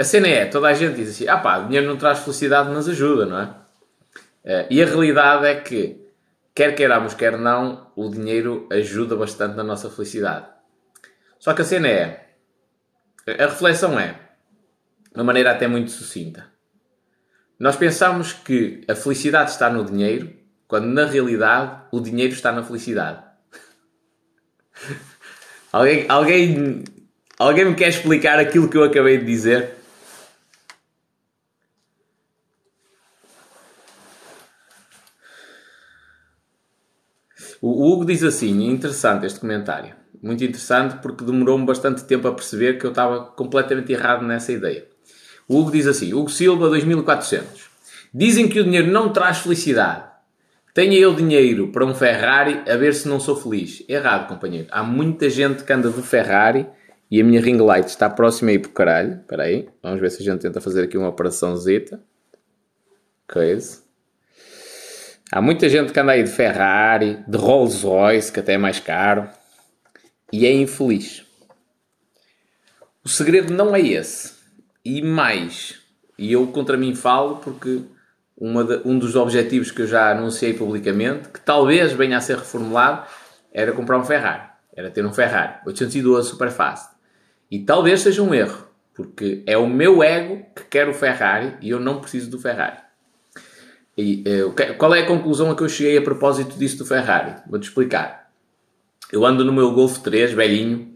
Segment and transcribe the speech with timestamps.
[0.00, 2.88] a cena é, toda a gente diz assim, ah pá, dinheiro não traz felicidade, mas
[2.88, 3.44] ajuda, não é?
[4.42, 6.00] Uh, e a realidade é que,
[6.54, 10.46] quer queiramos, quer não, o dinheiro ajuda bastante na nossa felicidade.
[11.38, 12.30] Só que a cena é,
[13.26, 14.12] a reflexão é,
[15.12, 16.46] de uma maneira até muito sucinta.
[17.58, 20.32] Nós pensamos que a felicidade está no dinheiro,
[20.66, 23.22] quando na realidade o dinheiro está na felicidade.
[25.70, 26.84] alguém, alguém,
[27.38, 29.79] alguém me quer explicar aquilo que eu acabei de dizer?
[37.60, 39.94] O Hugo diz assim, interessante este comentário.
[40.22, 44.86] Muito interessante porque demorou-me bastante tempo a perceber que eu estava completamente errado nessa ideia.
[45.48, 47.68] O Hugo diz assim, Hugo Silva 2400.
[48.12, 50.04] Dizem que o dinheiro não traz felicidade.
[50.72, 53.82] Tenha eu dinheiro para um Ferrari a ver se não sou feliz.
[53.88, 54.68] Errado, companheiro.
[54.70, 56.66] Há muita gente que anda de Ferrari
[57.10, 59.20] e a minha ring light está próxima aí por caralho.
[59.20, 59.68] Espera aí.
[59.82, 62.00] Vamos ver se a gente tenta fazer aqui uma operação zeta.
[63.28, 63.89] Coisa.
[65.32, 68.80] Há muita gente que anda aí de Ferrari, de Rolls Royce, que até é mais
[68.80, 69.28] caro,
[70.32, 71.24] e é infeliz.
[73.04, 74.34] O segredo não é esse.
[74.84, 75.78] E mais,
[76.18, 77.82] e eu contra mim falo porque
[78.40, 83.06] de, um dos objetivos que eu já anunciei publicamente, que talvez venha a ser reformulado,
[83.52, 84.48] era comprar um Ferrari.
[84.74, 85.60] Era ter um Ferrari.
[85.64, 86.90] 812 super fast.
[87.48, 91.70] E talvez seja um erro, porque é o meu ego que quer o Ferrari e
[91.70, 92.89] eu não preciso do Ferrari.
[93.96, 97.36] E, uh, qual é a conclusão a que eu cheguei a propósito disso do Ferrari?
[97.48, 98.30] Vou-te explicar.
[99.12, 100.94] Eu ando no meu Golf 3, velhinho.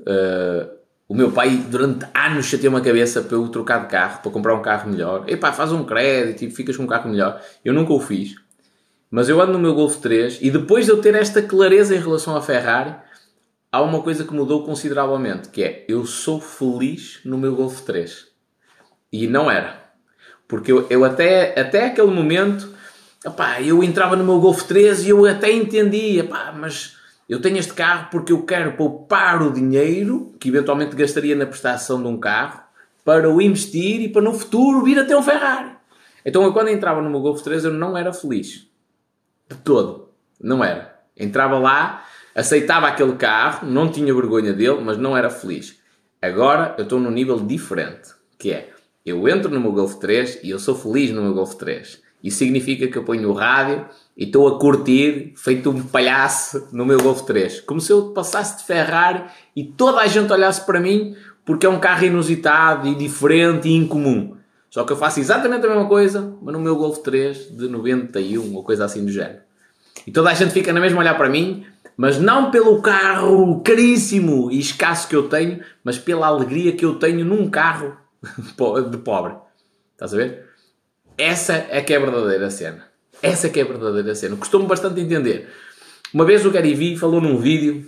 [0.00, 4.30] Uh, o meu pai, durante anos, chateou-me a cabeça para eu trocar de carro, para
[4.30, 5.24] comprar um carro melhor.
[5.28, 7.38] Epá, faz um crédito e ficas com um carro melhor.
[7.64, 8.34] Eu nunca o fiz.
[9.10, 11.98] Mas eu ando no meu Golf 3 e depois de eu ter esta clareza em
[11.98, 12.94] relação à Ferrari,
[13.70, 18.28] há uma coisa que mudou consideravelmente, que é eu sou feliz no meu Golf 3.
[19.12, 19.81] E não era.
[20.52, 22.68] Porque eu, eu até, até aquele momento,
[23.24, 26.94] opá, eu entrava no meu Golf 3 e eu até entendia, opá, mas
[27.26, 32.02] eu tenho este carro porque eu quero poupar o dinheiro que eventualmente gastaria na prestação
[32.02, 32.60] de um carro
[33.02, 35.70] para o investir e para no futuro vir a ter um Ferrari.
[36.22, 38.68] Então eu quando entrava no meu Golf 3 eu não era feliz.
[39.48, 40.10] De todo.
[40.38, 41.00] Não era.
[41.16, 42.04] Entrava lá,
[42.34, 45.80] aceitava aquele carro, não tinha vergonha dele, mas não era feliz.
[46.20, 48.71] Agora eu estou num nível diferente, que é
[49.04, 52.00] eu entro no meu Golf 3 e eu sou feliz no meu Golf 3.
[52.22, 53.84] Isso significa que eu ponho o rádio
[54.16, 57.62] e estou a curtir, feito um palhaço no meu Golf 3.
[57.62, 59.24] Como se eu passasse de Ferrari
[59.56, 63.74] e toda a gente olhasse para mim porque é um carro inusitado e diferente e
[63.74, 64.36] incomum.
[64.70, 68.54] Só que eu faço exatamente a mesma coisa, mas no meu Golf 3 de 91
[68.54, 69.40] ou coisa assim do género.
[70.06, 74.50] E toda a gente fica na mesma olhar para mim, mas não pelo carro caríssimo
[74.50, 77.96] e escasso que eu tenho, mas pela alegria que eu tenho num carro
[78.90, 79.34] de pobre.
[79.92, 80.46] Estás a ver?
[81.16, 82.84] Essa é que é a verdadeira cena.
[83.22, 84.36] Essa é que é a verdadeira cena.
[84.36, 85.48] Costumo bastante entender.
[86.12, 87.86] Uma vez o Gary Vee falou num vídeo,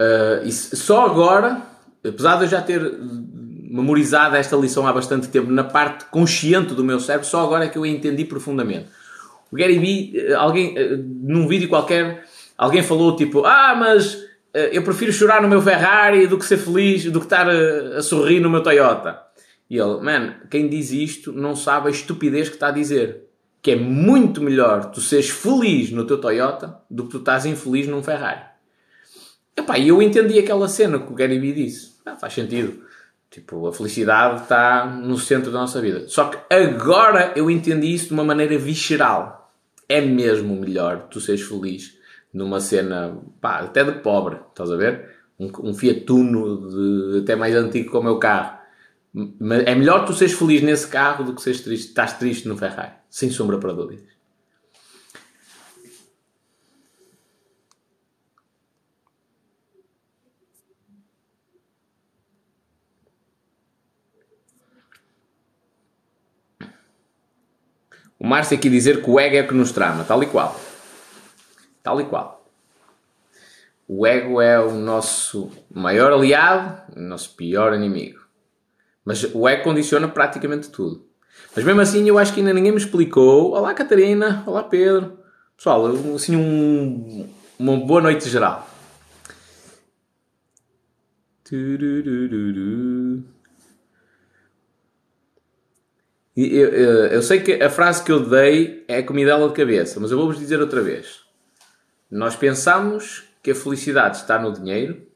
[0.00, 1.62] uh, e só agora,
[2.06, 2.80] apesar de eu já ter
[3.70, 7.68] memorizado esta lição há bastante tempo, na parte consciente do meu cérebro, só agora é
[7.68, 8.88] que eu a entendi profundamente.
[9.50, 12.24] O Gary Vee, alguém, uh, num vídeo qualquer,
[12.56, 14.27] alguém falou tipo, ah, mas eh,
[14.72, 18.02] eu prefiro chorar no meu Ferrari do que ser feliz, do que estar a, a
[18.02, 19.20] sorrir no meu Toyota.
[19.68, 23.24] E ele, man, quem diz isto não sabe a estupidez que está a dizer.
[23.60, 27.86] Que é muito melhor tu seres feliz no teu Toyota do que tu estás infeliz
[27.86, 28.40] num Ferrari.
[29.78, 31.96] E eu entendi aquela cena que o Gary Vee disse.
[32.06, 32.80] Ah, faz sentido.
[33.30, 36.08] Tipo, a felicidade está no centro da nossa vida.
[36.08, 39.52] Só que agora eu entendi isso de uma maneira visceral.
[39.88, 41.97] É mesmo melhor tu seres feliz
[42.32, 45.16] numa cena, pá, até de pobre, estás a ver?
[45.38, 48.58] Um, um Fiat Uno de, até mais antigo como o meu carro.
[49.12, 52.56] Mas é melhor tu seres feliz nesse carro do que seres triste, estás triste no
[52.56, 54.18] Ferrari, sem sombra para dúvidas.
[68.18, 70.67] O Márcio aqui dizer que o ego é que nos trama, tal e qual.
[71.88, 72.46] Tal e qual.
[73.88, 78.20] O ego é o nosso maior aliado, o nosso pior inimigo.
[79.02, 81.06] Mas o ego condiciona praticamente tudo.
[81.56, 83.52] Mas mesmo assim, eu acho que ainda ninguém me explicou.
[83.52, 84.42] Olá, Catarina.
[84.46, 85.18] Olá, Pedro.
[85.56, 87.26] Pessoal, assim, um,
[87.58, 88.68] uma boa noite geral.
[96.36, 100.10] Eu, eu, eu, sei que a frase que eu dei é comidela de cabeça, mas
[100.10, 101.17] eu vou-vos dizer outra vez.
[102.10, 105.06] Nós pensamos que a felicidade está no dinheiro,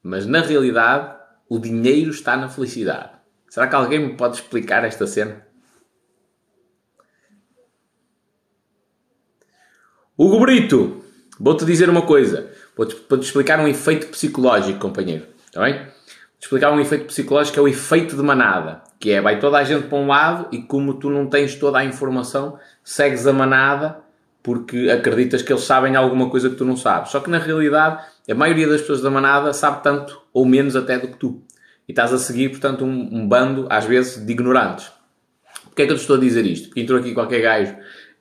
[0.00, 1.16] mas na realidade
[1.48, 3.10] o dinheiro está na felicidade.
[3.48, 5.44] Será que alguém me pode explicar esta cena?
[10.16, 11.04] Hugo Brito,
[11.38, 12.52] vou-te dizer uma coisa.
[12.76, 15.26] Vou-te vou explicar um efeito psicológico, companheiro.
[15.46, 15.74] Está bem?
[15.78, 18.82] Vou-te explicar um efeito psicológico que é o efeito de manada.
[19.00, 21.78] Que é, vai toda a gente para um lado e como tu não tens toda
[21.78, 24.03] a informação, segues a manada
[24.44, 27.10] porque acreditas que eles sabem alguma coisa que tu não sabes.
[27.10, 30.98] Só que na realidade, a maioria das pessoas da manada sabe tanto ou menos até
[30.98, 31.42] do que tu.
[31.88, 34.92] E estás a seguir, portanto, um, um bando, às vezes, de ignorantes.
[35.64, 36.68] Porquê é que eu te estou a dizer isto?
[36.68, 37.74] Porque entrou aqui qualquer gajo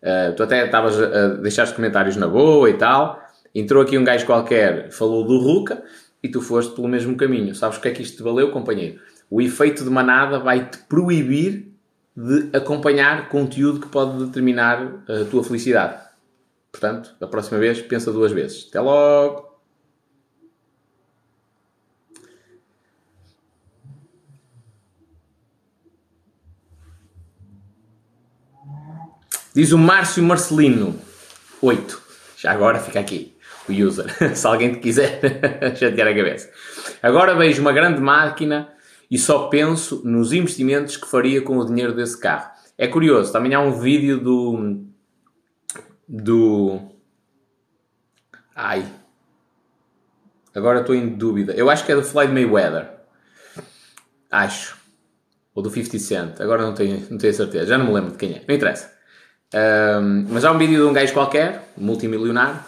[0.04, 3.26] Uh, tu até estavas a deixar os comentários na boa e tal.
[3.56, 5.82] Entrou aqui um gajo qualquer, falou do Ruka
[6.22, 7.56] e tu foste pelo mesmo caminho.
[7.56, 9.00] Sabes o que é que isto te valeu, companheiro?
[9.30, 11.72] O efeito de manada vai-te proibir
[12.16, 16.03] de acompanhar conteúdo que pode determinar a tua felicidade.
[16.74, 18.66] Portanto, da próxima vez, pensa duas vezes.
[18.68, 19.54] Até logo!
[29.56, 31.00] Diz o Márcio Marcelino,
[31.62, 32.02] 8.
[32.38, 33.38] Já agora fica aqui
[33.70, 35.22] o user, se alguém te quiser
[35.78, 36.50] chatear a cabeça.
[37.04, 38.74] Agora vejo uma grande máquina
[39.12, 42.52] e só penso nos investimentos que faria com o dinheiro desse carro.
[42.76, 44.92] É curioso, também há um vídeo do.
[46.08, 46.80] Do.
[48.56, 48.86] Ai.
[50.56, 51.54] Agora estou em dúvida.
[51.54, 52.90] Eu acho que é do Floyd Mayweather.
[54.30, 54.78] Acho.
[55.56, 56.42] Ou do 50 Cent.
[56.42, 57.66] Agora não tenho, não tenho certeza.
[57.66, 58.44] Já não me lembro de quem é.
[58.48, 58.94] Não interessa.
[59.54, 62.60] Um, mas há um vídeo de um gajo qualquer, multimilionário,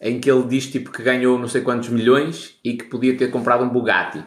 [0.00, 3.30] em que ele diz tipo que ganhou não sei quantos milhões e que podia ter
[3.30, 4.24] comprado um Bugatti.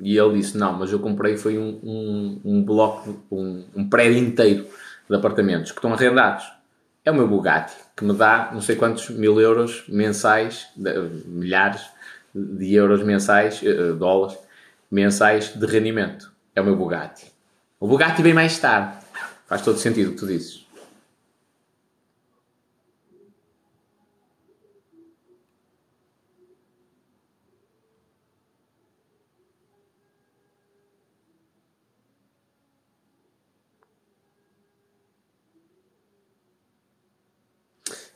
[0.00, 4.18] E ele disse: Não, mas eu comprei foi um, um, um bloco, um, um prédio
[4.18, 4.66] inteiro
[5.08, 6.57] de apartamentos que estão arrendados.
[7.08, 10.68] É o meu Bugatti, que me dá não sei quantos mil euros mensais,
[11.24, 11.80] milhares
[12.34, 14.36] de euros mensais, uh, dólares
[14.90, 16.30] mensais de rendimento.
[16.54, 17.32] É o meu Bugatti.
[17.80, 18.98] O Bugatti vem mais tarde.
[19.46, 20.57] Faz todo sentido o que tu dizes.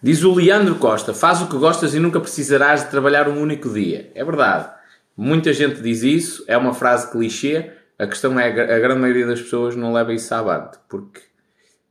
[0.02, 3.72] Diz o Leandro Costa: faz o que gostas e nunca precisarás de trabalhar um único
[3.72, 4.10] dia.
[4.14, 4.68] É verdade.
[5.16, 7.70] Muita gente diz isso, é uma frase clichê.
[7.98, 11.20] A questão é a grande maioria das pessoas não leva isso avante, porque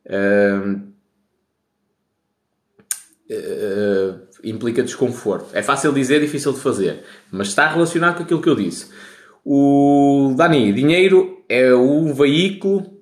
[0.08, 0.92] uh,
[3.32, 5.48] uh, implica desconforto.
[5.54, 8.92] É fácil dizer, difícil de fazer, mas está relacionado com aquilo que eu disse.
[9.46, 13.02] O Dani, dinheiro é um veículo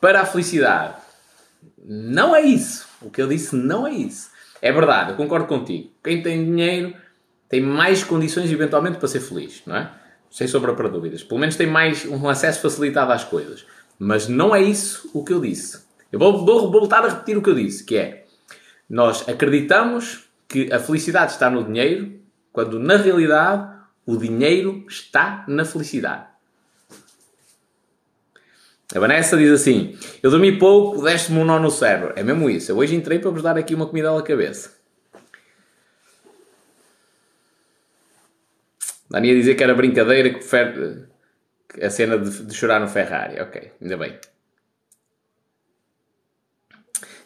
[0.00, 0.96] para a felicidade.
[1.82, 2.86] Não é isso.
[3.00, 4.33] O que eu disse não é isso.
[4.64, 5.90] É verdade, eu concordo contigo.
[6.02, 6.94] Quem tem dinheiro
[7.50, 9.90] tem mais condições eventualmente para ser feliz, não é?
[10.30, 11.22] Sem sombra para dúvidas.
[11.22, 13.66] Pelo menos tem mais um acesso facilitado às coisas.
[13.98, 15.84] Mas não é isso o que eu disse.
[16.10, 18.24] Eu vou, vou voltar a repetir o que eu disse, que é
[18.88, 22.18] nós acreditamos que a felicidade está no dinheiro,
[22.50, 23.70] quando na realidade
[24.06, 26.24] o dinheiro está na felicidade.
[28.92, 32.12] A Vanessa diz assim: Eu dormi pouco, deste-me um nó no cérebro.
[32.16, 32.70] É mesmo isso.
[32.70, 34.74] Eu hoje entrei para vos dar aqui uma comida à cabeça.
[39.08, 41.08] Dani ia dizer que era brincadeira que fer...
[41.80, 43.40] a cena de, de, chorar no Ferrari.
[43.40, 44.18] Ok, ainda bem.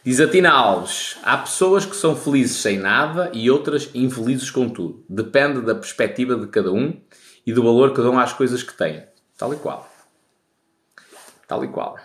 [0.04, 4.68] Diz a Tina Alves: Há pessoas que são felizes sem nada e outras infelizes com
[4.68, 5.04] tudo.
[5.08, 7.00] Depende da perspectiva de cada um
[7.44, 9.02] e do valor que dão às coisas que têm.
[9.36, 9.87] Tal e qual.
[11.48, 11.96] Tal e qual.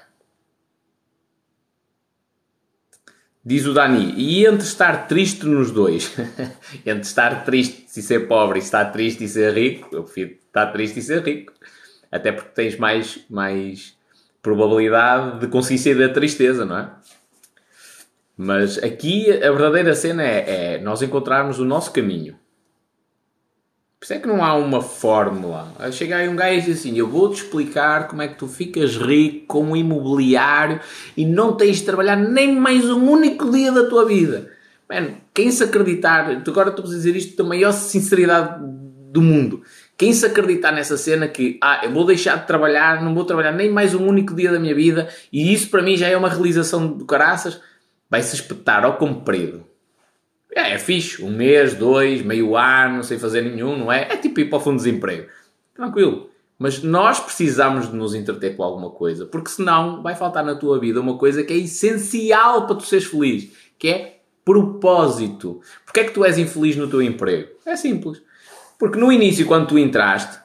[3.45, 6.15] Diz o Dani, e entre estar triste nos dois,
[6.85, 10.67] entre estar triste e ser pobre e estar triste e ser rico, eu prefiro estar
[10.67, 11.51] triste e ser rico.
[12.09, 13.97] Até porque tens mais, mais
[14.41, 16.89] probabilidade de conseguir da tristeza, não é?
[18.37, 22.39] Mas aqui a verdadeira cena é, é nós encontrarmos o nosso caminho.
[24.03, 25.73] Por isso é que não há uma fórmula.
[25.93, 28.97] Chega aí um gajo e diz assim: Eu vou-te explicar como é que tu ficas
[28.97, 30.81] rico com um imobiliário
[31.15, 34.51] e não tens de trabalhar nem mais um único dia da tua vida.
[34.89, 38.59] Mano, quem se acreditar, agora estou a dizer isto com a maior sinceridade
[39.09, 39.61] do mundo.
[39.97, 43.53] Quem se acreditar nessa cena que, ah, eu vou deixar de trabalhar, não vou trabalhar
[43.53, 46.27] nem mais um único dia da minha vida e isso para mim já é uma
[46.27, 47.61] realização do caraças,
[48.09, 49.63] vai se espetar ao comprido.
[50.55, 51.23] É, é fixe.
[51.23, 54.07] Um mês, dois, meio ano, sem fazer nenhum, não é?
[54.11, 55.27] É tipo ir para o fundo de desemprego.
[55.75, 56.29] Tranquilo.
[56.57, 60.79] Mas nós precisamos de nos entreter com alguma coisa, porque senão vai faltar na tua
[60.79, 65.61] vida uma coisa que é essencial para tu seres feliz, que é propósito.
[65.83, 67.49] Porquê é que tu és infeliz no teu emprego?
[67.65, 68.21] É simples.
[68.77, 70.39] Porque no início, quando tu entraste,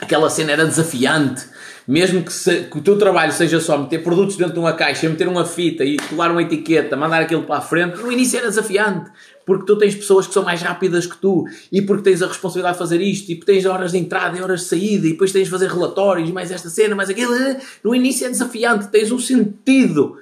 [0.00, 1.46] aquela cena era desafiante.
[1.86, 5.08] Mesmo que, se, que, o teu trabalho seja só meter produtos dentro de uma caixa,
[5.08, 8.48] meter uma fita e colar uma etiqueta, mandar aquilo para a frente, no início era
[8.48, 9.10] desafiante.
[9.44, 12.74] Porque tu tens pessoas que são mais rápidas que tu e porque tens a responsabilidade
[12.74, 15.44] de fazer isto e tens horas de entrada e horas de saída e depois tens
[15.44, 17.34] de fazer relatórios, mais esta cena, mais aquilo.
[17.82, 20.16] No início é desafiante, tens um sentido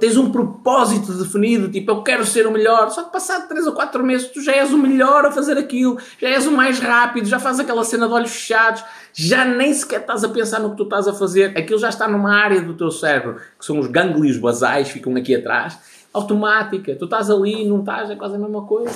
[0.00, 3.72] tens um propósito definido, tipo, eu quero ser o melhor, só que passado 3 ou
[3.72, 7.28] 4 meses tu já és o melhor a fazer aquilo, já és o mais rápido,
[7.28, 10.76] já fazes aquela cena de olhos fechados, já nem sequer estás a pensar no que
[10.76, 13.86] tu estás a fazer, aquilo já está numa área do teu cérebro, que são os
[13.86, 15.78] gânglios basais, ficam aqui atrás,
[16.12, 18.90] automática, tu estás ali, não estás, é quase a mesma coisa.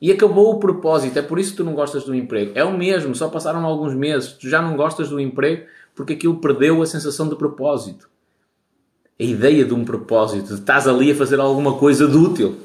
[0.00, 2.50] E acabou o propósito, é por isso que tu não gostas do emprego.
[2.56, 6.40] É o mesmo, só passaram alguns meses, tu já não gostas do emprego porque aquilo
[6.40, 8.08] perdeu a sensação de propósito
[9.18, 12.60] a ideia de um propósito, de estás ali a fazer alguma coisa de útil.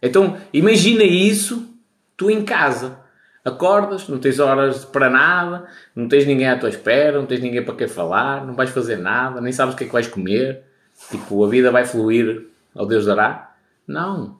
[0.00, 1.68] Então, imagina isso
[2.16, 2.98] tu em casa.
[3.44, 7.64] Acordas, não tens horas para nada, não tens ninguém à tua espera, não tens ninguém
[7.64, 10.62] para quem falar, não vais fazer nada, nem sabes o que é que vais comer.
[11.10, 13.54] Tipo, a vida vai fluir ao Deus dará.
[13.86, 14.38] Não.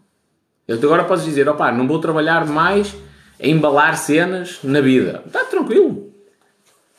[0.68, 2.94] Eu agora posso dizer, opá, não vou trabalhar mais
[3.42, 5.22] a embalar cenas na vida.
[5.26, 6.12] Está tranquilo.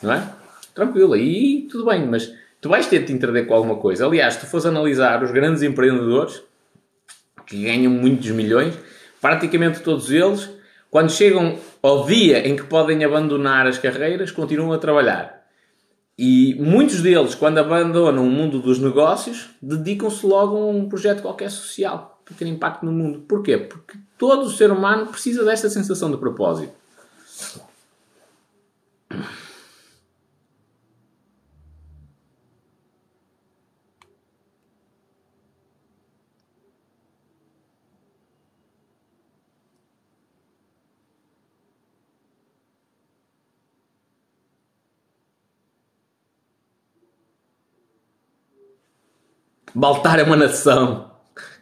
[0.02, 0.28] Não é?
[0.76, 1.14] Tranquilo.
[1.14, 2.34] Aí tudo bem, mas
[2.64, 4.06] tu vais ter de te entender com alguma coisa.
[4.06, 6.42] Aliás, se tu fores analisar os grandes empreendedores
[7.46, 8.74] que ganham muitos milhões,
[9.20, 10.50] praticamente todos eles,
[10.90, 15.44] quando chegam ao dia em que podem abandonar as carreiras, continuam a trabalhar.
[16.18, 21.52] E muitos deles, quando abandonam o mundo dos negócios, dedicam-se logo a um projeto qualquer
[21.52, 23.26] social para ter impacto no mundo.
[23.28, 23.58] Porquê?
[23.58, 26.72] Porque todo o ser humano precisa desta sensação de propósito.
[49.84, 51.12] Baltar é uma nação.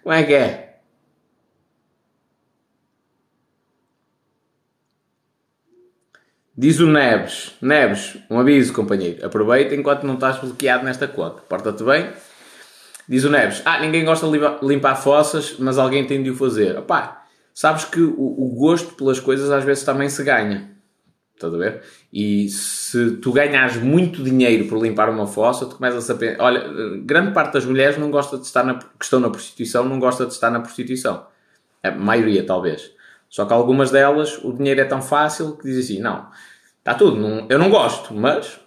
[0.03, 0.75] Como é que é?
[6.55, 7.55] Diz o Neves.
[7.59, 9.25] Neves, um aviso, companheiro.
[9.25, 11.41] Aproveita enquanto não estás bloqueado nesta conta.
[11.41, 12.11] Porta-te bem.
[13.09, 13.63] Diz o Neves.
[13.65, 14.37] Ah, ninguém gosta de
[14.67, 16.77] limpar fossas, mas alguém tem de o fazer.
[16.77, 17.25] Opá,
[17.55, 20.69] sabes que o, o gosto pelas coisas às vezes também se ganha.
[21.41, 21.81] Estás a ver?
[22.13, 26.43] E se tu ganhas muito dinheiro por limpar uma fossa, tu começas a pensar.
[26.43, 26.67] Olha,
[27.03, 30.25] grande parte das mulheres não gosta de estar na, que estão na prostituição, não gosta
[30.25, 31.25] de estar na prostituição.
[31.81, 32.91] A maioria, talvez.
[33.27, 36.27] Só que algumas delas, o dinheiro é tão fácil que dizem assim: não,
[36.77, 38.59] está tudo, não, eu não gosto, mas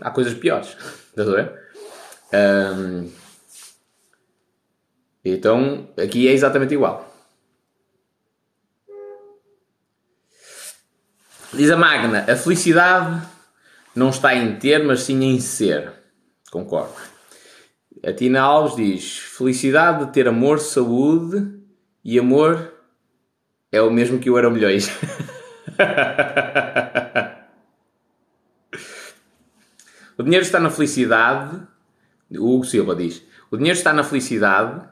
[0.00, 0.76] há coisas piores.
[1.10, 1.52] Estás a ver?
[2.32, 3.10] Um,
[5.24, 7.05] então, aqui é exatamente igual.
[11.56, 13.26] Diz a Magna, a felicidade
[13.94, 15.90] não está em ter, mas sim em ser.
[16.50, 16.92] Concordo.
[18.04, 21.50] A Tina Alves diz: felicidade de ter amor, saúde
[22.04, 22.74] e amor
[23.72, 24.90] é o mesmo que o Eram Milhões.
[30.18, 31.58] o dinheiro está na felicidade.
[32.38, 34.86] O Hugo Silva diz: o dinheiro está na felicidade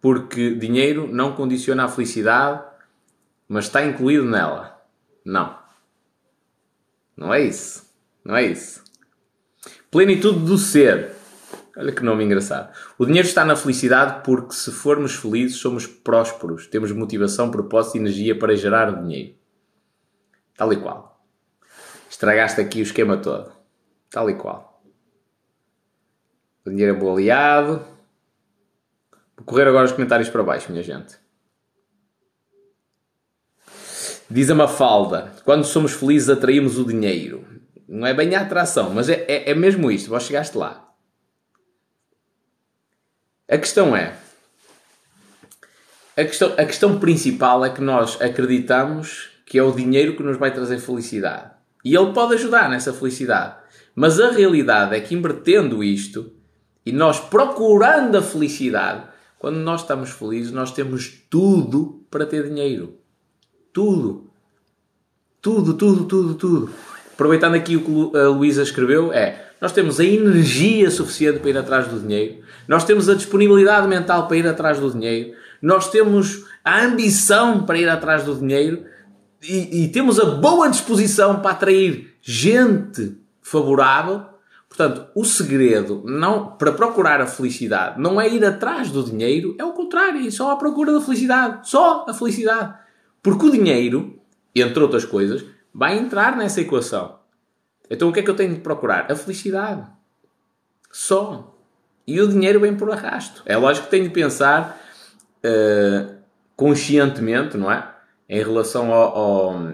[0.00, 2.62] porque dinheiro não condiciona a felicidade,
[3.46, 4.80] mas está incluído nela.
[5.22, 5.60] Não.
[7.16, 7.90] Não é isso.
[8.24, 8.82] Não é isso.
[9.90, 11.12] Plenitude do ser.
[11.76, 12.74] Olha que nome engraçado.
[12.98, 18.00] O dinheiro está na felicidade porque, se formos felizes, somos prósperos, temos motivação, propósito e
[18.00, 19.34] energia para gerar o dinheiro.
[20.56, 21.24] Tal e qual.
[22.10, 23.52] Estragaste aqui o esquema todo.
[24.10, 24.82] Tal e qual.
[26.64, 27.82] O dinheiro é bom aliado.
[29.36, 31.21] Vou correr agora os comentários para baixo, minha gente.
[34.32, 37.46] Diz a Mafalda: quando somos felizes atraímos o dinheiro.
[37.86, 40.08] Não é bem a atração, mas é, é, é mesmo isto.
[40.08, 40.88] Vós chegaste lá.
[43.46, 44.16] A questão é:
[46.16, 50.38] a questão, a questão principal é que nós acreditamos que é o dinheiro que nos
[50.38, 51.50] vai trazer felicidade.
[51.84, 53.56] E ele pode ajudar nessa felicidade.
[53.94, 56.32] Mas a realidade é que invertendo isto
[56.86, 59.04] e nós procurando a felicidade,
[59.38, 63.01] quando nós estamos felizes, nós temos tudo para ter dinheiro.
[63.72, 64.30] Tudo.
[65.40, 66.70] Tudo, tudo, tudo, tudo.
[67.14, 71.56] Aproveitando aqui o que a Luísa escreveu, é: nós temos a energia suficiente para ir
[71.56, 76.44] atrás do dinheiro, nós temos a disponibilidade mental para ir atrás do dinheiro, nós temos
[76.64, 78.84] a ambição para ir atrás do dinheiro
[79.42, 84.22] e, e temos a boa disposição para atrair gente favorável.
[84.68, 89.64] Portanto, o segredo não, para procurar a felicidade não é ir atrás do dinheiro, é
[89.64, 91.68] o contrário, é só a procura da felicidade.
[91.68, 92.81] Só a felicidade.
[93.22, 94.18] Porque o dinheiro,
[94.54, 97.18] entre outras coisas, vai entrar nessa equação.
[97.88, 99.10] Então o que é que eu tenho de procurar?
[99.10, 99.86] A felicidade.
[100.90, 101.56] Só.
[102.06, 103.42] E o dinheiro vem por arrasto.
[103.46, 104.80] É lógico que tenho de pensar
[105.44, 106.14] uh,
[106.56, 107.88] conscientemente, não é?
[108.28, 109.72] Em relação ao, ao,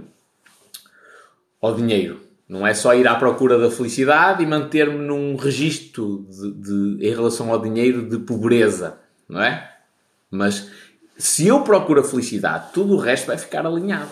[1.61, 2.21] ao, dinheiro.
[2.49, 7.11] Não é só ir à procura da felicidade e manter-me num registro de, de, em
[7.15, 9.77] relação ao dinheiro de pobreza, não é?
[10.31, 10.71] Mas
[11.19, 14.11] se eu procuro a felicidade, tudo o resto vai ficar alinhado.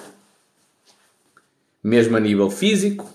[1.82, 3.08] Mesmo a nível físico,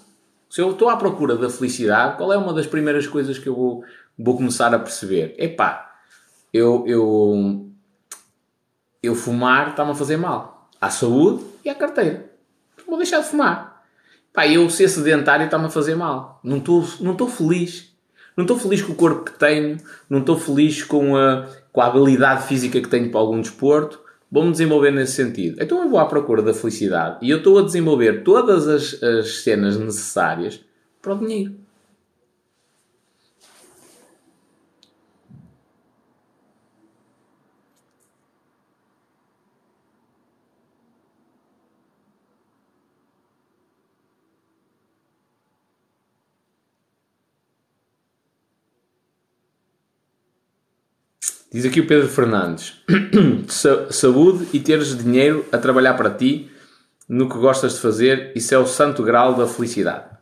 [0.50, 3.56] se eu estou à procura da felicidade, qual é uma das primeiras coisas que eu
[3.56, 3.84] vou,
[4.18, 5.36] vou começar a perceber?
[5.38, 5.94] Epá,
[6.54, 7.70] eu, eu,
[9.04, 10.70] eu fumar está-me a fazer mal.
[10.80, 12.32] À saúde e à carteira.
[12.88, 13.84] Vou deixar de fumar.
[14.32, 16.40] Pá, eu ser sedentário está-me a fazer mal.
[16.42, 17.94] Não estou não feliz.
[18.38, 19.78] Não estou feliz com o corpo que tenho.
[20.10, 24.00] Não estou feliz com a, com a habilidade física que tenho para algum desporto.
[24.32, 25.62] Vou-me desenvolver nesse sentido.
[25.62, 29.42] Então eu vou à procura da felicidade e eu estou a desenvolver todas as, as
[29.44, 30.62] cenas necessárias
[31.02, 31.56] para o dinheiro.
[51.52, 52.82] Diz aqui o Pedro Fernandes:
[53.92, 56.50] saúde e teres dinheiro a trabalhar para ti
[57.10, 60.18] no que gostas de fazer, isso é o santo grau da felicidade.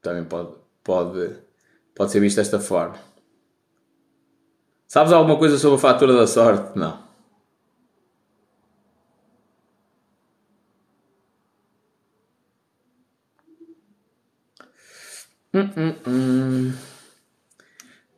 [0.00, 1.36] Também pode, pode,
[1.94, 2.94] pode ser visto desta forma.
[4.88, 6.78] Sabes alguma coisa sobre a fatura da sorte?
[6.78, 7.10] Não.
[15.52, 16.89] Hum, hum, hum.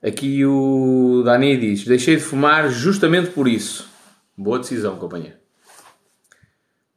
[0.02, 3.88] Aqui o Dani diz: Deixei de fumar justamente por isso.
[4.36, 5.36] Boa decisão, companheiro.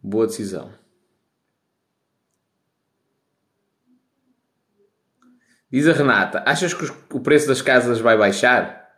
[0.02, 0.72] Boa decisão.
[5.72, 8.90] Diz a Renata: Achas que o preço das casas vai baixar?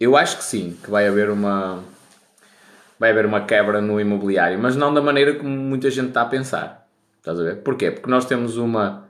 [0.00, 1.84] Eu acho que sim, que vai haver uma
[2.98, 6.26] vai haver uma quebra no imobiliário, mas não da maneira como muita gente está a
[6.26, 6.88] pensar.
[7.18, 7.56] Estás a ver?
[7.62, 7.90] Porquê?
[7.90, 9.08] Porque nós temos uma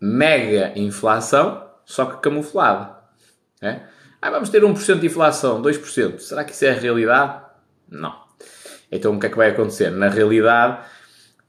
[0.00, 2.96] mega inflação só que camuflada.
[3.62, 3.80] É?
[4.22, 6.18] Ah, vamos ter 1% de inflação, 2%.
[6.18, 7.42] Será que isso é a realidade?
[7.88, 8.14] Não.
[8.90, 9.90] Então o que é que vai acontecer?
[9.90, 10.84] Na realidade,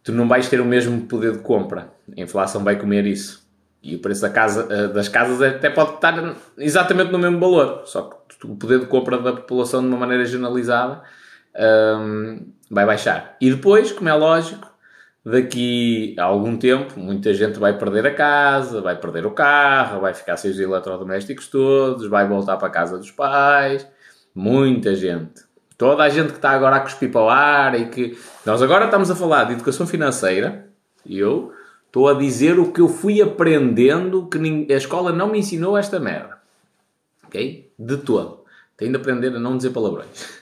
[0.04, 1.92] tu não vais ter o mesmo poder de compra.
[2.18, 3.42] A inflação vai comer isso.
[3.84, 7.82] E o preço da casa, eh, das casas até pode estar exatamente no mesmo valor.
[7.86, 11.02] Só que o poder de compra da população, de uma maneira generalizada,
[12.00, 13.36] um, vai baixar.
[13.42, 14.71] E depois, como é lógico,
[15.24, 20.14] daqui a algum tempo, muita gente vai perder a casa, vai perder o carro, vai
[20.14, 23.88] ficar sem os eletrodomésticos todos, vai voltar para a casa dos pais.
[24.34, 25.44] Muita gente.
[25.78, 28.18] Toda a gente que está agora a cuspir para o ar e que.
[28.46, 30.68] Nós agora estamos a falar de educação financeira
[31.06, 31.52] e eu
[31.86, 36.00] estou a dizer o que eu fui aprendendo que a escola não me ensinou esta
[36.00, 36.38] merda.
[37.26, 37.72] Ok?
[37.78, 38.42] De todo.
[38.78, 40.42] Tenho de aprender a não dizer palavrões.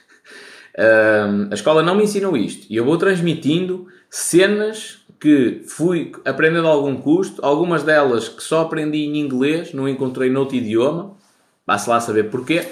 [1.50, 6.70] A escola não me ensinou isto e eu vou transmitindo cenas que fui aprendendo a
[6.70, 11.16] algum custo, algumas delas que só aprendi em inglês, não encontrei noutro idioma,
[11.66, 12.66] basta lá saber porquê.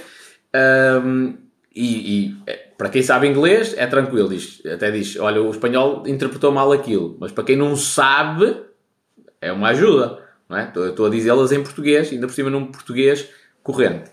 [1.05, 1.37] Um,
[1.74, 6.03] e, e, é, para quem sabe inglês é tranquilo, diz, até diz: olha, o espanhol
[6.07, 8.57] interpretou mal aquilo, mas para quem não sabe,
[9.40, 10.18] é uma ajuda.
[10.48, 10.64] Não é?
[10.64, 13.29] estou, estou a dizê-las em português, ainda por cima num português
[13.62, 14.11] corrente.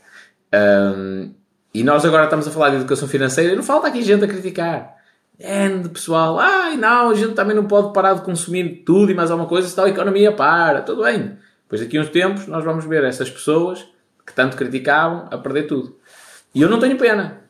[0.54, 1.34] Um,
[1.74, 4.28] e nós agora estamos a falar de educação financeira e não falta aqui gente a
[4.28, 4.95] criticar.
[5.38, 9.16] É, de pessoal, ai não, a gente também não pode parar de consumir tudo e
[9.16, 10.82] mais alguma coisa, senão a economia para.
[10.82, 11.38] Tudo bem.
[11.64, 13.86] Depois daqui a uns tempos nós vamos ver essas pessoas
[14.26, 15.98] que tanto criticavam a perder tudo.
[16.54, 17.42] E eu não tenho pena.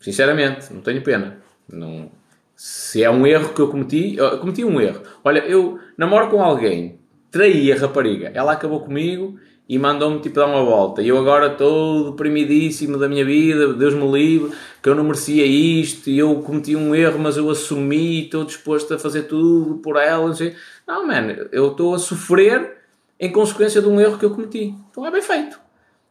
[0.00, 1.38] Sinceramente, não tenho pena.
[1.68, 2.10] Não...
[2.54, 5.02] Se é um erro que eu cometi, eu cometi um erro.
[5.22, 6.98] Olha, eu namoro com alguém,
[7.30, 9.38] traí a rapariga, ela acabou comigo
[9.68, 11.02] e mandou-me tipo dar uma volta.
[11.02, 14.52] E eu agora estou deprimidíssimo da minha vida, Deus me livre,
[14.82, 18.94] que eu não merecia isto, e eu cometi um erro, mas eu assumi, estou disposto
[18.94, 20.26] a fazer tudo por ela.
[20.26, 20.54] Não, sei.
[20.86, 22.76] não man, eu estou a sofrer
[23.18, 24.74] em consequência de um erro que eu cometi.
[24.90, 25.58] Então é bem feito.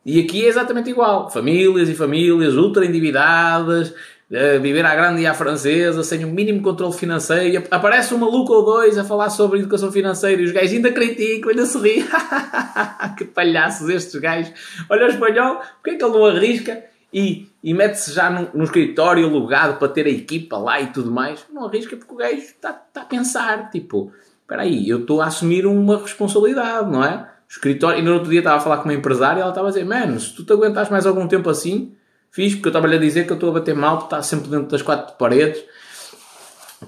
[0.05, 1.31] E aqui é exatamente igual.
[1.31, 3.91] Famílias e famílias ultra endividadas,
[4.29, 8.65] viver à grande e à francesa, sem o mínimo controle financeiro, aparece um maluco ou
[8.65, 12.05] dois a falar sobre educação financeira e os gajos ainda criticam, ainda se riem.
[13.17, 14.51] que palhaços estes gajos.
[14.89, 16.83] Olha o espanhol, porque é que ele não arrisca
[17.13, 21.11] e, e mete-se já no, no, escritório alugado para ter a equipa lá e tudo
[21.11, 21.45] mais?
[21.51, 24.11] Não arrisca porque o gajo está, está a pensar, tipo,
[24.41, 27.29] espera aí, eu estou a assumir uma responsabilidade, não é?
[27.47, 29.71] Escritório, e no outro dia estava a falar com uma empresária e ela estava a
[29.71, 31.93] dizer, mano, se tu te aguentas mais algum tempo assim,
[32.35, 34.49] Fiz, porque eu estava-lhe a dizer que eu estou a bater mal, porque está sempre
[34.49, 35.63] dentro das quatro paredes.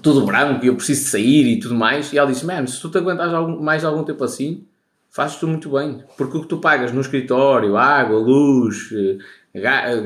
[0.02, 2.12] tudo branco e eu preciso sair e tudo mais.
[2.12, 4.66] E ela disse: Mano, se tu te aguentas mais algum tempo assim,
[5.08, 6.04] fazes tu muito bem.
[6.18, 9.58] Porque o que tu pagas no escritório, água, luz, eh,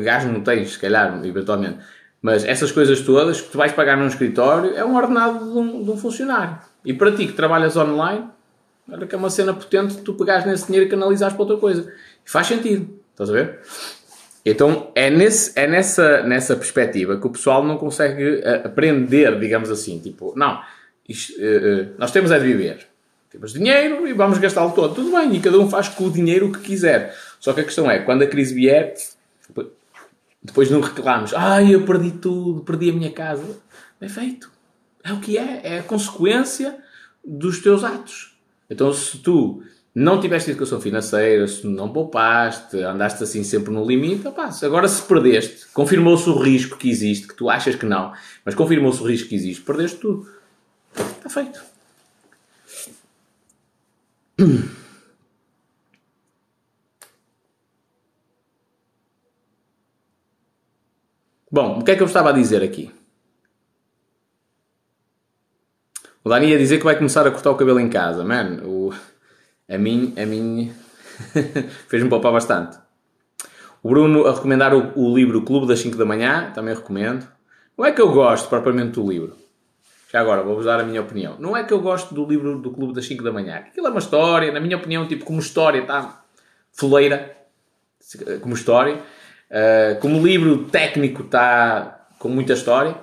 [0.05, 1.79] gás não tens, se calhar, eventualmente.
[2.23, 5.83] Mas essas coisas todas que tu vais pagar num escritório é um ordenado de um,
[5.83, 6.57] de um funcionário.
[6.85, 8.29] E para ti que trabalhas online,
[8.89, 11.93] olha que é uma cena potente tu pegares nesse dinheiro e canalizares para outra coisa.
[12.25, 12.89] E faz sentido.
[13.11, 13.61] Estás a ver?
[14.45, 19.71] Então é, nesse, é nessa, nessa perspectiva que o pessoal não consegue uh, aprender, digamos
[19.71, 19.99] assim.
[20.01, 20.61] Tipo, não,
[21.09, 22.87] isto, uh, nós temos é de viver.
[23.31, 24.95] Temos dinheiro e vamos gastá-lo todo.
[24.95, 27.17] Tudo bem, e cada um faz com o dinheiro o que quiser.
[27.41, 28.95] Só que a questão é, quando a crise vier,
[30.43, 31.33] depois não reclamamos.
[31.35, 33.59] Ai, eu perdi tudo, perdi a minha casa.
[33.99, 34.51] Bem feito.
[35.03, 35.61] É o que é.
[35.63, 36.77] É a consequência
[37.25, 38.37] dos teus atos.
[38.69, 39.63] Então, se tu
[39.95, 45.03] não tiveste educação financeira, se não poupaste, andaste assim sempre no limite, opa, agora se
[45.03, 48.13] perdeste, confirmou-se o risco que existe, que tu achas que não,
[48.45, 50.27] mas confirmou-se o risco que existe, perdeste tudo.
[50.95, 51.63] Está feito.
[61.51, 62.91] Bom, o que é que eu estava a dizer aqui?
[66.25, 68.25] O Dani ia dizer que vai começar a cortar o cabelo em casa.
[68.25, 68.72] Man, o...
[69.69, 70.73] a mim, a mim
[71.89, 72.79] fez-me poupar bastante.
[73.83, 77.27] O Bruno a recomendar o, o livro Clube das 5 da Manhã, também recomendo.
[77.77, 79.37] Não é que eu gosto propriamente do livro.
[80.13, 81.37] Já agora, vou-vos dar a minha opinião.
[81.39, 83.57] Não é que eu gosto do livro do Clube das 5 da Manhã.
[83.57, 86.23] Aquilo é uma história, na minha opinião, tipo, como história, está
[86.71, 87.35] foleira.
[88.43, 88.97] Como história.
[89.51, 92.95] Uh, como livro técnico, está com muita história.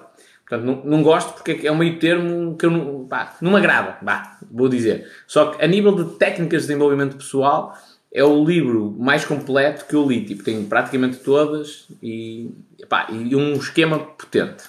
[0.49, 3.57] Portanto, não, não, gosto porque é um meio termo que eu não, pá, não me
[3.57, 5.07] agrada, pá, vou dizer.
[5.27, 7.77] Só que a nível de técnicas de desenvolvimento pessoal,
[8.11, 10.25] é o livro mais completo que eu li.
[10.25, 12.51] Tipo, tenho praticamente todas e,
[12.87, 14.63] pá, e um esquema potente.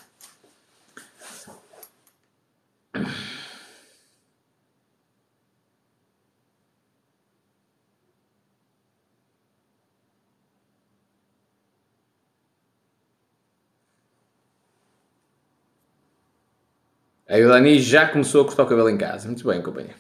[17.30, 19.28] Aí o Dani já começou a cortar o cabelo em casa.
[19.28, 19.94] Muito bem, companheiro.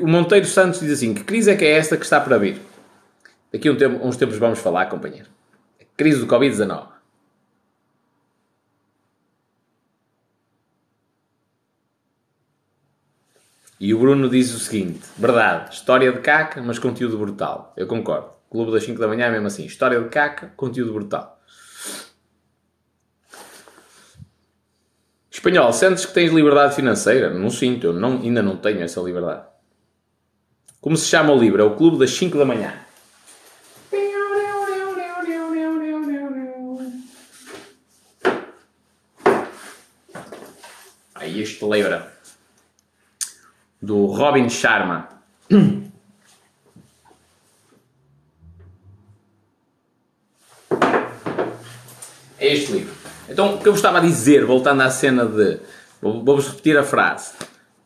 [0.00, 2.58] O Monteiro Santos diz assim: Que crise é que é esta que está para vir?
[3.52, 5.28] Daqui a um tempo, uns tempos vamos falar, companheiro.
[5.78, 6.88] A crise do Covid-19.
[13.78, 17.74] E o Bruno diz o seguinte: Verdade, história de caca, mas conteúdo brutal.
[17.76, 18.30] Eu concordo.
[18.50, 21.37] Clube das 5 da manhã é mesmo assim: história de caca, conteúdo brutal.
[25.38, 27.32] Espanhol, sentes que tens liberdade financeira?
[27.32, 29.46] Não sinto, eu não, ainda não tenho essa liberdade.
[30.80, 31.62] Como se chama o livro?
[31.62, 32.74] É o Clube das 5 da manhã.
[41.14, 42.02] Aí este livro
[43.80, 45.08] do Robin Sharma.
[52.40, 52.97] É este livro.
[53.28, 55.58] Então, o que eu estava a dizer, voltando à cena de.
[56.00, 57.32] Vamos repetir a frase.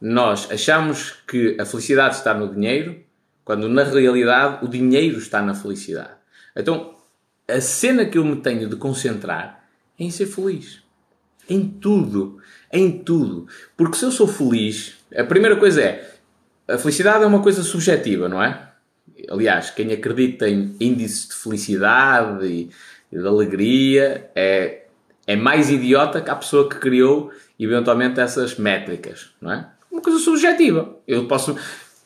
[0.01, 3.01] Nós achamos que a felicidade está no dinheiro,
[3.45, 6.11] quando na realidade o dinheiro está na felicidade.
[6.55, 6.95] Então,
[7.49, 9.65] a cena que eu me tenho de concentrar
[9.99, 10.83] é em ser feliz.
[11.49, 12.39] Em tudo.
[12.73, 13.49] Em tudo.
[13.77, 16.13] Porque se eu sou feliz, a primeira coisa é.
[16.69, 18.69] A felicidade é uma coisa subjetiva, não é?
[19.29, 22.71] Aliás, quem acredita em índices de felicidade e
[23.11, 24.82] de alegria é
[25.27, 29.67] é mais idiota que a pessoa que criou eventualmente essas métricas, não é?
[29.91, 30.97] Uma coisa subjetiva.
[31.07, 31.57] Eu posso.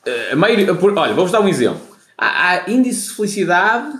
[0.05, 1.81] Eh, a maioria, olha, vou-vos dar um exemplo.
[2.19, 3.93] Há, há índice de felicidade.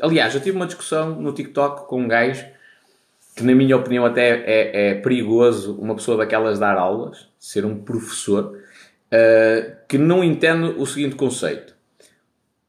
[0.00, 2.44] Aliás, eu tive uma discussão no TikTok com um gajo
[3.36, 7.76] que, na minha opinião, até é, é perigoso uma pessoa daquelas dar aulas, ser um
[7.76, 11.74] professor, uh, que não entende o seguinte conceito.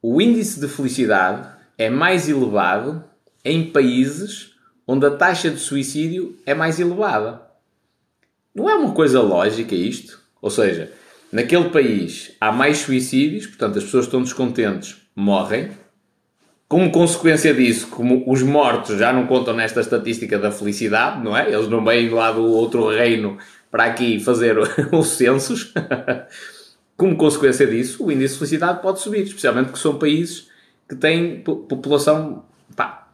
[0.02, 3.04] O índice de felicidade é mais elevado
[3.44, 4.55] em países
[4.88, 7.42] onde a taxa de suicídio é mais elevada.
[8.54, 10.20] Não é uma coisa lógica isto?
[10.42, 10.92] Ou seja,
[11.32, 15.72] naquele país há mais suicídios, portanto as pessoas estão descontentes, morrem.
[16.68, 21.52] Como consequência disso, como os mortos já não contam nesta estatística da felicidade, não é?
[21.52, 23.38] Eles não vêm lá do outro reino
[23.70, 24.58] para aqui fazer
[24.92, 25.74] os censos.
[26.98, 30.48] Como consequência disso, o índice de felicidade pode subir, especialmente porque são países
[30.88, 32.46] que têm população
[32.76, 33.05] pá,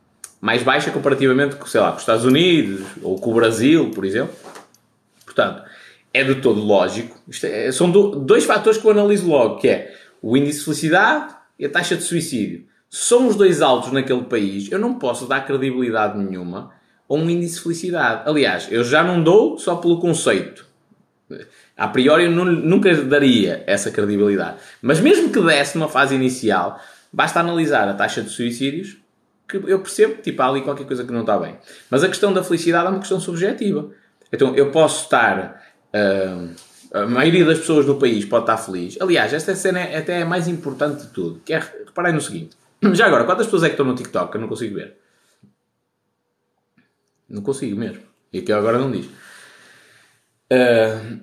[0.41, 4.03] mais baixa comparativamente com, sei lá, com os Estados Unidos ou com o Brasil, por
[4.03, 4.35] exemplo.
[5.23, 5.61] Portanto,
[6.11, 7.15] é de todo lógico.
[7.43, 11.35] É, são do, dois fatores que eu analiso logo, que é o índice de felicidade
[11.59, 12.65] e a taxa de suicídio.
[12.89, 16.71] São os dois altos naquele país, eu não posso dar credibilidade nenhuma
[17.07, 18.23] ou um índice de felicidade.
[18.25, 20.65] Aliás, eu já não dou só pelo conceito.
[21.77, 24.57] A priori eu nunca daria essa credibilidade.
[24.81, 26.79] Mas mesmo que desse numa fase inicial,
[27.13, 28.97] basta analisar a taxa de suicídios
[29.59, 31.57] que eu percebo, tipo, há ali qualquer coisa que não está bem.
[31.89, 33.91] Mas a questão da felicidade é uma questão subjetiva.
[34.31, 35.61] Então, eu posso estar...
[35.93, 38.97] Uh, a maioria das pessoas do país pode estar feliz.
[38.99, 41.39] Aliás, esta cena é até é mais importante de tudo.
[41.45, 42.57] Que é, reparem no seguinte.
[42.93, 44.35] Já agora, quantas pessoas é que estão no TikTok?
[44.35, 44.97] Eu não consigo ver.
[47.29, 48.01] Não consigo mesmo.
[48.33, 49.05] E aqui agora não diz.
[50.51, 51.21] Uh,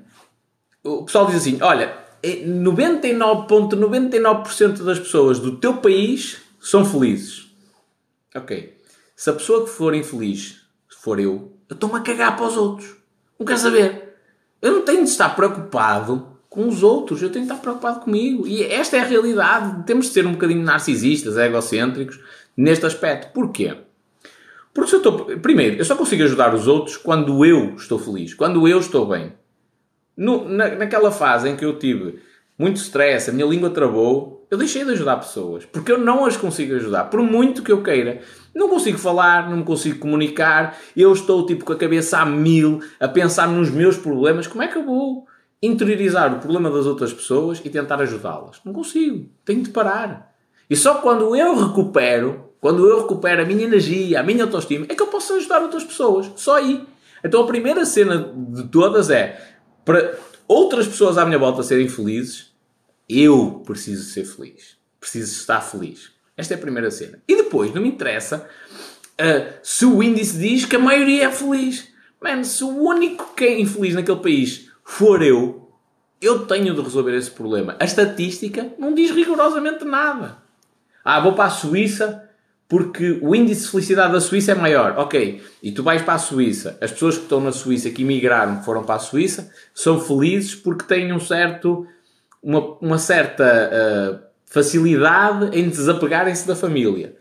[0.83, 7.48] o pessoal diz assim: olha, 99,99% é das pessoas do teu país são felizes.
[8.35, 8.79] Ok.
[9.17, 10.69] Se a pessoa que for infeliz
[11.09, 12.97] for eu, eu estou-me a cagar para os outros.
[13.39, 14.15] Não quero saber.
[14.61, 18.47] Eu não tenho de estar preocupado com os outros, eu tenho de estar preocupado comigo.
[18.47, 19.85] E esta é a realidade.
[19.85, 22.21] Temos de ser um bocadinho narcisistas, egocêntricos
[22.57, 23.33] neste aspecto.
[23.33, 23.77] Porquê?
[24.75, 25.25] Porque se eu estou.
[25.39, 29.33] Primeiro, eu só consigo ajudar os outros quando eu estou feliz, quando eu estou bem.
[30.17, 32.21] No, na, naquela fase em que eu tive
[32.59, 35.65] muito stress, a minha língua travou, eu deixei de ajudar pessoas.
[35.67, 37.05] Porque eu não as consigo ajudar.
[37.05, 38.21] Por muito que eu queira.
[38.55, 40.77] Não consigo falar, não me consigo comunicar.
[40.97, 44.47] Eu estou tipo com a cabeça a mil, a pensar nos meus problemas.
[44.47, 45.27] Como é que eu vou
[45.63, 48.61] interiorizar o problema das outras pessoas e tentar ajudá-las?
[48.65, 49.29] Não consigo.
[49.45, 50.35] Tenho de parar.
[50.71, 54.95] E só quando eu recupero, quando eu recupero a minha energia, a minha autoestima, é
[54.95, 56.31] que eu posso ajudar outras pessoas.
[56.37, 56.87] Só aí.
[57.23, 59.41] Então a primeira cena de todas é
[59.85, 60.15] para
[60.47, 62.48] outras pessoas à minha volta serem felizes,
[63.09, 64.77] eu preciso ser feliz.
[65.01, 66.11] Preciso estar feliz.
[66.37, 67.21] Esta é a primeira cena.
[67.27, 68.49] E depois, não me interessa
[69.21, 71.89] uh, se o índice diz que a maioria é feliz.
[72.21, 75.71] Mano, se o único que é infeliz naquele país for eu,
[76.21, 77.77] eu tenho de resolver esse problema.
[77.79, 80.39] A estatística não diz rigorosamente nada.
[81.05, 82.29] Ah, vou para a Suíça
[82.69, 84.95] porque o índice de felicidade da Suíça é maior.
[84.99, 86.77] Ok, e tu vais para a Suíça.
[86.81, 90.55] As pessoas que estão na Suíça, que emigraram, que foram para a Suíça, são felizes
[90.55, 91.87] porque têm um certo,
[92.43, 97.17] uma, uma certa uh, facilidade em desapegarem-se da família.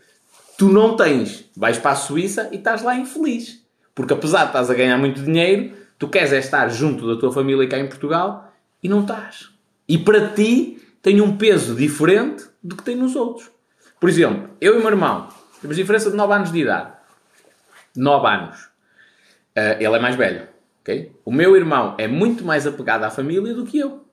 [0.56, 1.44] Tu não tens.
[1.56, 3.62] Vais para a Suíça e estás lá infeliz.
[3.94, 7.32] Porque apesar de estás a ganhar muito dinheiro, tu queres é estar junto da tua
[7.32, 8.52] família cá em Portugal
[8.82, 9.50] e não estás.
[9.88, 13.50] E para ti tem um peso diferente do que tem nos outros.
[14.00, 15.28] Por exemplo, eu e meu irmão
[15.60, 16.92] temos diferença de 9 anos de idade.
[17.96, 18.64] 9 anos.
[19.56, 20.48] Uh, ele é mais velho.
[20.82, 21.12] Okay?
[21.24, 24.07] O meu irmão é muito mais apegado à família do que eu.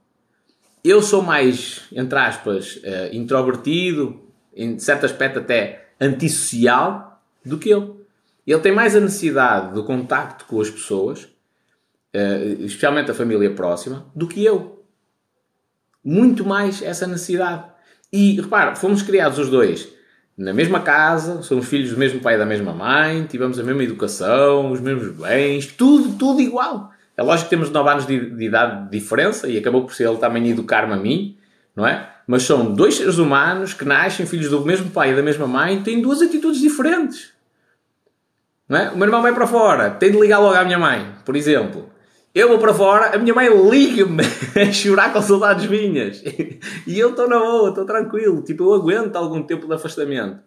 [0.87, 4.21] Eu sou mais, entre aspas, uh, introvertido,
[4.55, 7.91] em certo aspecto até antissocial, do que ele.
[8.45, 14.05] Ele tem mais a necessidade do contacto com as pessoas, uh, especialmente a família próxima,
[14.15, 14.85] do que eu.
[16.03, 17.65] Muito mais essa necessidade.
[18.13, 19.91] E repara, fomos criados os dois
[20.37, 23.83] na mesma casa, somos filhos do mesmo pai e da mesma mãe, tivemos a mesma
[23.83, 26.91] educação, os mesmos bens, tudo, tudo igual.
[27.17, 30.07] É lógico que temos 9 anos de, de idade de diferença e acabou por ser
[30.07, 31.37] ele também educar-me a mim,
[31.75, 32.09] não é?
[32.27, 35.81] Mas são dois seres humanos que nascem filhos do mesmo pai e da mesma mãe,
[35.81, 37.33] têm duas atitudes diferentes.
[38.67, 38.89] Não é?
[38.89, 41.89] O meu irmão vai para fora, tem de ligar logo à minha mãe, por exemplo.
[42.33, 44.23] Eu vou para fora, a minha mãe liga-me
[44.61, 46.21] a chorar com saudades minhas.
[46.85, 48.41] E eu estou na boa, estou tranquilo.
[48.43, 50.39] Tipo, eu aguento algum tempo de afastamento.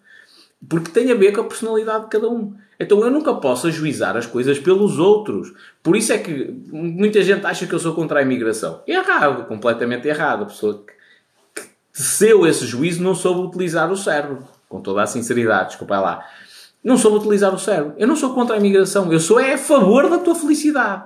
[0.67, 2.55] Porque tem a ver com a personalidade de cada um.
[2.81, 5.53] Então eu nunca posso ajuizar as coisas pelos outros.
[5.83, 8.83] Por isso é que muita gente acha que eu sou contra a imigração.
[8.87, 10.43] É errado, completamente errado.
[10.43, 10.85] A pessoa
[11.55, 14.47] que teceu esse juízo não soube utilizar o cérebro.
[14.69, 16.25] Com toda a sinceridade, desculpa lá.
[16.83, 17.95] Não soube utilizar o cérebro.
[17.97, 19.13] Eu não sou contra a imigração.
[19.13, 21.05] Eu sou é a favor da tua felicidade.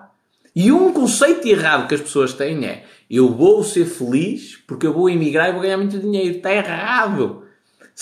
[0.54, 4.92] E um conceito errado que as pessoas têm é eu vou ser feliz porque eu
[4.92, 6.36] vou emigrar e vou ganhar muito dinheiro.
[6.36, 7.41] Está errado.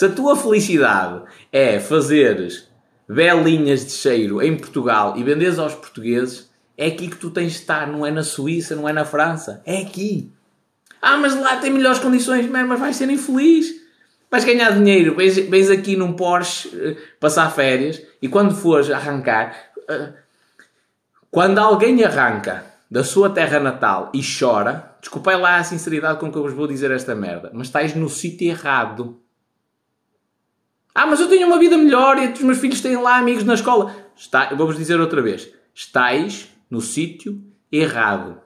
[0.00, 2.66] Se a tua felicidade é fazeres
[3.06, 7.58] velinhas de cheiro em Portugal e venderes aos portugueses, é aqui que tu tens de
[7.58, 10.32] estar, não é na Suíça, não é na França, é aqui.
[11.02, 13.74] Ah, mas lá tem melhores condições, mas vais ser infeliz.
[14.30, 19.54] Vais ganhar dinheiro, vens, vens aqui num Porsche uh, passar férias e quando fores arrancar,
[19.80, 20.14] uh,
[21.30, 26.38] quando alguém arranca da sua terra natal e chora, desculpem lá a sinceridade com que
[26.38, 29.20] eu vos vou dizer esta merda, mas estáis no sítio errado.
[30.94, 33.54] Ah, mas eu tenho uma vida melhor e os meus filhos têm lá amigos na
[33.54, 33.94] escola.
[34.16, 35.48] Está, vou-vos dizer outra vez.
[35.74, 38.40] Estáis no sítio errado.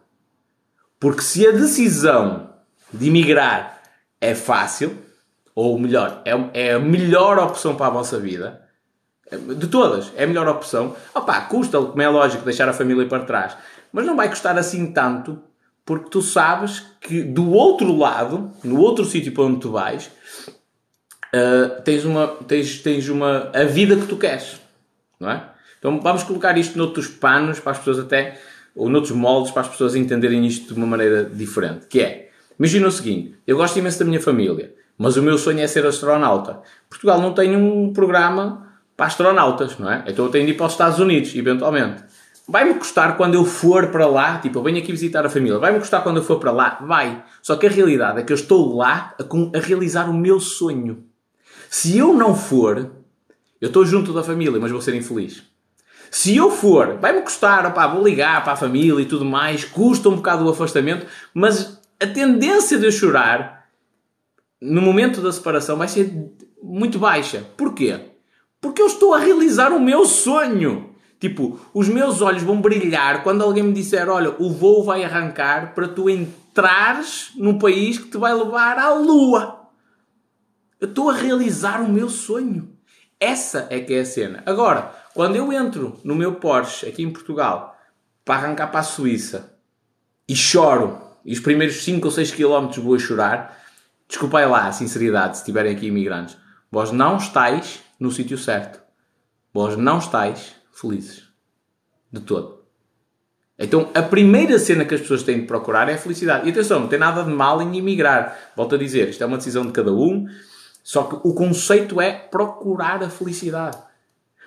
[1.00, 2.50] Porque se a decisão
[2.92, 3.82] de emigrar
[4.20, 4.96] é fácil,
[5.54, 6.32] ou melhor, é,
[6.68, 8.62] é a melhor opção para a vossa vida,
[9.56, 10.94] de todas, é a melhor opção.
[11.14, 13.56] Opá, custa, como é lógico, deixar a família para trás.
[13.92, 15.42] Mas não vai custar assim tanto,
[15.84, 20.10] porque tu sabes que do outro lado, no outro sítio para onde tu vais,
[21.34, 24.60] uh, tens, uma, tens, tens uma, a vida que tu queres.
[25.18, 25.42] Não é?
[25.78, 28.40] Então vamos colocar isto noutros panos para as pessoas até,
[28.74, 31.86] ou noutros moldes para as pessoas entenderem isto de uma maneira diferente.
[31.86, 35.60] Que é, imagina o seguinte, eu gosto imenso da minha família, mas o meu sonho
[35.60, 36.60] é ser astronauta.
[36.88, 38.66] Portugal não tem um programa
[38.96, 40.04] para astronautas, não é?
[40.06, 42.02] Então eu tenho de ir para os Estados Unidos, eventualmente.
[42.46, 45.78] Vai-me custar quando eu for para lá, tipo, eu venho aqui visitar a família, vai-me
[45.78, 46.78] custar quando eu for para lá?
[46.82, 47.22] Vai.
[47.42, 51.04] Só que a realidade é que eu estou lá a, a realizar o meu sonho.
[51.76, 52.88] Se eu não for,
[53.60, 55.42] eu estou junto da família, mas vou ser infeliz.
[56.08, 60.08] Se eu for, vai-me custar, opá, vou ligar para a família e tudo mais, custa
[60.08, 63.66] um bocado o afastamento, mas a tendência de eu chorar
[64.62, 66.14] no momento da separação vai ser
[66.62, 67.44] muito baixa.
[67.56, 68.02] Porquê?
[68.60, 70.90] Porque eu estou a realizar o meu sonho.
[71.18, 75.74] Tipo, os meus olhos vão brilhar quando alguém me disser: Olha, o voo vai arrancar
[75.74, 79.63] para tu entrares num país que te vai levar à Lua.
[80.80, 82.76] Eu estou a realizar o meu sonho.
[83.18, 84.42] Essa é que é a cena.
[84.44, 87.78] Agora, quando eu entro no meu Porsche aqui em Portugal
[88.24, 89.54] para arrancar para a Suíça
[90.28, 93.58] e choro, e os primeiros 5 ou 6 km vou a chorar,
[94.08, 96.36] desculpai lá a sinceridade se estiverem aqui imigrantes,
[96.70, 98.82] vós não estáis no sítio certo.
[99.52, 101.24] Vós não estáis felizes.
[102.12, 102.64] De todo.
[103.58, 106.46] Então, a primeira cena que as pessoas têm de procurar é a felicidade.
[106.46, 108.52] E atenção, não tem nada de mal em imigrar.
[108.56, 110.26] Volto a dizer, isto é uma decisão de cada um.
[110.84, 113.78] Só que o conceito é procurar a felicidade.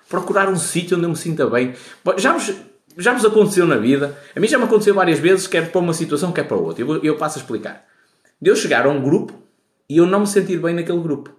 [0.08, 1.74] Procurar um sítio onde eu me sinta bem.
[2.18, 2.54] Já vos,
[2.96, 4.16] já vos aconteceu na vida.
[4.36, 6.84] A mim já me aconteceu várias vezes, quer para uma situação, quer para outra.
[6.84, 7.84] Eu, eu passo a explicar.
[8.40, 9.34] De eu chegar a um grupo
[9.90, 11.32] e eu não me sentir bem naquele grupo.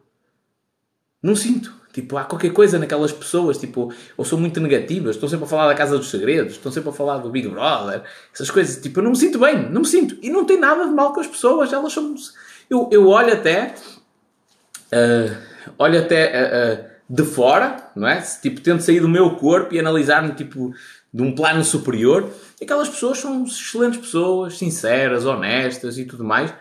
[1.22, 1.72] Não sinto.
[1.92, 5.68] Tipo, há qualquer coisa naquelas pessoas, tipo, ou são muito negativas, estão sempre a falar
[5.68, 9.04] da Casa dos Segredos, estão sempre a falar do Big Brother, essas coisas, tipo, eu
[9.04, 10.16] não me sinto bem, não me sinto.
[10.22, 12.14] E não tem nada de mal com as pessoas, elas são.
[12.68, 13.74] Eu, eu olho até.
[14.92, 15.37] Uh,
[15.79, 16.33] olho até
[16.79, 18.20] uh, uh, de fora, não é?
[18.20, 20.74] Tipo, tento sair do meu corpo e analisar-me, tipo,
[21.12, 22.31] de um plano superior.
[22.61, 26.53] Aquelas pessoas são excelentes pessoas, sinceras, honestas e tudo mais.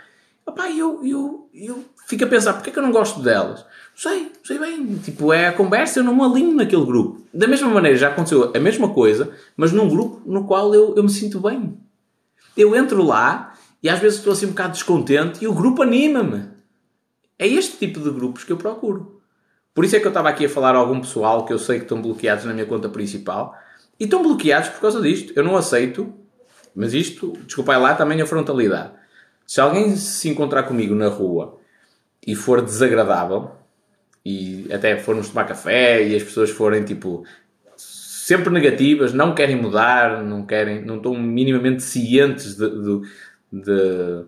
[0.48, 3.66] Epá, eu, eu, eu fico a pensar, porque é que eu não gosto delas?
[3.98, 4.96] sei, sei bem.
[5.00, 7.26] Tipo, é a conversa, eu não me alinho naquele grupo.
[7.34, 11.04] Da mesma maneira, já aconteceu a mesma coisa, mas num grupo no qual eu, eu
[11.04, 11.76] me sinto bem.
[12.56, 16.46] Eu entro lá e às vezes estou assim um bocado descontente e o grupo anima-me.
[17.38, 19.22] É este tipo de grupos que eu procuro.
[19.74, 21.78] Por isso é que eu estava aqui a falar a algum pessoal que eu sei
[21.78, 23.56] que estão bloqueados na minha conta principal
[24.00, 25.34] e estão bloqueados por causa disto.
[25.36, 26.12] Eu não aceito,
[26.76, 28.92] mas isto, desculpai lá, também a frontalidade.
[29.46, 31.60] Se alguém se encontrar comigo na rua
[32.26, 33.52] e for desagradável,
[34.26, 37.24] e até formos tomar café e as pessoas forem tipo
[37.78, 43.02] sempre negativas, não querem mudar, não querem, não estão minimamente cientes de, de,
[43.54, 44.26] de,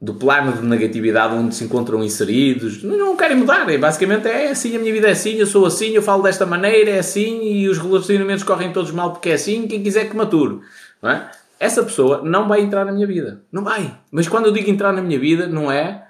[0.00, 4.74] do plano de negatividade onde se encontram inseridos, não querem mudar, é, basicamente é assim,
[4.74, 7.68] a minha vida é assim, eu sou assim, eu falo desta maneira, é assim, e
[7.68, 10.60] os relacionamentos correm todos mal porque é assim, quem quiser que mature,
[11.02, 11.30] não é?
[11.58, 13.94] Essa pessoa não vai entrar na minha vida, não vai.
[14.10, 16.06] Mas quando eu digo entrar na minha vida, não é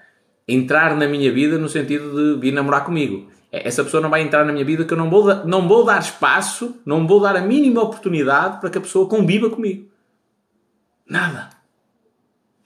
[0.46, 3.28] entrar na minha vida no sentido de vir namorar comigo.
[3.50, 5.84] É, essa pessoa não vai entrar na minha vida que eu não vou, não vou
[5.84, 9.88] dar espaço, não vou dar a mínima oportunidade para que a pessoa conviva comigo.
[11.08, 11.59] Nada.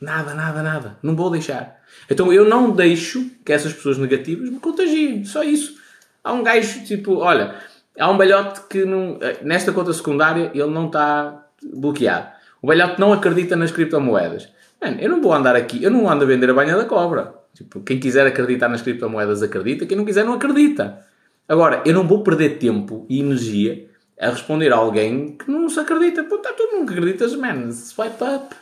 [0.00, 0.96] Nada, nada, nada.
[1.02, 1.80] Não vou deixar.
[2.11, 5.24] Então eu não deixo que essas pessoas negativas me contagiem.
[5.24, 5.76] Só isso.
[6.22, 7.54] Há um gajo tipo, olha,
[7.98, 12.28] há um balhote que não, nesta conta secundária ele não está bloqueado.
[12.61, 14.48] O balhote não acredita nas criptomoedas.
[14.80, 17.35] Mano, eu não vou andar aqui, eu não ando a vender a banha da cobra.
[17.54, 21.04] Tipo, quem quiser acreditar nas criptomoedas acredita, quem não quiser não acredita.
[21.48, 23.87] Agora, eu não vou perder tempo e energia
[24.18, 26.24] a responder a alguém que não se acredita.
[26.24, 27.70] Pô, tá, tu não acreditas, man.
[27.70, 28.54] Swipe up.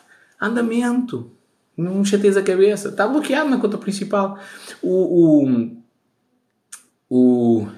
[0.42, 1.30] Andamento.
[1.76, 2.88] Não chateias a cabeça.
[2.88, 4.38] Está bloqueado na conta principal.
[4.82, 5.76] O, o,
[7.08, 7.68] o,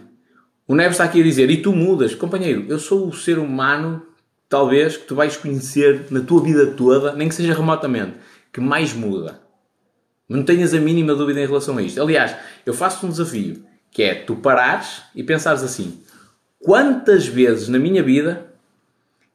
[0.66, 2.14] o Neves está aqui a dizer, e tu mudas.
[2.14, 4.02] Companheiro, eu sou o ser humano,
[4.48, 8.16] talvez, que tu vais conhecer na tua vida toda, nem que seja remotamente,
[8.52, 9.40] que mais muda.
[10.28, 12.00] Não tenhas a mínima dúvida em relação a isto.
[12.00, 16.00] Aliás, eu faço um desafio, que é tu parares e pensares assim:
[16.58, 18.46] quantas vezes na minha vida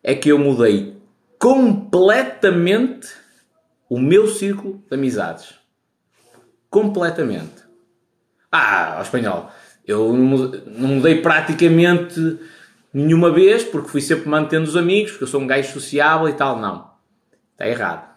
[0.03, 0.97] é que eu mudei
[1.37, 3.18] completamente
[3.89, 5.55] o meu círculo de amizades?
[6.69, 7.63] Completamente.
[8.51, 9.51] Ah, ao espanhol,
[9.85, 12.39] eu não mudei praticamente
[12.93, 16.33] nenhuma vez, porque fui sempre mantendo os amigos, porque eu sou um gajo sociável e
[16.33, 16.59] tal.
[16.59, 16.89] Não.
[17.53, 18.07] Está errado.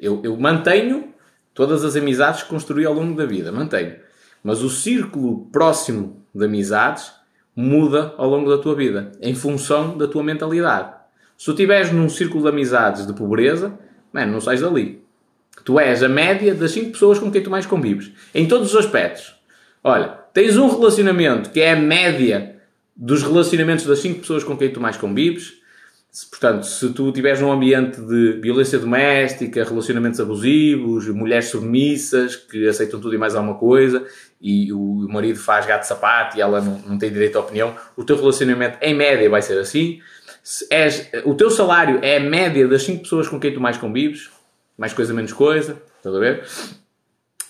[0.00, 1.14] Eu, eu mantenho
[1.58, 3.96] Todas as amizades que construí ao longo da vida, mantenho.
[4.44, 7.10] Mas o círculo próximo de amizades
[7.56, 10.94] muda ao longo da tua vida, em função da tua mentalidade.
[11.36, 13.76] Se tu estiveres num círculo de amizades de pobreza,
[14.12, 15.02] mano, não sais dali.
[15.64, 18.10] Tu és a média das 5 pessoas com quem tu mais convives.
[18.34, 19.34] Em todos os aspectos.
[19.82, 22.56] Olha, tens um relacionamento que é a média
[22.96, 25.58] dos relacionamentos das 5 pessoas com quem tu mais convives.
[26.30, 32.98] Portanto, se tu estiveres num ambiente de violência doméstica, relacionamentos abusivos, mulheres submissas que aceitam
[32.98, 34.04] tudo e mais alguma coisa,
[34.40, 38.02] e o marido faz gato sapato e ela não, não tem direito à opinião, o
[38.04, 40.00] teu relacionamento, em média, vai ser assim.
[40.70, 44.30] És, o teu salário é a média das 5 pessoas com quem tu mais convives,
[44.76, 46.44] mais coisa, menos coisa, estás a ver?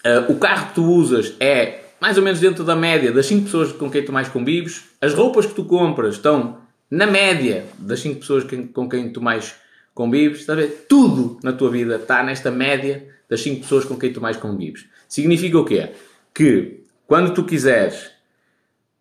[0.05, 3.45] Uh, o carro que tu usas é mais ou menos dentro da média das 5
[3.45, 4.85] pessoas com quem tu mais convives.
[5.01, 6.59] As roupas que tu compras estão
[6.91, 9.55] na média das 5 pessoas com quem tu mais
[9.95, 10.41] convives.
[10.41, 10.87] Estás a ver?
[10.89, 14.87] Tudo na tua vida está nesta média das 5 pessoas com quem tu mais convives.
[15.09, 15.91] Significa o quê?
[16.35, 18.11] Que quando tu quiseres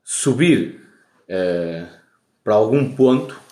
[0.04, 0.82] subir
[1.30, 1.88] uh,
[2.43, 3.47] para algum ponto,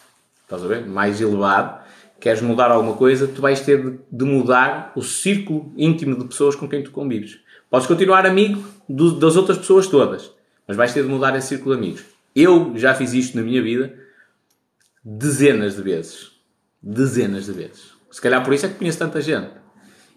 [0.55, 0.87] estás a ver?
[0.87, 1.83] Mais elevado,
[2.19, 6.67] queres mudar alguma coisa, tu vais ter de, mudar o círculo íntimo de pessoas com
[6.67, 7.39] quem tu convives.
[7.69, 10.31] Podes continuar amigo do, das outras pessoas todas,
[10.67, 12.03] mas vais ter de mudar esse círculo de amigos.
[12.35, 13.93] Eu já fiz isto na minha vida
[15.03, 16.31] dezenas de vezes.
[16.81, 17.93] Dezenas de vezes.
[18.11, 19.51] Se calhar por isso é que conheço tanta gente.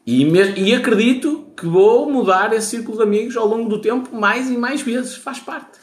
[0.07, 4.51] E, e acredito que vou mudar esse círculo de amigos ao longo do tempo mais
[4.51, 5.16] e mais vezes.
[5.16, 5.78] Faz parte.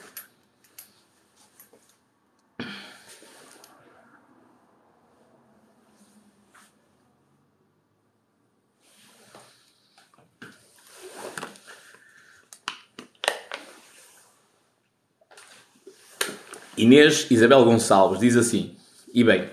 [16.78, 18.76] Inês Isabel Gonçalves diz assim,
[19.14, 19.50] e bem,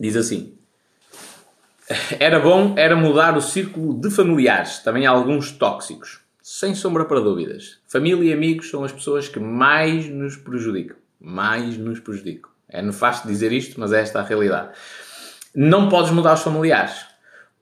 [0.00, 0.56] diz assim:
[2.18, 7.20] Era bom era mudar o círculo de familiares, também há alguns tóxicos, sem sombra para
[7.20, 7.78] dúvidas.
[7.86, 12.50] Família e amigos são as pessoas que mais nos prejudicam, mais nos prejudicam.
[12.68, 14.70] É nefasto dizer isto, mas é esta a realidade.
[15.54, 17.04] Não podes mudar os familiares,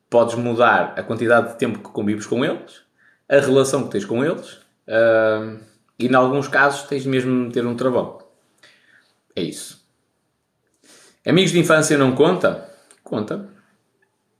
[0.08, 2.82] podes mudar a quantidade de tempo que convives com eles,
[3.28, 4.52] a relação que tens com eles.
[4.86, 5.58] Uh,
[6.00, 8.18] e, em alguns casos, tens mesmo de meter um travão.
[9.34, 9.80] É isso.
[11.26, 12.68] Amigos de infância não conta?
[13.04, 13.48] Conta.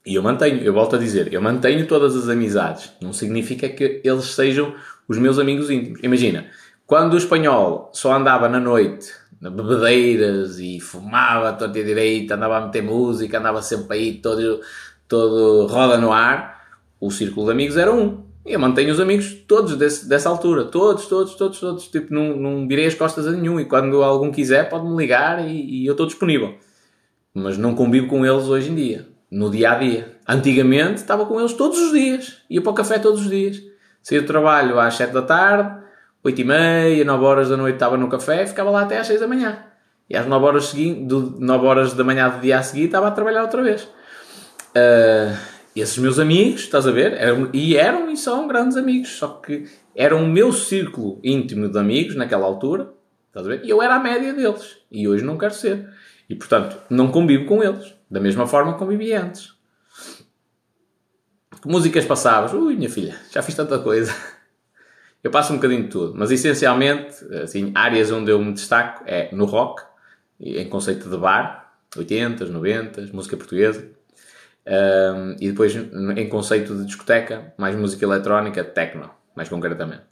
[0.04, 2.92] E eu mantenho, eu volto a dizer, eu mantenho todas as amizades.
[3.00, 4.74] Não significa que eles sejam
[5.06, 6.00] os meus amigos íntimos.
[6.02, 6.46] Imagina,
[6.86, 12.58] quando o espanhol só andava na noite, na bebedeiras e fumava toda a direita, andava
[12.58, 14.61] a meter música, andava sempre aí todo,
[15.06, 16.66] todo roda no ar,
[16.98, 18.29] o círculo de amigos era um.
[18.45, 20.64] E eu mantenho os amigos todos desse, dessa altura.
[20.64, 21.88] Todos, todos, todos, todos.
[21.88, 23.61] Tipo, não, não virei as costas a nenhum.
[23.61, 26.55] E quando algum quiser, pode-me ligar e, e eu estou disponível.
[27.34, 29.07] Mas não convivo com eles hoje em dia.
[29.30, 30.16] No dia a dia.
[30.26, 32.38] Antigamente estava com eles todos os dias.
[32.49, 33.62] Ia para o café todos os dias.
[34.03, 35.82] Saía do trabalho às 7 da tarde,
[36.24, 39.20] 8 e meia, 9 horas da noite estava no café, ficava lá até às 6
[39.20, 39.59] da manhã.
[40.09, 41.07] E às 9 horas, segui
[41.38, 43.82] 9 horas da manhã do dia a seguir estava a trabalhar outra vez.
[44.74, 45.36] Uh,
[45.78, 47.12] esses meus amigos, estás a ver?
[47.12, 51.78] Eram, e eram e são grandes amigos, só que eram o meu círculo íntimo de
[51.78, 52.92] amigos naquela altura,
[53.28, 53.64] estás a ver?
[53.64, 54.78] E eu era a média deles.
[54.90, 55.88] E hoje não quero ser.
[56.28, 57.94] E portanto, não convivo com eles.
[58.10, 59.54] Da mesma forma que convivi antes.
[61.62, 62.52] Que músicas passavas?
[62.52, 64.12] Ui, minha filha, já fiz tanta coisa.
[65.22, 69.28] Eu passo um bocadinho de tudo, mas essencialmente, assim, áreas onde eu me destaco é
[69.34, 69.82] no rock,
[70.40, 73.86] em conceito de bar, 80s, 90s, música portuguesa
[74.66, 80.02] um, e depois, em conceito de discoteca, mais música eletrónica, techno, mais concretamente.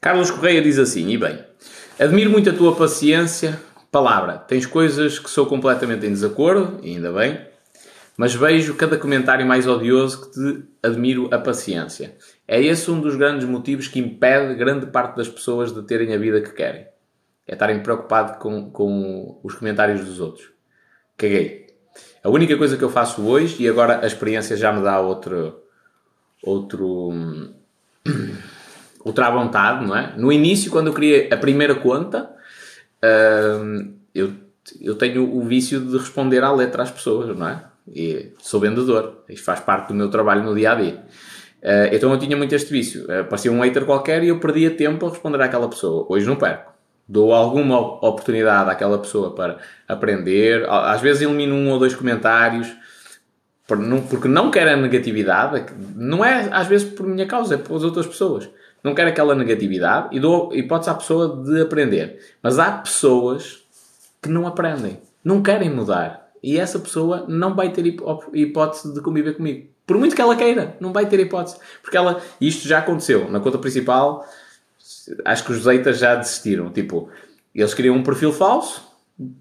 [0.00, 1.44] Carlos Correia diz assim, e bem,
[1.98, 3.60] admiro muito a tua paciência,
[3.90, 7.47] palavra, tens coisas que sou completamente em desacordo, e ainda bem,
[8.18, 12.16] mas vejo cada comentário mais odioso que te admiro a paciência.
[12.48, 16.18] É esse um dos grandes motivos que impede grande parte das pessoas de terem a
[16.18, 16.88] vida que querem.
[17.46, 20.50] É estarem preocupados com, com os comentários dos outros.
[21.16, 21.68] Caguei.
[22.24, 25.62] A única coisa que eu faço hoje, e agora a experiência já me dá outro.
[26.42, 27.12] outro.
[29.04, 30.12] outra vontade, não é?
[30.16, 32.34] No início, quando eu criei a primeira conta,
[33.62, 34.32] hum, eu,
[34.80, 37.68] eu tenho o vício de responder à letra às pessoas, não é?
[37.94, 39.24] E sou vendedor.
[39.28, 41.04] Isto faz parte do meu trabalho no dia a dia.
[41.62, 43.06] Uh, então eu tinha muito este vício.
[43.06, 46.06] Uh, aparecia um hater qualquer e eu perdia tempo a responder àquela pessoa.
[46.08, 46.72] Hoje não perco.
[47.08, 50.68] Dou alguma oportunidade àquela pessoa para aprender.
[50.68, 52.68] Às vezes elimino um ou dois comentários
[54.08, 55.66] porque não quero a negatividade.
[55.94, 58.48] Não é às vezes por minha causa, é pelas outras pessoas.
[58.82, 62.18] Não quero aquela negatividade e dou hipótese à pessoa de aprender.
[62.42, 63.64] Mas há pessoas
[64.22, 66.27] que não aprendem, não querem mudar.
[66.42, 67.84] E essa pessoa não vai ter
[68.32, 69.68] hipótese de conviver comigo.
[69.86, 71.56] Por muito que ela queira, não vai ter hipótese.
[71.82, 73.30] Porque ela, isto já aconteceu.
[73.30, 74.24] Na conta principal,
[75.24, 76.70] acho que os haters já desistiram.
[76.70, 77.08] Tipo,
[77.54, 78.86] eles criam um perfil falso,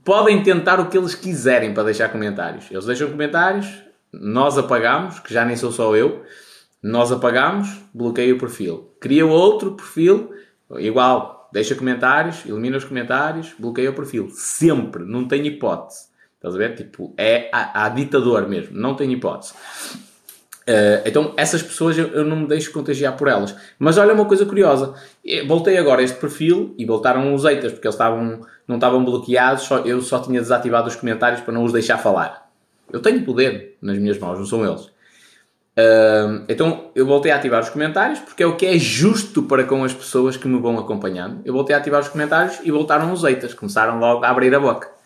[0.04, 2.72] podem tentar o que eles quiserem para deixar comentários.
[2.72, 3.68] Eles deixam comentários,
[4.12, 6.24] nós apagamos, que já nem sou só eu,
[6.82, 8.94] Nós apagamos, bloqueia o perfil.
[9.00, 10.32] Cria outro perfil,
[10.78, 14.30] igual, deixa comentários, elimina os comentários, bloqueia o perfil.
[14.32, 16.07] Sempre, não tem hipótese.
[16.38, 16.76] Estás a ver?
[16.76, 19.54] Tipo, é a, a ditador mesmo, não tem hipótese.
[20.68, 23.56] Uh, então, essas pessoas eu, eu, não me deixo contagiar por elas.
[23.80, 24.94] Mas olha uma coisa curiosa.
[25.48, 29.64] Voltei agora a este perfil e voltaram os haters, porque eles estavam, não estavam bloqueados,
[29.64, 32.52] só, eu só tinha desativado os comentários para não os deixar falar.
[32.92, 34.82] Eu tenho poder nas minhas mãos, não são eles.
[35.78, 39.64] Uh, então, eu voltei a ativar os comentários, porque é o que é justo para
[39.64, 41.40] com as pessoas que me vão acompanhando.
[41.46, 43.54] Eu voltei a ativar os comentários e voltaram os haters.
[43.54, 44.97] Começaram logo a abrir a boca.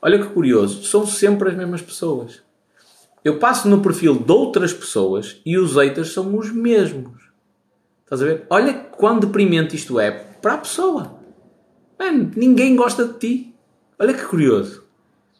[0.00, 2.42] Olha que curioso, são sempre as mesmas pessoas
[3.24, 7.28] eu passo no perfil de outras pessoas e os haters são os mesmos.
[8.04, 8.46] Estás a ver?
[8.48, 11.18] Olha quão deprimente isto é para a pessoa.
[12.34, 13.54] Ninguém gosta de ti.
[13.98, 14.84] Olha que curioso.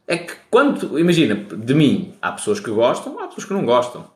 [0.06, 4.10] É que quando, imagina, de mim há pessoas que gostam, há pessoas que não gostam.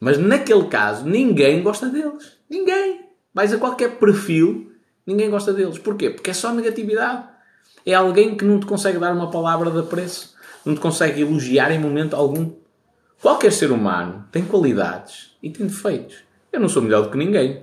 [0.00, 2.36] Mas naquele caso, ninguém gosta deles.
[2.50, 3.06] Ninguém.
[3.32, 4.72] Vais a qualquer perfil,
[5.06, 5.78] ninguém gosta deles.
[5.78, 6.10] Porquê?
[6.10, 7.28] Porque é só negatividade.
[7.86, 10.34] É alguém que não te consegue dar uma palavra de apreço,
[10.64, 12.50] não te consegue elogiar em momento algum.
[13.22, 16.16] Qualquer ser humano tem qualidades e tem defeitos.
[16.52, 17.62] Eu não sou melhor do que ninguém.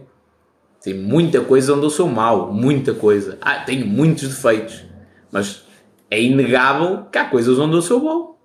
[0.82, 3.38] Tem muita coisa onde eu sou mau, muita coisa.
[3.42, 4.84] Ah, tenho muitos defeitos,
[5.30, 5.64] mas
[6.10, 8.40] é inegável que há coisas onde eu sou bom.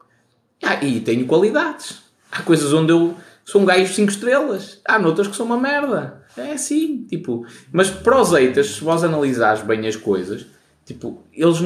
[0.62, 2.02] Ah, e tenho qualidades.
[2.30, 3.14] Há coisas onde eu
[3.44, 4.80] sou um gajo 5 estrelas.
[4.84, 6.24] Há noutras que sou uma merda.
[6.36, 7.46] É assim, tipo.
[7.72, 10.46] Mas para os haters, se vós analisares bem as coisas,
[10.88, 11.58] tipo, eles.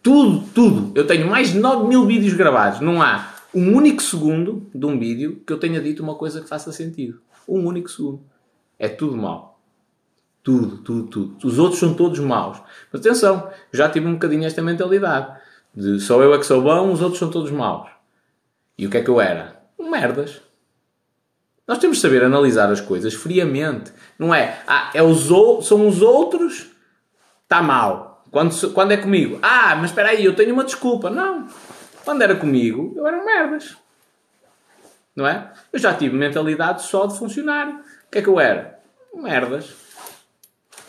[0.00, 0.92] Tudo, tudo.
[0.94, 2.80] Eu tenho mais de 9 mil vídeos gravados.
[2.80, 6.48] Não há um único segundo de um vídeo que eu tenha dito uma coisa que
[6.48, 7.20] faça sentido.
[7.46, 8.20] Um único segundo.
[8.78, 9.60] É tudo mau.
[10.42, 11.46] Tudo, tudo, tudo.
[11.46, 12.58] Os outros são todos maus.
[12.92, 15.36] Mas atenção, já tive um bocadinho esta mentalidade.
[15.74, 17.88] De só eu é que sou bom, os outros são todos maus.
[18.78, 19.60] E o que é que eu era?
[19.78, 20.40] Um merdas.
[21.66, 23.92] Nós temos de saber analisar as coisas friamente.
[24.18, 25.26] Não é, ah, é os,
[25.66, 26.68] são os outros,
[27.42, 28.07] está mal.
[28.30, 31.10] Quando, quando é comigo, ah, mas espera aí, eu tenho uma desculpa.
[31.10, 31.48] Não.
[32.04, 33.76] Quando era comigo, eu era um merdas.
[35.14, 35.52] Não é?
[35.72, 37.74] Eu já tive mentalidade só de funcionário.
[37.74, 38.78] O que é que eu era?
[39.14, 39.74] Merdas.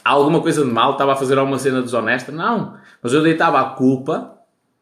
[0.03, 0.93] Há alguma coisa de mal?
[0.93, 2.31] Estava a fazer alguma cena desonesta?
[2.31, 2.77] Não.
[3.01, 4.39] Mas eu deitava a culpa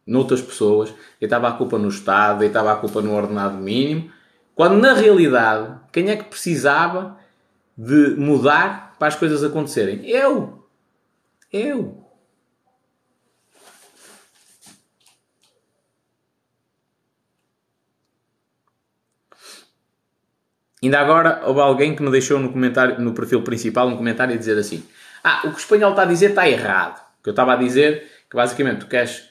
[0.07, 4.09] noutras pessoas, deitava a culpa no Estado, deitava a culpa no ordenado mínimo,
[4.55, 7.17] quando na realidade, quem é que precisava
[7.77, 10.07] de mudar para as coisas acontecerem?
[10.09, 10.65] Eu.
[11.51, 12.06] Eu.
[20.81, 24.37] Ainda agora houve alguém que me deixou no, comentário, no perfil principal um comentário a
[24.37, 24.83] dizer assim:
[25.23, 27.01] Ah, o que o espanhol está a dizer está errado.
[27.23, 29.29] Que eu estava a dizer que basicamente tu queres,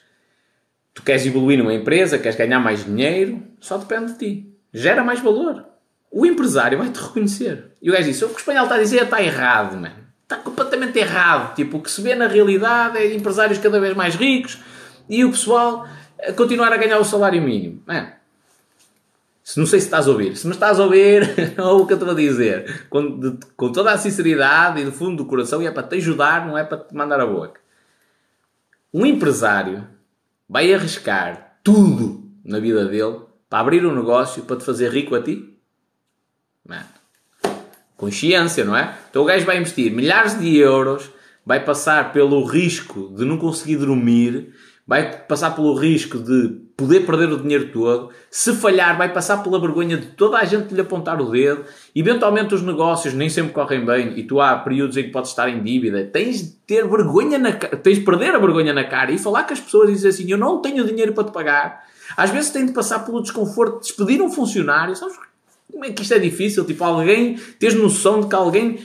[0.93, 4.53] tu queres evoluir numa empresa, queres ganhar mais dinheiro, só depende de ti.
[4.73, 5.65] Gera mais valor.
[6.11, 7.71] O empresário vai-te reconhecer.
[7.81, 10.07] E o gajo disse: O que o espanhol está a dizer está errado, mano.
[10.23, 11.55] Está completamente errado.
[11.55, 14.59] Tipo, o que se vê na realidade é empresários cada vez mais ricos
[15.07, 15.87] e o pessoal
[16.35, 17.81] continuar a ganhar o salário mínimo.
[17.85, 18.11] Mano,
[19.47, 21.23] se não sei se estás a ouvir, se me estás a ouvir,
[21.57, 24.91] ou o que eu estou a dizer, com, de, com toda a sinceridade e do
[24.91, 27.61] fundo do coração, e é para te ajudar, não é para te mandar a boca.
[28.93, 29.87] Um empresário
[30.49, 35.23] vai arriscar tudo na vida dele para abrir um negócio para te fazer rico a
[35.23, 35.57] ti?
[36.67, 36.83] Mano,
[37.95, 38.97] consciência, não é?
[39.09, 41.09] Então o gajo vai investir milhares de euros,
[41.45, 44.53] vai passar pelo risco de não conseguir dormir,
[44.85, 48.11] vai passar pelo risco de poder perder o dinheiro todo.
[48.29, 51.65] Se falhar, vai passar pela vergonha de toda a gente lhe apontar o dedo.
[51.95, 55.49] Eventualmente, os negócios nem sempre correm bem e tu há períodos em que podes estar
[55.49, 56.05] em dívida.
[56.05, 59.53] Tens de ter vergonha na tens de perder a vergonha na cara e falar com
[59.53, 61.83] as pessoas e dizer assim: Eu não tenho dinheiro para te pagar.
[62.15, 64.95] Às vezes, tem de passar pelo desconforto de despedir um funcionário.
[64.95, 65.17] Sabes
[65.71, 66.63] como é que isto é difícil?
[66.63, 68.79] Tipo, alguém, tens noção de que alguém.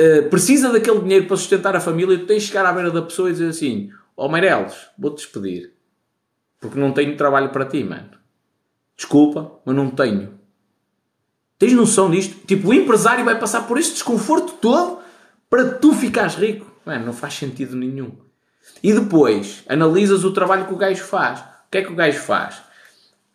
[0.00, 2.90] Uh, precisa daquele dinheiro para sustentar a família e tu tens de chegar à beira
[2.90, 5.73] da pessoa e dizer assim: Ó oh, vou-te despedir.
[6.64, 8.08] Porque não tenho trabalho para ti, mano.
[8.96, 10.32] Desculpa, mas não tenho.
[11.58, 12.46] Tens noção disto?
[12.46, 15.00] Tipo, o empresário vai passar por este desconforto todo
[15.50, 16.74] para tu ficares rico.
[16.86, 18.12] Mano, não faz sentido nenhum.
[18.82, 21.40] E depois, analisas o trabalho que o gajo faz.
[21.40, 22.62] O que é que o gajo faz?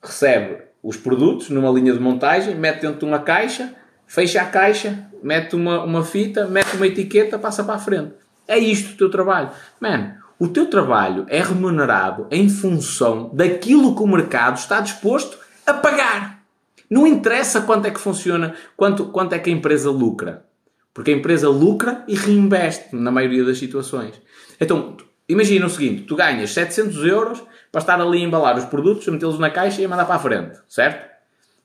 [0.02, 3.76] Recebe os produtos numa linha de montagem, mete dentro de uma caixa,
[4.08, 8.14] fecha a caixa, mete uma, uma fita, mete uma etiqueta, passa para a frente.
[8.48, 9.52] É isto o teu trabalho.
[9.80, 15.38] Mano, o teu trabalho é remunerado em função daquilo que o mercado está disposto
[15.68, 16.46] a pagar.
[16.90, 20.46] Não interessa quanto é que funciona, quanto, quanto é que a empresa lucra.
[20.94, 24.20] Porque a empresa lucra e reinveste na maioria das situações.
[24.60, 24.96] Então,
[25.28, 29.38] imagina o seguinte: tu ganhas 700 euros para estar ali a embalar os produtos, metê-los
[29.38, 31.08] na caixa e a mandar para a frente, certo?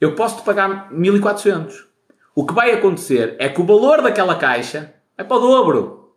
[0.01, 1.87] Eu posso te pagar 1400.
[2.35, 6.17] o que vai acontecer é que o valor daquela caixa vai para o dobro.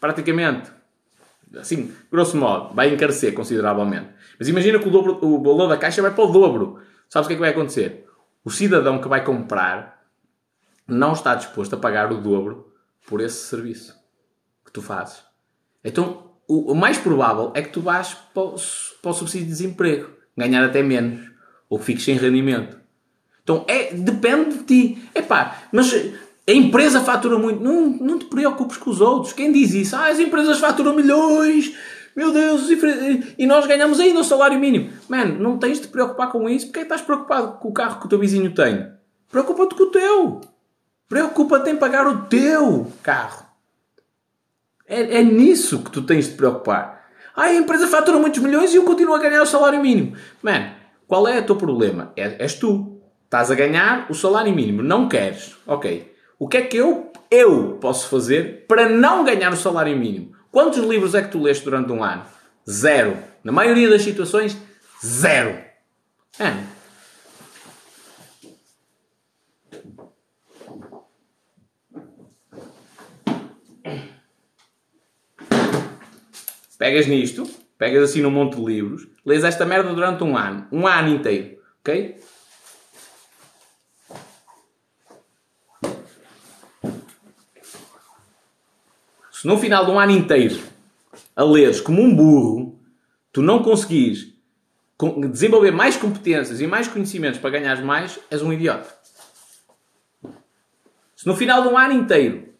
[0.00, 0.74] Praticamente.
[1.60, 4.08] Assim, grosso modo, vai encarecer consideravelmente.
[4.38, 6.80] Mas imagina que o, dobro, o valor da caixa vai para o dobro.
[7.08, 8.06] Sabes o que é que vai acontecer?
[8.44, 10.04] O cidadão que vai comprar
[10.86, 12.72] não está disposto a pagar o dobro
[13.06, 13.94] por esse serviço
[14.64, 15.22] que tu fazes.
[15.82, 18.54] Então, o, o mais provável é que tu vás para o,
[19.02, 21.30] para o subsídio de desemprego, ganhar até menos,
[21.68, 22.78] ou que fiques sem rendimento.
[23.42, 25.08] Então, é, depende de ti.
[25.14, 25.92] Epá, mas
[26.46, 27.62] a empresa fatura muito.
[27.62, 29.32] Não, não te preocupes com os outros.
[29.32, 29.96] Quem diz isso?
[29.96, 31.74] Ah, as empresas faturam milhões.
[32.14, 32.68] Meu Deus,
[33.36, 34.92] e nós ganhamos ainda o salário mínimo.
[35.08, 36.66] Mano, não tens de te preocupar com isso.
[36.66, 38.88] Porque estás preocupado com o carro que o teu vizinho tem?
[39.30, 40.40] Preocupa-te com o teu.
[41.08, 43.46] Preocupa-te em pagar o teu carro.
[44.86, 47.04] É, é nisso que tu tens de te preocupar.
[47.34, 50.14] Ah, a empresa fatura muitos milhões e eu continuo a ganhar o salário mínimo.
[50.40, 50.72] Mano,
[51.08, 52.12] qual é o teu problema?
[52.16, 53.00] É, és tu.
[53.24, 54.82] Estás a ganhar o salário mínimo.
[54.82, 55.56] Não queres.
[55.66, 56.13] Ok.
[56.44, 60.36] O que é que eu, eu posso fazer para não ganhar o salário mínimo?
[60.52, 62.26] Quantos livros é que tu leste durante um ano?
[62.68, 63.16] Zero.
[63.42, 64.54] Na maioria das situações,
[65.02, 65.58] zero.
[66.38, 66.52] É.
[76.78, 80.68] Pegas nisto, pegas assim num monte de livros, lês esta merda durante um ano.
[80.70, 81.56] Um ano inteiro.
[81.80, 82.20] Ok?
[89.44, 90.58] Se no final de um ano inteiro
[91.36, 92.80] a leres como um burro,
[93.30, 94.32] tu não conseguires
[95.30, 98.88] desenvolver mais competências e mais conhecimentos para ganhar mais, és um idiota.
[101.14, 102.54] Se no final de um ano inteiro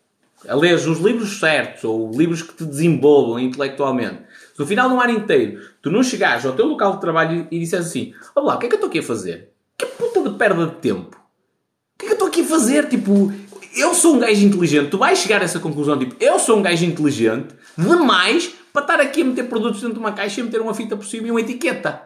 [0.47, 4.19] a leres os livros certos ou livros que te desenvolvam intelectualmente,
[4.53, 7.49] se no final de um ano inteiro tu não chegares ao teu local de trabalho
[7.51, 9.55] e disseres assim: Olá, o que é que eu estou aqui a fazer?
[9.79, 11.17] Que puta de perda de tempo!
[11.17, 12.91] O que é que eu estou aqui a fazer?
[12.91, 13.33] Tipo,
[13.75, 16.63] eu sou um gajo inteligente, tu vais chegar a essa conclusão, tipo, eu sou um
[16.63, 20.61] gajo inteligente demais para estar aqui a meter produtos dentro de uma caixa e meter
[20.61, 22.03] uma fita por cima e uma etiqueta.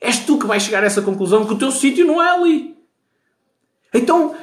[0.00, 2.76] És tu que vais chegar a essa conclusão que o teu sítio não é ali.
[3.94, 4.34] Então,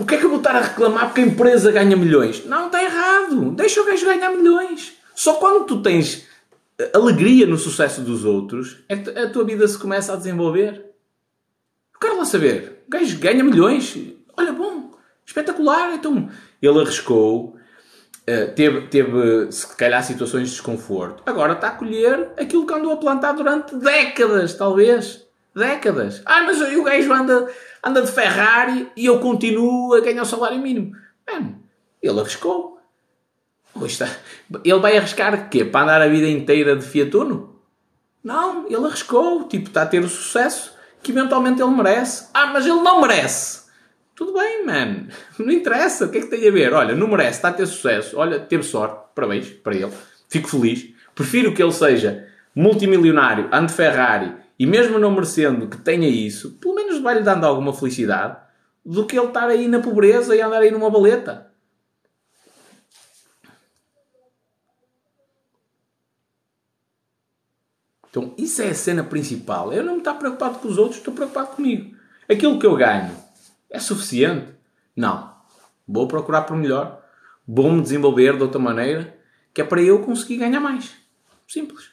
[0.00, 2.44] o que é que eu vou estar a reclamar porque a empresa ganha milhões?
[2.46, 3.50] Não, está errado.
[3.50, 4.94] Deixa o gajo ganhar milhões.
[5.14, 6.26] Só quando tu tens
[6.94, 10.92] alegria no sucesso dos outros é que a tua vida se começa a desenvolver.
[11.94, 12.84] Eu quero lá saber.
[12.86, 13.96] O gajo ganha milhões.
[14.36, 14.91] Olha, bom,
[15.26, 15.94] Espetacular!
[15.94, 16.28] Então,
[16.60, 17.56] ele arriscou,
[18.26, 21.22] eh, teve, teve, se calhar, situações de desconforto.
[21.26, 25.26] Agora está a colher aquilo que andou a plantar durante décadas, talvez.
[25.54, 26.22] Décadas.
[26.24, 27.48] Ah, mas o gajo anda,
[27.84, 30.96] anda de Ferrari e eu continuo a ganhar o salário mínimo.
[32.00, 32.80] Ele arriscou.
[33.84, 34.08] Está.
[34.64, 35.64] Ele vai arriscar quê?
[35.64, 37.60] Para andar a vida inteira de Fiat Uno?
[38.22, 39.44] Não, ele arriscou.
[39.44, 42.28] Tipo, está a ter o sucesso que eventualmente ele merece.
[42.32, 43.61] Ah, mas ele não merece.
[44.14, 45.06] Tudo bem, man.
[45.38, 46.06] Não interessa.
[46.06, 46.72] O que é que tem a ver?
[46.72, 48.16] Olha, não merece, está a ter sucesso.
[48.18, 49.02] Olha, teve sorte.
[49.14, 49.92] Parabéns para ele.
[50.28, 50.88] Fico feliz.
[51.14, 56.74] Prefiro que ele seja multimilionário, ande Ferrari e mesmo não merecendo que tenha isso, pelo
[56.74, 58.36] menos vai-lhe dando alguma felicidade
[58.84, 61.50] do que ele estar aí na pobreza e andar aí numa baleta.
[68.08, 69.72] Então, isso é a cena principal.
[69.72, 71.96] Eu não me estou preocupado com os outros, estou preocupado comigo.
[72.28, 73.10] Aquilo que eu ganho
[73.72, 74.54] é suficiente?
[74.94, 75.34] Não.
[75.88, 77.02] Vou procurar por melhor.
[77.48, 79.18] Vou-me desenvolver de outra maneira
[79.52, 80.94] que é para eu conseguir ganhar mais.
[81.48, 81.90] Simples.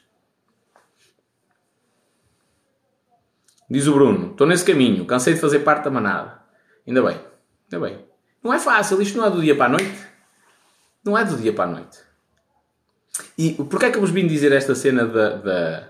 [3.68, 6.42] Diz o Bruno: Estou nesse caminho, cansei de fazer parte da manada.
[6.86, 7.20] Ainda bem,
[7.64, 8.04] ainda bem.
[8.42, 10.06] Não é fácil, isto não é do dia para a noite.
[11.04, 11.98] Não é do dia para a noite.
[13.36, 15.88] E porquê é que eu vos vim dizer esta cena da, da,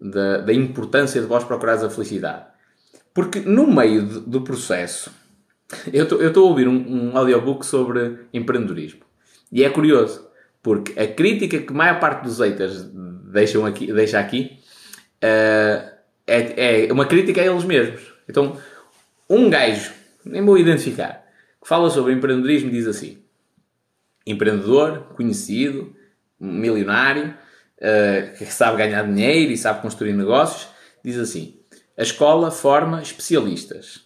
[0.00, 2.57] da, da importância de vós procurares a felicidade?
[3.18, 5.10] Porque no meio do processo,
[5.92, 9.00] eu estou a ouvir um, um audiobook sobre empreendedorismo.
[9.50, 10.24] E é curioso,
[10.62, 12.88] porque a crítica que a maior parte dos haters
[13.32, 14.60] deixam aqui, deixa aqui
[15.16, 15.90] uh,
[16.28, 18.02] é, é uma crítica a eles mesmos.
[18.28, 18.56] Então,
[19.28, 19.90] um gajo,
[20.24, 21.26] nem vou identificar,
[21.60, 23.18] que fala sobre empreendedorismo diz assim:
[24.24, 25.92] empreendedor, conhecido,
[26.38, 27.34] milionário,
[27.78, 30.68] uh, que sabe ganhar dinheiro e sabe construir negócios,
[31.04, 31.57] diz assim:
[31.98, 34.02] a escola forma especialistas.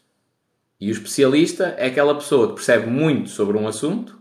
[0.80, 4.18] E o especialista é aquela pessoa que percebe muito sobre um assunto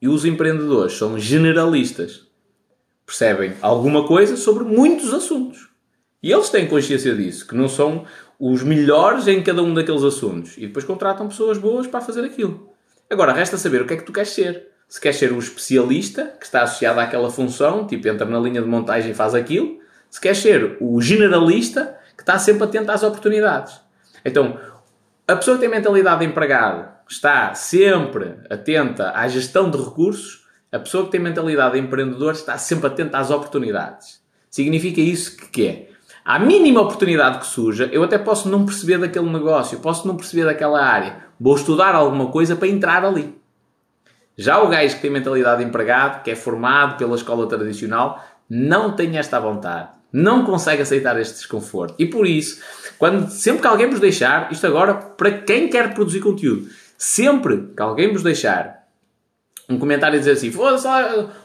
[0.00, 2.26] e os empreendedores são generalistas.
[3.06, 5.70] Percebem alguma coisa sobre muitos assuntos.
[6.22, 8.04] E eles têm consciência disso, que não são
[8.38, 10.58] os melhores em cada um daqueles assuntos.
[10.58, 12.74] E depois contratam pessoas boas para fazer aquilo.
[13.08, 14.68] Agora, resta saber o que é que tu queres ser.
[14.86, 18.68] Se queres ser o especialista, que está associado àquela função, tipo entra na linha de
[18.68, 19.78] montagem e faz aquilo.
[20.10, 23.80] Se queres ser o generalista, que está sempre atento às oportunidades.
[24.24, 24.58] Então,
[25.26, 30.80] a pessoa que tem mentalidade de empregado está sempre atenta à gestão de recursos, a
[30.80, 34.20] pessoa que tem mentalidade de empreendedor está sempre atenta às oportunidades.
[34.50, 35.88] Significa isso que, é?
[36.24, 40.44] À mínima oportunidade que surja, eu até posso não perceber daquele negócio, posso não perceber
[40.44, 41.16] daquela área.
[41.40, 43.40] Vou estudar alguma coisa para entrar ali.
[44.36, 48.92] Já o gajo que tem mentalidade de empregado, que é formado pela escola tradicional, não
[48.92, 49.97] tem esta vontade.
[50.12, 51.94] Não consegue aceitar este desconforto.
[51.98, 52.62] E por isso,
[52.98, 57.82] quando, sempre que alguém vos deixar, isto agora para quem quer produzir conteúdo, sempre que
[57.82, 58.78] alguém vos deixar
[59.68, 60.86] um comentário a dizer assim, foda-se,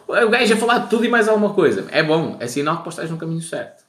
[0.08, 2.88] o gajo a falar de tudo e mais alguma coisa, é bom, é sinal que
[2.90, 3.84] estás no caminho certo.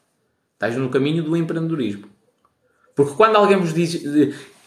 [0.55, 2.09] Estás no caminho do empreendedorismo.
[2.97, 4.03] Porque quando alguém vos diz,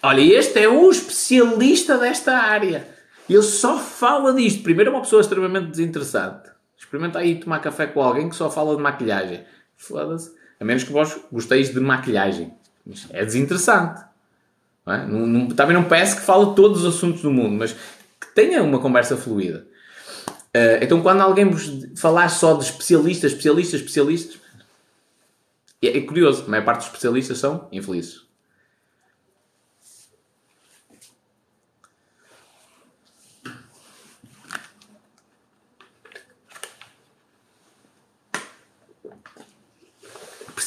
[0.01, 2.87] olha, este é o especialista desta área,
[3.29, 4.63] ele só fala disto.
[4.63, 6.49] Primeiro, é uma pessoa extremamente desinteressante.
[6.77, 9.43] Experimenta aí tomar café com alguém que só fala de maquilhagem.
[9.77, 10.31] Foda-se.
[10.59, 12.53] A menos que vós gosteis de maquilhagem.
[13.11, 14.01] É desinteressante.
[14.85, 15.05] Não é?
[15.05, 18.63] não, não, também não parece que fala todos os assuntos do mundo, mas que tenha
[18.63, 19.67] uma conversa fluida.
[20.55, 24.39] Uh, então, quando alguém vos falar só de especialistas, especialistas, especialistas,
[25.81, 28.26] é, é curioso, a maior parte dos especialistas são infelizes.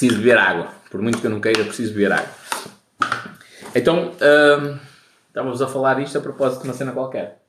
[0.00, 0.72] Preciso beber água.
[0.90, 2.30] Por muito que eu não queira, preciso beber água.
[3.74, 4.78] Então, hum,
[5.28, 7.42] estávamos a falar isto a propósito de uma cena qualquer.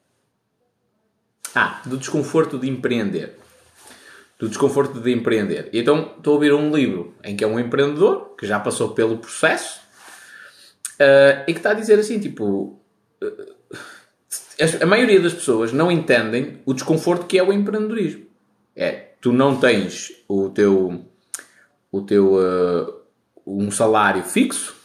[1.56, 3.38] Ah, do desconforto de empreender
[4.38, 5.70] do desconforto de empreender.
[5.72, 9.20] Então estou a ouvir um livro em que é um empreendedor que já passou pelo
[9.20, 9.80] processo
[11.00, 12.82] uh, e que está a dizer assim, tipo,
[13.22, 13.78] uh,
[14.82, 18.26] a maioria das pessoas não entendem o desconforto que é o empreendedorismo.
[18.76, 21.06] É, tu não tens o teu,
[21.92, 23.02] o teu uh,
[23.46, 24.76] um salário fixo,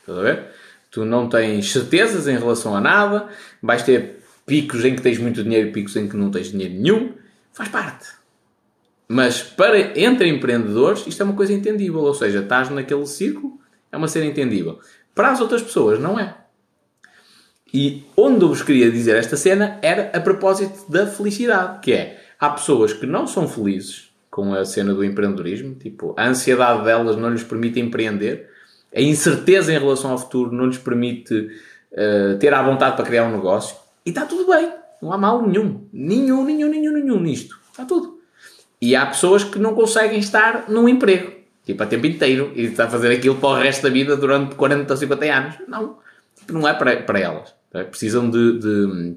[0.00, 0.46] estás a ver?
[0.90, 3.28] Tu não tens certezas em relação a nada,
[3.62, 6.74] vais ter picos em que tens muito dinheiro e picos em que não tens dinheiro
[6.74, 7.14] nenhum.
[7.52, 8.08] Faz parte.
[9.08, 12.00] Mas para entre empreendedores, isto é uma coisa entendível.
[12.00, 13.60] Ou seja, estás naquele círculo,
[13.90, 14.80] é uma cena entendível.
[15.14, 16.36] Para as outras pessoas, não é.
[17.72, 22.20] E onde eu vos queria dizer esta cena era a propósito da felicidade, que é,
[22.38, 27.16] há pessoas que não são felizes com a cena do empreendedorismo, tipo, a ansiedade delas
[27.16, 28.48] não lhes permite empreender,
[28.94, 31.50] a incerteza em relação ao futuro não lhes permite
[31.92, 33.76] uh, ter à vontade para criar um negócio,
[34.06, 34.72] e está tudo bem,
[35.02, 38.20] não há mal nenhum, nenhum, nenhum, nenhum, nenhum nisto, está tudo.
[38.80, 41.32] E há pessoas que não conseguem estar num emprego,
[41.64, 44.54] tipo a tempo inteiro, e está a fazer aquilo para o resto da vida durante
[44.54, 45.54] 40 ou 50 anos.
[45.68, 45.98] Não,
[46.34, 47.54] tipo, não é para, para elas.
[47.74, 47.84] É?
[47.84, 49.16] Precisam de, de,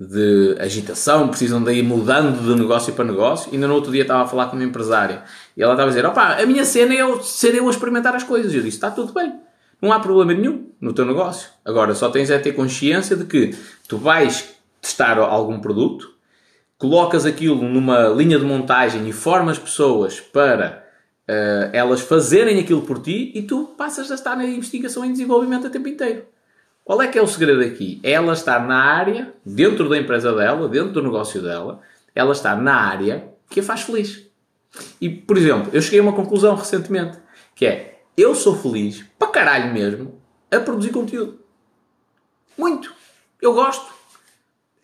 [0.00, 3.52] de, agitação, precisam de ir mudando de negócio para negócio.
[3.52, 5.24] Ainda no outro dia estava a falar com uma empresária
[5.54, 8.16] e ela estava a dizer: opá, a minha cena é eu ser eu a experimentar
[8.16, 8.54] as coisas.
[8.54, 9.34] Eu disse: está tudo bem.
[9.82, 11.50] Não há problema nenhum no teu negócio.
[11.64, 13.54] Agora, só tens é ter consciência de que
[13.86, 16.14] tu vais testar algum produto,
[16.78, 20.86] colocas aquilo numa linha de montagem e formas pessoas para
[21.28, 25.66] uh, elas fazerem aquilo por ti e tu passas a estar na investigação e desenvolvimento
[25.66, 26.24] o tempo inteiro.
[26.90, 28.00] Qual é que é o segredo aqui?
[28.02, 31.80] Ela estar na área, dentro da empresa dela, dentro do negócio dela,
[32.16, 34.26] ela estar na área que a faz feliz.
[35.00, 37.16] E, por exemplo, eu cheguei a uma conclusão recentemente,
[37.54, 40.20] que é, eu sou feliz, para caralho mesmo,
[40.50, 41.38] a produzir conteúdo.
[42.58, 42.92] Muito.
[43.40, 43.86] Eu gosto.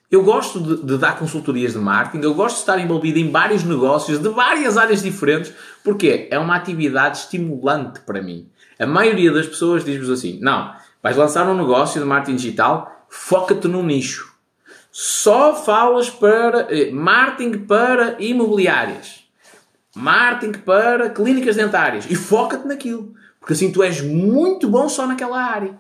[0.09, 3.65] Eu gosto de, de, dar consultorias de marketing, eu gosto de estar envolvido em vários
[3.65, 5.53] negócios de várias áreas diferentes,
[5.83, 8.49] porque é uma atividade estimulante para mim.
[8.79, 13.69] A maioria das pessoas diz-vos assim: não, vais lançar um negócio de marketing digital, foca-te
[13.69, 14.35] no nicho.
[14.91, 19.25] Só falas para eh, marketing para imobiliárias,
[19.95, 25.39] marketing para clínicas dentárias e foca-te naquilo, porque assim tu és muito bom só naquela
[25.39, 25.79] área.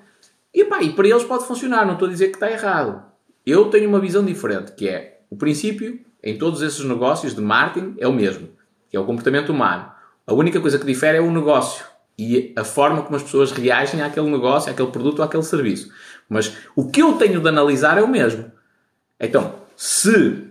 [0.53, 3.03] E, pá, e para eles pode funcionar, não estou a dizer que está errado.
[3.45, 7.95] Eu tenho uma visão diferente, que é o princípio em todos esses negócios de marketing
[7.99, 8.49] é o mesmo,
[8.91, 9.91] que é o comportamento humano.
[10.27, 11.85] A única coisa que difere é o negócio
[12.19, 15.91] e a forma como as pessoas reagem àquele negócio, àquele produto ou àquele serviço.
[16.29, 18.51] Mas o que eu tenho de analisar é o mesmo.
[19.21, 20.49] Então, se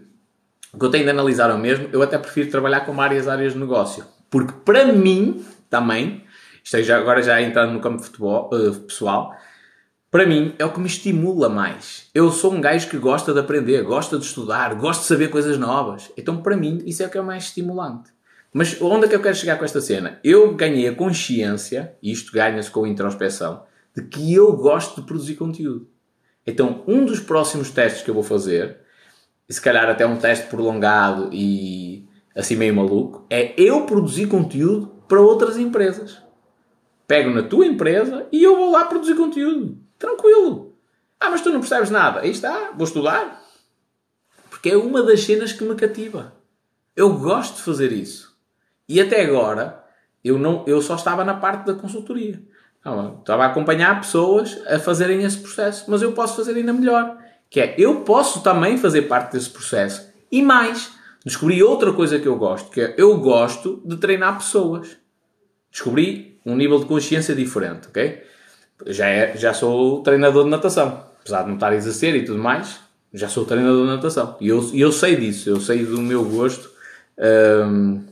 [0.72, 3.28] o que eu tenho de analisar é o mesmo, eu até prefiro trabalhar com várias
[3.28, 4.05] áreas de negócio.
[4.30, 6.24] Porque para mim, também,
[6.63, 9.36] isto já, agora já entrando no campo futebol, uh, pessoal,
[10.11, 12.09] para mim, é o que me estimula mais.
[12.13, 15.57] Eu sou um gajo que gosta de aprender, gosta de estudar, gosta de saber coisas
[15.57, 16.09] novas.
[16.16, 18.14] Então, para mim, isso é o que é mais estimulante.
[18.58, 20.18] Mas onde é que eu quero chegar com esta cena?
[20.24, 25.06] Eu ganhei a consciência, e isto ganha-se com a introspeção, de que eu gosto de
[25.06, 25.89] produzir conteúdo.
[26.47, 28.78] Então, um dos próximos testes que eu vou fazer,
[29.49, 35.03] e se calhar até um teste prolongado e assim meio maluco, é eu produzir conteúdo
[35.06, 36.18] para outras empresas.
[37.06, 39.78] pego na tua empresa e eu vou lá produzir conteúdo.
[39.99, 40.78] Tranquilo.
[41.20, 42.22] Ah, mas tu não percebes nada.
[42.22, 43.43] Aí está, vou estudar.
[44.49, 46.34] Porque é uma das cenas que me cativa.
[46.95, 48.35] Eu gosto de fazer isso.
[48.88, 49.84] E até agora,
[50.24, 52.42] eu, não, eu só estava na parte da consultoria.
[52.84, 55.86] Não, estava a acompanhar pessoas a fazerem esse processo.
[55.88, 57.18] Mas eu posso fazer ainda melhor.
[57.50, 60.08] Que é, eu posso também fazer parte desse processo.
[60.32, 60.92] E mais,
[61.26, 62.70] descobri outra coisa que eu gosto.
[62.70, 64.98] Que é, eu gosto de treinar pessoas.
[65.72, 68.24] Descobri um nível de consciência diferente, ok?
[68.88, 71.06] Já, é, já sou treinador de natação.
[71.22, 72.80] Apesar de não estar a exercer e tudo mais,
[73.12, 74.38] já sou treinador de natação.
[74.40, 75.50] E eu, eu sei disso.
[75.50, 76.70] Eu sei do meu gosto
[77.18, 78.04] hum,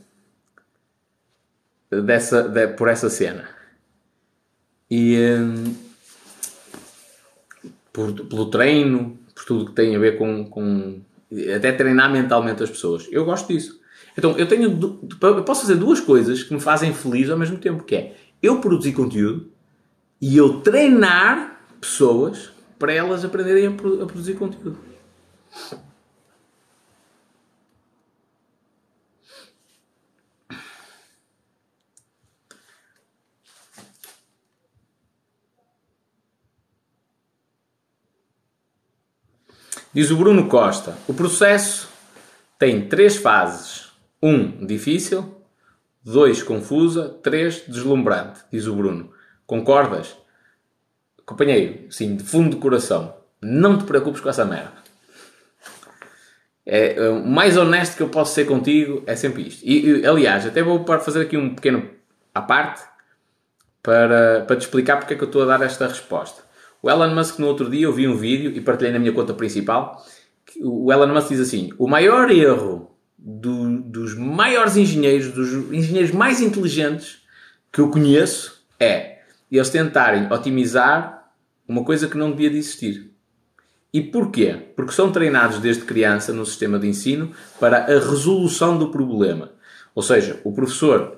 [2.01, 3.47] dessa, de, por essa cena.
[4.89, 5.75] E hum,
[7.91, 11.01] por, pelo treino, por tudo que tem a ver com, com
[11.55, 13.07] até treinar mentalmente as pessoas.
[13.11, 13.79] Eu gosto disso.
[14.17, 17.83] Então, eu tenho eu posso fazer duas coisas que me fazem feliz ao mesmo tempo,
[17.83, 19.49] que é eu produzir conteúdo
[20.21, 24.77] e eu treinar pessoas para elas aprenderem a, produzir conteúdo.
[39.93, 41.89] Diz o Bruno Costa: o processo
[42.57, 43.91] tem três fases.
[44.21, 45.41] Um, difícil.
[46.03, 47.09] Dois, confusa.
[47.21, 48.41] Três, deslumbrante.
[48.51, 49.11] Diz o Bruno.
[49.45, 50.15] Concordas?
[51.25, 54.83] Companheiro, sim, de fundo de coração, não te preocupes com essa merda.
[56.65, 59.63] É, é, o mais honesto que eu posso ser contigo é sempre isto.
[59.63, 61.89] E, e aliás, até vou fazer aqui um pequeno
[62.33, 62.83] à parte
[63.81, 66.41] para, para te explicar porque é que eu estou a dar esta resposta.
[66.83, 69.33] O Elon Musk, no outro dia, eu vi um vídeo e partilhei na minha conta
[69.33, 70.05] principal.
[70.59, 76.41] o Elon Musk diz assim: o maior erro do, dos maiores engenheiros, dos engenheiros mais
[76.41, 77.19] inteligentes
[77.71, 79.19] que eu conheço, é
[79.49, 81.31] eles tentarem otimizar
[81.65, 83.13] uma coisa que não devia de existir.
[83.93, 84.57] E porquê?
[84.75, 87.31] Porque são treinados desde criança no sistema de ensino
[87.61, 89.51] para a resolução do problema.
[89.95, 91.17] Ou seja, o professor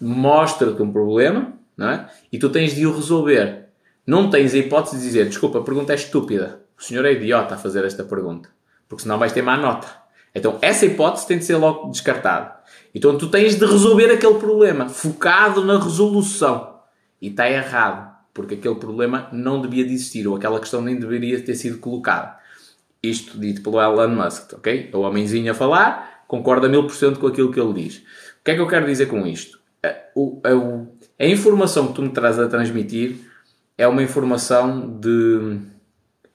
[0.00, 2.08] mostra-te um problema não é?
[2.32, 3.63] e tu tens de o resolver.
[4.06, 6.60] Não tens a hipótese de dizer, desculpa, a pergunta é estúpida.
[6.78, 8.50] O senhor é idiota a fazer esta pergunta.
[8.88, 9.88] Porque senão vais ter má nota.
[10.34, 12.56] Então, essa hipótese tem de ser logo descartada.
[12.94, 16.80] Então, tu tens de resolver aquele problema, focado na resolução.
[17.22, 21.40] E está errado, porque aquele problema não devia de existir, ou aquela questão nem deveria
[21.40, 22.36] ter sido colocada.
[23.02, 24.90] Isto dito pelo Elon Musk, ok?
[24.92, 27.98] O homenzinho a falar, concorda mil por cento com aquilo que ele diz.
[27.98, 29.58] O que é que eu quero dizer com isto?
[29.82, 33.32] A, a, a informação que tu me traz a transmitir
[33.76, 35.58] é uma informação de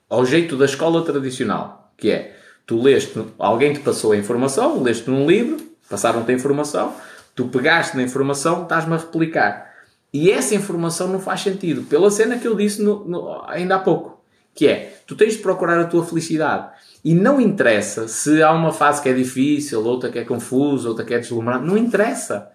[0.08, 2.36] ao jeito da escola tradicional, que é
[2.66, 6.94] tu leste, alguém te passou a informação, leste num livro, passaram-te a informação,
[7.34, 9.70] tu pegaste na informação, estás-me a replicar.
[10.12, 13.78] E essa informação não faz sentido, pela cena que eu disse no, no, ainda há
[13.78, 14.20] pouco,
[14.52, 16.68] que é, tu tens de procurar a tua felicidade.
[17.04, 21.04] E não interessa se há uma fase que é difícil, outra que é confusa, outra
[21.04, 22.50] que é deslumbrante, não interessa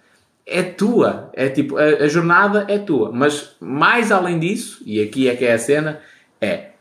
[0.45, 1.31] é tua.
[1.33, 3.11] É tipo, a, a, jornada é tua.
[3.11, 6.01] Mas mais além disso, e aqui é que é a cena,
[6.39, 6.71] é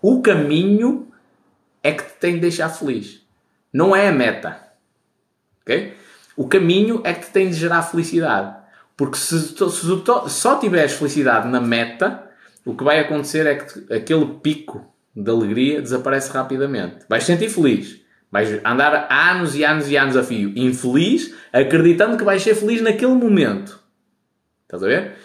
[0.00, 1.08] o caminho
[1.82, 3.26] é que te tem de deixar feliz.
[3.72, 4.60] Não é a meta.
[5.62, 5.94] Ok?
[6.36, 8.56] O caminho é que te tem de gerar felicidade.
[8.96, 9.58] Porque se, se
[10.28, 12.28] só tiveres felicidade na meta,
[12.64, 14.84] o que vai acontecer é que aquele pico
[15.14, 17.04] de alegria desaparece rapidamente.
[17.08, 18.00] Vais sentir feliz.
[18.30, 22.82] Vais andar anos e anos e anos a fio infeliz, acreditando que vais ser feliz
[22.82, 23.80] naquele momento.
[24.64, 25.16] Estás a ver?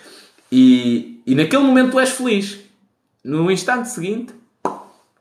[0.51, 2.59] E, e naquele momento tu és feliz.
[3.23, 4.33] No instante seguinte,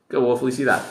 [0.09, 0.85] acabou a felicidade.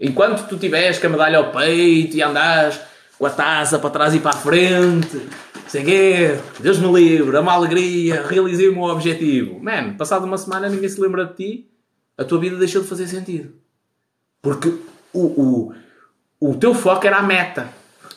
[0.00, 2.80] Enquanto tu tiveres com a medalha ao peito e andares
[3.18, 5.28] com a taça para trás e para a frente,
[5.68, 9.60] sem quê, Deus me livre, uma alegria, realizei o meu objetivo.
[9.62, 11.70] Man, passado uma semana ninguém se lembra de ti,
[12.16, 13.54] a tua vida deixou de fazer sentido.
[14.40, 14.74] Porque
[15.12, 15.72] o,
[16.40, 17.68] o, o teu foco era a meta.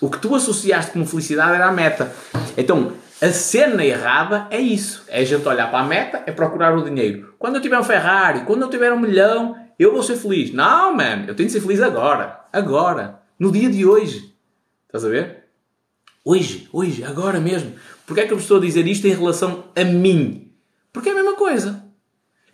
[0.02, 2.14] O que tu associaste como felicidade era a meta.
[2.58, 5.04] Então, a cena errada é isso.
[5.08, 7.34] É a gente olhar para a meta, é procurar o dinheiro.
[7.39, 10.54] Quando eu tiver um Ferrari, quando eu tiver um milhão, eu vou ser feliz.
[10.54, 12.41] Não, man, eu tenho de ser feliz agora.
[12.52, 13.22] Agora.
[13.39, 14.34] No dia de hoje.
[14.86, 15.46] Estás a ver?
[16.24, 17.74] Hoje, hoje, agora mesmo.
[18.06, 20.52] Porquê é que eu estou a dizer isto em relação a mim?
[20.91, 21.84] Porque é a mesma coisa.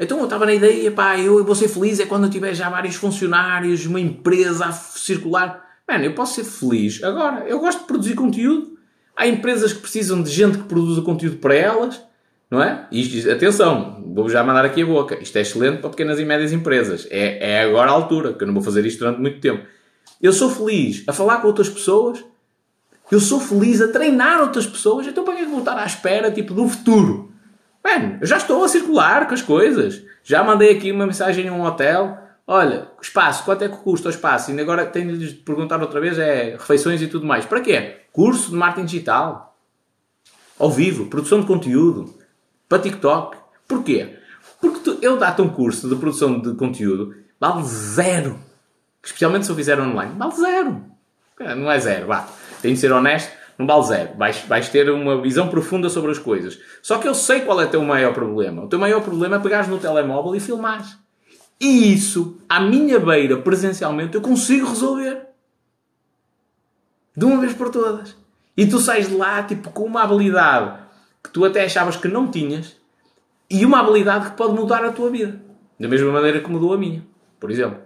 [0.01, 2.67] Então eu estava na ideia, pá, eu vou ser feliz é quando eu tiver já
[2.71, 5.63] vários funcionários, uma empresa a circular.
[5.87, 7.45] Mano, eu posso ser feliz agora.
[7.47, 8.79] Eu gosto de produzir conteúdo.
[9.15, 12.01] Há empresas que precisam de gente que produza conteúdo para elas,
[12.49, 12.87] não é?
[12.91, 15.21] Isto, atenção, vou já mandar aqui a boca.
[15.21, 17.07] Isto é excelente para pequenas e médias empresas.
[17.11, 19.63] É, é agora a altura, que eu não vou fazer isto durante muito tempo.
[20.19, 22.23] Eu sou feliz a falar com outras pessoas.
[23.11, 25.05] Eu sou feliz a treinar outras pessoas.
[25.05, 27.30] Então para que é que vou estar à espera, tipo, do futuro?
[27.83, 30.03] Mano, eu já estou a circular com as coisas.
[30.23, 32.17] Já mandei aqui uma mensagem em um hotel.
[32.45, 34.51] Olha, espaço, quanto é que custa o espaço?
[34.51, 37.45] E agora tenho de perguntar outra vez, é refeições e tudo mais.
[37.45, 38.01] Para quê?
[38.11, 39.57] Curso de marketing digital.
[40.59, 42.13] Ao vivo, produção de conteúdo.
[42.69, 43.37] Para TikTok.
[43.67, 44.17] Porquê?
[44.59, 48.39] Porque tu, eu dar-te um curso de produção de conteúdo vale zero.
[49.03, 50.13] Especialmente se eu fizer online.
[50.17, 50.85] Vale zero.
[51.39, 52.27] Não é zero, vá.
[52.61, 53.31] Tenho de ser honesto
[53.61, 54.17] não vale zero.
[54.17, 56.59] Vais, vais ter uma visão profunda sobre as coisas.
[56.81, 58.63] Só que eu sei qual é o teu maior problema.
[58.63, 60.97] O teu maior problema é pegares no telemóvel e filmares.
[61.59, 65.27] E isso, à minha beira, presencialmente, eu consigo resolver.
[67.15, 68.15] De uma vez por todas.
[68.57, 70.81] E tu sais de lá, tipo, com uma habilidade
[71.23, 72.75] que tu até achavas que não tinhas
[73.49, 75.39] e uma habilidade que pode mudar a tua vida.
[75.79, 77.05] Da mesma maneira que mudou a minha,
[77.39, 77.79] por exemplo.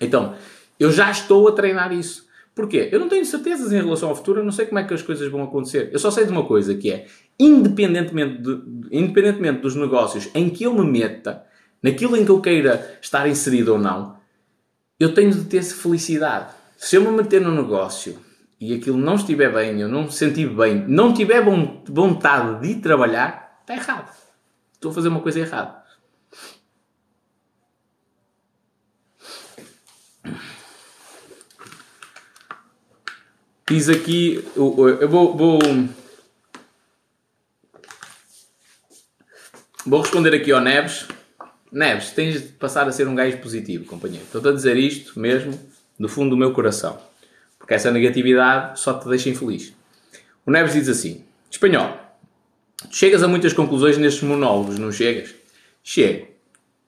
[0.00, 0.34] Então,
[0.78, 2.23] eu já estou a treinar isso.
[2.54, 2.88] Porquê?
[2.92, 5.02] Eu não tenho certezas em relação ao futuro, eu não sei como é que as
[5.02, 5.90] coisas vão acontecer.
[5.92, 7.06] Eu só sei de uma coisa, que é,
[7.38, 11.44] independentemente, de, independentemente dos negócios em que eu me meta,
[11.82, 14.16] naquilo em que eu queira estar inserido ou não,
[15.00, 16.54] eu tenho de ter felicidade.
[16.76, 18.18] Se eu me meter no negócio
[18.60, 21.44] e aquilo não estiver bem, eu não me sentir bem, não tiver
[21.88, 24.14] vontade de trabalhar, está errado.
[24.72, 25.83] Estou a fazer uma coisa errada.
[33.66, 34.74] Diz aqui, eu
[35.08, 35.58] vou, vou,
[39.86, 41.08] vou responder aqui ao Neves.
[41.72, 44.26] Neves, tens de passar a ser um gajo positivo, companheiro.
[44.26, 45.58] Estou a dizer isto mesmo
[45.98, 47.00] do fundo do meu coração.
[47.58, 49.72] Porque essa negatividade só te deixa infeliz.
[50.44, 51.98] O Neves diz assim: Espanhol,
[52.90, 55.34] chegas a muitas conclusões nestes monólogos, não chegas?
[55.82, 56.28] Chego.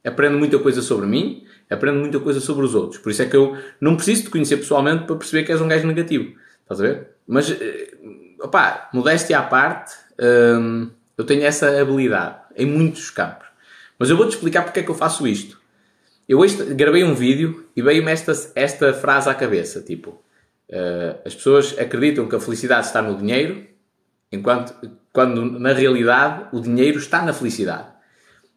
[0.04, 3.00] Aprendo muita coisa sobre mim, aprendo muita coisa sobre os outros.
[3.00, 5.68] Por isso é que eu não preciso te conhecer pessoalmente para perceber que és um
[5.68, 6.36] gajo negativo.
[6.66, 7.10] Estás a ver?
[7.28, 7.94] Mas, eh,
[8.42, 13.46] opá, modéstia à parte, hum, eu tenho essa habilidade em muitos campos.
[13.96, 15.60] Mas eu vou-te explicar porque é que eu faço isto.
[16.28, 16.40] Eu
[16.74, 20.10] gravei um vídeo e veio-me esta, esta frase à cabeça, tipo,
[20.70, 23.64] uh, as pessoas acreditam que a felicidade está no dinheiro,
[24.32, 24.74] enquanto
[25.12, 27.86] quando na realidade o dinheiro está na felicidade.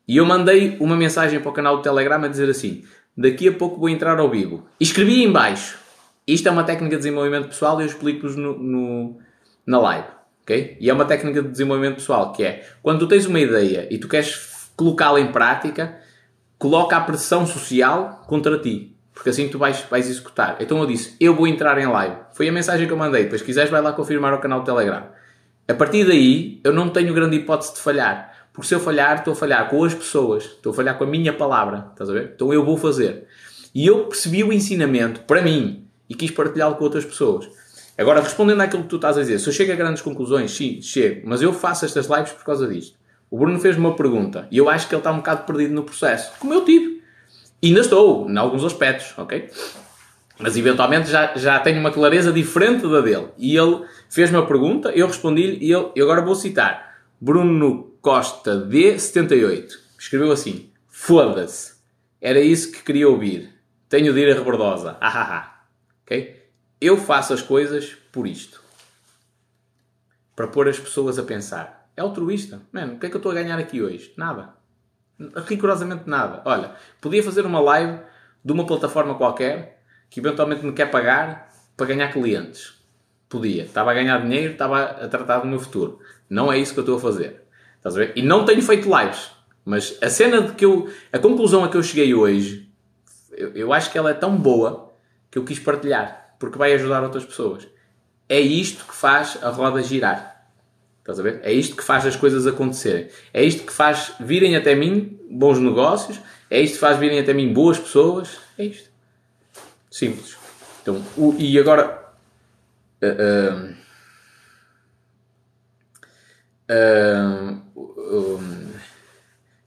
[0.08, 2.84] E eu mandei uma mensagem para o canal do Telegram a dizer assim,
[3.16, 4.68] daqui a pouco vou entrar ao vivo.
[4.80, 5.78] E escrevi em baixo,
[6.34, 9.18] isto é uma técnica de desenvolvimento pessoal e eu explico-vos no, no,
[9.66, 10.08] na live.
[10.44, 10.78] Okay?
[10.80, 13.98] E é uma técnica de desenvolvimento pessoal que é quando tu tens uma ideia e
[13.98, 16.00] tu queres colocá-la em prática,
[16.58, 18.96] coloca a pressão social contra ti.
[19.14, 20.56] Porque assim tu vais, vais executar.
[20.62, 22.16] Então eu disse, eu vou entrar em live.
[22.32, 23.24] Foi a mensagem que eu mandei.
[23.24, 25.04] Depois, se quiseres, vai lá confirmar o canal do Telegram.
[25.68, 28.34] A partir daí, eu não tenho grande hipótese de falhar.
[28.54, 30.46] Porque se eu falhar, estou a falhar com as pessoas.
[30.46, 31.88] Estou a falhar com a minha palavra.
[31.92, 32.32] Estás a ver?
[32.34, 33.28] Então eu vou fazer.
[33.76, 37.48] E eu percebi o ensinamento, para mim, e quis partilhá-lo com outras pessoas.
[37.98, 40.82] Agora, respondendo àquilo que tu estás a dizer, se eu chego a grandes conclusões, sim,
[40.82, 42.98] chego, mas eu faço estas lives por causa disto.
[43.30, 45.84] O Bruno fez-me uma pergunta e eu acho que ele está um bocado perdido no
[45.84, 47.04] processo, como eu tive.
[47.62, 49.50] E ainda estou, em alguns aspectos, ok?
[50.40, 53.28] Mas eventualmente já, já tenho uma clareza diferente da dele.
[53.38, 57.02] E ele fez-me a pergunta, eu respondi-lhe e eu, eu agora vou citar.
[57.20, 61.74] Bruno Costa D78 escreveu assim: Foda-se,
[62.22, 63.50] era isso que queria ouvir.
[63.90, 64.96] Tenho de ir a rebordosa.
[65.02, 65.59] Ahaha.
[66.82, 68.64] Eu faço as coisas por isto.
[70.36, 71.90] Para pôr as pessoas a pensar.
[71.96, 72.62] É altruísta.
[72.72, 74.14] Mano, o que é que eu estou a ganhar aqui hoje?
[74.16, 74.54] Nada.
[75.46, 76.42] Rigorosamente nada.
[76.46, 78.00] Olha, podia fazer uma live
[78.44, 82.74] de uma plataforma qualquer que eventualmente me quer pagar para ganhar clientes.
[83.28, 83.64] Podia.
[83.64, 86.00] Estava a ganhar dinheiro, estava a tratar do meu futuro.
[86.30, 87.44] Não é isso que eu estou a fazer.
[87.78, 88.14] Estás a ver?
[88.16, 89.32] E não tenho feito lives.
[89.66, 90.90] Mas a cena de que eu.
[91.12, 92.72] A conclusão a que eu cheguei hoje,
[93.32, 94.89] eu, eu acho que ela é tão boa
[95.32, 97.68] que eu quis partilhar, porque vai ajudar outras pessoas.
[98.28, 100.48] É isto que faz a roda girar.
[101.00, 101.40] Estás a ver?
[101.44, 103.10] É isto que faz as coisas acontecerem.
[103.34, 106.20] É isto que faz virem até mim bons negócios.
[106.50, 108.38] É isto que faz virem até mim boas pessoas.
[108.58, 108.90] É isto.
[109.90, 110.38] Simples.
[110.82, 112.06] Então, o, e agora.
[113.02, 113.76] Uh,
[116.70, 117.60] uh,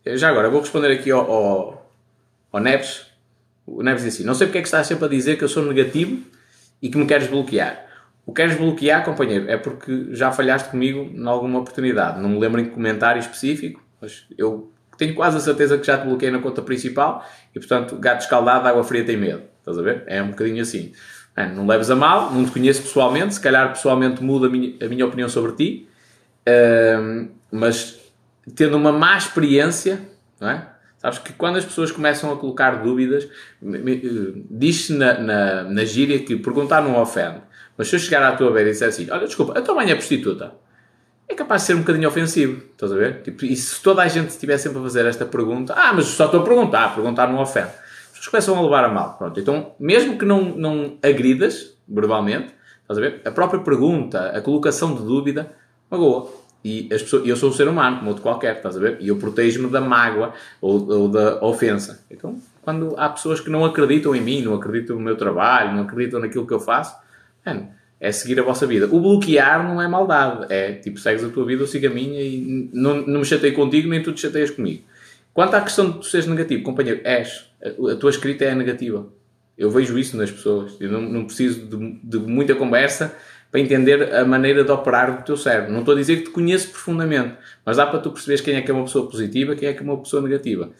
[0.05, 1.93] já agora, vou responder aqui ao, ao,
[2.53, 3.12] ao Neves
[3.67, 5.49] o Neves diz assim: Não sei porque é que estás sempre a dizer que eu
[5.49, 6.23] sou negativo
[6.81, 7.87] e que me queres bloquear.
[8.25, 12.21] O queres bloquear, companheiro, é porque já falhaste comigo em alguma oportunidade.
[12.21, 15.99] Não me lembro em que comentário específico, mas eu tenho quase a certeza que já
[15.99, 19.43] te bloqueei na conta principal e, portanto, gato escaldado, água fria tem medo.
[19.59, 20.05] Estás a ver?
[20.07, 20.93] É um bocadinho assim.
[21.55, 24.89] não leves a mal, não te conheço pessoalmente, se calhar pessoalmente muda a minha, a
[24.89, 25.89] minha opinião sobre ti,
[26.49, 27.99] uh, mas
[28.55, 30.01] tendo uma má experiência,
[30.41, 30.72] não é?
[31.03, 33.29] Sabes que quando as pessoas começam a colocar dúvidas,
[34.49, 37.41] diz-se na, na, na gíria que perguntar não ofende.
[37.77, 39.91] Mas se eu chegar à tua beira e disser assim, olha, desculpa, a tua mãe
[39.91, 40.55] é prostituta.
[41.29, 42.63] é capaz de ser um bocadinho ofensivo.
[42.73, 43.23] Estás a ver?
[43.23, 46.27] Tipo, e se toda a gente estivesse sempre a fazer esta pergunta, ah, mas só
[46.27, 47.67] estou a perguntar, perguntar não ofende.
[47.67, 49.17] As pessoas começam a levar a mal.
[49.19, 53.23] Pronto, então, mesmo que não, não agridas verbalmente, estás a ver?
[53.25, 55.51] A própria pergunta, a colocação de dúvida,
[55.91, 56.42] magoa.
[56.65, 58.99] E as pessoas, eu sou um ser humano, como outro qualquer, estás a ver?
[59.01, 62.05] E eu protejo-me da mágoa ou, ou, da ofensa.
[62.11, 65.83] Então, quando há pessoas que não acreditam em mim, não acreditam no meu trabalho, não
[65.83, 66.97] acreditam naquilo que eu faço,
[67.45, 68.87] mano, é seguir a vossa vida.
[68.87, 70.53] O bloquear não é maldade.
[70.53, 73.53] É tipo, segues a tua vida, eu sigo a minha e não, não me chatei
[73.53, 74.83] contigo, nem tu te chateias comigo.
[75.33, 77.49] Quanto à questão de tu seres negativo, companheiro, és.
[77.65, 79.09] A tua escrita é negativa.
[79.57, 80.77] Eu vejo isso nas pessoas.
[80.81, 83.15] Eu não, não preciso de, de, muita conversa
[83.53, 85.71] para entender a maneira de operar do teu cérebro.
[85.71, 87.35] Não estou a dizer que te conheço profundamente,
[87.67, 89.81] mas dá para tu perceberes quem é que é uma pessoa positiva, quem é que
[89.81, 90.71] é uma pessoa negativa.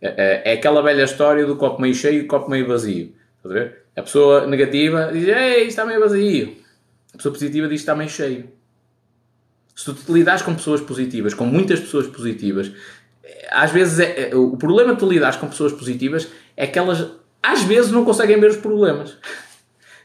[0.00, 3.12] É, é, é aquela velha história do copo meio cheio e copo meio vazio.
[3.44, 4.00] A?
[4.00, 6.56] A pessoa negativa diz: Ei, está meio vazio.
[7.12, 8.48] A pessoa positiva diz está meio cheio.
[9.76, 12.72] Se tu te lidares com pessoas positivas, com muitas pessoas positivas,
[13.50, 17.06] às vezes é, é, o problema de tu lidares com pessoas positivas é que elas
[17.42, 19.18] às vezes não conseguem ver os problemas.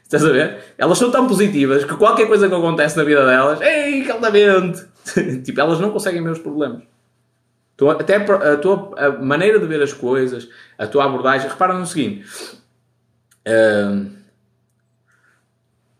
[0.08, 0.74] Estás a ver?
[0.78, 4.82] Elas são tão positivas que qualquer coisa que acontece na vida delas, ei, caldamente!
[5.44, 6.82] tipo, elas não conseguem ver os problemas.
[7.76, 10.48] Tu, até a tua a maneira de ver as coisas,
[10.78, 11.50] a tua abordagem.
[11.50, 12.26] Repara no seguinte:
[13.46, 14.10] uh,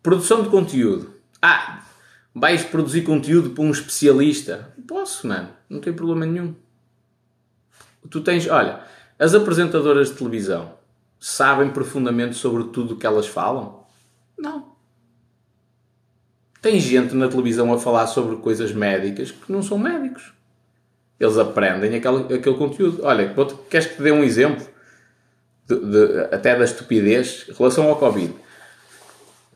[0.02, 1.12] produção de conteúdo.
[1.42, 1.82] Ah,
[2.34, 4.74] vais produzir conteúdo para um especialista?
[4.88, 6.54] Posso, mano, não tem problema nenhum.
[8.10, 8.80] Tu tens, olha,
[9.18, 10.72] as apresentadoras de televisão
[11.20, 13.77] sabem profundamente sobre tudo o que elas falam?
[14.38, 14.76] Não.
[16.60, 20.32] Tem gente na televisão a falar sobre coisas médicas que não são médicos.
[21.18, 23.00] Eles aprendem aquele, aquele conteúdo.
[23.02, 23.34] Olha,
[23.68, 24.66] queres que te dê um exemplo?
[25.66, 28.34] De, de, até da estupidez em relação ao Covid.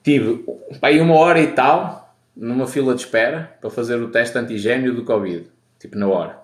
[0.02, 0.44] Tive
[0.80, 5.04] aí uma hora e tal numa fila de espera para fazer o teste antigênio do
[5.04, 5.46] Covid.
[5.78, 6.38] Tipo, na hora.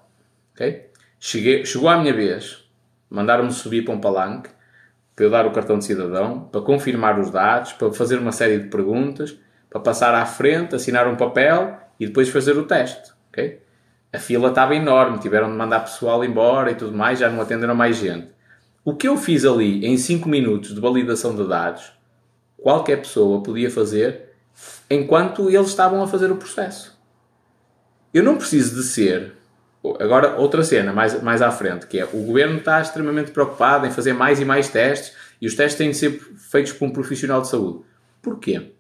[0.54, 0.90] Ok?
[1.18, 2.64] Cheguei, chegou a minha vez.
[3.10, 4.50] Mandaram-me subir para um palanque
[5.18, 8.60] para eu dar o cartão de cidadão, para confirmar os dados, para fazer uma série
[8.60, 9.36] de perguntas,
[9.68, 13.10] para passar à frente, assinar um papel e depois fazer o teste.
[13.28, 13.60] ok?
[14.12, 17.74] A fila estava enorme, tiveram de mandar pessoal embora e tudo mais, já não atenderam
[17.74, 18.28] mais gente.
[18.84, 21.92] O que eu fiz ali em 5 minutos de validação de dados,
[22.56, 24.34] qualquer pessoa podia fazer
[24.88, 26.96] enquanto eles estavam a fazer o processo.
[28.14, 29.34] Eu não preciso de ser
[30.00, 33.90] Agora, outra cena mais, mais à frente, que é o governo está extremamente preocupado em
[33.90, 36.20] fazer mais e mais testes e os testes têm de ser
[36.50, 37.80] feitos por um profissional de saúde.
[38.20, 38.72] Porquê?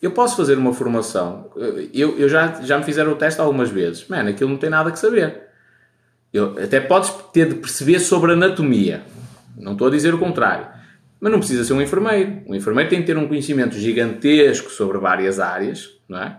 [0.00, 1.50] Eu posso fazer uma formação,
[1.92, 4.92] eu, eu já, já me fizeram o teste algumas vezes, mano, aquilo não tem nada
[4.92, 5.48] que saber.
[6.32, 9.02] Eu, até podes ter de perceber sobre anatomia,
[9.56, 10.68] não estou a dizer o contrário,
[11.20, 12.42] mas não precisa ser um enfermeiro.
[12.46, 16.36] Um enfermeiro tem que ter um conhecimento gigantesco sobre várias áreas, não é?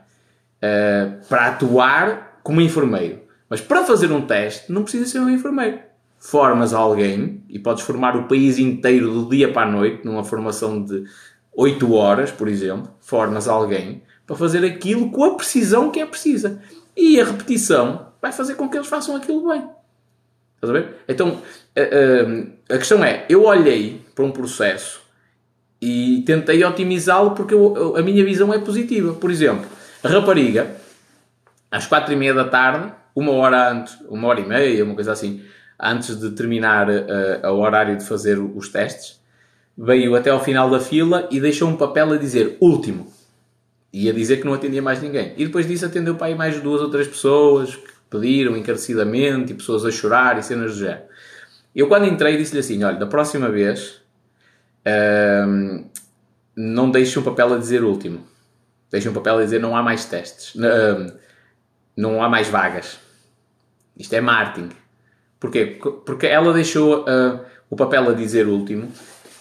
[0.62, 3.29] Uh, para atuar como enfermeiro.
[3.50, 5.80] Mas para fazer um teste não precisa ser um enfermeiro.
[6.18, 10.84] Formas alguém e podes formar o país inteiro do dia para a noite, numa formação
[10.84, 11.06] de
[11.56, 12.92] 8 horas, por exemplo.
[13.00, 16.62] Formas alguém para fazer aquilo com a precisão que é precisa.
[16.96, 19.68] E a repetição vai fazer com que eles façam aquilo bem.
[20.56, 20.96] Estás a ver?
[21.08, 21.42] Então,
[21.76, 25.02] a, a, a questão é: eu olhei para um processo
[25.82, 29.14] e tentei otimizá-lo porque eu, a minha visão é positiva.
[29.14, 29.66] Por exemplo,
[30.04, 30.76] a rapariga,
[31.72, 35.12] às quatro e meia da tarde, uma hora antes, uma hora e meia, uma coisa
[35.12, 35.42] assim,
[35.80, 39.20] antes de terminar uh, o horário de fazer os testes,
[39.78, 43.12] veio até ao final da fila e deixou um papel a dizer último.
[43.92, 45.34] E a dizer que não atendia mais ninguém.
[45.36, 49.56] E depois disso atendeu para aí mais duas ou três pessoas que pediram encarecidamente e
[49.56, 51.04] pessoas a chorar e cenas do género.
[51.76, 54.02] Eu quando entrei disse-lhe assim, olha, da próxima vez
[54.86, 55.86] uh,
[56.56, 58.28] não deixe um papel a dizer último.
[58.92, 60.54] Deixe um papel a dizer não há mais testes.
[60.56, 61.12] Uh,
[61.96, 63.00] não há mais vagas.
[64.00, 64.70] Isto é marketing.
[65.40, 65.78] Porquê?
[66.06, 68.90] Porque ela deixou uh, o papel a dizer último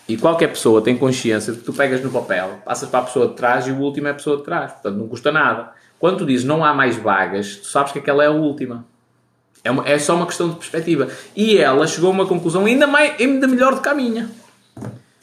[0.08, 3.28] e qualquer pessoa tem consciência de que tu pegas no papel, passas para a pessoa
[3.28, 4.72] de trás e o último é a pessoa de trás.
[4.72, 5.70] Portanto, não custa nada.
[5.98, 8.84] Quando tu dizes não há mais vagas, tu sabes que aquela é a última.
[9.62, 11.08] É, uma, é só uma questão de perspectiva.
[11.36, 14.30] E ela chegou a uma conclusão ainda, mais, ainda melhor do que a minha.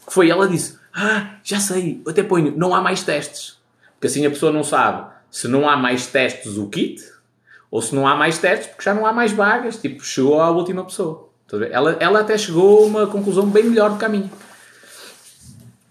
[0.07, 3.57] Foi, ela disse, ah, já sei, eu até ponho, não há mais testes.
[3.94, 7.02] Porque assim a pessoa não sabe se não há mais testes o kit,
[7.76, 10.49] ou se não há mais testes, porque já não há mais vagas, tipo, chegou à
[10.49, 11.30] última pessoa.
[11.69, 14.31] Ela, ela até chegou a uma conclusão bem melhor do que a minha.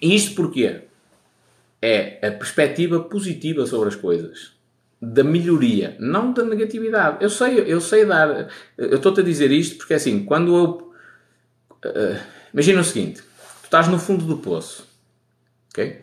[0.00, 0.80] E isto porquê?
[1.82, 4.52] É a perspectiva positiva sobre as coisas.
[4.98, 7.18] Da melhoria, não da negatividade.
[7.20, 8.48] Eu sei, eu sei dar.
[8.78, 10.94] Eu estou-te a dizer isto porque assim, quando eu.
[11.84, 12.18] Uh,
[12.54, 14.88] imagina o seguinte: tu estás no fundo do poço,
[15.68, 16.00] ok?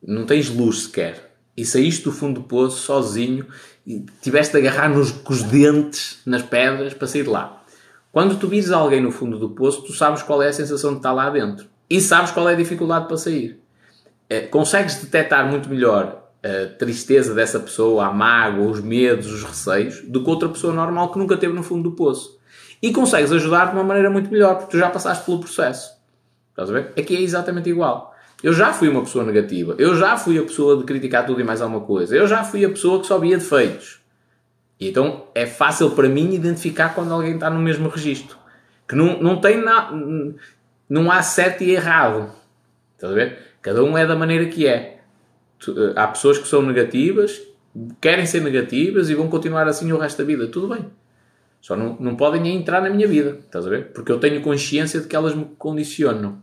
[0.00, 3.44] Não tens luz sequer e saíste do fundo do poço sozinho
[3.88, 7.62] e tiveste de agarrar nos, com os dentes nas pedras para sair de lá.
[8.12, 10.98] Quando tu vires alguém no fundo do poço, tu sabes qual é a sensação de
[10.98, 13.58] estar lá dentro e sabes qual é a dificuldade para sair.
[14.28, 20.02] É, consegues detectar muito melhor a tristeza dessa pessoa, a mágoa, os medos, os receios,
[20.02, 22.38] do que outra pessoa normal que nunca esteve no fundo do poço.
[22.82, 25.96] E consegues ajudar de uma maneira muito melhor, porque tu já passaste pelo processo.
[26.50, 26.92] Estás a ver?
[26.96, 28.14] Aqui é exatamente igual.
[28.42, 29.74] Eu já fui uma pessoa negativa.
[29.78, 32.14] Eu já fui a pessoa de criticar tudo e mais alguma coisa.
[32.14, 33.98] Eu já fui a pessoa que só via defeitos.
[34.78, 38.36] E então é fácil para mim identificar quando alguém está no mesmo registro.
[38.86, 39.94] Que não, não tem nada.
[40.88, 42.30] Não há certo e errado.
[42.94, 43.38] Estás a ver?
[43.60, 45.00] Cada um é da maneira que é.
[45.66, 47.42] Eh, há pessoas que são negativas,
[48.00, 50.46] querem ser negativas e vão continuar assim o resto da vida.
[50.46, 50.86] Tudo bem.
[51.60, 53.38] Só não, não podem entrar na minha vida.
[53.44, 53.92] Estás a ver?
[53.92, 56.40] Porque eu tenho consciência de que elas me condicionam.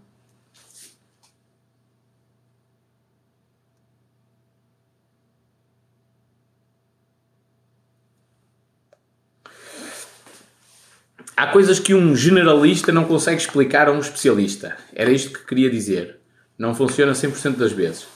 [11.37, 14.77] Há coisas que um generalista não consegue explicar a um especialista.
[14.93, 16.19] Era isto que queria dizer.
[16.57, 18.07] Não funciona 100% das vezes.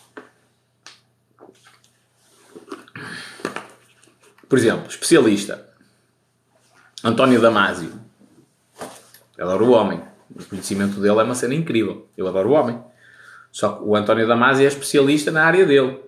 [4.48, 5.68] Por exemplo, especialista.
[7.04, 7.92] António Damasio.
[9.38, 10.02] Adoro o homem.
[10.34, 12.08] O conhecimento dele é uma cena incrível.
[12.16, 12.82] Eu adoro o homem.
[13.52, 16.00] Só que o António Damasio é especialista na área dele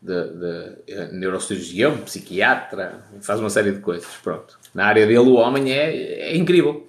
[0.00, 4.08] de, de eh, neurocirurgião, psiquiatra, faz uma série de coisas.
[4.22, 4.57] Pronto.
[4.74, 6.86] Na área dele, o homem é, é incrível.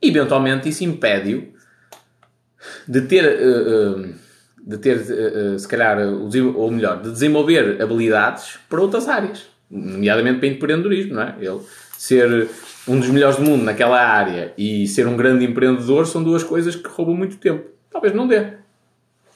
[0.00, 1.48] Eventualmente, isso impede-o
[2.86, 4.14] de ter, uh, uh,
[4.66, 10.48] de ter uh, se calhar, ou melhor, de desenvolver habilidades para outras áreas, nomeadamente para
[10.48, 11.34] empreendedorismo, não é?
[11.40, 11.60] Ele
[11.96, 12.48] ser
[12.86, 16.76] um dos melhores do mundo naquela área e ser um grande empreendedor são duas coisas
[16.76, 17.64] que roubam muito tempo.
[17.90, 18.52] Talvez não dê.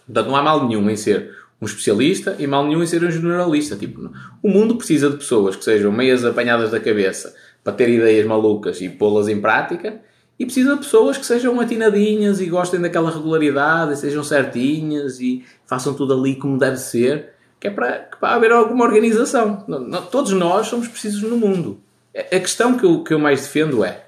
[0.07, 3.11] Portanto, não há mal nenhum em ser um especialista e mal nenhum em ser um
[3.11, 3.77] generalista.
[3.77, 4.13] Tipo,
[4.43, 8.81] o mundo precisa de pessoas que sejam meias apanhadas da cabeça para ter ideias malucas
[8.81, 10.01] e pô-las em prática
[10.39, 15.45] e precisa de pessoas que sejam atinadinhas e gostem daquela regularidade e sejam certinhas e
[15.67, 19.67] façam tudo ali como deve ser, que é para, para haver alguma organização.
[20.11, 21.79] Todos nós somos precisos no mundo.
[22.17, 24.07] A questão que eu, que eu mais defendo é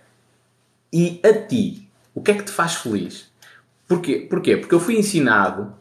[0.90, 3.30] e a ti, o que é que te faz feliz?
[3.86, 4.26] Porquê?
[4.28, 4.56] Porquê?
[4.56, 5.74] Porque eu fui ensinado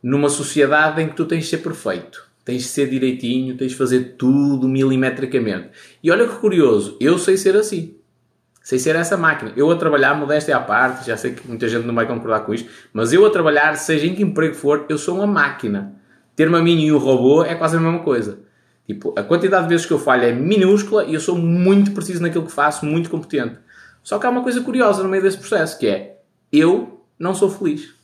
[0.00, 3.76] numa sociedade em que tu tens de ser perfeito, tens de ser direitinho, tens de
[3.76, 5.68] fazer tudo milimetricamente.
[6.02, 7.96] E olha que curioso, eu sei ser assim.
[8.62, 9.52] Sei ser essa máquina.
[9.54, 12.54] Eu a trabalhar, modéstia à parte, já sei que muita gente não vai concordar com
[12.54, 15.92] isto, mas eu a trabalhar, seja em que emprego for, eu sou uma máquina.
[16.34, 18.38] Ter-me a mim e o robô é quase a mesma coisa.
[18.86, 22.22] Tipo, a quantidade de vezes que eu falho é minúscula e eu sou muito preciso
[22.22, 23.58] naquilo que faço, muito competente.
[24.02, 26.16] Só que há uma coisa curiosa no meio desse processo, que é,
[26.50, 27.97] eu não sou feliz.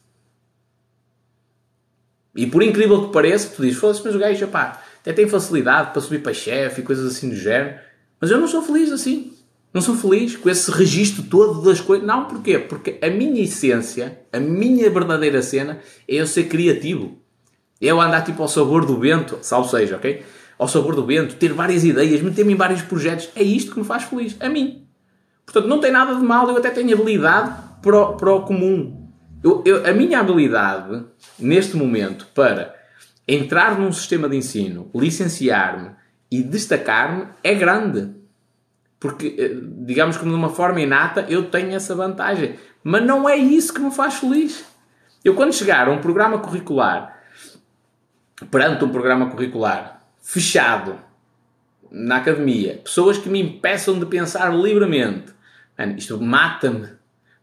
[2.36, 5.92] E por incrível que pareça, tu dizes, foda-se, mas o gajo, pá, até tem facilidade
[5.92, 7.78] para subir para chefe e coisas assim do género.
[8.20, 9.32] Mas eu não sou feliz assim.
[9.72, 12.06] Não sou feliz com esse registro todo das coisas.
[12.06, 12.58] Não, porquê?
[12.58, 17.18] Porque a minha essência, a minha verdadeira cena, é eu ser criativo.
[17.80, 20.22] É eu andar tipo ao sabor do vento, salvo seja, ok?
[20.56, 23.28] Ao sabor do vento, ter várias ideias, meter-me em vários projetos.
[23.34, 24.36] É isto que me faz feliz.
[24.40, 24.86] A mim.
[25.44, 26.48] Portanto, não tem nada de mal.
[26.48, 27.52] Eu até tenho habilidade
[27.82, 29.03] para o, para o comum.
[29.44, 31.04] Eu, eu, a minha habilidade,
[31.38, 32.74] neste momento, para
[33.28, 35.90] entrar num sistema de ensino, licenciar-me
[36.30, 38.10] e destacar-me é grande.
[38.98, 39.54] Porque, eh,
[39.84, 42.58] digamos que de uma forma inata, eu tenho essa vantagem.
[42.82, 44.64] Mas não é isso que me faz feliz.
[45.22, 47.14] Eu, quando chegar a um programa curricular,
[48.50, 50.98] perante um programa curricular fechado
[51.90, 55.34] na academia, pessoas que me impeçam de pensar livremente,
[55.98, 56.88] isto mata-me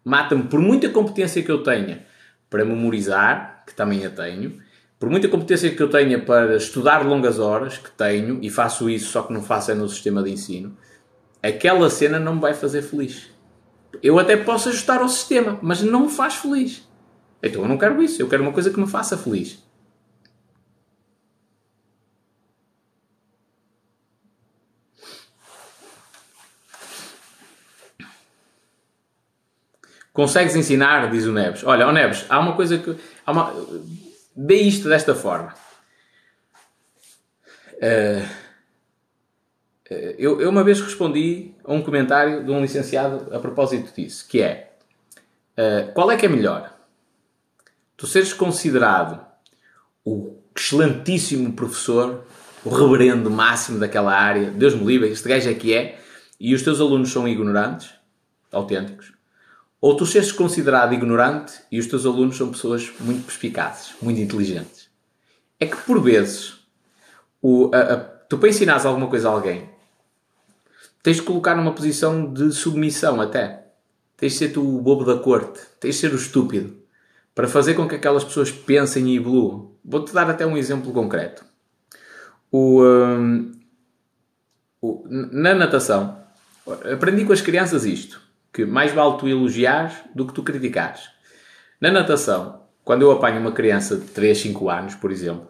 [0.03, 2.06] mata-me por muita competência que eu tenha
[2.49, 4.60] para memorizar, que também a tenho,
[4.99, 9.11] por muita competência que eu tenha para estudar longas horas, que tenho, e faço isso,
[9.11, 10.78] só que não faço é no sistema de ensino,
[11.41, 13.32] aquela cena não me vai fazer feliz.
[14.03, 16.88] Eu até posso ajustar ao sistema, mas não me faz feliz.
[17.41, 19.64] Então eu não quero isso, eu quero uma coisa que me faça feliz.
[30.14, 31.10] Consegues ensinar?
[31.10, 31.64] Diz o Neves.
[31.64, 32.96] Olha, o Neves, há uma coisa que.
[33.26, 33.54] Há uma,
[34.36, 35.54] dê isto desta forma.
[37.76, 38.42] Uh,
[40.18, 44.42] eu, eu, uma vez respondi a um comentário de um licenciado a propósito disso, que
[44.42, 44.72] é
[45.58, 46.74] uh, qual é que é melhor?
[47.98, 49.26] Tu seres considerado
[50.06, 52.26] o excelentíssimo professor,
[52.64, 56.00] o reverendo máximo daquela área, Deus me livre, este gajo é que é,
[56.40, 57.94] e os teus alunos são ignorantes,
[58.52, 59.14] autênticos,
[59.82, 64.88] ou tu seres considerado ignorante e os teus alunos são pessoas muito perspicazes, muito inteligentes.
[65.60, 66.60] É que por vezes
[67.41, 69.68] o, a, a, tu para ensinares alguma coisa a alguém,
[71.02, 73.66] tens de colocar numa posição de submissão até.
[74.16, 76.78] Tens de ser tu o bobo da corte, tens de ser o estúpido,
[77.34, 79.72] para fazer com que aquelas pessoas pensem e evoluam.
[79.84, 81.44] Vou-te dar até um exemplo concreto.
[82.52, 83.52] O, um,
[84.80, 86.22] o, na natação,
[86.94, 88.22] aprendi com as crianças isto,
[88.52, 91.10] que mais vale tu elogiares do que tu criticares.
[91.80, 95.49] Na natação, quando eu apanho uma criança de 3, 5 anos, por exemplo,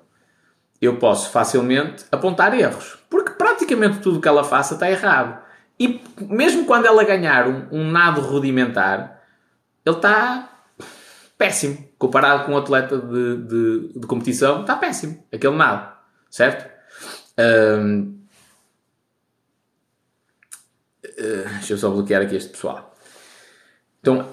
[0.82, 2.98] eu posso facilmente apontar erros.
[3.10, 5.42] Porque praticamente tudo o que ela faça está errado.
[5.80, 9.22] E mesmo quando ela ganhar um, um nado rudimentar,
[9.86, 10.50] ele está
[11.38, 11.90] péssimo.
[11.98, 15.24] Comparado com um atleta de, de, de competição, está péssimo.
[15.32, 15.92] Aquele nado.
[16.30, 16.70] Certo?
[17.38, 18.20] Um,
[21.06, 22.91] uh, deixa eu só bloquear aqui este pessoal.
[24.02, 24.28] Então,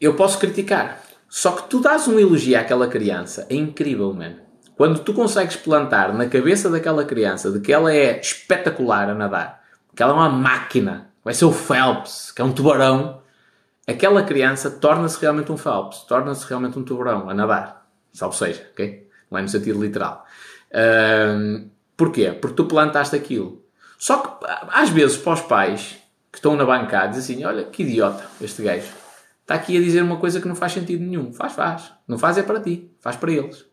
[0.00, 1.02] eu posso criticar.
[1.28, 3.46] Só que tu dás um elogio àquela criança.
[3.50, 4.36] É incrível, mano.
[4.76, 9.62] Quando tu consegues plantar na cabeça daquela criança de que ela é espetacular a nadar,
[9.94, 13.22] que ela é uma máquina, vai ser o Phelps, que é um tubarão,
[13.86, 17.86] aquela criança torna-se realmente um Phelps, torna-se realmente um tubarão a nadar.
[18.12, 19.08] Salve seja, ok?
[19.30, 20.24] Não é no sentido literal.
[20.72, 22.32] Um, porquê?
[22.32, 23.62] Porque tu plantaste aquilo.
[23.98, 25.96] Só que às vezes para os pais
[26.30, 29.03] que estão na bancada dizem assim: olha que idiota este gajo.
[29.44, 31.30] Está aqui a dizer uma coisa que não faz sentido nenhum.
[31.30, 31.92] Faz, faz.
[32.08, 33.66] Não faz é para ti, faz para eles.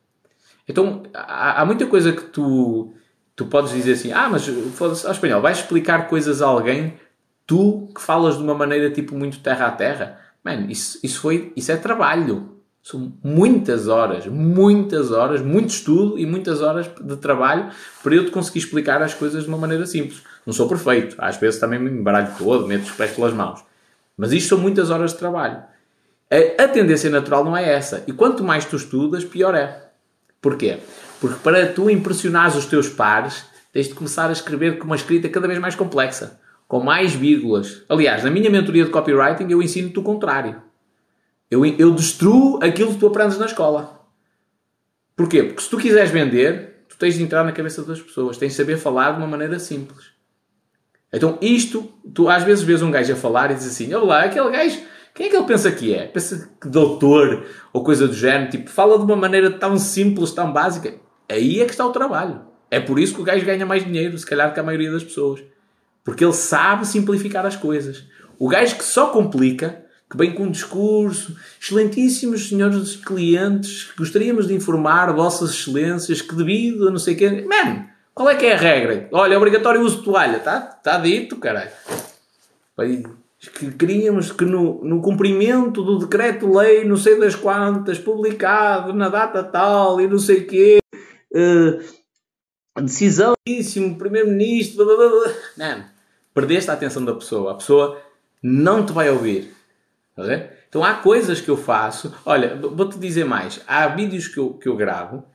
[0.68, 2.94] Então, há, há muita coisa que tu,
[3.38, 4.46] tu podes dizer assim, ah, mas
[5.06, 6.96] ao espanhol, vais explicar coisas a alguém,
[7.48, 10.20] tu que falas de uma maneira tipo muito terra a terra.
[10.44, 12.58] Mano, isso, isso, foi, isso é trabalho.
[12.84, 17.70] São muitas horas, muitas horas, muito estudo e muitas horas de trabalho
[18.04, 20.22] para eu te conseguir explicar as coisas de uma maneira simples.
[20.46, 23.64] Não sou perfeito, às vezes também me embaralho todo, meto os pés pelas mãos.
[24.22, 25.64] Mas isto são muitas horas de trabalho.
[26.30, 28.04] A, a tendência natural não é essa.
[28.06, 29.90] E quanto mais tu estudas, pior é.
[30.40, 30.78] Porquê?
[31.20, 33.44] Porque para tu impressionares os teus pares,
[33.74, 37.82] tens de começar a escrever com uma escrita cada vez mais complexa, com mais vírgulas.
[37.90, 40.62] Aliás, na minha mentoria de copywriting eu ensino-te o contrário.
[41.50, 44.06] Eu, eu destruo aquilo que tu aprendes na escola.
[45.16, 45.42] Porquê?
[45.42, 48.58] Porque se tu quiseres vender, tu tens de entrar na cabeça das pessoas, tens de
[48.58, 50.12] saber falar de uma maneira simples.
[51.14, 54.50] Então, isto, tu às vezes vês um gajo a falar e dizes assim: Olá, aquele
[54.50, 54.80] gajo
[55.14, 56.08] quem é que ele pensa que é?
[56.08, 60.52] Pensa que doutor ou coisa do género, tipo, fala de uma maneira tão simples, tão
[60.54, 60.96] básica.
[61.30, 62.42] Aí é que está o trabalho.
[62.70, 65.04] É por isso que o gajo ganha mais dinheiro, se calhar, que a maioria das
[65.04, 65.44] pessoas.
[66.04, 68.06] Porque ele sabe simplificar as coisas.
[68.40, 74.54] O gajo que só complica, que vem com um discurso, excelentíssimos senhores clientes, gostaríamos de
[74.54, 77.46] informar vossas excelências que devido a não sei o quê...
[78.22, 79.10] Qual é que é a regra?
[79.12, 80.38] Olha, é obrigatório o uso de toalha.
[80.38, 81.72] Está tá dito, caralho
[83.58, 89.44] que queríamos que no, no cumprimento do decreto-lei, não sei das quantas, publicado na data
[89.44, 90.78] tal e não sei quê,
[91.34, 93.34] uh, decisão,
[93.98, 94.86] primeiro-ministro,
[95.58, 95.84] não,
[96.36, 98.00] perdeste a atenção da pessoa, a pessoa
[98.44, 99.52] não te vai ouvir.
[100.70, 104.70] Então há coisas que eu faço, olha, vou-te dizer mais, há vídeos que eu, que
[104.70, 105.26] eu gravo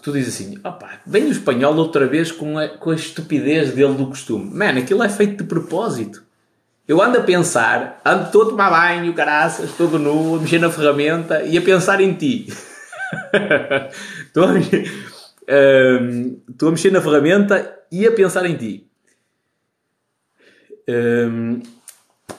[0.00, 3.72] que tu dizes assim, opa, vem o espanhol outra vez com a, com a estupidez
[3.72, 4.50] dele do costume.
[4.50, 6.24] Man, aquilo é feito de propósito.
[6.88, 10.70] Eu ando a pensar, ando todo a tomar banho, caraças, todo nu, a mexer na
[10.70, 12.48] ferramenta e a pensar em ti.
[14.26, 14.52] estou, a,
[16.02, 18.90] um, estou a mexer na ferramenta e a pensar em ti.
[20.88, 21.60] Um,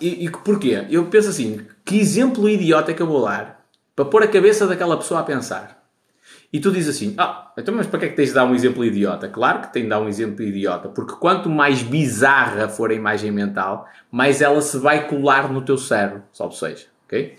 [0.01, 0.85] e, e porquê?
[0.89, 3.63] Eu penso assim, que exemplo idiota é que eu vou dar
[3.95, 5.80] para pôr a cabeça daquela pessoa a pensar?
[6.53, 8.53] E tu dizes assim, ah, então mas para que é que tens de dar um
[8.53, 9.29] exemplo idiota?
[9.29, 13.31] Claro que tem de dar um exemplo idiota, porque quanto mais bizarra for a imagem
[13.31, 17.37] mental, mais ela se vai colar no teu cérebro, salvo seja, ok?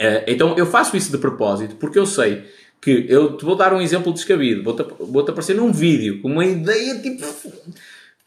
[0.00, 2.46] Uh, então eu faço isso de propósito, porque eu sei
[2.80, 6.28] que eu te vou dar um exemplo descabido, vou-te vou -te aparecer num vídeo com
[6.32, 7.22] uma ideia tipo,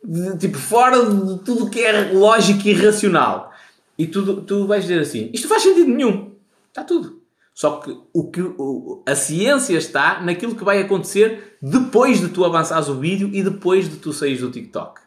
[0.03, 3.51] de, tipo fora de tudo que é lógico e racional.
[3.97, 6.31] E tu, tu vais dizer assim, isto faz sentido nenhum.
[6.69, 7.22] Está tudo.
[7.53, 12.43] Só que, o que o, a ciência está naquilo que vai acontecer depois de tu
[12.43, 15.01] avançares o vídeo e depois de tu saís do TikTok.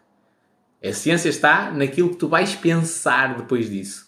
[0.84, 4.06] A ciência está naquilo que tu vais pensar depois disso.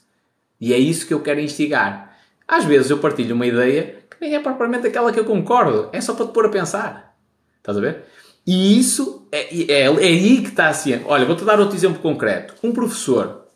[0.61, 2.17] E é isso que eu quero instigar.
[2.47, 6.01] Às vezes eu partilho uma ideia que nem é propriamente aquela que eu concordo, é
[6.01, 7.17] só para te pôr a pensar.
[7.59, 8.05] Estás a ver?
[8.47, 11.07] E isso é, é, é aí que está a ciência.
[11.07, 12.55] Olha, vou-te dar outro exemplo concreto.
[12.63, 13.48] Um professor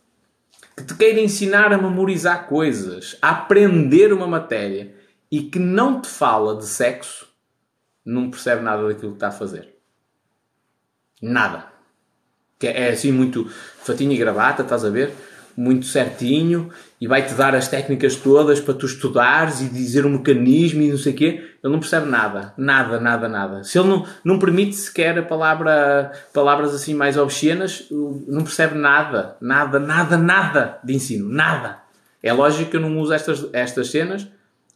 [0.77, 4.94] que te queira ensinar a memorizar coisas, a aprender uma matéria
[5.31, 7.28] e que não te fala de sexo,
[8.05, 9.77] não percebe nada daquilo que está a fazer.
[11.20, 11.66] Nada.
[12.59, 15.12] Que é assim muito fatinho e gravata, estás a ver?
[15.57, 16.70] muito certinho
[17.01, 20.99] e vai-te dar as técnicas todas para tu estudares e dizer o mecanismo e não
[20.99, 22.52] sei o quê, ele não percebe nada.
[22.56, 23.62] Nada, nada, nada.
[23.62, 29.36] Se ele não, não permite sequer a palavra, palavras assim mais obscenas, não percebe nada.
[29.40, 31.28] Nada, nada, nada de ensino.
[31.28, 31.78] Nada.
[32.20, 34.26] É lógico que eu não uso estas, estas cenas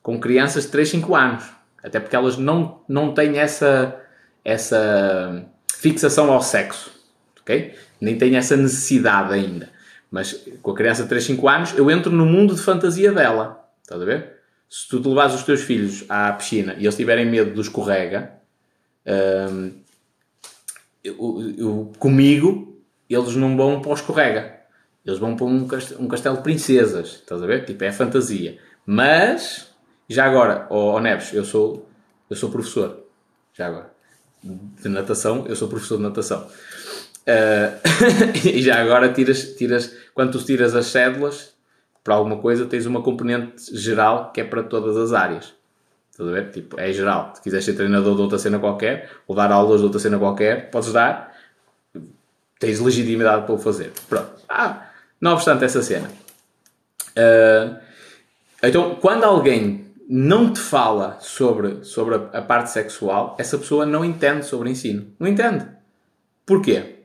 [0.00, 1.44] com crianças de 3, 5 anos.
[1.82, 3.96] Até porque elas não, não têm essa,
[4.44, 5.44] essa
[5.74, 6.92] fixação ao sexo.
[7.40, 7.74] Ok?
[8.00, 9.70] Nem têm essa necessidade ainda.
[10.08, 13.68] Mas com a criança de 3, 5 anos, eu entro no mundo de fantasia dela.
[13.82, 14.35] Estás a ver?
[14.68, 18.32] Se tu te levares os teus filhos à piscina e eles tiverem medo do escorrega,
[19.06, 19.72] hum,
[21.04, 24.56] eu, eu, comigo, eles não vão para o escorrega.
[25.04, 27.10] Eles vão para um castelo, um castelo de princesas.
[27.10, 27.64] Estás a ver?
[27.64, 28.58] Tipo, é fantasia.
[28.84, 29.68] Mas,
[30.08, 31.88] já agora, ó oh, oh Neves, eu sou,
[32.28, 33.04] eu sou professor.
[33.54, 33.94] Já agora.
[34.42, 36.48] De natação, eu sou professor de natação.
[37.22, 37.78] Uh,
[38.46, 41.55] e já agora tiras, tiras, quando tu tiras as cédulas
[42.06, 45.52] para alguma coisa, tens uma componente geral que é para todas as áreas.
[46.12, 46.52] Estás a ver?
[46.52, 47.32] Tipo, é geral.
[47.34, 50.70] Se quiseres ser treinador de outra cena qualquer, ou dar aulas de outra cena qualquer,
[50.70, 51.36] podes dar.
[52.60, 53.92] Tens legitimidade para o fazer.
[54.08, 54.30] Pronto.
[54.48, 54.86] Ah,
[55.20, 56.08] não obstante essa cena.
[57.18, 57.76] Uh,
[58.62, 64.04] então, quando alguém não te fala sobre, sobre a, a parte sexual, essa pessoa não
[64.04, 65.08] entende sobre ensino.
[65.18, 65.66] Não entende.
[66.46, 67.00] Porquê?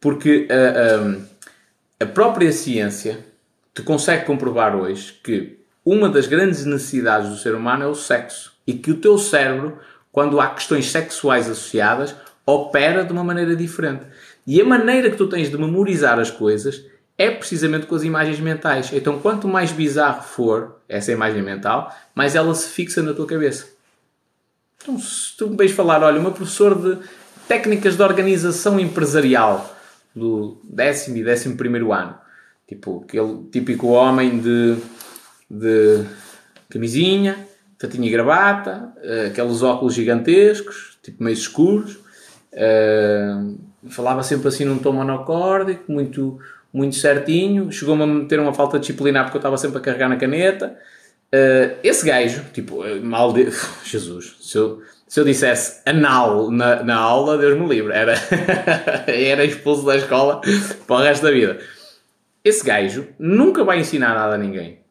[0.00, 3.33] Porque a, a própria ciência
[3.74, 8.54] te consegue comprovar hoje que uma das grandes necessidades do ser humano é o sexo.
[8.66, 9.78] E que o teu cérebro,
[10.10, 12.14] quando há questões sexuais associadas,
[12.46, 14.04] opera de uma maneira diferente.
[14.46, 16.84] E a maneira que tu tens de memorizar as coisas
[17.18, 18.90] é precisamente com as imagens mentais.
[18.92, 23.68] Então, quanto mais bizarro for essa imagem mental, mais ela se fixa na tua cabeça.
[24.82, 26.98] Então, se tu me vais falar, olha, uma professora de
[27.46, 29.74] técnicas de organização empresarial
[30.14, 32.23] do décimo e décimo primeiro ano.
[32.66, 34.76] Tipo, aquele típico homem de,
[35.50, 36.04] de
[36.70, 37.46] camisinha,
[37.78, 41.98] fatinha e gravata, uh, aqueles óculos gigantescos, tipo meio escuros.
[42.52, 43.58] Uh,
[43.88, 46.38] falava sempre assim num tom monocórdico, muito,
[46.72, 47.70] muito certinho.
[47.70, 50.76] Chegou-me a meter uma falta disciplinar porque eu estava sempre a carregar na caneta.
[51.34, 53.48] Uh, esse gajo, tipo, mal de...
[53.84, 58.14] Jesus, se eu, se eu dissesse anal na, na aula, Deus me livre, era,
[59.06, 60.40] era expulso da escola
[60.86, 61.58] para o resto da vida.
[62.44, 64.84] Esse gajo nunca vai ensinar nada a ninguém.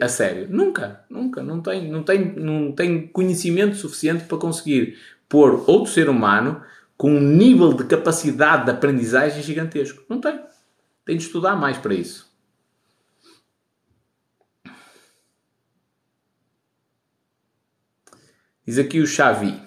[0.00, 0.48] A sério.
[0.48, 1.04] Nunca.
[1.10, 1.42] Nunca.
[1.42, 4.98] Não tem, não tem, não tem conhecimento suficiente para conseguir
[5.28, 6.62] pôr outro ser humano
[6.96, 10.02] com um nível de capacidade de aprendizagem gigantesco.
[10.08, 10.40] Não tem.
[11.04, 12.32] Tem de estudar mais para isso.
[18.66, 19.60] Diz aqui o Xavi.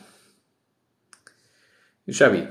[2.08, 2.48] O Xavi.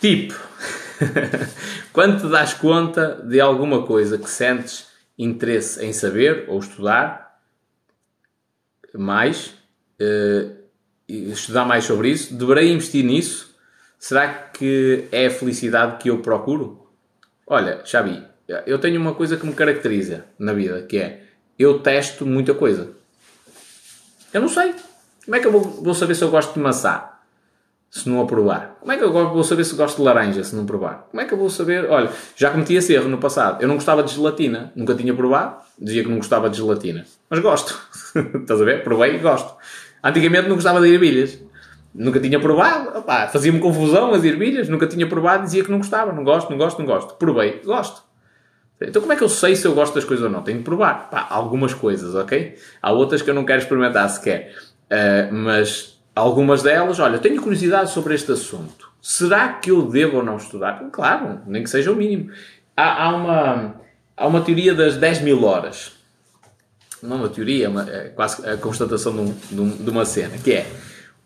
[0.00, 0.34] Tipo,
[1.92, 7.40] quando te das conta de alguma coisa que sentes interesse em saber ou estudar
[8.94, 9.54] mais,
[10.00, 10.56] uh,
[11.08, 13.54] estudar mais sobre isso, deverei investir nisso?
[13.98, 16.86] Será que é a felicidade que eu procuro?
[17.46, 18.22] Olha, Xavi,
[18.66, 21.22] eu tenho uma coisa que me caracteriza na vida, que é
[21.58, 22.90] eu testo muita coisa.
[24.32, 24.74] Eu não sei.
[25.24, 27.02] Como é que eu vou, vou saber se eu gosto de maçã?
[27.90, 28.76] Se não a provar.
[28.80, 31.06] Como é que eu vou saber se gosto de laranja se não provar?
[31.10, 31.88] Como é que eu vou saber?
[31.88, 33.62] Olha, já cometi esse erro no passado.
[33.62, 34.72] Eu não gostava de gelatina.
[34.76, 35.56] Nunca tinha provado.
[35.78, 37.06] Dizia que não gostava de gelatina.
[37.30, 37.78] Mas gosto.
[38.14, 38.84] Estás a ver?
[38.84, 39.54] Provei e gosto.
[40.04, 41.38] Antigamente não gostava de ervilhas.
[41.94, 43.02] Nunca tinha provado.
[43.32, 44.68] Fazia-me confusão as ervilhas.
[44.68, 45.44] Nunca tinha provado.
[45.44, 46.12] Dizia que não gostava.
[46.12, 47.14] Não gosto, não gosto, não gosto.
[47.14, 47.62] Provei.
[47.64, 48.02] Gosto.
[48.80, 50.42] Então como é que eu sei se eu gosto das coisas ou não?
[50.42, 51.08] Tenho de provar.
[51.10, 52.56] Pá, algumas coisas, ok?
[52.82, 54.54] Há outras que eu não quero experimentar sequer.
[54.90, 58.90] Uh, mas algumas delas, olha, tenho curiosidade sobre este assunto.
[59.02, 60.88] Será que eu devo ou não estudar?
[60.90, 62.32] Claro, nem que seja o mínimo.
[62.74, 63.74] Há, há uma,
[64.16, 65.92] há uma teoria das 10 mil horas.
[67.02, 69.12] Não uma teoria, é quase a constatação
[69.50, 70.66] de, um, de uma cena, que é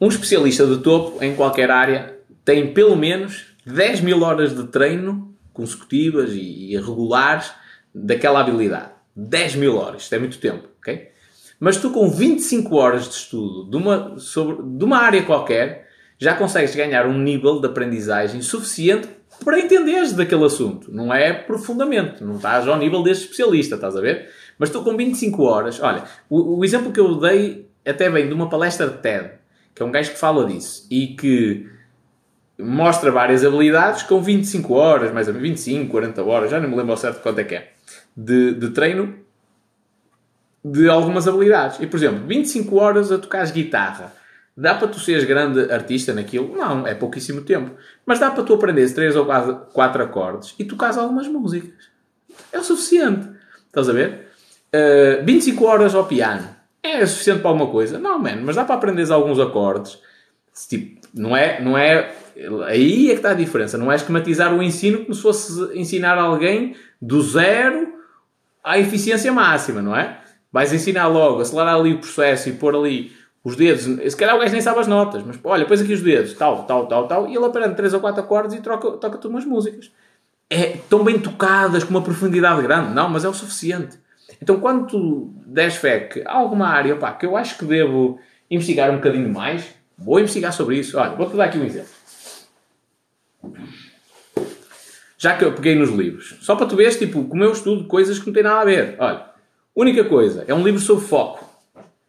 [0.01, 5.33] um especialista de topo em qualquer área tem pelo menos 10 mil horas de treino
[5.53, 7.53] consecutivas e, e regulares
[7.95, 8.91] daquela habilidade.
[9.15, 11.11] 10 mil horas, isto é muito tempo, ok?
[11.61, 15.87] Mas tu, com 25 horas de estudo de uma, sobre, de uma área qualquer,
[16.19, 19.07] já consegues ganhar um nível de aprendizagem suficiente
[19.45, 20.91] para entenderes daquele assunto.
[20.91, 24.31] Não é profundamente, não estás ao nível deste especialista, estás a ver?
[24.59, 28.33] Mas tu, com 25 horas, olha, o, o exemplo que eu dei até vem de
[28.33, 29.33] uma palestra de TED,
[29.75, 31.69] que é um gajo que fala disso e que
[32.59, 36.77] mostra várias habilidades com 25 horas, mais ou menos 25, 40 horas, já não me
[36.77, 37.73] lembro ao certo quanto é que é,
[38.17, 39.15] de, de treino
[40.65, 41.79] de algumas habilidades.
[41.81, 44.13] E, por exemplo, 25 horas a tocar guitarra.
[44.57, 46.55] Dá para tu seres grande artista naquilo?
[46.55, 47.71] Não, é pouquíssimo tempo.
[48.05, 51.89] Mas dá para tu aprenderes 3 ou 4 acordes e tocares algumas músicas.
[52.53, 53.29] É o suficiente.
[53.67, 54.29] Estás a ver?
[54.75, 56.47] Uh, 25 horas ao piano.
[56.83, 57.99] É suficiente para alguma coisa?
[57.99, 59.99] Não, mano, mas dá para aprender alguns acordes.
[60.69, 62.15] Tipo, não é, não é.
[62.67, 63.79] Aí é que está a diferença.
[63.79, 67.95] Não é esquematizar o ensino como se fosse ensinar alguém do zero
[68.63, 70.21] à eficiência máxima, não é?
[70.53, 73.13] Vais ensinar logo, acelerar ali o processo e pôr ali
[73.45, 73.85] os dedos.
[73.85, 76.65] Se calhar o gajo nem sabe as notas, mas olha, pões aqui os dedos, tal,
[76.65, 79.91] tal, tal, tal, e ele aprende 3 ou 4 acordes e troca, toca-te umas músicas.
[80.49, 82.93] É tão bem tocadas, com uma profundidade grande.
[82.93, 83.97] Não, mas é o suficiente.
[84.43, 88.19] Então, quando tu des que há alguma área pá, que eu acho que devo
[88.51, 89.65] investigar um bocadinho mais,
[89.97, 90.99] vou investigar sobre isso.
[90.99, 91.91] Olha, vou-te dar aqui um exemplo.
[95.17, 96.37] Já que eu peguei nos livros.
[96.41, 98.97] Só para tu veres, tipo, como eu estudo coisas que não têm nada a ver.
[98.99, 99.30] Olha,
[99.75, 101.49] única coisa, é um livro sobre foco.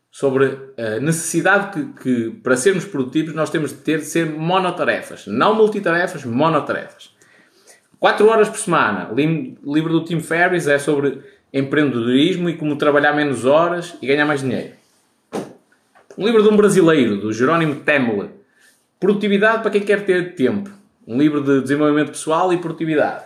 [0.09, 5.25] Sobre a necessidade que, que para sermos produtivos, nós temos de ter de ser monotarefas.
[5.25, 7.15] Não multitarefas, monotarefas.
[7.97, 9.09] 4 horas por semana.
[9.15, 11.21] Livro do Tim Ferriss é sobre
[11.53, 14.73] empreendedorismo e como trabalhar menos horas e ganhar mais dinheiro.
[16.17, 18.29] Um livro de um brasileiro, do Jerónimo Temle.
[18.99, 20.69] Produtividade para quem quer ter tempo.
[21.07, 23.23] Um livro de desenvolvimento pessoal e produtividade.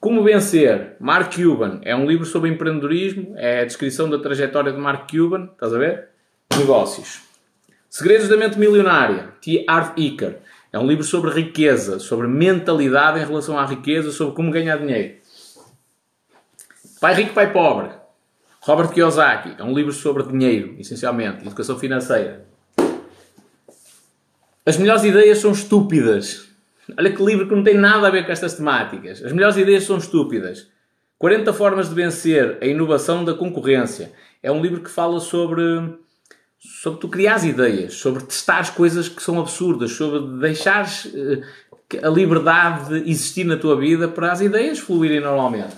[0.00, 0.96] Como vencer?
[0.98, 1.80] Mark Cuban.
[1.82, 3.34] É um livro sobre empreendedorismo.
[3.36, 5.50] É a descrição da trajetória de Mark Cuban.
[5.52, 6.08] Estás a ver?
[6.56, 7.20] Negócios.
[7.90, 9.34] Segredos da Mente Milionária.
[9.42, 9.62] T.
[9.68, 10.38] Art Iker.
[10.72, 15.16] É um livro sobre riqueza, sobre mentalidade em relação à riqueza, sobre como ganhar dinheiro.
[16.98, 17.90] Pai Rico, Pai Pobre.
[18.62, 19.56] Robert Kiyosaki.
[19.58, 22.46] É um livro sobre dinheiro, essencialmente, educação financeira.
[24.64, 26.49] As melhores ideias são estúpidas.
[26.98, 29.24] Olha que livro que não tem nada a ver com estas temáticas.
[29.24, 30.68] As melhores ideias são estúpidas.
[31.18, 34.12] 40 formas de vencer a inovação da concorrência.
[34.42, 35.62] É um livro que fala sobre
[36.58, 41.42] sobre tu criar ideias, sobre testar coisas que são absurdas, sobre deixares uh,
[42.02, 45.74] a liberdade de existir na tua vida para as ideias fluírem normalmente.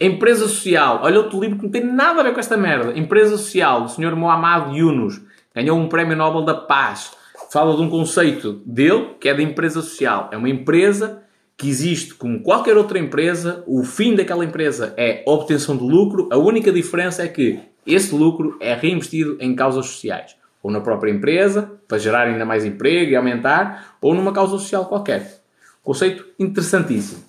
[0.00, 1.00] Empresa Social.
[1.02, 2.96] Olha outro livro que não tem nada a ver com esta merda.
[2.96, 4.14] Empresa Social, do Sr.
[4.14, 5.20] Muhammad Yunus.
[5.54, 7.12] Ganhou um Prémio Nobel da Paz.
[7.50, 10.28] Fala de um conceito dele que é da empresa social.
[10.30, 11.22] É uma empresa
[11.56, 13.64] que existe como qualquer outra empresa.
[13.66, 16.28] O fim daquela empresa é obtenção de lucro.
[16.30, 20.36] A única diferença é que esse lucro é reinvestido em causas sociais.
[20.62, 24.84] Ou na própria empresa, para gerar ainda mais emprego e aumentar, ou numa causa social
[24.84, 25.40] qualquer.
[25.82, 27.24] Conceito interessantíssimo.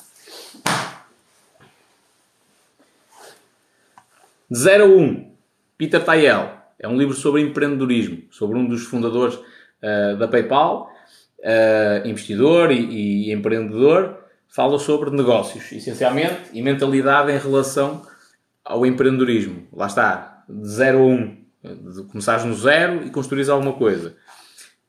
[4.52, 5.32] De 0 a 1,
[5.78, 6.60] Peter Tayel.
[6.78, 9.40] É um livro sobre empreendedorismo, sobre um dos fundadores
[9.84, 10.92] uh, da PayPal,
[11.40, 14.18] uh, investidor e, e, empreendedor.
[14.48, 18.02] Fala sobre negócios, essencialmente, e mentalidade em relação
[18.66, 19.68] ao empreendedorismo.
[19.72, 21.40] Lá está, de 0 a 1.
[21.62, 24.16] De começares no zero e construires alguma coisa.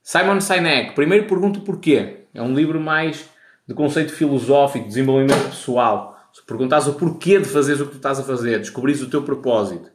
[0.03, 2.27] Simon Sinek, primeiro pergunto porquê.
[2.33, 3.29] É um livro mais
[3.67, 6.17] de conceito filosófico, desenvolvimento pessoal.
[6.33, 9.23] Se perguntares o porquê de fazeres o que tu estás a fazer, descobrires o teu
[9.23, 9.91] propósito.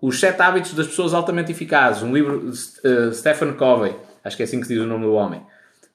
[0.00, 4.44] Os Sete Hábitos das Pessoas Altamente Eficazes, um livro de uh, Stephen Covey, acho que
[4.44, 5.42] é assim que se diz o nome do homem.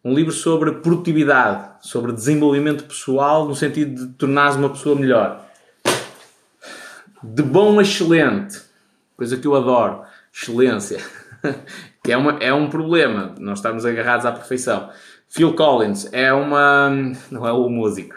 [0.03, 5.45] Um livro sobre produtividade, sobre desenvolvimento pessoal, no sentido de tornares uma pessoa melhor.
[7.23, 8.59] De bom a excelente,
[9.15, 10.01] coisa que eu adoro,
[10.33, 10.99] excelência,
[12.03, 14.89] que é, uma, é um problema, nós estamos agarrados à perfeição.
[15.29, 16.89] Phil Collins é uma.
[17.31, 18.15] não é o músico,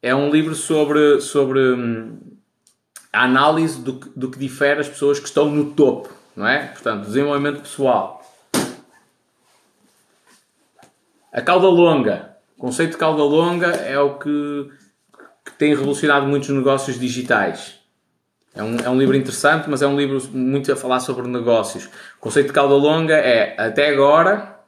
[0.00, 2.18] é um livro sobre, sobre hum,
[3.14, 6.66] a análise do, do que difere as pessoas que estão no topo, não é?
[6.66, 8.20] Portanto, desenvolvimento pessoal.
[11.32, 12.36] A cauda longa.
[12.56, 14.68] O conceito de cauda longa é o que,
[15.44, 17.78] que tem revolucionado muitos negócios digitais.
[18.52, 21.86] É um, é um livro interessante, mas é um livro muito a falar sobre negócios.
[21.86, 24.58] O conceito de cauda longa é, até agora,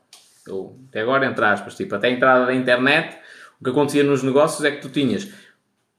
[0.49, 3.17] ou até agora entre aspas, tipo, até a entrada da internet,
[3.61, 5.29] o que acontecia nos negócios é que tu tinhas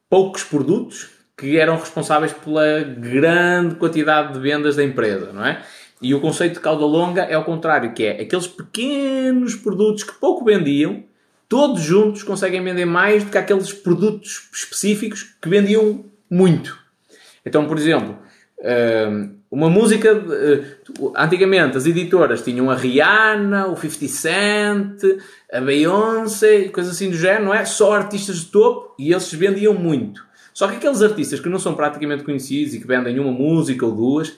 [0.09, 5.61] poucos produtos que eram responsáveis pela grande quantidade de vendas da empresa, não é?
[6.01, 10.13] E o conceito de cauda longa é ao contrário, que é aqueles pequenos produtos que
[10.13, 11.03] pouco vendiam,
[11.47, 16.77] todos juntos conseguem vender mais do que aqueles produtos específicos que vendiam muito.
[17.45, 18.17] Então, por exemplo,
[18.59, 20.13] hum, uma música.
[20.13, 25.01] Uh, antigamente as editoras tinham a Rihanna, o 50 Cent,
[25.51, 27.65] a Beyoncé, coisas assim do género, não é?
[27.65, 30.26] Só artistas de topo e eles vendiam muito.
[30.57, 33.91] Só que aqueles artistas que não são praticamente conhecidos e que vendem uma música ou
[33.91, 34.33] duas,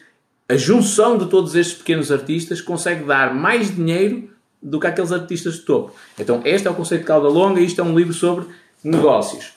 [0.49, 4.29] a junção de todos estes pequenos artistas consegue dar mais dinheiro
[4.61, 5.95] do que aqueles artistas de topo.
[6.19, 8.47] Então, este é o conceito de cauda longa e isto é um livro sobre
[8.83, 9.53] negócios.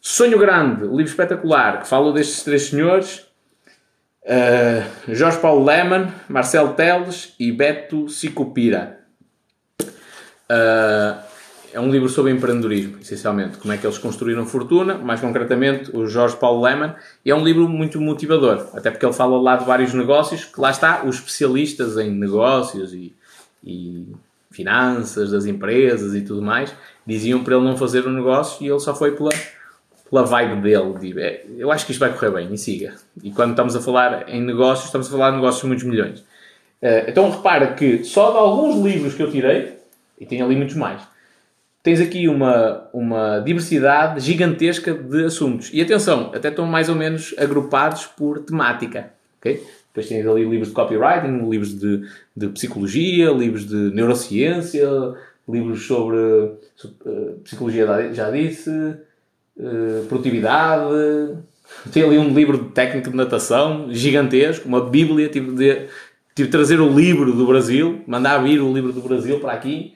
[0.00, 3.26] Sonho Grande, livro espetacular, que fala destes três senhores
[4.24, 9.00] Uh, Jorge Paulo Leman, Marcelo Teles e Beto Sicupira.
[10.48, 11.31] Uh,
[11.72, 13.56] é um livro sobre empreendedorismo, essencialmente.
[13.56, 16.94] Como é que eles construíram fortuna, mais concretamente o Jorge Paulo Leman.
[17.24, 20.60] E é um livro muito motivador, até porque ele fala lá de vários negócios, que
[20.60, 23.14] lá está, os especialistas em negócios e,
[23.64, 24.06] e
[24.50, 26.74] finanças das empresas e tudo mais,
[27.06, 29.30] diziam para ele não fazer o um negócio e ele só foi pela,
[30.10, 30.98] pela vibe dele.
[31.00, 32.94] De, é, eu acho que isto vai correr bem e siga.
[33.22, 36.20] E quando estamos a falar em negócios, estamos a falar de negócios de muitos milhões.
[36.82, 39.78] Uh, então repara que só de alguns livros que eu tirei,
[40.20, 41.00] e tem ali muitos mais,
[41.82, 45.70] tens aqui uma, uma diversidade gigantesca de assuntos.
[45.72, 49.10] E atenção, até estão mais ou menos agrupados por temática.
[49.40, 49.62] Okay?
[49.88, 52.02] Depois tens ali livros de copywriting, livros de,
[52.36, 54.88] de psicologia, livros de neurociência,
[55.48, 61.34] livros sobre, sobre uh, psicologia, já disse, uh, produtividade.
[61.92, 65.28] Tem ali um livro de técnica de natação gigantesco, uma bíblia.
[65.28, 65.88] Tive de,
[66.34, 69.94] tive de trazer o livro do Brasil, mandar vir o livro do Brasil para aqui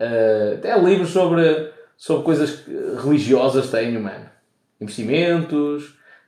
[0.00, 2.64] Uh, até livros sobre, sobre coisas
[3.02, 4.28] religiosas tenho, mano.
[4.80, 5.84] Investimentos,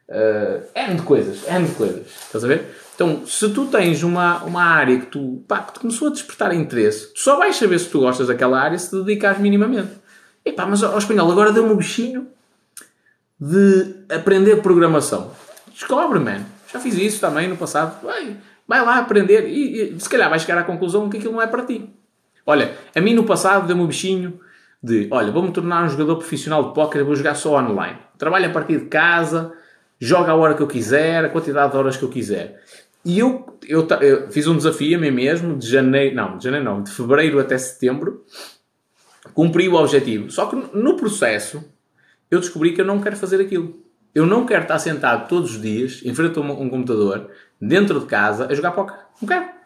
[0.08, 2.06] uh, N de coisas, N de coisas.
[2.06, 2.66] Estás a ver?
[2.94, 7.14] Então, se tu tens uma, uma área que tu, pá, que começou a despertar interesse,
[7.14, 9.92] tu só vais saber se tu gostas daquela área se te dedicares minimamente.
[10.44, 12.28] E pá, mas ao espanhol agora deu-me um bichinho
[13.40, 15.30] de aprender programação.
[15.72, 16.44] Descobre, mano.
[16.70, 18.02] Já fiz isso também no passado.
[18.02, 18.36] Vai,
[18.68, 21.46] vai lá aprender e, e se calhar vais chegar à conclusão que aquilo não é
[21.46, 21.88] para ti.
[22.50, 24.40] Olha, a mim no passado deu-me o bichinho
[24.82, 27.96] de, olha, vou-me tornar um jogador profissional de póquer, vou jogar só online.
[28.18, 29.52] Trabalho a partir de casa,
[30.00, 32.60] jogo a hora que eu quiser, a quantidade de horas que eu quiser.
[33.04, 36.64] E eu, eu, eu fiz um desafio a mim mesmo, de janeiro, não, de janeiro
[36.64, 38.24] não, de fevereiro até setembro,
[39.32, 40.28] cumpri o objetivo.
[40.28, 41.64] Só que no processo,
[42.28, 43.78] eu descobri que eu não quero fazer aquilo.
[44.12, 48.00] Eu não quero estar sentado todos os dias, em frente a um, um computador, dentro
[48.00, 48.98] de casa, a jogar póquer.
[49.22, 49.59] Não quero.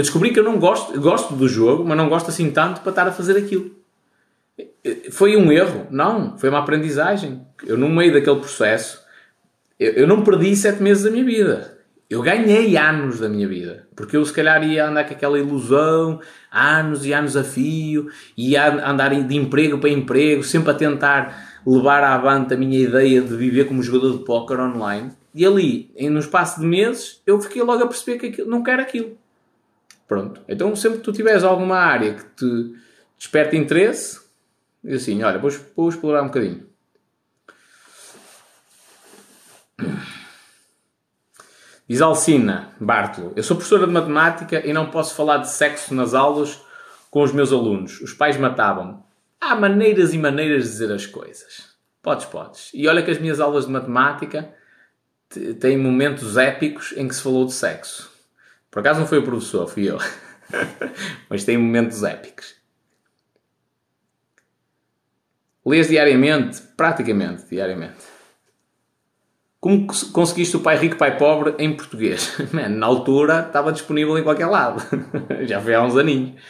[0.00, 2.88] Eu descobri que eu não gosto, gosto do jogo, mas não gosto assim tanto para
[2.88, 3.70] estar a fazer aquilo.
[5.10, 5.88] Foi um erro?
[5.90, 7.46] Não, foi uma aprendizagem.
[7.66, 8.98] Eu, no meio daquele processo,
[9.78, 11.78] eu, eu não perdi sete meses da minha vida.
[12.08, 13.88] Eu ganhei anos da minha vida.
[13.94, 16.18] Porque eu, se calhar, ia andar com aquela ilusão,
[16.50, 22.02] anos e anos a fio, ia andar de emprego para emprego, sempre a tentar levar
[22.02, 25.10] avante a minha ideia de viver como jogador de póquer online.
[25.34, 28.80] E ali, no espaço de meses, eu fiquei logo a perceber que aquilo, não quero
[28.80, 29.20] aquilo.
[30.10, 30.40] Pronto.
[30.48, 32.74] Então, sempre que tu tiveres alguma área que te
[33.16, 34.20] desperte interesse,
[34.82, 36.66] diz assim: olha, vou, vou explorar um bocadinho.
[41.88, 46.12] Diz Alcina Bartolo: Eu sou professora de matemática e não posso falar de sexo nas
[46.12, 46.60] aulas
[47.08, 48.00] com os meus alunos.
[48.00, 48.98] Os pais matavam-me.
[49.40, 51.76] Há maneiras e maneiras de dizer as coisas.
[52.02, 52.72] Podes, podes.
[52.74, 54.52] E olha que as minhas aulas de matemática
[55.60, 58.09] têm momentos épicos em que se falou de sexo.
[58.70, 59.98] Por acaso não foi o professor, fui eu.
[61.28, 62.54] Mas tem momentos épicos.
[65.66, 66.60] Lês diariamente?
[66.76, 68.20] Praticamente diariamente.
[69.60, 72.34] Como conseguiste o Pai Rico, Pai Pobre em português?
[72.50, 74.82] Man, na altura estava disponível em qualquer lado.
[75.46, 76.40] Já foi há uns aninhos.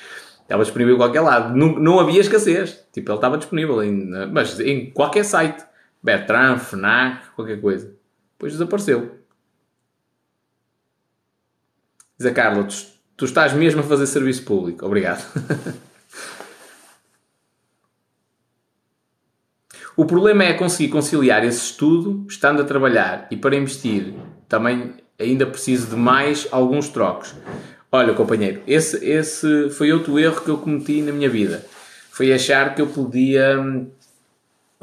[0.42, 1.56] Estava disponível em qualquer lado.
[1.56, 2.84] Não, não havia escassez.
[2.92, 5.64] Tipo, ele estava disponível em, mas em qualquer site.
[6.02, 7.94] Bertrand, FNAC, qualquer coisa.
[8.32, 9.19] Depois desapareceu.
[12.20, 12.76] Diz a Carla, tu,
[13.16, 14.84] tu estás mesmo a fazer serviço público.
[14.84, 15.24] Obrigado.
[19.96, 24.12] o problema é conseguir conciliar esse estudo estando a trabalhar e para investir
[24.46, 27.34] também ainda preciso de mais alguns trocos.
[27.90, 31.64] Olha, companheiro, esse, esse foi outro erro que eu cometi na minha vida.
[32.10, 33.90] Foi achar que eu podia hum,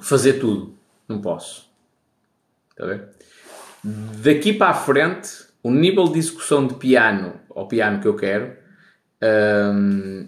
[0.02, 0.76] fazer tudo.
[1.08, 1.70] Não posso.
[2.72, 3.10] Está ver?
[3.84, 8.56] Daqui para a frente, o nível de execução de piano, ao piano que eu quero,
[9.74, 10.28] um,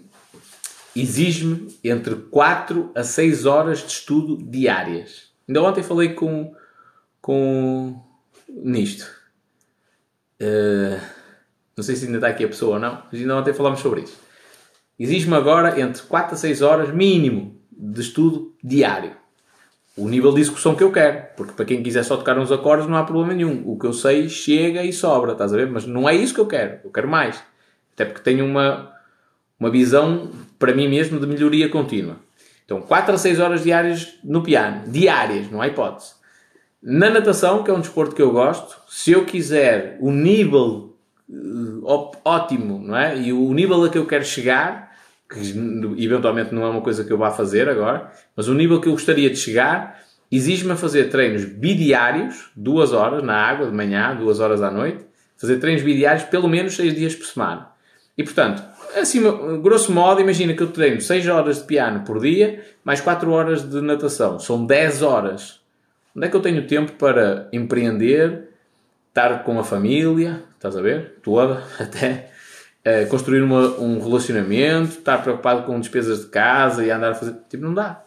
[0.94, 5.30] exige-me entre 4 a 6 horas de estudo diárias.
[5.48, 6.54] Ainda ontem falei com,
[7.20, 8.02] com
[8.48, 9.10] nisto.
[10.42, 11.00] Uh,
[11.76, 14.02] não sei se ainda está aqui a pessoa ou não, mas ainda ontem falámos sobre
[14.02, 14.18] isso.
[14.98, 19.19] Exige-me agora entre 4 a 6 horas mínimo de estudo diário
[19.96, 21.22] o nível de execução que eu quero.
[21.36, 23.62] Porque para quem quiser só tocar uns acordes não há problema nenhum.
[23.66, 25.68] O que eu sei chega e sobra, estás a ver?
[25.68, 26.80] Mas não é isso que eu quero.
[26.84, 27.42] Eu quero mais.
[27.94, 28.92] Até porque tenho uma,
[29.58, 32.16] uma visão para mim mesmo de melhoria contínua.
[32.64, 34.84] Então, 4 a 6 horas diárias no piano.
[34.86, 36.12] Diárias, não há hipótese.
[36.82, 40.96] Na natação, que é um desporto que eu gosto, se eu quiser o nível
[41.28, 43.18] uh, ótimo, não é?
[43.18, 44.89] E o nível a que eu quero chegar,
[45.30, 45.38] que
[46.02, 48.92] eventualmente não é uma coisa que eu vá fazer agora, mas o nível que eu
[48.92, 50.00] gostaria de chegar
[50.30, 55.04] exige-me a fazer treinos bidiários, duas horas na água de manhã, duas horas à noite,
[55.36, 57.70] fazer treinos bidiários pelo menos seis dias por semana.
[58.18, 58.62] E portanto,
[58.96, 59.22] assim,
[59.62, 63.68] grosso modo, imagina que eu treino 6 horas de piano por dia, mais 4 horas
[63.68, 64.38] de natação.
[64.38, 65.60] São 10 horas.
[66.14, 68.48] Onde é que eu tenho tempo para empreender,
[69.08, 71.18] estar com a família, estás a ver?
[71.22, 72.30] Toda, até.
[72.84, 77.36] Uh, construir uma, um relacionamento, estar preocupado com despesas de casa e andar a fazer.
[77.48, 78.02] Tipo, não dá.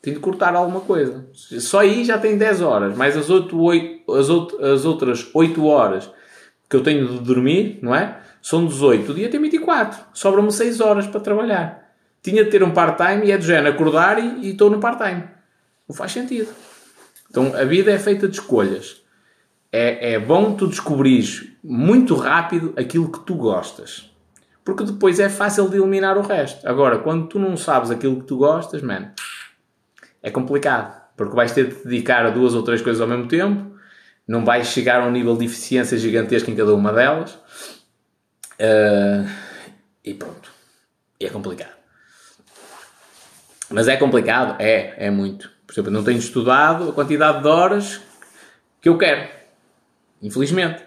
[0.00, 1.26] Tenho de cortar alguma coisa.
[1.32, 5.64] Só aí já tem 10 horas, mais as, 8, 8, as, 8, as outras 8
[5.64, 6.10] horas
[6.68, 8.20] que eu tenho de dormir, não é?
[8.42, 9.10] São 18.
[9.10, 9.98] O dia tem 24.
[10.12, 11.90] Sobram-me 6 horas para trabalhar.
[12.22, 15.24] Tinha de ter um part-time e é do género acordar e estou no part-time.
[15.88, 16.48] Não faz sentido.
[17.30, 19.02] Então a vida é feita de escolhas.
[19.76, 24.08] É, é bom tu descobrires muito rápido aquilo que tu gostas.
[24.64, 26.64] Porque depois é fácil de eliminar o resto.
[26.64, 29.10] Agora, quando tu não sabes aquilo que tu gostas, man,
[30.22, 31.02] é complicado.
[31.16, 33.76] Porque vais ter de dedicar a duas ou três coisas ao mesmo tempo.
[34.28, 37.34] Não vais chegar a um nível de eficiência gigantesco em cada uma delas.
[38.54, 39.28] Uh,
[40.04, 40.52] e pronto.
[41.18, 41.74] E é complicado.
[43.68, 44.54] Mas é complicado?
[44.60, 45.50] É, é muito.
[45.66, 48.00] Por exemplo, não tenho estudado a quantidade de horas
[48.80, 49.43] que eu quero.
[50.24, 50.82] Infelizmente.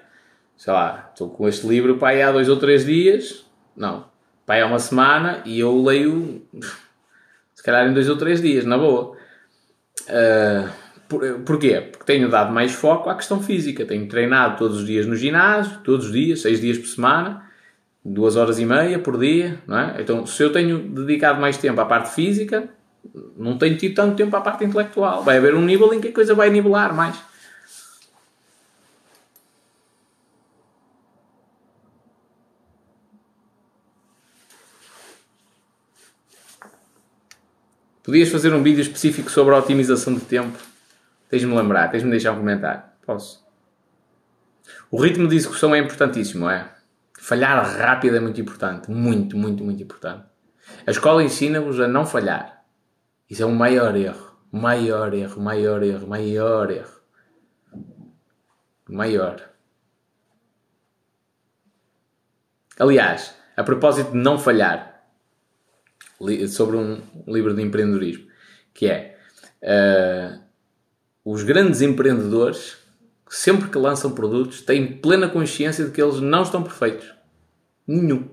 [0.58, 3.46] Sei lá, estou com este livro aí há dois ou três dias.
[3.76, 4.06] Não.
[4.48, 6.42] Aí há uma semana e eu leio
[7.54, 9.16] se calhar em dois ou três dias, na boa.
[10.10, 10.70] Uh,
[11.08, 11.80] por, porquê?
[11.80, 13.86] Porque tenho dado mais foco à questão física.
[13.86, 17.48] Tenho treinado todos os dias no ginásio, todos os dias, seis dias por semana
[18.08, 19.96] duas horas e meia por dia, não é?
[20.00, 22.70] Então, se eu tenho dedicado mais tempo à parte física,
[23.36, 25.24] não tenho tido tanto tempo à parte intelectual.
[25.24, 27.18] Vai haver um nível em que a coisa vai nivelar mais.
[38.08, 40.58] Podias fazer um vídeo específico sobre a otimização de tempo?
[41.30, 42.82] Tens-me lembrar, tens-me deixar um comentário.
[43.06, 43.46] Posso?
[44.90, 46.74] O ritmo de execução é importantíssimo, é?
[47.20, 48.90] Falhar rápido é muito importante.
[48.90, 50.24] Muito, muito, muito importante.
[50.88, 52.64] A escola ensina-vos a não falhar.
[53.30, 54.38] Isso é o maior erro.
[54.54, 57.02] Maior erro, maior erro, maior erro.
[58.88, 59.42] Maior.
[62.80, 64.97] Aliás, a propósito de não falhar,
[66.50, 68.26] sobre um livro de empreendedorismo,
[68.74, 69.18] que é
[69.64, 70.40] uh,
[71.24, 72.78] os grandes empreendedores,
[73.30, 77.14] sempre que lançam produtos, têm plena consciência de que eles não estão perfeitos.
[77.86, 78.30] Nenhum.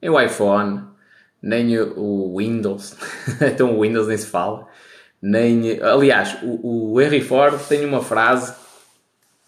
[0.00, 0.82] Nem o iPhone,
[1.42, 2.96] nem o Windows,
[3.40, 4.66] então o Windows nem se fala,
[5.20, 5.80] nem.
[5.82, 8.54] Aliás, o, o Henry Ford tem uma frase,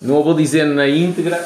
[0.01, 1.39] não a vou dizer na íntegra,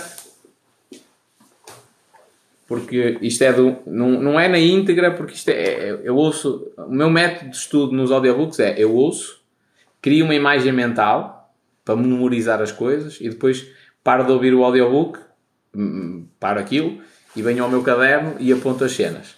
[2.70, 3.78] porque isto é do.
[3.84, 6.00] Não, não é na íntegra, porque isto é, é.
[6.04, 6.70] Eu ouço.
[6.78, 9.40] O meu método de estudo nos audiobooks é eu ouço,
[10.00, 11.52] crio uma imagem mental
[11.84, 13.66] para memorizar as coisas e depois
[14.04, 15.18] paro de ouvir o audiobook,
[15.74, 17.00] hum, hum, paro aquilo
[17.34, 19.34] e venho ao meu caderno e aponto as cenas.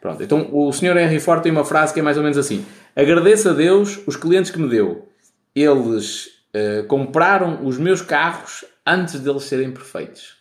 [0.00, 0.96] Pronto, então o Sr.
[0.96, 2.66] Henry Ford tem uma frase que é mais ou menos assim:
[2.96, 5.08] Agradeço a Deus os clientes que me deu.
[5.54, 10.35] Eles uh, compraram os meus carros antes deles serem perfeitos.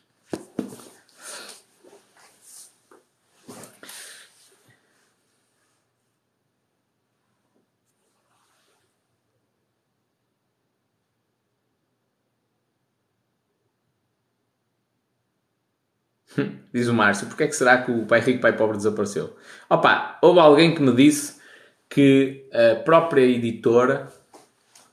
[16.74, 19.36] Diz o Márcio, porque é que será que o Pai Rico, Pai Pobre desapareceu?
[19.70, 21.36] Opa, houve alguém que me disse
[21.90, 24.08] que a própria editora,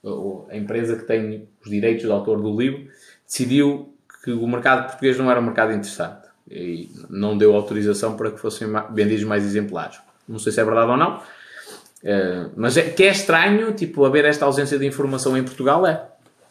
[0.02, 2.88] ou a empresa que tem os direitos do autor do livro,
[3.26, 8.30] decidiu que o mercado português não era um mercado interessante e não deu autorização para
[8.30, 9.98] que fossem vendidos mais exemplares.
[10.28, 11.20] Não sei se é verdade ou não,
[12.04, 16.06] eh, mas é, que é estranho, tipo, haver esta ausência de informação em Portugal é.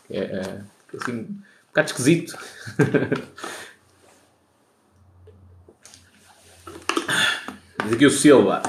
[0.09, 0.59] É, é
[0.97, 1.38] assim, um
[1.68, 2.38] bocado esquisito.
[7.83, 8.61] Diz aqui o Silva.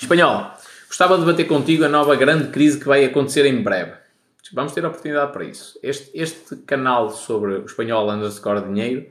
[0.00, 0.52] Espanhol.
[0.88, 3.92] Gostava de debater contigo a nova grande crise que vai acontecer em breve.
[4.52, 5.78] Vamos ter a oportunidade para isso.
[5.82, 9.06] Este, este canal sobre o espanhol underscore dinheiro,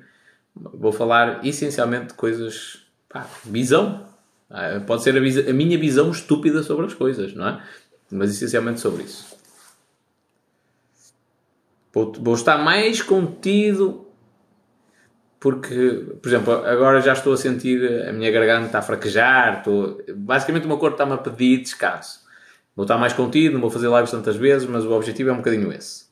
[0.56, 2.86] vou falar essencialmente de coisas.
[3.10, 4.06] Pá, visão.
[4.50, 7.64] Ah, pode ser a, a minha visão estúpida sobre as coisas, não é?
[8.12, 9.36] Mas essencialmente sobre isso.
[11.94, 14.11] Vou, vou estar mais contido
[15.42, 20.00] porque, por exemplo, agora já estou a sentir a minha garganta a fraquejar, estou...
[20.16, 22.22] basicamente o meu corpo está-me a pedir descanso.
[22.76, 25.38] Vou estar mais contido, não vou fazer lives tantas vezes, mas o objetivo é um
[25.38, 26.06] bocadinho esse.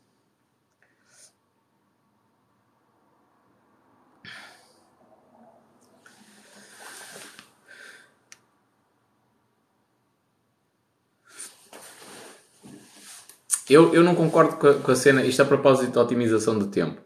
[13.69, 16.67] Eu, eu não concordo com a, com a cena, isto a propósito de otimização de
[16.69, 16.99] tempo.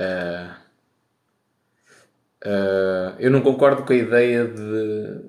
[0.00, 0.61] Uh,
[2.44, 5.20] Uh, eu não concordo com a ideia de.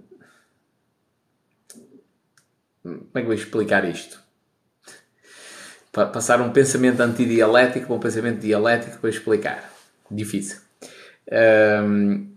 [2.82, 4.22] Como é que vou explicar isto?
[5.92, 9.72] Passar um pensamento antidialético para um pensamento dialético para explicar.
[10.10, 10.58] Difícil.
[11.32, 12.34] Um,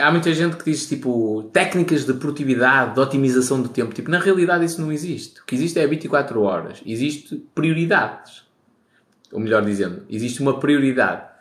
[0.00, 3.94] há muita gente que diz tipo técnicas de produtividade, de otimização do tempo.
[3.94, 5.40] Tipo, na realidade isso não existe.
[5.40, 6.82] O que existe é 24 horas.
[6.84, 8.44] Existe prioridades.
[9.32, 11.35] Ou melhor dizendo, existe uma prioridade.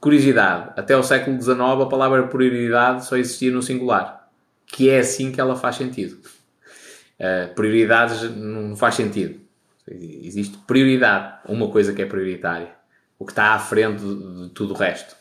[0.00, 0.72] Curiosidade.
[0.76, 4.28] Até o século XIX a palavra prioridade só existia no singular.
[4.66, 6.18] Que é assim que ela faz sentido.
[7.18, 9.40] Uh, prioridades não faz sentido.
[9.88, 11.38] Existe prioridade.
[11.46, 12.68] Uma coisa que é prioritária.
[13.18, 15.16] O que está à frente de, de tudo o resto.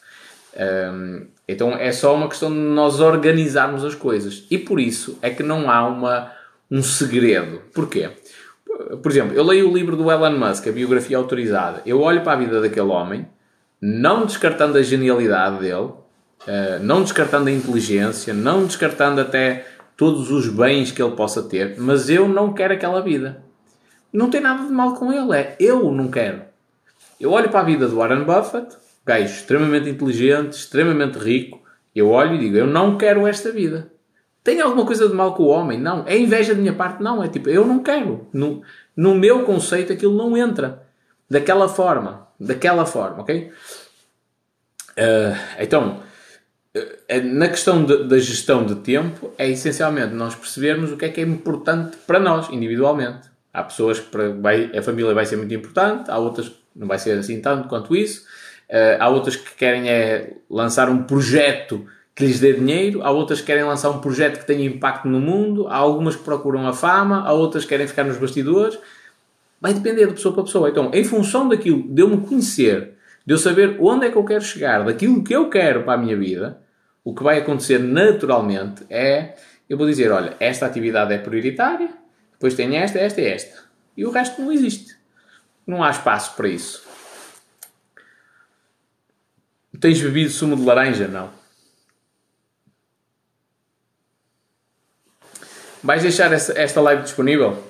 [0.56, 4.45] Um, então é só uma questão de nós organizarmos as coisas.
[4.49, 6.31] E por isso é que não há uma,
[6.69, 7.61] um segredo.
[7.73, 8.10] Porquê?
[9.01, 11.81] Por exemplo, eu leio o livro do Elon Musk, a biografia autorizada.
[11.85, 13.27] Eu olho para a vida daquele homem,
[13.81, 15.99] não descartando a genialidade dele, uh,
[16.81, 19.65] não descartando a inteligência, não descartando até
[19.95, 23.43] todos os bens que ele possa ter, mas eu não quero aquela vida.
[24.11, 26.41] Não tem nada de mal com ele, é eu não quero.
[27.19, 28.76] Eu olho para a vida do Warren Buffett,
[29.06, 31.60] gajo extremamente inteligente, extremamente rico,
[31.95, 33.91] eu olho e digo, eu não quero esta vida.
[34.43, 35.80] Tem alguma coisa de mal com o homem?
[35.80, 36.06] Não.
[36.07, 37.03] É inveja da minha parte?
[37.03, 37.23] Não.
[37.23, 38.27] É tipo, eu não quero.
[38.31, 38.61] No,
[38.95, 40.88] no meu conceito aquilo não entra.
[41.30, 42.28] Daquela forma.
[42.40, 43.52] Daquela forma, ok?
[44.91, 46.02] Uh, então,
[46.76, 51.10] uh, na questão de, da gestão de tempo, é essencialmente nós percebermos o que é
[51.10, 53.30] que é importante para nós, individualmente.
[53.53, 56.88] Há pessoas que para, vai, a família vai ser muito importante, há outras que não
[56.88, 58.26] vai ser assim tanto quanto isso.
[58.70, 61.86] Uh, há outras que querem é lançar um projeto
[62.16, 65.20] que lhes dê dinheiro, há outras que querem lançar um projeto que tenha impacto no
[65.20, 68.78] mundo, há algumas que procuram a fama, há outras que querem ficar nos bastidores.
[69.61, 70.69] Vai depender de pessoa para pessoa.
[70.69, 72.94] Então, em função daquilo, de eu me conhecer,
[73.26, 75.98] de eu saber onde é que eu quero chegar, daquilo que eu quero para a
[75.98, 76.61] minha vida,
[77.03, 79.36] o que vai acontecer naturalmente é,
[79.69, 81.90] eu vou dizer, olha, esta atividade é prioritária,
[82.31, 83.64] depois tem esta, esta e esta.
[83.95, 84.98] E o resto não existe.
[85.68, 86.88] Não há espaço para isso.
[89.80, 91.07] Tens bebido sumo de laranja?
[91.07, 91.30] Não.
[95.84, 97.69] Vais deixar esta live disponível?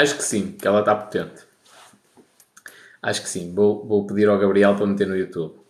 [0.00, 1.42] Acho que sim, que ela está potente.
[3.02, 3.54] Acho que sim.
[3.54, 5.60] Vou, vou pedir ao Gabriel para meter no YouTube.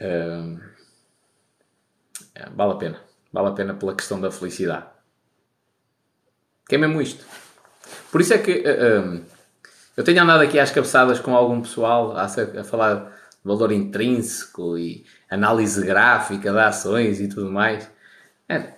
[0.00, 0.60] Uh,
[2.52, 3.00] vale a pena.
[3.32, 4.86] Vale a pena pela questão da felicidade.
[6.68, 7.24] Que é mesmo isto.
[8.10, 9.24] Por isso é que uh,
[9.96, 13.12] eu tenho andado aqui às cabeçadas com algum pessoal a, a falar de
[13.44, 17.88] valor intrínseco e análise gráfica de ações e tudo mais.
[18.48, 18.74] É,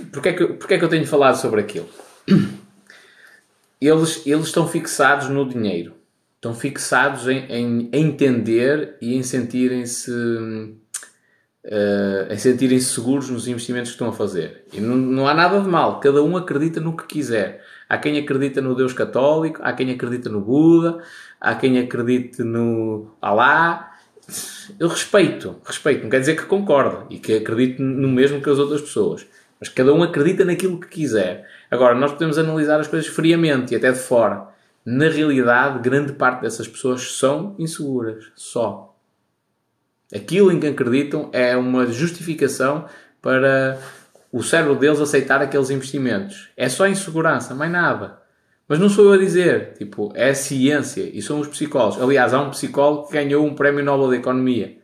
[0.00, 1.88] uh, é, que, porque é que eu tenho falado sobre aquilo?
[3.80, 5.92] Eles, eles estão fixados no dinheiro.
[6.36, 10.10] Estão fixados em, em entender e em sentirem-se
[11.64, 14.64] uh, em sentirem-se seguros nos investimentos que estão a fazer.
[14.72, 16.00] E não, não há nada de mal.
[16.00, 17.62] Cada um acredita no que quiser.
[17.88, 21.02] Há quem acredita no Deus católico, há quem acredita no Buda,
[21.40, 23.92] há quem acredite no Alá.
[24.78, 26.02] Eu respeito, respeito.
[26.02, 29.26] Não quer dizer que concordo e que acredite no mesmo que as outras pessoas.
[29.64, 31.48] Mas cada um acredita naquilo que quiser.
[31.70, 34.48] Agora, nós podemos analisar as coisas friamente e até de fora.
[34.84, 38.26] Na realidade, grande parte dessas pessoas são inseguras.
[38.34, 38.94] Só.
[40.14, 42.84] Aquilo em que acreditam é uma justificação
[43.22, 43.78] para
[44.30, 46.50] o cérebro deles aceitar aqueles investimentos.
[46.58, 48.18] É só insegurança, mais nada.
[48.68, 52.02] Mas não sou eu a dizer, tipo, é ciência e são os psicólogos.
[52.02, 54.76] Aliás, há um psicólogo que ganhou um prémio Nobel de Economia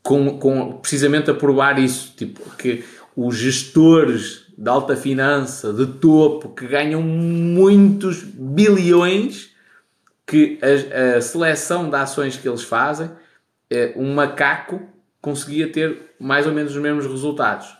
[0.00, 2.84] com, com precisamente a provar isso, tipo, que
[3.16, 9.50] os gestores de alta finança, de topo, que ganham muitos bilhões,
[10.26, 13.10] que a, a seleção de ações que eles fazem,
[13.70, 14.80] é, um macaco
[15.20, 17.76] conseguia ter mais ou menos os mesmos resultados.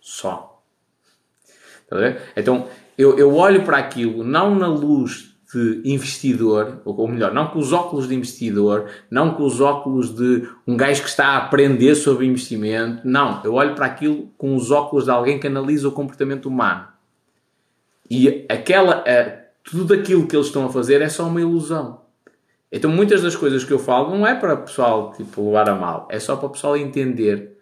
[0.00, 0.62] Só.
[2.36, 7.58] Então, eu, eu olho para aquilo não na luz de investidor, ou melhor, não com
[7.58, 11.94] os óculos de investidor, não com os óculos de um gajo que está a aprender
[11.94, 15.92] sobre investimento, não, eu olho para aquilo com os óculos de alguém que analisa o
[15.92, 16.86] comportamento humano.
[18.08, 19.04] E aquela,
[19.64, 22.00] tudo aquilo que eles estão a fazer é só uma ilusão.
[22.70, 25.74] Então muitas das coisas que eu falo não é para o pessoal tipo, levar a
[25.74, 27.56] mal, é só para o pessoal entender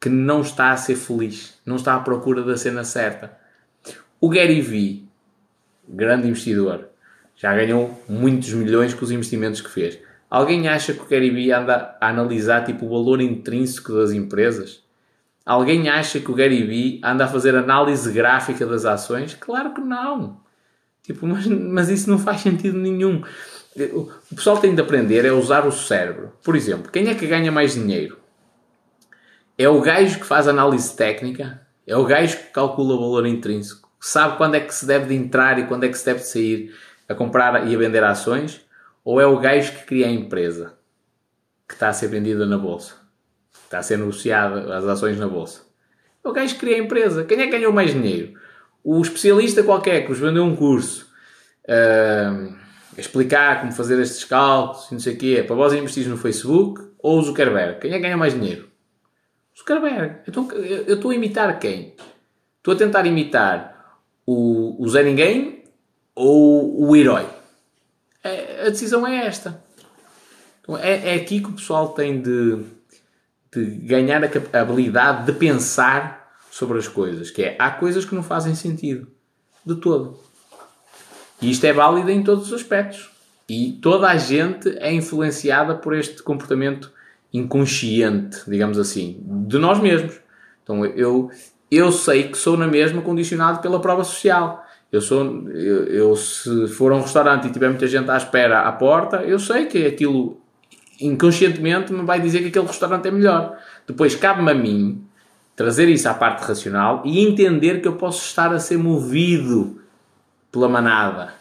[0.00, 3.44] que não está a ser feliz, não está à procura da cena certa
[4.24, 5.06] o Gary Vee,
[5.86, 6.88] grande investidor,
[7.36, 9.98] já ganhou muitos milhões com os investimentos que fez.
[10.30, 14.82] Alguém acha que o Gary anda a analisar tipo, o valor intrínseco das empresas?
[15.44, 19.34] Alguém acha que o Gary anda a fazer análise gráfica das ações?
[19.34, 20.40] Claro que não.
[21.02, 23.22] Tipo, mas, mas isso não faz sentido nenhum.
[23.92, 26.32] O pessoal tem de aprender é usar o cérebro.
[26.42, 28.18] Por exemplo, quem é que ganha mais dinheiro?
[29.58, 31.60] É o gajo que faz análise técnica?
[31.86, 33.88] É o gajo que calcula o valor intrínseco?
[34.00, 36.26] Sabe quando é que se deve de entrar e quando é que se deve de
[36.26, 36.74] sair
[37.14, 38.60] a comprar e a vender ações?
[39.04, 40.74] Ou é o gajo que cria a empresa
[41.68, 42.94] que está a ser vendida na bolsa?
[43.64, 45.62] Está a ser negociada as ações na bolsa?
[46.22, 47.24] É o gajo que cria a empresa.
[47.24, 48.38] Quem é que ganhou mais dinheiro?
[48.82, 51.10] O especialista qualquer que vos vendeu um curso
[51.68, 52.54] uh,
[52.96, 56.82] explicar como fazer estes cálculos e não sei o quê para vós investir no Facebook
[56.98, 57.80] ou o Zuckerberg?
[57.80, 58.68] Quem é que ganha mais dinheiro?
[59.54, 60.20] O Zuckerberg.
[60.26, 61.94] Então, eu estou a imitar quem?
[62.58, 65.63] Estou a tentar imitar o, o Zé Ninguém
[66.14, 67.26] ou o herói?
[68.22, 69.62] É, a decisão é esta.
[70.60, 72.64] Então, é, é aqui que o pessoal tem de,
[73.52, 78.22] de ganhar a, habilidade de pensar sobre as coisas, que é, há coisas que não
[78.22, 79.08] fazem sentido,
[79.64, 80.18] de todo.
[81.40, 83.10] E isto é válido em todos os aspectos.
[83.48, 86.90] E toda a gente é influenciada por este comportamento
[87.32, 90.18] inconsciente, digamos assim, de nós mesmos.
[90.62, 91.30] Então eu,
[91.70, 94.63] eu sei que sou na mesma condicionado pela prova social.
[94.94, 98.60] Eu sou, eu, eu, se for a um restaurante e tiver muita gente à espera
[98.60, 100.40] à porta, eu sei que aquilo
[101.00, 103.58] inconscientemente me vai dizer que aquele restaurante é melhor.
[103.88, 105.04] Depois cabe-me a mim
[105.56, 109.82] trazer isso à parte racional e entender que eu posso estar a ser movido
[110.52, 111.34] pela manada,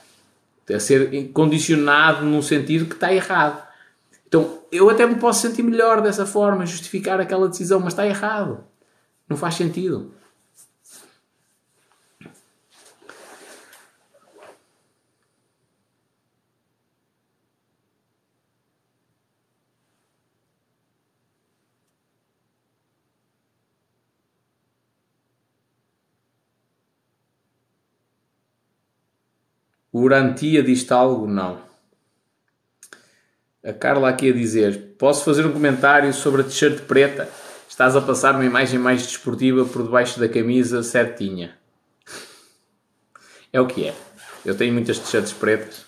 [0.68, 3.62] a ser condicionado num sentido que está errado.
[4.28, 8.64] Então, eu até me posso sentir melhor dessa forma, justificar aquela decisão, mas está errado.
[9.30, 10.12] Não faz sentido.
[29.94, 31.28] O Urantia diz-te algo?
[31.28, 31.62] Não.
[33.64, 37.30] A Carla aqui a dizer: Posso fazer um comentário sobre a t-shirt preta?
[37.70, 41.56] Estás a passar uma imagem mais desportiva por debaixo da camisa certinha.
[43.52, 43.94] É o que é.
[44.44, 45.86] Eu tenho muitas t-shirts pretas.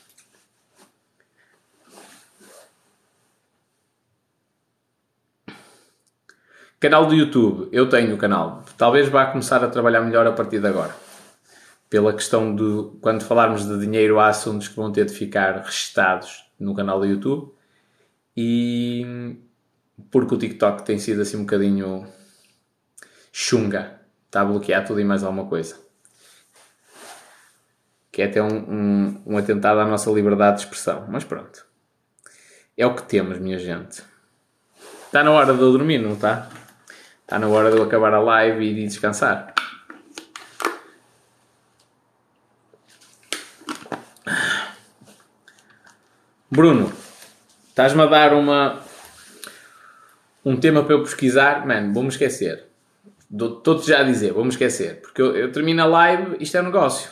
[6.79, 7.69] Canal do YouTube.
[7.71, 8.63] Eu tenho o canal.
[8.77, 11.04] Talvez vá começar a trabalhar melhor a partir de agora
[11.89, 16.45] pela questão de quando falarmos de dinheiro há assuntos que vão ter de ficar registados
[16.59, 17.53] no canal do YouTube
[18.35, 19.37] e
[20.11, 22.07] porque o TikTok tem sido assim um bocadinho
[23.31, 25.77] chunga, está a bloquear tudo e mais alguma coisa.
[28.11, 31.05] Que é até um, um, um atentado à nossa liberdade de expressão.
[31.09, 31.65] Mas pronto.
[32.77, 34.03] É o que temos, minha gente.
[35.05, 36.49] Está na hora de eu dormir, não está?
[37.21, 39.54] Está na hora de eu acabar a live e de descansar.
[46.55, 46.89] Bruno,
[47.67, 48.79] estás-me a dar uma,
[50.45, 51.67] um tema para eu pesquisar?
[51.67, 52.63] Mano, vou-me esquecer.
[53.29, 55.01] Estou-te já a dizer, vou-me esquecer.
[55.01, 57.09] Porque eu, eu, termino a live, isto é um negócio.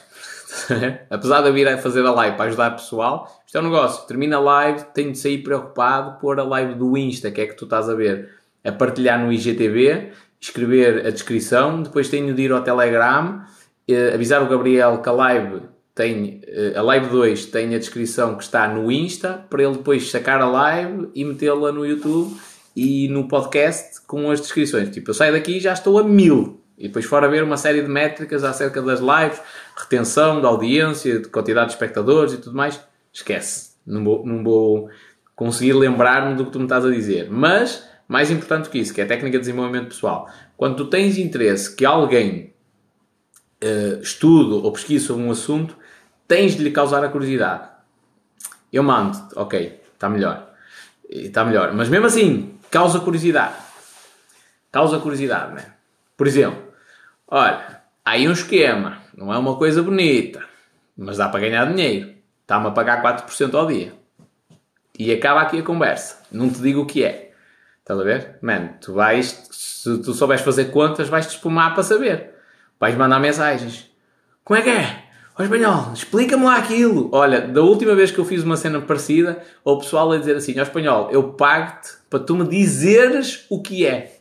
[1.09, 3.65] Apesar de eu vir a fazer a live para ajudar o pessoal, isto é um
[3.65, 4.07] negócio.
[4.07, 7.55] Termino a live, tenho de sair preocupado por a live do Insta, que é que
[7.55, 8.29] tu estás a ver,
[8.63, 13.43] a partilhar no IGTV, escrever a descrição, depois tenho de ir ao Telegram,
[13.89, 18.35] eh, avisar o Gabriel que a live tem eh, a live 2 tem a descrição
[18.35, 22.35] que está no Insta para ele depois sacar a live e metê-la no YouTube
[22.75, 24.89] e no podcast com as descrições.
[24.89, 26.59] Tipo, eu saio daqui e já estou a mil.
[26.77, 29.39] E depois fora ver uma série de métricas acerca das lives,
[29.77, 32.81] retenção da audiência, de quantidade de espectadores e tudo mais.
[33.11, 33.73] Esquece.
[33.85, 34.89] Não vou, não vou
[35.35, 37.29] conseguir lembrar-me do que tu me estás a dizer.
[37.29, 40.27] Mas, mais importante que isso, que é a técnica de desenvolvimento pessoal.
[40.57, 42.53] Quando tu tens interesse que alguém
[43.63, 45.77] uh, estude ou pesquise sobre um assunto,
[46.27, 47.69] tens de lhe causar a curiosidade.
[48.71, 50.51] Eu mando, ok, está melhor.
[51.09, 51.73] Está melhor.
[51.73, 53.55] Mas mesmo assim, causa curiosidade.
[54.71, 55.73] Causa curiosidade, né?
[56.17, 56.73] Por exemplo,
[57.27, 60.43] olha, aí um esquema, não é uma coisa bonita,
[60.97, 62.13] mas dá para ganhar dinheiro.
[62.41, 63.93] Está-me a pagar 4% ao dia.
[64.97, 66.21] E acaba aqui a conversa.
[66.31, 67.33] Não te digo o que é.
[67.79, 68.37] Estás a ver?
[68.41, 72.33] Mano, tu vais, se tu souberes fazer contas, vais-te espumar para saber.
[72.79, 73.89] Vais mandar mensagens.
[74.43, 75.02] Como é que é?
[75.37, 77.09] Ó espanhol, explica-me lá aquilo.
[77.11, 80.59] Olha, da última vez que eu fiz uma cena parecida, o pessoal a dizer assim:
[80.59, 84.19] Ó espanhol, eu pago-te para tu me dizeres o que é.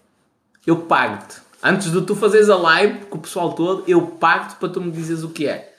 [0.66, 1.36] Eu pago-te.
[1.62, 4.90] Antes de tu fazeres a live com o pessoal todo, eu pago-te para tu me
[4.90, 5.74] dizeres o que é.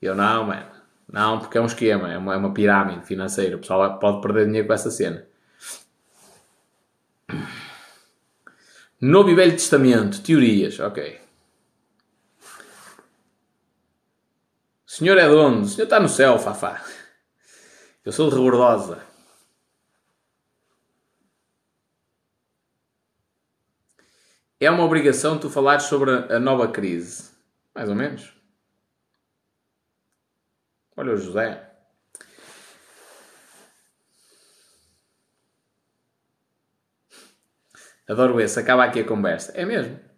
[0.00, 0.66] Eu não, mano.
[1.12, 3.56] Não, porque é um esquema, é uma, é uma pirâmide financeira.
[3.56, 5.24] O pessoal pode perder dinheiro com essa cena.
[9.00, 11.21] Novo e Velho Testamento, teorias, ok.
[14.92, 16.84] Senhor é dono, o senhor está no céu, Fafá.
[18.04, 19.02] Eu sou de Rebordosa.
[24.60, 27.30] É uma obrigação tu falares sobre a nova crise.
[27.74, 28.34] Mais ou menos.
[30.94, 31.74] Olha o José.
[38.06, 38.60] Adoro esse.
[38.60, 39.52] Acaba aqui a conversa.
[39.52, 40.11] É mesmo.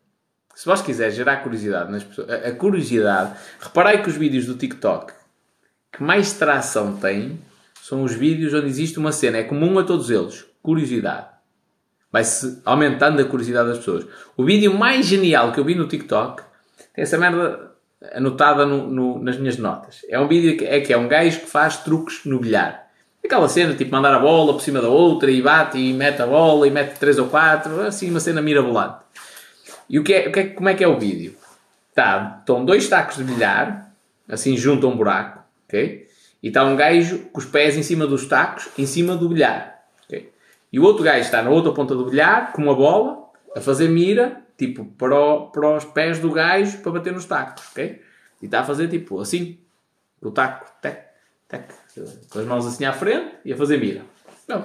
[0.55, 4.55] Se vós quiseres gerar curiosidade nas pessoas, a, a curiosidade, reparai que os vídeos do
[4.55, 5.13] TikTok
[5.93, 7.39] que mais tração têm
[7.81, 9.39] são os vídeos onde existe uma cena.
[9.39, 10.45] É comum a todos eles.
[10.63, 11.27] Curiosidade.
[12.11, 14.07] Vai-se aumentando a curiosidade das pessoas.
[14.37, 16.43] O vídeo mais genial que eu vi no TikTok
[16.95, 17.73] tem essa merda
[18.13, 20.01] anotada no, no, nas minhas notas.
[20.09, 22.85] É um vídeo que é, que é um gajo que faz truques no bilhar.
[23.25, 26.27] Aquela cena, tipo, mandar a bola por cima da outra e bate e mete a
[26.27, 28.99] bola e mete 3 ou 4, assim, uma cena mirabolante.
[29.89, 31.35] E o que é, o que é, como é que é o vídeo?
[31.95, 33.93] Tá, estão dois tacos de bilhar,
[34.29, 36.09] assim, junto a um buraco, ok?
[36.43, 39.83] E está um gajo com os pés em cima dos tacos, em cima do bilhar,
[40.05, 40.33] ok?
[40.73, 43.89] E o outro gajo está na outra ponta do bilhar, com uma bola, a fazer
[43.89, 48.01] mira, tipo, para, o, para os pés do gajo, para bater nos tacos, ok?
[48.43, 49.59] E está a fazer, tipo, assim,
[50.21, 50.99] o taco, tec,
[51.49, 51.71] tec,
[52.31, 54.03] com as mãos assim à frente e a fazer mira.
[54.49, 54.65] Não,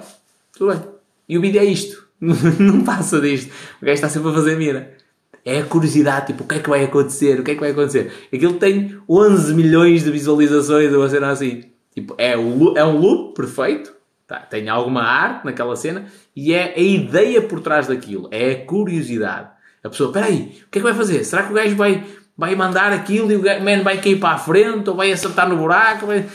[0.52, 0.82] tudo bem.
[1.28, 2.08] E o vídeo é isto.
[2.20, 3.52] Não passa disto.
[3.80, 4.96] O gajo está sempre a fazer mira.
[5.44, 7.40] É a curiosidade, tipo, o que é que vai acontecer?
[7.40, 8.12] O que é que vai acontecer?
[8.32, 11.64] Aquilo tem 11 milhões de visualizações, uma cena assim.
[11.94, 13.92] Tipo, é, o, é um loop perfeito.
[14.26, 16.04] Tá, tem alguma arte naquela cena
[16.36, 18.28] e é a ideia por trás daquilo.
[18.30, 19.48] É a curiosidade.
[19.82, 21.24] A pessoa, peraí, o que é que vai fazer?
[21.24, 22.06] Será que o gajo vai,
[22.36, 25.48] vai mandar aquilo e o gajo, man, vai cair para a frente ou vai acertar
[25.48, 26.06] no buraco?
[26.06, 26.28] Vai...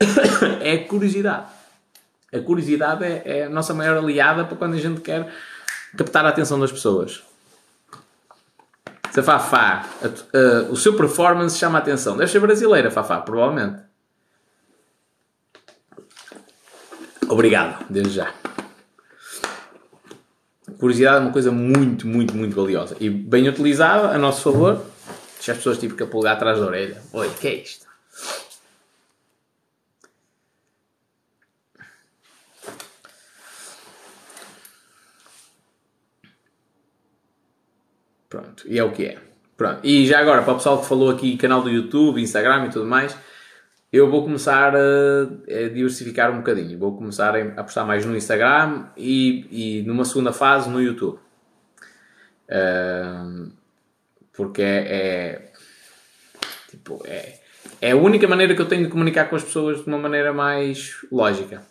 [0.62, 1.46] é a curiosidade.
[2.32, 5.28] A curiosidade é, é, a nossa maior aliada para quando a gente quer
[5.96, 7.22] captar a atenção das pessoas.
[9.10, 12.16] Se a Fafá, a, a, o seu performance chama a atenção.
[12.16, 13.82] Deve ser brasileira, Fafá, provavelmente.
[17.28, 18.32] Obrigado, desde já.
[20.78, 22.96] Curiosidade é uma coisa muito, muito, muito valiosa.
[23.00, 24.82] E bem utilizada, a nosso favor.
[25.36, 27.02] Deixa as pessoas tipo que a pulgar atrás da orelha.
[27.12, 27.87] Oi, que é isto?
[38.28, 39.18] Pronto, e é o que é.
[39.56, 39.80] Pronto.
[39.82, 42.86] E já agora, para o pessoal que falou aqui, canal do YouTube, Instagram e tudo
[42.86, 43.16] mais,
[43.92, 46.78] eu vou começar a, a diversificar um bocadinho.
[46.78, 51.18] Vou começar a apostar mais no Instagram e, e numa segunda fase no YouTube.
[52.48, 53.50] Uh,
[54.32, 55.52] porque é, é,
[56.70, 57.40] tipo, é,
[57.80, 60.32] é a única maneira que eu tenho de comunicar com as pessoas de uma maneira
[60.32, 61.62] mais lógica.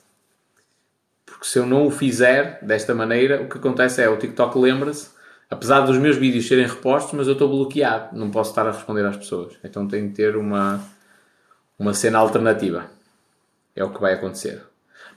[1.26, 5.17] Porque se eu não o fizer desta maneira, o que acontece é o TikTok lembra-se
[5.50, 9.06] apesar dos meus vídeos serem repostos, mas eu estou bloqueado, não posso estar a responder
[9.06, 9.58] às pessoas.
[9.64, 10.84] Então tenho que ter uma,
[11.78, 12.90] uma cena alternativa.
[13.76, 14.64] É o que vai acontecer.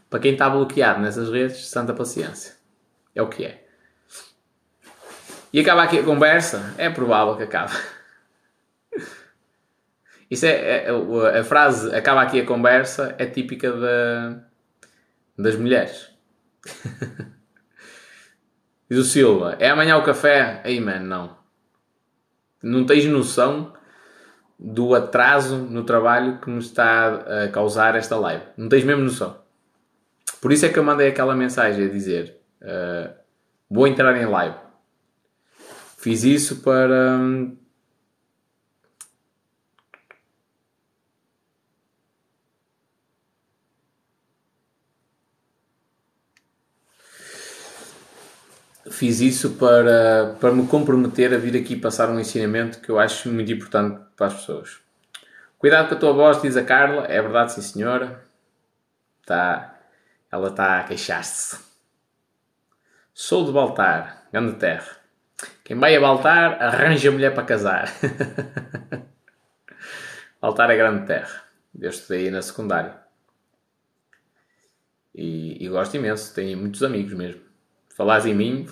[0.08, 2.54] Para quem está bloqueado nessas redes, santa paciência.
[3.14, 3.64] É o que é.
[5.52, 6.74] E acaba aqui a conversa?
[6.78, 7.72] É provável que acabe.
[10.30, 14.40] Isso é, é, é a frase acaba aqui a conversa é típica da,
[15.36, 16.10] das mulheres.
[18.90, 20.60] Diz o Silva, é amanhã o café?
[20.64, 21.36] Aí, man, não.
[22.60, 23.72] Não tens noção
[24.58, 28.42] do atraso no trabalho que nos está a causar esta live.
[28.56, 29.40] Não tens mesmo noção.
[30.40, 33.14] Por isso é que eu mandei aquela mensagem a dizer: uh,
[33.70, 34.56] vou entrar em live.
[35.96, 37.16] Fiz isso para.
[37.16, 37.56] Hum,
[49.00, 53.30] fiz isso para, para me comprometer a vir aqui passar um ensinamento que eu acho
[53.30, 54.78] muito importante para as pessoas.
[55.58, 57.06] Cuidado com a tua voz, diz a Carla.
[57.06, 58.22] É verdade, sim senhora.
[59.24, 59.74] Tá,
[60.30, 61.58] ela está a queixar-se.
[63.14, 64.98] Sou de Baltar, grande terra.
[65.64, 67.90] Quem vai a Baltar, arranja mulher para casar.
[70.42, 71.42] Baltar é grande terra.
[71.80, 72.96] Eu estudei na secundária.
[75.14, 77.49] E, e gosto imenso, tenho muitos amigos mesmo
[78.00, 78.66] falares em mim,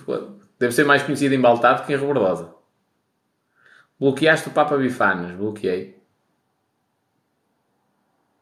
[0.57, 2.51] deve ser mais conhecido em Baltado que em Rebordosa.
[3.99, 6.01] Bloqueaste o Papa Bifanas, bloqueei.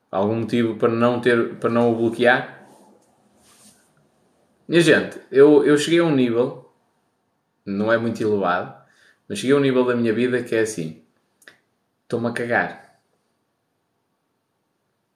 [0.09, 2.65] Algum motivo para não, ter, para não o bloquear?
[4.65, 6.73] Minha gente, eu, eu cheguei a um nível,
[7.65, 8.81] não é muito elevado,
[9.27, 11.03] mas cheguei a um nível da minha vida que é assim:
[12.03, 13.01] estou-me a cagar.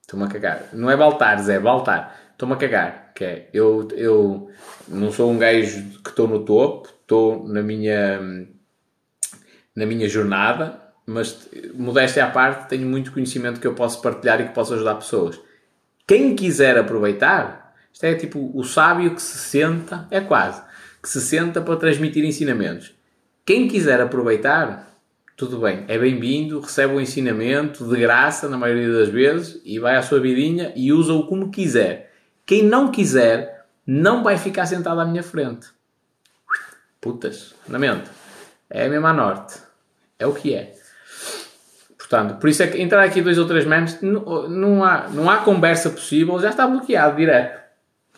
[0.02, 0.66] Estou-me a cagar.
[0.74, 2.14] Não é Baltares, é Baltar.
[2.34, 3.01] Estou-me a cagar.
[3.16, 4.50] Que é, eu, eu
[4.88, 8.48] não sou um gajo que estou no topo, estou na minha,
[9.76, 14.48] na minha jornada, mas modéstia à parte, tenho muito conhecimento que eu posso partilhar e
[14.48, 15.40] que posso ajudar pessoas.
[16.08, 20.62] Quem quiser aproveitar, isto é tipo o sábio que se senta, é quase,
[21.02, 22.94] que se senta para transmitir ensinamentos.
[23.46, 24.98] Quem quiser aproveitar,
[25.36, 29.96] tudo bem, é bem-vindo, recebe o ensinamento de graça na maioria das vezes e vai
[29.96, 32.11] à sua vidinha e usa-o como quiser.
[32.52, 35.68] Quem não quiser, não vai ficar sentado à minha frente.
[37.00, 38.12] Putas, lamento.
[38.70, 39.58] É a mesma norte.
[40.20, 40.74] É o que é.
[41.98, 45.30] Portanto, por isso é que entrar aqui dois ou três memes, não, não, há, não
[45.30, 47.58] há conversa possível, já está bloqueado direto.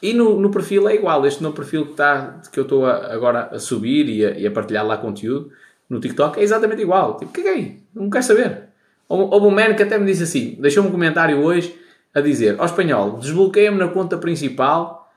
[0.01, 3.13] E no, no perfil é igual, este meu perfil que, está, que eu estou a,
[3.13, 5.51] agora a subir e a, e a, partilhar lá conteúdo
[5.87, 7.17] no TikTok é exatamente igual.
[7.17, 8.63] Tipo, caguei, não quero saber.
[9.07, 11.82] Houve um man que até me disse assim, deixou um comentário hoje
[12.13, 15.11] a dizer, ao espanhol, desbloqueia-me na conta principal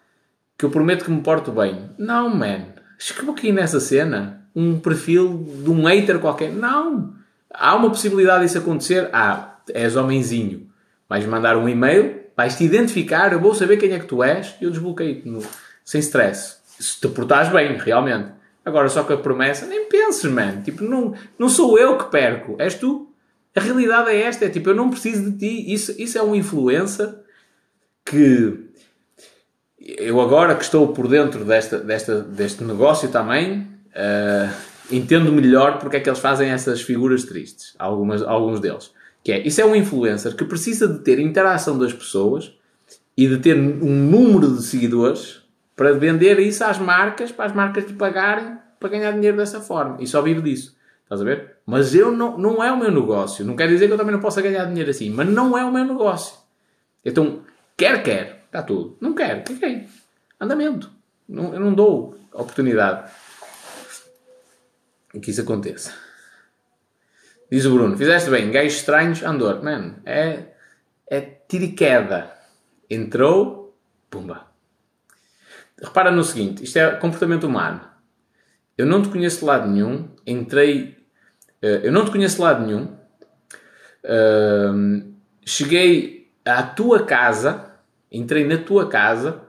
[0.57, 1.91] que eu prometo que me porto bem.
[1.99, 2.67] Não, man,
[3.29, 6.51] aqui nessa cena um perfil de um hater qualquer.
[6.51, 7.15] Não!
[7.53, 9.11] Há uma possibilidade disso acontecer?
[9.13, 10.69] Ah, és homenzinho.
[11.09, 14.65] Vais mandar um e-mail, vais-te identificar, eu vou saber quem é que tu és e
[14.65, 15.29] eu desbloqueio-te
[15.85, 16.57] sem stress.
[16.79, 18.31] Se te portares bem, realmente.
[18.65, 20.63] Agora, só que a promessa, nem penses, man.
[20.63, 23.09] Tipo, não, não sou eu que perco, és tu.
[23.57, 25.73] A realidade é esta, é tipo, eu não preciso de ti.
[25.73, 27.19] Isso, isso é uma influência
[28.05, 28.67] que
[29.81, 34.55] eu agora que estou por dentro desta, desta, deste negócio também, uh,
[34.91, 38.91] entendo melhor porque é que eles fazem essas figuras tristes, algumas, alguns deles.
[39.25, 42.53] Que é, isso é um influencer que precisa de ter interação das pessoas
[43.17, 45.43] e de ter um número de seguidores
[45.75, 49.97] para vender isso às marcas, para as marcas lhe pagarem para ganhar dinheiro dessa forma.
[50.01, 50.76] E só vive disso.
[51.07, 51.59] Estás a ver?
[51.65, 53.45] Mas eu não, não é o meu negócio.
[53.45, 55.73] Não quer dizer que eu também não possa ganhar dinheiro assim, mas não é o
[55.73, 56.37] meu negócio.
[57.05, 57.45] Então,
[57.77, 58.97] quer, quer, está tudo.
[59.01, 59.87] Não quer, fiquei.
[60.41, 60.91] Andamento.
[61.29, 63.09] Não, eu não dou oportunidade
[65.23, 65.95] que isso aconteça.
[67.51, 70.49] Diz o Bruno, fizeste bem, gajos estranhos, Andor, mano, é,
[71.09, 72.37] é tiro e queda.
[72.91, 73.79] Entrou,
[74.11, 74.49] pumba.
[75.81, 77.81] Repara no seguinte, isto é comportamento humano.
[78.77, 80.96] Eu não te conheço de lado nenhum, entrei,
[81.63, 82.89] eu não te conheço de lado nenhum,
[85.45, 87.73] cheguei à tua casa,
[88.11, 89.43] entrei na tua casa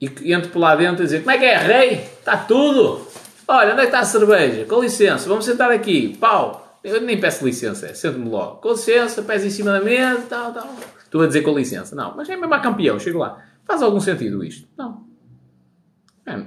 [0.00, 1.92] e entro por lá dentro e dizer, como é que é, rei?
[2.18, 3.06] Está tudo?
[3.46, 4.64] Olha, onde é que está a cerveja?
[4.64, 6.16] Com licença, vamos sentar aqui.
[6.18, 6.80] Pau.
[6.82, 8.56] Eu nem peço licença, é, sento-me logo.
[8.56, 10.74] Com licença, pés em cima da mesa, tal, tal.
[11.04, 11.94] Estou a dizer com licença.
[11.94, 13.40] Não, mas é mesmo a campeão, chego lá.
[13.64, 14.68] Faz algum sentido isto?
[14.76, 15.06] Não.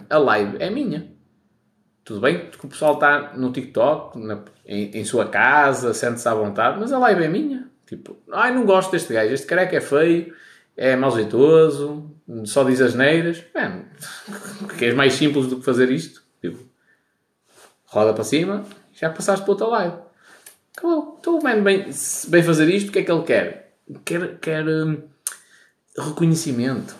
[0.09, 1.14] a live é minha.
[2.05, 6.35] Tudo bem que o pessoal está no TikTok, na, em, em, sua casa, sente-se à
[6.35, 7.67] vontade, mas a live é minha.
[7.87, 10.31] Tipo, ai, não gosto deste gajo, este careca é feio,
[10.77, 12.11] é mal jeitoso,
[12.45, 13.43] só diz as neiras.
[13.51, 13.85] Bem,
[14.77, 16.21] que és mais simples do que fazer isto?
[16.39, 16.63] Tipo,
[17.87, 18.63] roda para cima,
[18.93, 19.95] já passaste para outra live.
[20.77, 21.17] Acabou.
[21.19, 21.89] Então man bem,
[22.27, 23.77] bem fazer isto, o que é que ele quer?
[24.05, 25.01] Quer, quer hum,
[25.97, 26.95] reconhecimento.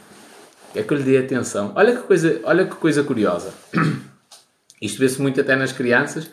[0.73, 1.73] É que eu lhe dê atenção.
[1.75, 3.53] Olha que coisa, olha que coisa curiosa.
[4.81, 6.29] Isto vê-se muito até nas crianças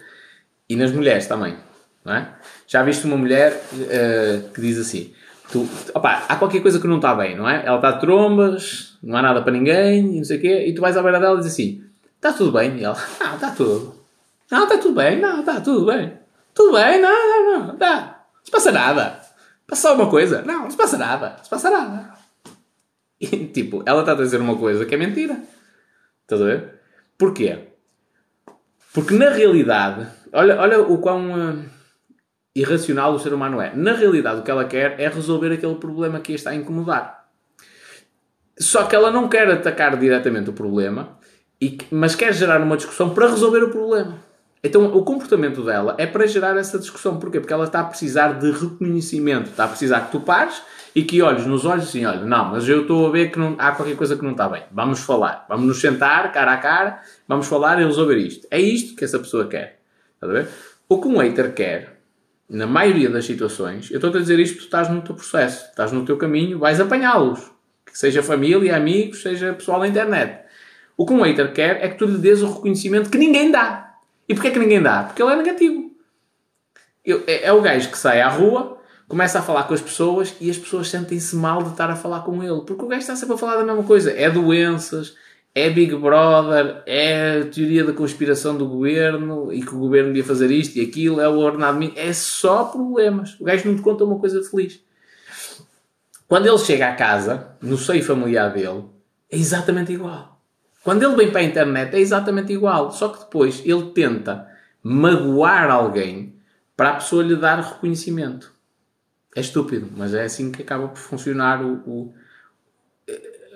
[0.69, 1.57] e nas mulheres também.
[2.05, 2.35] Não é?
[2.67, 5.13] Já viste uma mulher uh, que diz assim:
[5.51, 7.65] tu, opa, há qualquer coisa que não está bem, não é?
[7.65, 10.75] Ela está de trombas, não há nada para ninguém, e não sei o quê, e
[10.75, 11.85] tu vais à beira dela e dizes assim:
[12.17, 12.79] está tudo bem?
[12.79, 14.03] E ela: ah, está tudo.
[14.51, 16.19] Não, está tudo bem, não, está tudo bem.
[16.55, 18.25] Tudo bem, não, não, não, tá.
[18.35, 19.21] Não se passa nada.
[19.67, 20.43] Passa alguma coisa?
[20.43, 21.35] Não, não se passa nada.
[21.39, 22.13] Não se passa nada.
[23.19, 25.41] E, tipo, ela está a dizer uma coisa que é mentira.
[26.23, 26.81] Estás a ver?
[27.17, 27.72] Porquê?
[28.93, 31.65] Porque na realidade, olha, olha o quão uh,
[32.55, 33.75] irracional o ser humano é.
[33.75, 37.25] Na realidade, o que ela quer é resolver aquele problema que a está a incomodar.
[38.59, 41.19] Só que ela não quer atacar diretamente o problema,
[41.61, 44.19] e, mas quer gerar uma discussão para resolver o problema.
[44.65, 47.19] Então, o comportamento dela é para gerar essa discussão.
[47.19, 47.41] Porquê?
[47.41, 49.51] Porque ela está a precisar de reconhecimento.
[49.51, 50.63] Está a precisar que tu pares
[50.95, 53.57] e que olhes nos olhos assim, olha, não, mas eu estou a ver que não,
[53.59, 54.63] há qualquer coisa que não está bem.
[54.71, 55.47] Vamos falar.
[55.49, 57.01] Vamos nos sentar, cara a cara,
[57.33, 58.47] vamos falar e resolver isto.
[58.51, 59.81] É isto que essa pessoa quer.
[60.15, 60.49] Está a ver?
[60.89, 62.01] O que um hater quer,
[62.49, 65.67] na maioria das situações, eu estou a dizer isto porque tu estás no teu processo,
[65.71, 67.51] estás no teu caminho, vais apanhá-los.
[67.85, 70.43] Que seja família, amigos, seja pessoal na internet.
[70.97, 73.97] O que um hater quer é que tu lhe dês o reconhecimento que ninguém dá.
[74.29, 75.05] E porquê que ninguém dá?
[75.05, 75.91] Porque ele é negativo.
[77.05, 78.79] Eu, é, é, o gajo que sai à rua,
[79.09, 82.21] começa a falar com as pessoas e as pessoas sentem-se mal de estar a falar
[82.21, 82.63] com ele.
[82.67, 84.13] Porque o gajo está sempre a falar da mesma coisa.
[84.13, 85.17] É doenças,
[85.55, 90.51] é Big Brother, é teoria da conspiração do governo e que o governo devia fazer
[90.51, 91.93] isto e aquilo, é o ordenado.
[91.95, 93.39] É só problemas.
[93.39, 94.81] O gajo não te conta uma coisa feliz.
[96.27, 98.85] Quando ele chega à casa, no seio familiar dele,
[99.31, 100.41] é exatamente igual.
[100.83, 104.49] Quando ele vem para a internet é exatamente igual, só que depois ele tenta
[104.83, 106.35] magoar alguém
[106.75, 108.53] para a pessoa lhe dar reconhecimento.
[109.37, 112.15] É estúpido, mas é assim que acaba por funcionar o, o,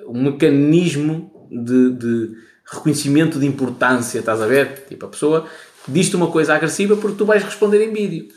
[0.06, 4.86] um mecanismo de, de reconhecimento de importância, estás a ver?
[4.88, 5.46] Tipo, a pessoa
[5.86, 8.28] diz-te uma coisa agressiva porque tu vais responder em vídeo.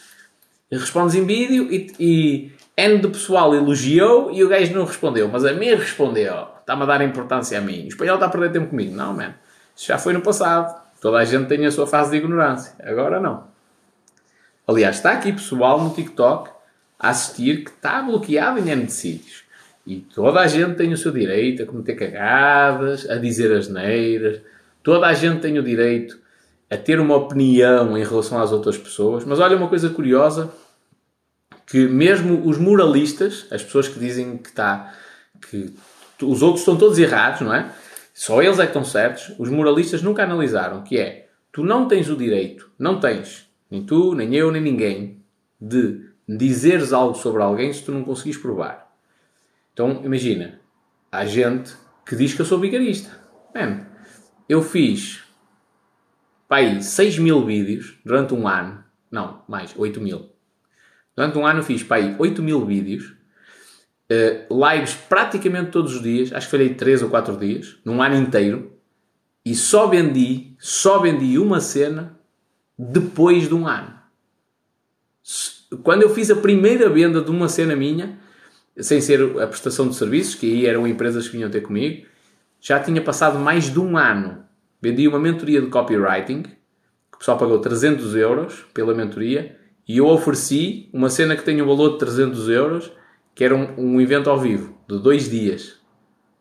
[0.71, 5.43] Respondes em vídeo e, e N do pessoal elogiou e o gajo não respondeu, mas
[5.43, 6.47] a mim respondeu.
[6.59, 7.85] Está-me a dar importância a mim.
[7.85, 8.95] O espanhol está a perder tempo comigo.
[8.95, 9.33] Não, man.
[9.75, 10.79] Isso já foi no passado.
[11.01, 12.73] Toda a gente tem a sua fase de ignorância.
[12.83, 13.47] Agora não.
[14.67, 16.51] Aliás, está aqui pessoal no TikTok
[16.99, 19.43] a assistir que está bloqueado em N sítios.
[19.85, 24.41] E toda a gente tem o seu direito a cometer cagadas, a dizer asneiras.
[24.83, 26.17] Toda a gente tem o direito
[26.69, 29.25] a ter uma opinião em relação às outras pessoas.
[29.25, 30.51] Mas olha uma coisa curiosa,
[31.65, 34.93] que mesmo os moralistas, as pessoas que dizem que está
[35.49, 35.73] que
[36.21, 37.71] os outros estão todos errados, não é?
[38.13, 39.33] Só eles é que estão certos.
[39.39, 44.13] Os moralistas nunca analisaram que é tu não tens o direito, não tens, nem tu,
[44.13, 45.23] nem eu, nem ninguém,
[45.59, 48.88] de dizeres algo sobre alguém se tu não conseguis provar.
[49.79, 50.59] Então imagina,
[51.09, 51.73] há gente
[52.05, 53.17] que diz que eu sou vigarista.
[53.55, 53.85] Man,
[54.49, 55.23] eu fiz
[56.49, 58.83] pai, 6 mil vídeos durante um ano.
[59.09, 60.31] Não, mais, 8 mil.
[61.15, 63.15] Durante um ano fiz pai, 8 mil vídeos.
[64.11, 66.33] Uh, lives praticamente todos os dias.
[66.33, 67.77] Acho que falei 3 ou 4 dias.
[67.85, 68.77] Num ano inteiro.
[69.45, 72.19] E só vendi, só vendi uma cena
[72.77, 73.97] depois de um ano.
[75.83, 78.19] Quando eu fiz a primeira venda de uma cena minha,
[78.81, 82.05] sem ser a prestação de serviços, que aí eram empresas que vinham ter comigo,
[82.59, 84.49] já tinha passado mais de um ano
[84.81, 89.57] Vendi uma mentoria de copywriting, que o pessoal pagou 300 euros pela mentoria,
[89.87, 92.91] e eu ofereci uma cena que tem um valor de 300 euros,
[93.35, 95.79] que era um, um evento ao vivo, de dois dias.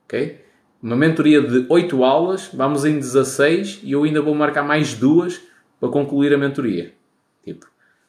[0.04, 0.44] Ok?
[0.80, 5.40] Uma mentoria de 8 aulas, vamos em 16 e eu ainda vou marcar mais duas
[5.80, 6.94] para concluir a mentoria.
[7.44, 7.66] Tipo,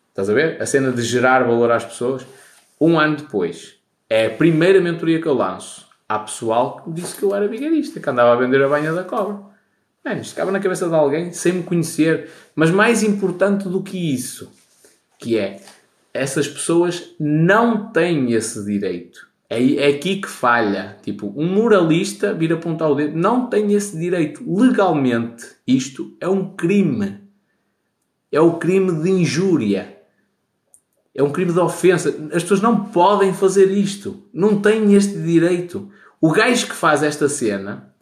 [0.09, 0.61] estás a ver?
[0.61, 2.25] A cena de gerar valor às pessoas.
[2.79, 3.78] Um ano depois,
[4.09, 5.87] é a primeira mentoria que eu lanço.
[6.07, 9.03] Há pessoal que disse que eu era vigarista, que andava a vender a banha da
[9.03, 9.39] cobra.
[10.03, 12.29] Mano, isto acaba na cabeça de alguém sem me conhecer.
[12.55, 14.51] Mas mais importante do que isso,
[15.19, 15.61] que é
[16.11, 19.29] essas pessoas não têm esse direito.
[19.49, 20.97] É, é aqui que falha.
[21.03, 24.43] Tipo, um moralista vir apontar o dedo não tem esse direito.
[24.47, 27.19] Legalmente, isto é um crime.
[28.31, 29.98] É o crime de injúria.
[31.13, 32.09] É um crime de ofensa.
[32.33, 34.23] As pessoas não podem fazer isto.
[34.33, 35.89] Não têm este direito.
[36.21, 37.93] O gajo que faz esta cena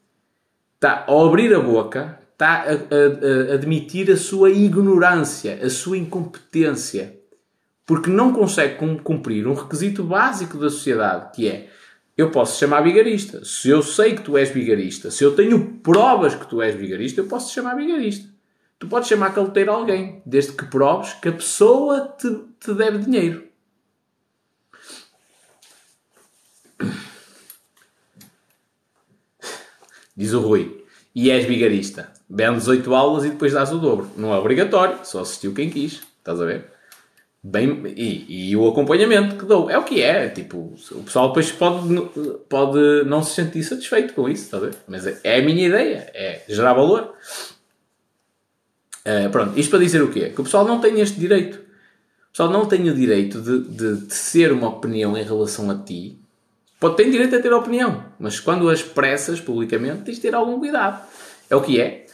[0.75, 5.97] está a abrir a boca, está a, a, a admitir a sua ignorância, a sua
[5.97, 7.19] incompetência,
[7.85, 11.69] porque não consegue cumprir um requisito básico da sociedade, que é
[12.17, 13.45] eu posso chamar vigarista.
[13.45, 17.21] Se eu sei que tu és vigarista, se eu tenho provas que tu és vigarista,
[17.21, 18.27] eu posso te chamar vigarista.
[18.79, 22.29] Tu podes chamar caloteiro a alguém, desde que proves que a pessoa te,
[22.59, 23.47] te deve dinheiro.
[30.15, 30.83] Diz o Rui.
[31.15, 32.11] E és vigarista.
[32.29, 34.09] Vendes 8 aulas e depois dás o dobro.
[34.17, 36.03] Não é obrigatório, só assistiu quem quis.
[36.19, 36.71] Estás a ver?
[37.41, 39.69] Bem, e, e o acompanhamento que dou.
[39.69, 40.27] É o que é.
[40.29, 41.87] Tipo, o pessoal depois pode,
[42.49, 44.75] pode não se sentir satisfeito com isso, estás a ver?
[44.87, 46.11] Mas é, é a minha ideia.
[46.13, 47.13] É gerar valor.
[49.07, 50.29] Uh, pronto, isto para dizer o quê?
[50.29, 51.55] Que o pessoal não tem este direito.
[51.55, 55.75] O pessoal não tem o direito de, de, de ser uma opinião em relação a
[55.75, 56.19] ti
[56.79, 60.59] Pode ter direito a ter opinião, mas quando a expressas publicamente tens de ter algum
[60.59, 61.07] cuidado.
[61.49, 62.05] É o que é.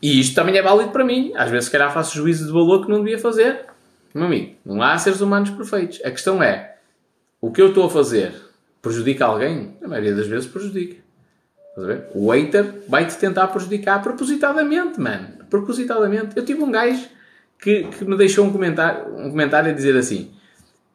[0.00, 1.32] E isto também é válido para mim.
[1.36, 3.66] Às vezes, se calhar, faço juízo de valor que não devia fazer.
[4.14, 6.00] Meu amigo, não há seres humanos perfeitos.
[6.02, 6.76] A questão é:
[7.38, 8.32] o que eu estou a fazer
[8.80, 9.76] prejudica alguém?
[9.84, 10.96] A maioria das vezes prejudica.
[12.14, 15.28] O hater vai-te tentar prejudicar propositadamente, mano.
[15.48, 16.36] Propositadamente.
[16.36, 17.06] Eu tive um gajo
[17.60, 20.30] que, que me deixou um comentário, um comentário a dizer assim.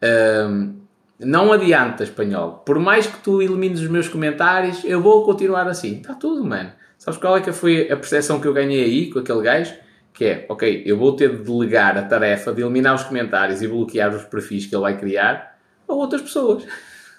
[0.03, 0.75] Um,
[1.19, 2.63] não adianta, espanhol.
[2.65, 5.99] Por mais que tu elimines os meus comentários, eu vou continuar assim.
[5.99, 6.71] Está tudo, mano.
[6.97, 9.73] Sabes qual é que foi a percepção que eu ganhei aí com aquele gajo?
[10.13, 13.67] Que é, ok, eu vou ter de delegar a tarefa de eliminar os comentários e
[13.67, 15.57] bloquear os perfis que ele vai criar
[15.87, 16.63] a outras pessoas.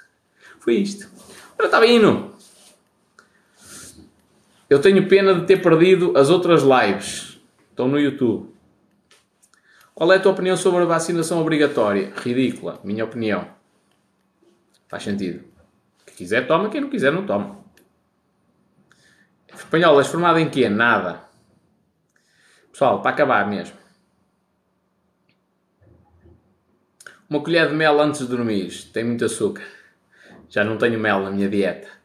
[0.60, 1.08] foi isto.
[1.58, 2.00] Ora, está bem?
[4.68, 7.40] Eu tenho pena de ter perdido as outras lives.
[7.70, 8.52] Estão no YouTube.
[9.94, 12.12] Qual é a tua opinião sobre a vacinação obrigatória?
[12.16, 13.48] Ridícula, minha opinião.
[14.88, 15.44] Faz sentido.
[16.04, 17.64] Quem quiser toma, quem não quiser não toma.
[19.54, 20.68] Espanhol, és formado em quê?
[20.68, 21.22] Nada.
[22.72, 23.76] Pessoal, para acabar mesmo.
[27.30, 28.70] Uma colher de mel antes de dormir.
[28.92, 29.66] Tem muito açúcar.
[30.48, 31.95] Já não tenho mel na minha dieta.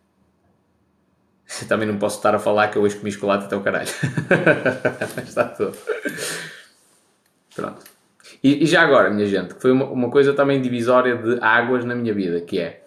[1.68, 3.90] Também não posso estar a falar que eu hoje comi chocolate até o caralho.
[5.24, 5.78] Está tudo.
[7.56, 7.82] Pronto.
[8.44, 11.94] E, e, já agora, minha gente, foi uma, uma, coisa também divisória de águas na
[11.94, 12.84] minha vida, que é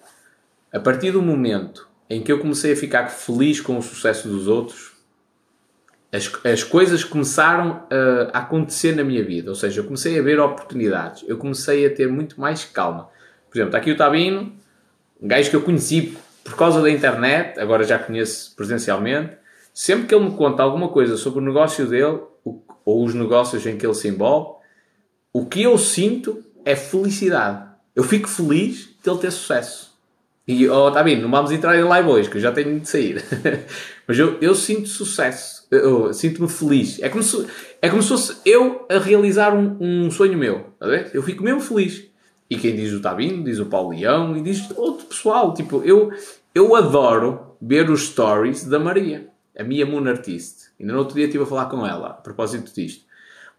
[0.72, 4.48] a partir do momento em que eu comecei a ficar feliz com o sucesso dos
[4.48, 4.92] outros,
[6.12, 9.50] as, as coisas começaram a, a acontecer na minha vida.
[9.50, 11.24] Ou seja, eu comecei a ver oportunidades.
[11.28, 13.08] Eu comecei a ter muito mais calma.
[13.50, 14.52] Por exemplo, está aqui o Tabino,
[15.20, 19.32] um gajo que eu conheci por causa da internet, agora já conheço presencialmente.
[19.72, 22.20] Sempre que ele me conta alguma coisa sobre o negócio dele,
[22.84, 24.58] ou os negócios em que ele se envolve,
[25.32, 27.66] o que eu sinto é felicidade.
[27.96, 29.94] Eu fico feliz de ele ter sucesso.
[30.46, 32.88] E, oh, tá bem, não vamos entrar em live hoje, que eu já tenho de
[32.88, 33.24] sair.
[34.06, 35.66] Mas eu, eu sinto sucesso.
[35.70, 37.00] Eu, eu sinto-me feliz.
[37.00, 37.46] É como, se,
[37.80, 40.66] é como se fosse eu a realizar um, um sonho meu.
[40.78, 42.04] Tá eu fico mesmo feliz.
[42.48, 45.54] E quem diz o Tabino, diz o Paulo Leão e diz outro pessoal.
[45.54, 46.12] Tipo, eu,
[46.54, 50.70] eu adoro ver os stories da Maria, a minha Moon Artist.
[50.78, 53.04] Ainda no outro dia estive a falar com ela a propósito disto.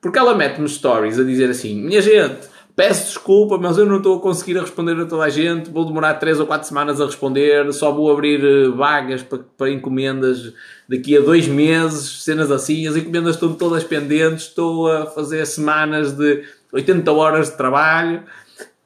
[0.01, 4.17] Porque ela mete-me stories a dizer assim: Minha gente, peço desculpa, mas eu não estou
[4.17, 5.71] a conseguir responder a toda a gente.
[5.71, 7.73] Vou demorar 3 ou 4 semanas a responder.
[7.73, 10.53] Só vou abrir eh, vagas para, para encomendas
[10.87, 12.87] daqui a dois meses, cenas assim.
[12.87, 14.45] As encomendas estão todas pendentes.
[14.45, 18.23] Estou a fazer semanas de 80 horas de trabalho.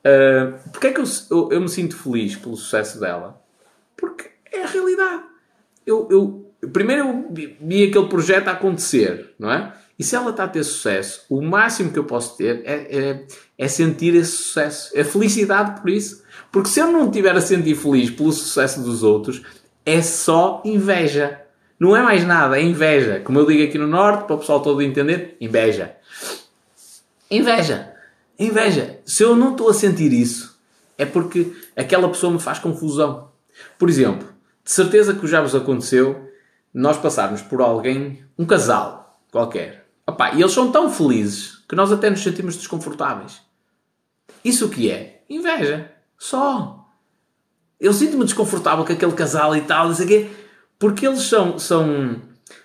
[0.10, 3.42] Uh, Porquê é que eu, eu, eu, me sinto feliz pelo sucesso dela?
[3.96, 5.24] Porque é a realidade.
[5.86, 9.74] Eu, eu, primeiro eu vi, vi aquele projeto a acontecer, não é?
[9.98, 13.26] E se ela está a ter sucesso, o máximo que eu posso ter é, é,
[13.58, 16.24] é, sentir esse sucesso, é felicidade por isso.
[16.52, 19.42] Porque se eu não estiver a sentir feliz pelo sucesso dos outros,
[19.86, 21.42] é só inveja.
[21.78, 23.20] Não é mais nada, é inveja.
[23.20, 25.96] Como eu digo aqui no Norte, para o pessoal todo entender, inveja.
[27.30, 27.89] Inveja.
[28.40, 29.02] Inveja.
[29.06, 30.58] Se eu não estou a sentir isso,
[30.98, 33.30] é porque aquela pessoa me faz confusão.
[33.78, 34.28] Por exemplo,
[34.64, 36.30] de certeza que já vos aconteceu
[36.74, 39.80] nós passarmos por alguém, um casal qualquer,
[40.10, 43.42] Opa, e eles são tão felizes que nós até nos sentimos desconfortáveis.
[44.44, 45.22] Isso o que é?
[45.30, 45.92] Inveja.
[46.18, 46.90] Só.
[47.80, 50.30] Eu sinto-me desconfortável com aquele casal e tal, não sei quê,
[50.80, 52.20] porque eles são, são,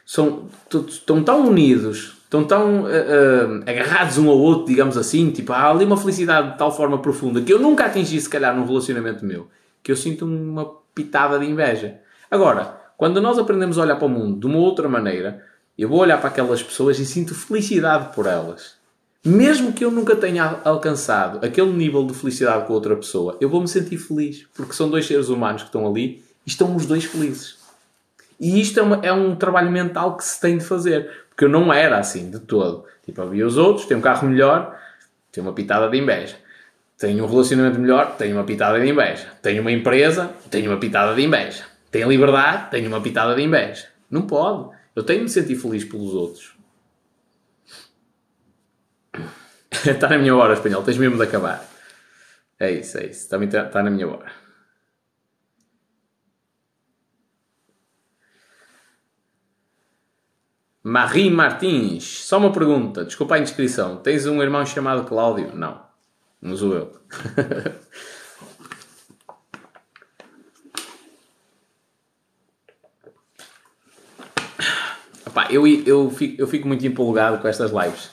[0.07, 0.49] são,
[0.89, 5.71] estão tão unidos, estão tão uh, uh, agarrados um ao outro, digamos assim, tipo, há
[5.71, 9.25] ali uma felicidade de tal forma profunda que eu nunca atingi, se calhar, num relacionamento
[9.25, 9.49] meu,
[9.83, 12.01] que eu sinto uma pitada de inveja.
[12.31, 15.45] Agora, quando nós aprendemos a olhar para o mundo de uma outra maneira,
[15.79, 18.75] eu vou olhar para aquelas pessoas e sinto felicidade por elas.
[19.25, 23.61] Mesmo que eu nunca tenha alcançado aquele nível de felicidade com outra pessoa, eu vou
[23.61, 27.05] me sentir feliz, porque são dois seres humanos que estão ali e estão os dois
[27.05, 27.57] felizes.
[28.39, 31.49] E isto é, uma, é um trabalho mental que se tem de fazer, porque eu
[31.49, 32.85] não era assim de todo.
[33.05, 34.79] Tipo, havia os outros, tem um carro melhor,
[35.33, 36.37] tem uma pitada de inveja.
[36.97, 39.27] Tenho um relacionamento melhor, tenho uma pitada de inveja.
[39.43, 41.65] Tenho uma empresa, tenho uma pitada de inveja.
[41.91, 43.89] Tenho liberdade, tenho uma pitada de inveja.
[44.09, 44.77] Não pode.
[44.95, 46.55] Eu tenho de me sentir feliz pelos outros.
[49.73, 50.85] está na minha hora, espanhol.
[50.85, 51.65] Tens mesmo de acabar.
[52.61, 53.35] É isso, é isso.
[53.35, 54.44] Está, está na minha hora.
[60.87, 62.05] Marie Martins.
[62.27, 63.07] Só uma pergunta.
[63.07, 63.97] Desculpa a indiscrição.
[63.97, 65.51] Tens um irmão chamado Cláudio?
[65.55, 65.81] Não.
[66.43, 66.93] Não sou eu.
[75.33, 78.11] Pá, eu, eu, fico, eu fico muito empolgado com estas lives.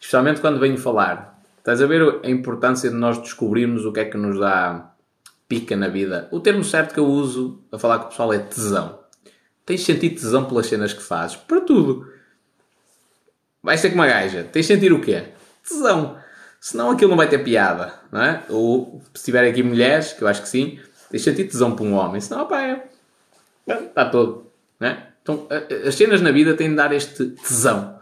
[0.00, 1.38] Especialmente quando venho falar.
[1.58, 4.90] Estás a ver a importância de nós descobrirmos o que é que nos dá
[5.46, 6.28] pica na vida?
[6.32, 9.05] O termo certo que eu uso a falar com o pessoal é tesão.
[9.66, 11.36] Tens sentido tesão pelas cenas que fazes?
[11.36, 12.08] Para tudo.
[13.60, 14.44] Vai ser como uma gaja.
[14.44, 15.24] Tens de sentir o quê?
[15.68, 16.16] Tesão.
[16.60, 18.42] Senão aquilo não vai ter piada, não é?
[18.48, 20.78] Ou se tiver aqui mulheres, que eu acho que sim,
[21.10, 22.20] tens de sentir tesão para um homem.
[22.20, 22.88] Senão, pá, é...
[23.66, 24.46] está todo,
[24.78, 25.08] não é?
[25.20, 25.48] Então,
[25.84, 27.98] as cenas na vida têm de dar este tesão.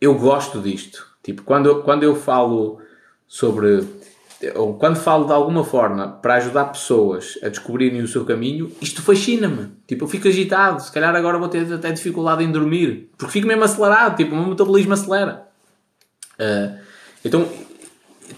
[0.00, 1.06] Eu gosto disto.
[1.22, 2.80] Tipo, quando, quando eu falo
[3.28, 3.86] sobre.
[4.54, 9.02] Ou quando falo de alguma forma para ajudar pessoas a descobrirem o seu caminho, isto
[9.02, 9.70] fascina-me.
[9.86, 10.82] Tipo, eu fico agitado.
[10.82, 13.10] Se calhar agora vou ter até dificuldade em dormir.
[13.16, 14.16] Porque fico mesmo acelerado.
[14.16, 15.46] Tipo, o meu metabolismo acelera.
[16.34, 16.78] Uh,
[17.24, 17.48] então,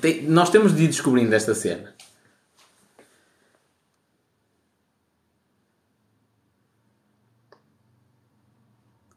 [0.01, 1.95] tem, nós temos de ir descobrindo esta cena.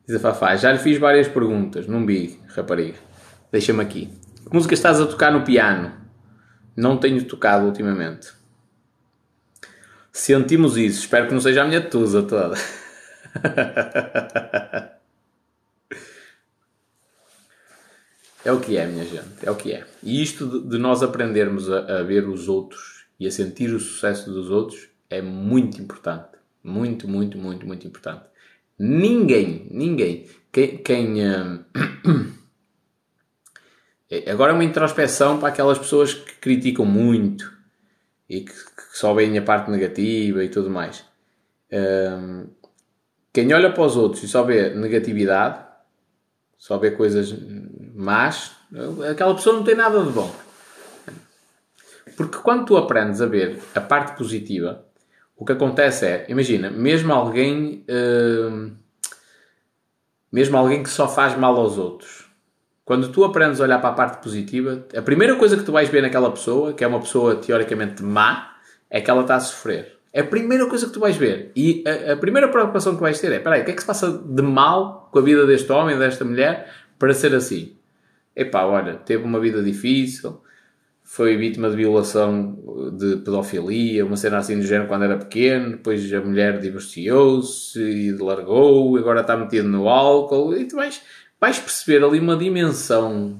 [0.08, 2.98] Diz a Fafá, já lhe fiz várias perguntas, não vi, rapariga.
[3.52, 4.10] Deixa-me aqui.
[4.50, 6.07] Que música estás a tocar no piano?
[6.78, 8.32] Não tenho tocado ultimamente.
[10.14, 11.00] Sentimos isso.
[11.00, 12.56] Espero que não seja a minha tusa toda.
[18.46, 19.44] é o que é, minha gente.
[19.44, 19.88] É o que é.
[20.04, 24.32] E isto de, nós aprendermos a, a ver os outros e a sentir o sucesso
[24.32, 26.38] dos outros é muito importante.
[26.64, 28.26] Muito, muito, muito, muito importante.
[28.78, 30.28] Ninguém, ninguém.
[30.52, 30.78] Quem.
[30.78, 31.66] quem uh...
[34.28, 37.52] Agora é uma introspeção para aquelas pessoas que criticam muito
[38.30, 41.04] e que, que só veem a parte negativa e tudo mais.
[41.72, 42.48] Um,
[43.34, 45.66] quem olha para os outros e só vê negatividade,
[46.58, 47.36] só vê coisas
[47.94, 48.52] más,
[49.12, 50.34] aquela pessoa não tem nada de bom.
[52.16, 54.86] Porque quando tu aprendes a ver a parte positiva,
[55.36, 57.86] o que acontece é, imagina, mesmo alguém,
[60.32, 62.27] mesmo alguém que só faz mal aos outros,
[62.88, 65.90] quando tu aprendes a olhar para a parte positiva, a primeira coisa que tu vais
[65.90, 68.56] ver naquela pessoa, que é uma pessoa teoricamente má,
[68.90, 69.98] é que ela está a sofrer.
[70.14, 71.52] É a primeira coisa que tu vais ver.
[71.54, 73.86] E a, a primeira preocupação que vais ter é: peraí, o que é que se
[73.86, 77.76] passa de mal com a vida deste homem, desta mulher, para ser assim?
[78.34, 80.42] Epá, olha, teve uma vida difícil,
[81.04, 82.58] foi vítima de violação
[82.94, 88.14] de pedofilia, uma cena assim do género quando era pequeno, depois a mulher divorciou-se e
[88.14, 91.02] largou, agora está metido no álcool, e tu vais,
[91.40, 93.40] vais perceber ali uma dimensão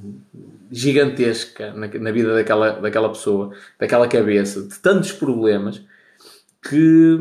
[0.72, 5.82] gigantesca na, na, vida daquela, daquela pessoa, daquela cabeça, de tantos problemas,
[6.62, 7.18] que,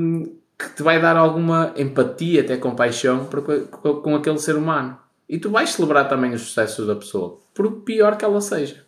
[0.59, 4.99] que te vai dar alguma empatia, até compaixão para, com, com aquele ser humano.
[5.29, 8.85] E tu vais celebrar também os sucessos da pessoa, por pior que ela seja.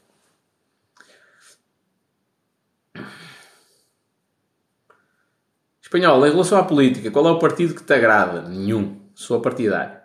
[5.81, 8.43] Espanhol, em relação à política, qual é o partido que te agrada?
[8.43, 9.01] Nenhum.
[9.15, 9.98] Sou partidário.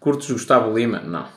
[0.00, 1.00] Curtes Gustavo Lima?
[1.00, 1.28] Não.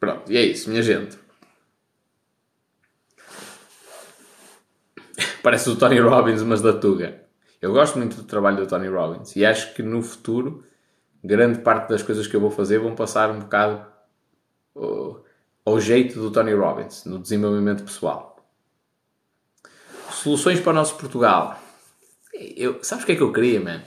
[0.00, 1.18] Pronto, e é isso, minha gente.
[5.42, 7.24] Parece o Tony Robbins, mas da Tuga.
[7.60, 10.64] Eu gosto muito do trabalho do Tony Robbins e acho que no futuro
[11.22, 13.84] grande parte das coisas que eu vou fazer vão passar um bocado
[14.76, 15.20] uh,
[15.68, 18.36] ao jeito do Tony Robbins, no desenvolvimento pessoal.
[20.10, 21.60] Soluções para o nosso Portugal.
[22.32, 23.82] Eu, sabes o que é que eu queria, man?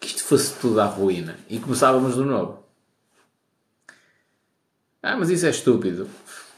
[0.00, 2.64] Que isto fosse tudo à ruína e começávamos do novo.
[5.02, 6.08] Ah, mas isso é estúpido.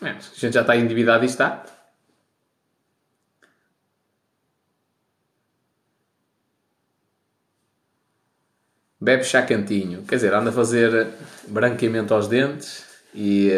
[0.01, 1.65] Man, a gente já está endividado e está.
[9.01, 10.03] bebe chá cantinho.
[10.03, 11.09] Quer dizer, anda a fazer
[11.47, 12.85] branqueamento aos dentes
[13.15, 13.51] e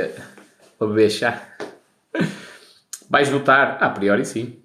[0.80, 1.56] a beber chá.
[3.08, 3.78] Vais votar?
[3.82, 4.60] A priori sim.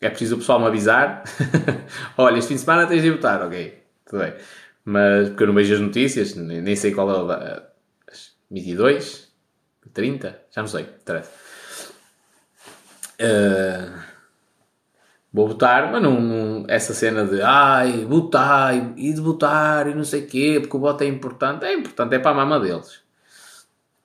[0.00, 1.24] É preciso o pessoal me avisar.
[2.16, 3.82] Olha, este fim de semana tens de votar, ok.
[4.08, 4.34] Tudo bem.
[4.84, 7.68] Mas, porque eu não vejo as notícias, nem, sei qual é o da...
[8.50, 9.26] 22?
[9.92, 10.42] 30?
[10.54, 10.84] Já não sei.
[13.18, 13.98] Uh,
[15.32, 20.04] vou votar, mas não, não, essa cena de ai, votar e de votar e não
[20.04, 23.05] sei o quê, porque o voto é importante, é importante, é para a mama deles.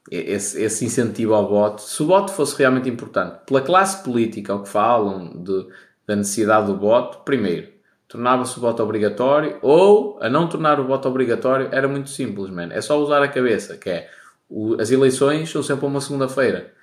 [0.09, 4.63] Esse, esse incentivo ao voto, se o voto fosse realmente importante, pela classe política, ao
[4.63, 5.67] que falam de,
[6.07, 7.69] da necessidade do voto, primeiro,
[8.07, 12.69] tornava-se o voto obrigatório, ou a não tornar o voto obrigatório era muito simples, man.
[12.71, 14.09] é só usar a cabeça, que é
[14.49, 16.73] o, as eleições são sempre uma segunda-feira.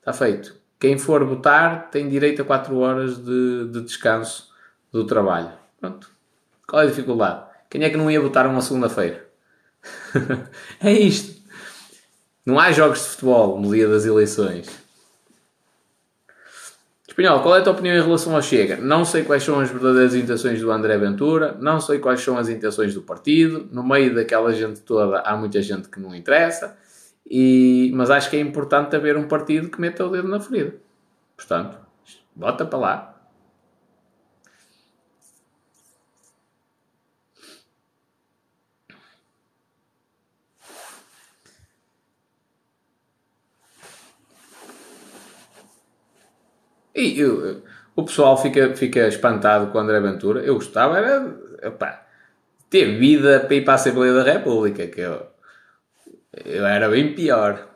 [0.00, 4.50] Está feito quem for votar tem direito a 4 horas de, de descanso
[4.92, 5.50] do trabalho.
[5.80, 6.10] Pronto.
[6.68, 7.42] Qual é a dificuldade?
[7.70, 9.26] Quem é que não ia votar uma segunda-feira?
[10.82, 11.33] é isto.
[12.44, 14.68] Não há jogos de futebol no dia das eleições.
[17.08, 18.76] Espanhol, qual é a tua opinião em relação ao Chega?
[18.76, 22.48] Não sei quais são as verdadeiras intenções do André Ventura, não sei quais são as
[22.48, 23.68] intenções do partido.
[23.70, 26.76] No meio daquela gente toda há muita gente que não interessa.
[27.24, 30.74] E, mas acho que é importante haver um partido que meta o dedo na ferida.
[31.36, 31.78] Portanto,
[32.34, 33.13] bota para lá.
[46.94, 47.62] E eu,
[47.96, 50.40] o pessoal fica, fica espantado com o André Ventura.
[50.40, 52.06] Eu gostava era epá,
[52.70, 55.26] ter vida para ir para a Assembleia da República, que eu,
[56.44, 57.68] eu era bem pior.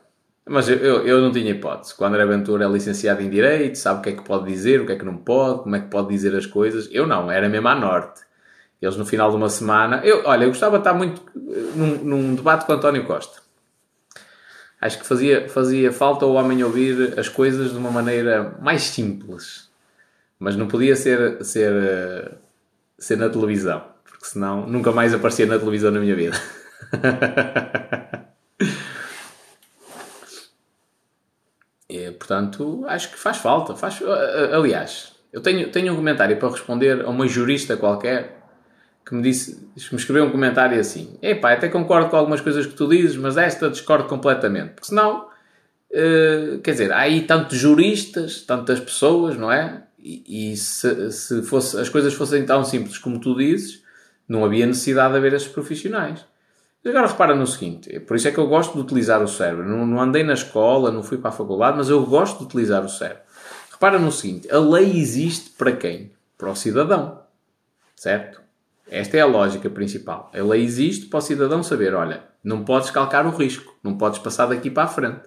[0.47, 1.93] Mas eu, eu, eu, não tinha hipótese.
[1.95, 4.85] Quando era Ventura é licenciado em Direito, sabe o que é que pode dizer, o
[4.85, 6.89] que é que não pode, como é que pode dizer as coisas.
[6.91, 8.21] Eu não, era mesmo à norte.
[8.81, 10.01] Eles no final de uma semana...
[10.03, 11.21] Eu, olha, eu gostava de estar muito
[11.75, 13.41] num, num debate com António Costa.
[14.81, 19.69] Acho que fazia, fazia falta o homem ouvir as coisas de uma maneira mais simples.
[20.37, 22.37] Mas não podia ser, ser,
[22.97, 23.83] ser na televisão.
[24.05, 26.39] Porque senão nunca mais aparecia na televisão na minha vida.
[31.89, 33.75] E, portanto, acho que faz falta.
[33.75, 33.99] Faz,
[34.53, 38.38] aliás, eu tenho, tenho um comentário para responder a uma jurista qualquer
[39.09, 42.73] que me disse, me escreveu um comentário assim: Epá, até concordo com algumas coisas que
[42.73, 44.73] tu dizes, mas esta discordo completamente.
[44.73, 45.25] Porque senão,
[45.89, 49.83] uh, quer dizer, há aí tantos juristas, tantas pessoas, não é?
[49.97, 53.83] E, e se, se fosse, as coisas fossem tão simples como tu dizes,
[54.27, 56.23] não havia necessidade de haver esses profissionais.
[56.85, 59.67] Agora repara no seguinte, por isso é que eu gosto de utilizar o cérebro.
[59.67, 62.85] Não, não andei na escola, não fui para a faculdade, mas eu gosto de utilizar
[62.85, 63.23] o cérebro.
[63.71, 66.11] Repara no seguinte, a lei existe para quem?
[66.37, 67.23] Para o cidadão.
[67.95, 68.48] Certo?
[68.91, 70.31] Esta é a lógica principal.
[70.33, 74.19] A lei existe para o cidadão saber, olha, não podes calcar o risco, não podes
[74.19, 75.21] passar daqui para a frente.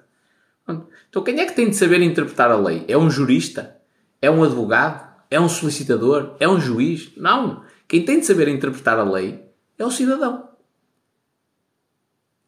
[1.08, 2.84] Então quem é que tem de saber interpretar a lei?
[2.88, 3.76] É um jurista?
[4.20, 5.10] É um advogado?
[5.30, 6.36] É um solicitador?
[6.38, 7.12] É um juiz?
[7.16, 7.64] Não.
[7.88, 9.44] Quem tem de saber interpretar a lei
[9.78, 10.48] é o cidadão.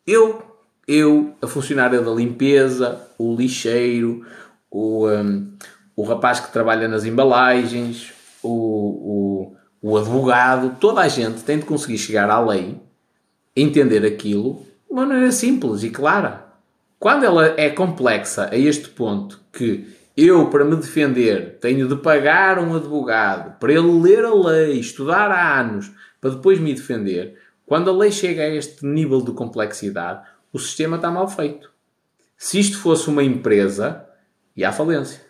[0.06, 0.42] Eu,
[0.86, 4.24] eu, a funcionária da limpeza, o lixeiro,
[4.70, 5.56] o, um,
[5.96, 8.12] o rapaz que trabalha nas embalagens,
[8.42, 12.80] o, o, o advogado, toda a gente tem de conseguir chegar à lei,
[13.54, 16.42] entender aquilo de maneira simples e clara.
[16.98, 19.86] Quando ela é complexa a este ponto que
[20.16, 25.30] eu, para me defender, tenho de pagar um advogado para ele ler a lei, estudar
[25.30, 30.26] há anos, para depois me defender, quando a lei chega a este nível de complexidade,
[30.50, 31.70] o sistema está mal feito.
[32.38, 34.08] Se isto fosse uma empresa,
[34.56, 35.20] ia à falência.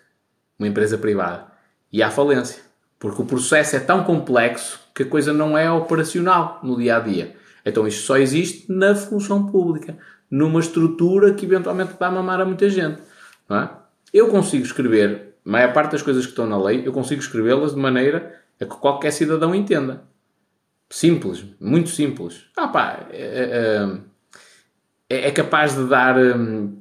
[0.57, 1.49] Uma empresa privada.
[1.91, 2.64] Ia à falência.
[3.05, 7.01] Porque o processo é tão complexo que a coisa não é operacional no dia a
[7.01, 7.37] dia.
[7.63, 9.99] Então isto só existe na função pública
[10.31, 13.03] numa estrutura que eventualmente a mamar a muita gente.
[13.51, 13.69] É?
[14.11, 17.75] Eu consigo escrever, a maior parte das coisas que estão na lei, eu consigo escrevê-las
[17.75, 20.05] de maneira a que qualquer cidadão entenda.
[20.89, 22.47] Simples, muito simples.
[22.57, 23.99] Ah pá, é,
[25.11, 26.79] é, é, é capaz de dar, hum,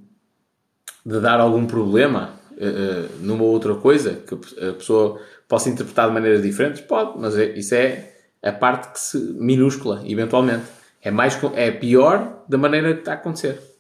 [1.06, 6.14] de dar algum problema eh, eh, numa outra coisa que a pessoa possa interpretar de
[6.14, 6.82] maneiras diferentes?
[6.82, 8.10] Pode, mas é, isso é
[8.42, 10.64] a parte que se minúscula, eventualmente.
[11.02, 13.73] É, mais, é pior da maneira que está a acontecer.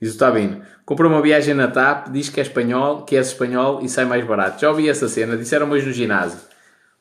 [0.00, 0.62] Diz o Tabino.
[0.84, 4.24] Comprou uma viagem na TAP, diz que é espanhol, que é espanhol e sai mais
[4.24, 4.60] barato.
[4.60, 6.38] Já ouvi essa cena, disseram hoje no ginásio.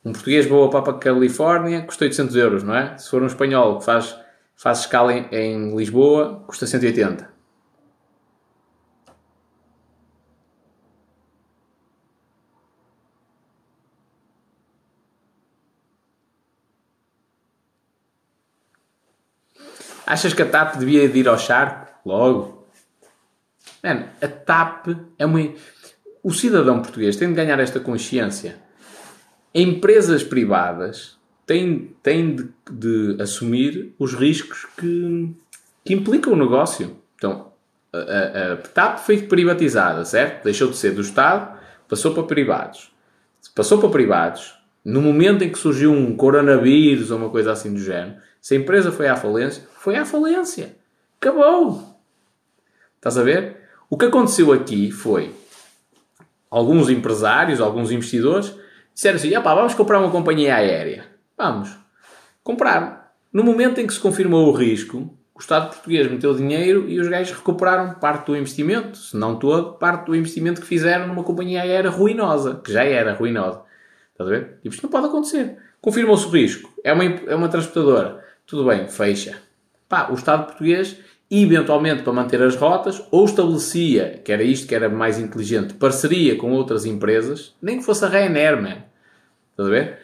[0.03, 2.97] Um português voa para a Califórnia, custa 800 euros, não é?
[2.97, 4.17] Se for um espanhol que faz,
[4.55, 7.37] faz escala em, em Lisboa, custa 180.
[20.05, 21.85] Achas que a TAP devia ir ao charco?
[22.05, 22.56] Logo.
[23.87, 25.39] Mano, a TAP é uma.
[26.23, 28.67] O cidadão português tem de ganhar esta consciência
[29.53, 35.33] empresas privadas têm, têm de, de assumir os riscos que,
[35.83, 36.97] que implicam o negócio.
[37.15, 37.51] Então,
[37.91, 40.43] a, a, a TAP foi privatizada, certo?
[40.43, 41.57] Deixou de ser do Estado,
[41.87, 42.91] passou para privados.
[43.55, 44.53] Passou para privados,
[44.85, 48.57] no momento em que surgiu um coronavírus ou uma coisa assim do género, se a
[48.57, 50.75] empresa foi à falência, foi à falência.
[51.19, 51.99] Acabou.
[52.95, 53.56] Estás a ver?
[53.89, 55.33] O que aconteceu aqui foi
[56.51, 58.53] alguns empresários, alguns investidores
[58.93, 61.05] disseram assim: vamos comprar uma companhia aérea.
[61.37, 61.77] Vamos.
[62.43, 62.97] Compraram.
[63.31, 67.07] No momento em que se confirmou o risco, o Estado português meteu dinheiro e os
[67.07, 71.61] gajos recuperaram parte do investimento, se não todo, parte do investimento que fizeram numa companhia
[71.61, 73.61] aérea ruinosa, que já era ruinosa.
[74.11, 74.59] Estás a ver?
[74.63, 75.57] Tipo, isto não pode acontecer.
[75.79, 76.73] Confirmou-se o risco.
[76.83, 78.23] É uma, é uma transportadora.
[78.45, 79.37] Tudo bem, fecha.
[79.87, 80.97] Pá, o Estado português
[81.29, 86.35] eventualmente para manter as rotas, ou estabelecia, que era isto que era mais inteligente, parceria
[86.37, 88.83] com outras empresas, nem que fosse a Ryanair, man.
[89.51, 89.99] Estás a ver?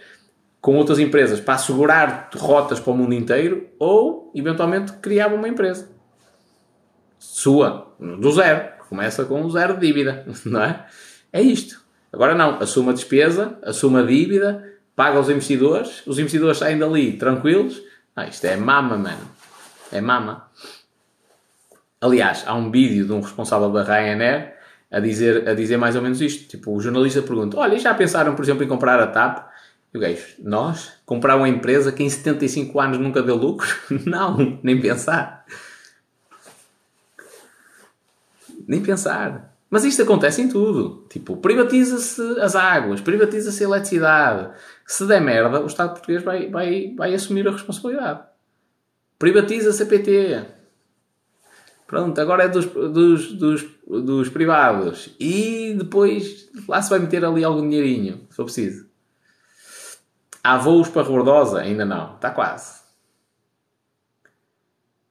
[0.59, 5.93] Com outras empresas para assegurar rotas para o mundo inteiro, ou eventualmente criava uma empresa
[7.23, 10.85] sua, do zero, começa com zero de dívida, não é?
[11.31, 11.81] É isto.
[12.11, 14.63] Agora não, assume a despesa, assume a dívida,
[14.95, 17.81] paga aos investidores, os investidores saem dali tranquilos.
[18.15, 19.27] Ah, isto é mama, mano.
[19.91, 20.47] É mama.
[22.03, 24.55] Aliás, há um vídeo de um responsável da Ryanair
[24.91, 26.49] a dizer, a dizer mais ou menos isto.
[26.49, 29.47] Tipo, o jornalista pergunta: Olha, já pensaram, por exemplo, em comprar a TAP?
[29.93, 30.91] E o gajo, nós?
[31.05, 33.69] Comprar uma empresa que em 75 anos nunca deu lucro?
[34.05, 35.45] Não, nem pensar.
[38.67, 39.55] Nem pensar.
[39.69, 41.05] Mas isto acontece em tudo.
[41.09, 44.49] Tipo, privatiza-se as águas, privatiza-se a eletricidade.
[44.85, 48.19] Se der merda, o Estado português vai, vai, vai assumir a responsabilidade.
[49.17, 50.52] Privatiza-se a PT.
[51.93, 55.15] Pronto, agora é dos, dos, dos, dos privados.
[55.19, 58.87] E depois lá se vai meter ali algum dinheirinho, se for preciso.
[60.43, 61.59] Há voos para Rebordosa?
[61.59, 62.15] Ainda não.
[62.15, 62.81] Está quase.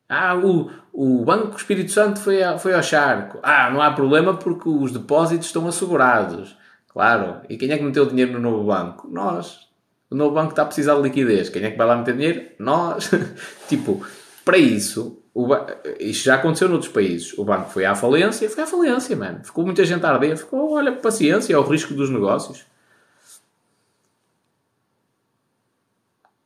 [0.08, 3.38] Ah, o, o Banco Espírito Santo foi, foi ao charco.
[3.44, 6.56] Ah, não há problema porque os depósitos estão assegurados.
[6.88, 7.42] Claro.
[7.48, 9.08] E quem é que meteu dinheiro no novo banco?
[9.08, 9.68] Nós.
[10.10, 11.48] o novo banco está a precisar de liquidez.
[11.48, 12.50] Quem é que vai lá meter dinheiro?
[12.58, 13.08] Nós.
[13.70, 14.04] tipo,
[14.44, 15.66] para isso, o ba...
[15.98, 17.36] isto já aconteceu noutros países.
[17.38, 19.42] O banco foi à falência, foi à falência, mano.
[19.44, 22.64] Ficou muita gente a arder, ficou, olha, paciência, é o risco dos negócios.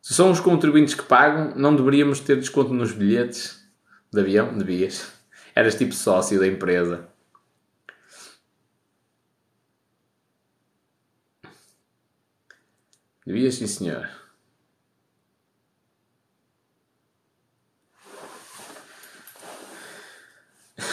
[0.01, 3.67] Se são os contribuintes que pagam, não deveríamos ter desconto nos bilhetes
[4.13, 4.57] de avião?
[4.57, 5.13] Devias.
[5.53, 7.09] Eras tipo sócio da empresa.
[13.27, 14.09] Devias, sim, senhor.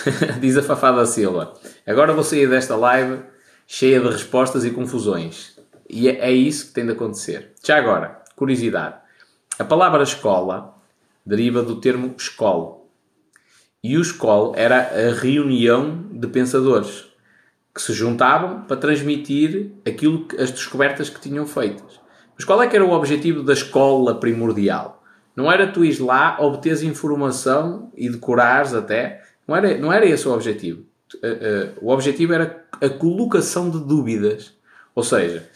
[0.39, 1.53] Diz a Fafá da Silva.
[1.85, 3.21] Agora vou sair desta live
[3.65, 5.57] cheia de respostas e confusões.
[5.89, 7.53] E é, é isso que tem de acontecer.
[7.63, 8.95] Já agora, curiosidade.
[9.57, 10.75] A palavra escola
[11.25, 12.81] deriva do termo escola.
[13.83, 17.05] E o escola era a reunião de pensadores
[17.73, 21.99] que se juntavam para transmitir aquilo que, as descobertas que tinham feitas.
[22.35, 25.03] Mas qual é que era o objetivo da escola primordial?
[25.35, 29.23] Não era tu ires lá, obteres informação e decorares até.
[29.47, 30.83] Não era, não era esse o objetivo.
[31.21, 34.53] Eh, eh, o objetivo era a colocação de dúvidas.
[34.95, 35.49] Ou seja,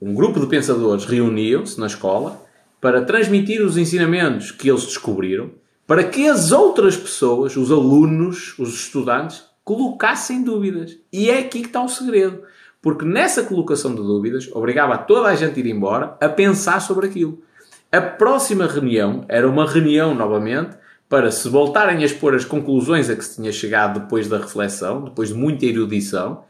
[0.00, 2.42] um grupo de pensadores reuniam-se na escola
[2.80, 5.50] para transmitir os ensinamentos que eles descobriram,
[5.86, 10.96] para que as outras pessoas, os alunos, os estudantes, colocassem dúvidas.
[11.12, 12.42] E é aqui que está o segredo.
[12.80, 17.06] Porque nessa colocação de dúvidas, obrigava toda a gente a ir embora a pensar sobre
[17.06, 17.42] aquilo.
[17.90, 20.76] A próxima reunião era uma reunião, novamente,
[21.08, 25.04] para se voltarem a expor as conclusões a que se tinha chegado depois da reflexão,
[25.04, 26.44] depois de muita erudição,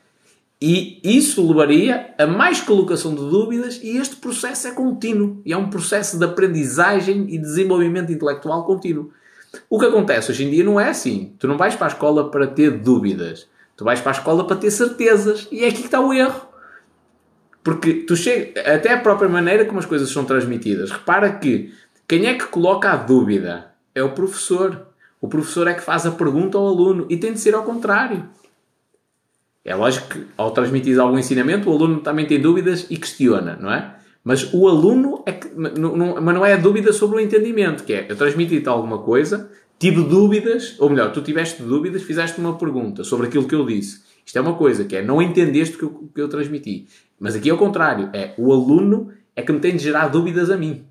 [0.60, 5.40] e isso levaria a mais colocação de dúvidas, e este processo é contínuo.
[5.46, 9.12] E é um processo de aprendizagem e desenvolvimento intelectual contínuo.
[9.70, 11.32] O que acontece hoje em dia não é assim.
[11.38, 13.46] Tu não vais para a escola para ter dúvidas.
[13.76, 15.46] Tu vais para a escola para ter certezas.
[15.52, 16.48] E é aqui que está o erro.
[17.62, 20.90] Porque tu chega, até a própria maneira como as coisas são transmitidas.
[20.90, 21.72] Repara que
[22.08, 23.68] quem é que coloca a dúvida?
[23.98, 24.86] É o professor.
[25.20, 27.06] O professor é que faz a pergunta ao aluno.
[27.10, 28.28] E tem de ser ao contrário.
[29.64, 33.70] É lógico que ao transmitir algum ensinamento, o aluno também tem dúvidas e questiona, não
[33.70, 33.96] é?
[34.24, 38.06] Mas o aluno é que, mas não é a dúvida sobre o entendimento, que é
[38.08, 43.26] eu transmiti-te alguma coisa, tive dúvidas, ou melhor, tu tiveste dúvidas, fizeste uma pergunta sobre
[43.26, 44.02] aquilo que eu disse.
[44.24, 46.86] Isto é uma coisa, que é não entendeste o que que eu transmiti.
[47.18, 50.50] Mas aqui é o contrário, é o aluno é que me tem de gerar dúvidas
[50.50, 50.84] a mim.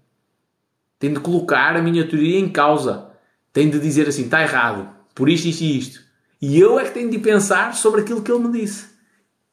[1.00, 3.12] Tem de colocar a minha teoria em causa.
[3.54, 6.02] Tem de dizer assim, está errado, por isto, isto e isto.
[6.42, 8.98] E eu é que tenho de pensar sobre aquilo que ele me disse.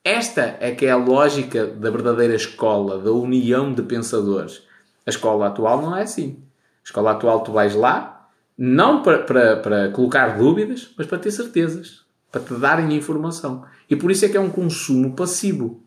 [0.04, 4.62] Esta é que é a lógica da verdadeira escola, da união de pensadores.
[5.06, 6.42] A escola atual não é assim.
[6.82, 11.30] A escola atual tu vais lá, não para, para, para colocar dúvidas, mas para ter
[11.30, 13.64] certezas, para te darem informação.
[13.88, 15.82] E por isso é que é um consumo passivo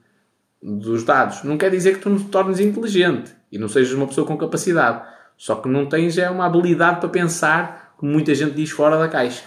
[0.62, 1.44] dos dados.
[1.44, 4.36] Não quer dizer que tu não te tornes inteligente e não sejas uma pessoa com
[4.36, 5.08] capacidade.
[5.38, 9.08] Só que não tens é uma habilidade para pensar, como muita gente diz, fora da
[9.08, 9.44] caixa.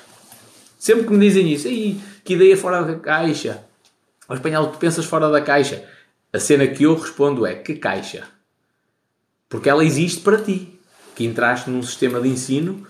[0.79, 3.65] Sempre que me dizem isso, aí, que ideia fora da caixa.
[4.29, 5.85] Ao espanhol, tu pensas fora da caixa.
[6.33, 8.25] A cena que eu respondo é: que caixa?
[9.49, 10.79] Porque ela existe para ti.
[11.15, 12.87] Que entraste num sistema de ensino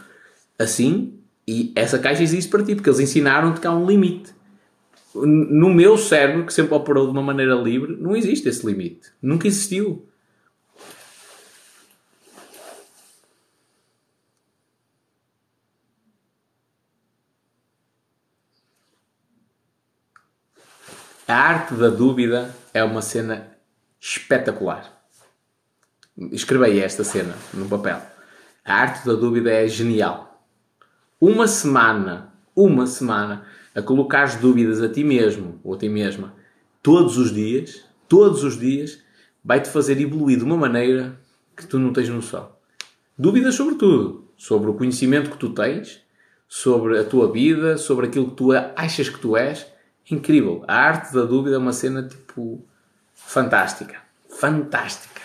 [0.59, 1.21] assim
[1.51, 4.33] e essa caixa existe para ti, porque eles ensinaram-te que há um limite.
[5.13, 9.09] No meu cérebro, que sempre operou de uma maneira livre, não existe esse limite.
[9.21, 10.07] Nunca existiu.
[21.31, 23.57] A arte da dúvida é uma cena
[24.01, 25.01] espetacular.
[26.33, 28.03] Escrevei esta cena no papel.
[28.65, 30.45] A arte da dúvida é genial.
[31.21, 36.35] Uma semana, uma semana, a colocar as dúvidas a ti mesmo ou a ti mesma,
[36.83, 38.99] todos os dias, todos os dias,
[39.45, 41.17] vai-te fazer evoluir de uma maneira
[41.57, 42.51] que tu não tens noção.
[43.17, 44.29] Dúvidas sobre tudo.
[44.37, 46.01] Sobre o conhecimento que tu tens,
[46.49, 49.65] sobre a tua vida, sobre aquilo que tu achas que tu és
[50.15, 50.65] incrível.
[50.67, 52.65] A arte da dúvida é uma cena tipo
[53.15, 53.99] fantástica.
[54.29, 55.21] Fantástica.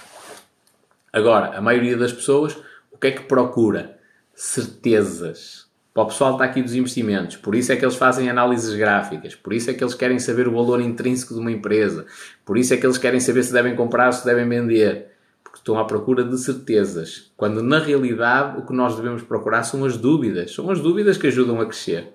[1.11, 2.57] Agora, a maioria das pessoas,
[2.91, 3.97] o que é que procura?
[4.33, 5.65] Certezas.
[5.93, 9.33] Para o pessoal está aqui dos investimentos, por isso é que eles fazem análises gráficas,
[9.33, 12.05] por isso é que eles querem saber o valor intrínseco de uma empresa,
[12.43, 15.07] por isso é que eles querem saber se devem comprar ou se devem vender,
[15.41, 17.31] porque estão à procura de certezas.
[17.38, 21.27] Quando na realidade o que nós devemos procurar são as dúvidas, são as dúvidas que
[21.27, 22.14] ajudam a crescer,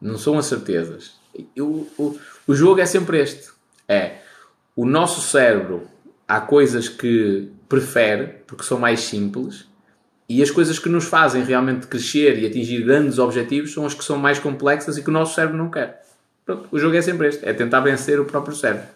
[0.00, 1.21] não são as certezas.
[1.58, 3.50] O, o, o jogo é sempre este.
[3.88, 4.22] É
[4.74, 5.86] o nosso cérebro
[6.26, 9.66] há coisas que prefere porque são mais simples
[10.28, 14.04] e as coisas que nos fazem realmente crescer e atingir grandes objetivos são as que
[14.04, 16.02] são mais complexas e que o nosso cérebro não quer.
[16.44, 18.88] Pronto, o jogo é sempre este, é tentar vencer o próprio cérebro.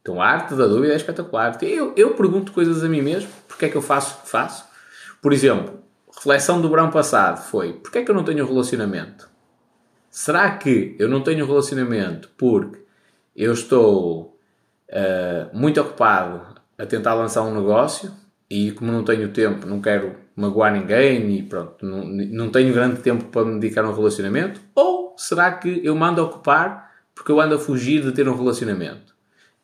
[0.00, 1.58] Então a arte da dúvida é espetacular.
[1.62, 4.64] Eu, eu pergunto coisas a mim mesmo, porque é que eu faço o que faço.
[5.20, 5.79] Por exemplo,
[6.20, 9.26] reflexão do verão passado foi, porque é que eu não tenho relacionamento?
[10.10, 12.78] Será que eu não tenho relacionamento porque
[13.34, 14.38] eu estou
[14.90, 18.12] uh, muito ocupado a tentar lançar um negócio
[18.50, 23.00] e como não tenho tempo, não quero magoar ninguém e pronto, não, não tenho grande
[23.00, 24.60] tempo para me dedicar a um relacionamento?
[24.74, 29.14] Ou será que eu mando ocupar porque eu ando a fugir de ter um relacionamento?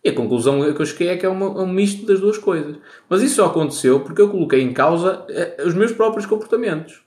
[0.07, 2.77] E a conclusão que eu cheguei é que é uma, um misto das duas coisas.
[3.09, 7.03] Mas isso só aconteceu porque eu coloquei em causa uh, os meus próprios comportamentos.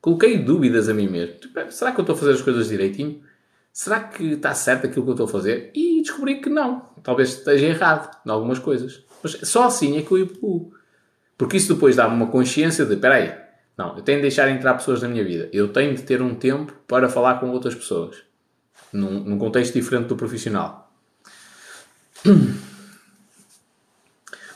[0.00, 1.34] Coloquei dúvidas a mim mesmo.
[1.34, 3.20] Tipo, será que eu estou a fazer as coisas direitinho?
[3.72, 5.72] Será que está certo aquilo que eu estou a fazer?
[5.74, 6.90] E descobri que não.
[7.02, 9.04] Talvez esteja errado em algumas coisas.
[9.20, 10.72] Mas só assim é que eu evoluo.
[11.36, 13.34] Porque isso depois dá-me uma consciência de, espera aí,
[13.76, 15.48] não, eu tenho de deixar entrar pessoas na minha vida.
[15.52, 18.18] Eu tenho de ter um tempo para falar com outras pessoas.
[18.92, 20.83] Num, num contexto diferente do profissional.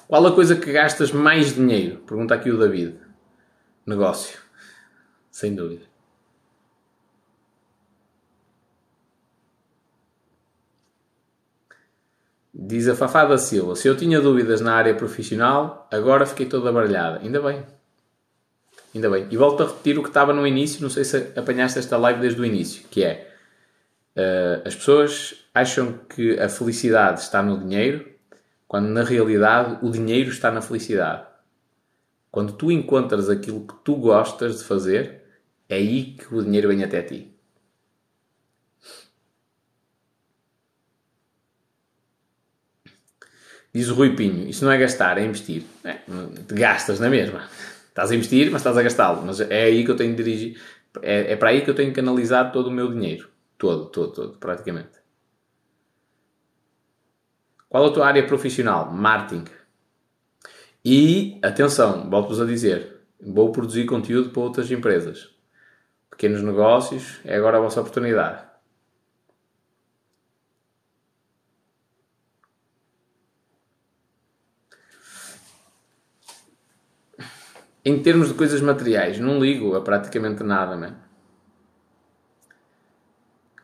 [0.08, 1.98] Qual a coisa que gastas mais dinheiro?
[1.98, 2.96] Pergunta aqui o David.
[3.86, 4.38] Negócio.
[5.30, 5.86] Sem dúvida.
[12.60, 16.72] Diz a Fafá da Silva: Se eu tinha dúvidas na área profissional, agora fiquei toda
[16.72, 17.20] baralhada.
[17.20, 17.64] Ainda bem.
[18.94, 19.28] Ainda bem.
[19.30, 22.20] E volto a repetir o que estava no início, não sei se apanhaste esta live
[22.20, 23.32] desde o início, que é
[24.16, 28.08] uh, as pessoas acham que a felicidade está no dinheiro,
[28.66, 31.26] quando na realidade o dinheiro está na felicidade.
[32.30, 35.22] Quando tu encontras aquilo que tu gostas de fazer,
[35.68, 37.34] é aí que o dinheiro vem até ti.
[43.74, 45.62] Diz o Rui Pinho, isso não é gastar, é investir.
[45.84, 45.98] É,
[46.48, 47.48] gastas na mesma.
[47.88, 49.22] Estás a investir, mas estás a gastá-lo.
[49.24, 50.60] Mas é aí que eu tenho de dirigir.
[51.02, 53.28] É, é para aí que eu tenho que canalizar todo o meu dinheiro.
[53.58, 54.97] Todo, todo, todo, praticamente.
[57.68, 58.90] Qual a tua área profissional?
[58.90, 59.44] Marketing.
[60.84, 65.28] E, atenção, volto-vos a dizer, vou produzir conteúdo para outras empresas.
[66.10, 68.48] Pequenos negócios, é agora a vossa oportunidade.
[77.84, 80.96] Em termos de coisas materiais, não ligo a praticamente nada, man.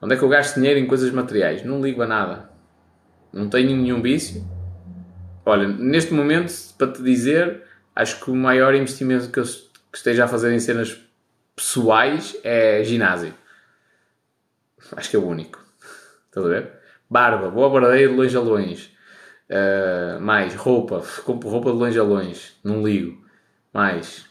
[0.00, 1.65] Onde é que eu gasto dinheiro em coisas materiais?
[1.65, 2.53] Não ligo a nada.
[3.35, 4.47] Não tenho nenhum vício.
[5.45, 7.65] Olha, neste momento, para te dizer,
[7.95, 9.45] acho que o maior investimento que eu
[9.93, 10.97] esteja a fazer em cenas
[11.57, 13.35] pessoais é ginásio.
[14.93, 15.61] Acho que é o único.
[16.27, 16.73] Estás a ver?
[17.11, 18.97] Barba, boa barbeira de longe a longe.
[19.51, 22.53] Uh, mais roupa, compro roupa de longe a longe.
[22.63, 23.21] Não ligo.
[23.73, 24.27] Mais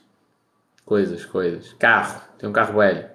[0.85, 1.73] coisas, coisas.
[1.73, 3.09] Carro, tem um carro velho.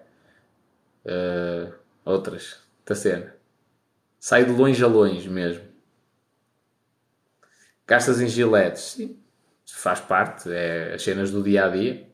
[1.07, 1.73] Uh,
[2.05, 3.35] outras da cena.
[4.21, 5.68] Sai de longe a longe mesmo.
[7.89, 9.19] Gastas em giletes, sim.
[9.67, 12.07] Faz parte, é as cenas do dia a dia.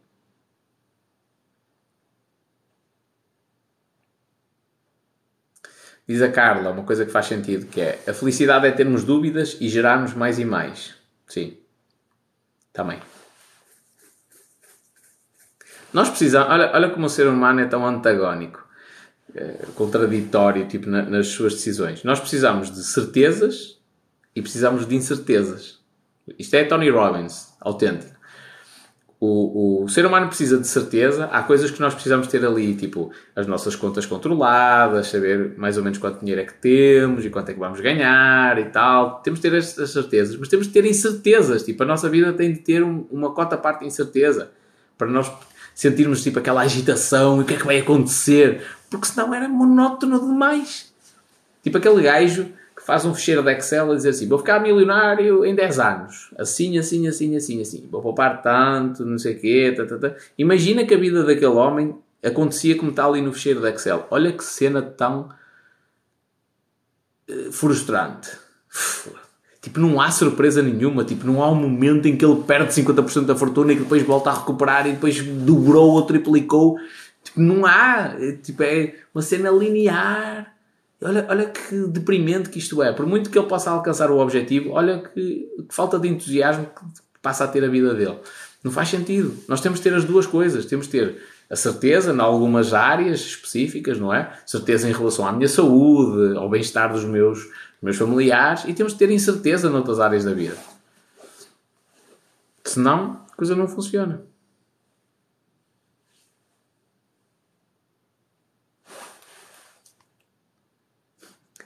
[6.06, 9.56] Diz a Carla uma coisa que faz sentido, que é a felicidade é termos dúvidas
[9.60, 10.94] e gerarmos mais e mais.
[11.26, 11.56] Sim.
[12.72, 13.00] Também.
[15.92, 16.50] Nós precisamos.
[16.50, 18.64] Olha, olha como o ser humano é tão antagónico,
[19.34, 22.04] é, contraditório tipo, na, nas suas decisões.
[22.04, 23.73] Nós precisamos de certezas
[24.34, 25.78] e precisamos de incertezas.
[26.38, 28.14] Isto é Tony Robbins, autêntico.
[29.20, 31.26] O, o, ser humano precisa de certeza.
[31.26, 35.84] Há coisas que nós precisamos ter ali, tipo as nossas contas controladas, saber mais ou
[35.84, 39.20] menos quanto dinheiro é que temos e quanto é que vamos ganhar e tal.
[39.22, 41.62] Temos de ter as, as certezas, mas temos de ter incertezas.
[41.62, 44.50] Tipo, a nossa vida tem de ter um, uma cota parte de incerteza
[44.98, 45.32] para nós
[45.74, 50.20] sentirmos tipo aquela agitação e o que é que vai acontecer, porque senão era monótono
[50.20, 50.92] demais.
[51.62, 52.52] Tipo aquele gajo
[52.84, 56.78] faz um fecheiro de Excel a dizer assim: vou ficar milionário em 10 anos, assim,
[56.78, 59.74] assim, assim, assim, assim, vou poupar tanto, não sei o quê.
[59.76, 60.14] Tá, tá, tá.
[60.38, 64.06] Imagina que a vida daquele homem acontecia como está ali no fecheiro de Excel.
[64.10, 65.30] Olha que cena tão
[67.28, 68.30] uh, frustrante.
[69.60, 71.04] Tipo, não há surpresa nenhuma.
[71.04, 74.02] Tipo, não há um momento em que ele perde 50% da fortuna e que depois
[74.02, 76.76] volta a recuperar e depois dobrou ou triplicou.
[77.22, 78.14] Tipo, não há.
[78.18, 80.53] É, tipo, é uma cena linear.
[81.04, 82.90] Olha, olha que deprimente que isto é.
[82.90, 87.20] Por muito que ele possa alcançar o objetivo, olha que, que falta de entusiasmo que
[87.20, 88.18] passa a ter a vida dele.
[88.62, 89.36] Não faz sentido.
[89.46, 90.64] Nós temos de ter as duas coisas.
[90.64, 94.32] Temos de ter a certeza em algumas áreas específicas, não é?
[94.46, 97.46] Certeza em relação à minha saúde, ao bem-estar dos meus
[97.82, 100.56] meus familiares, e temos de ter incerteza noutras áreas da vida.
[102.64, 104.22] Senão, a coisa não funciona.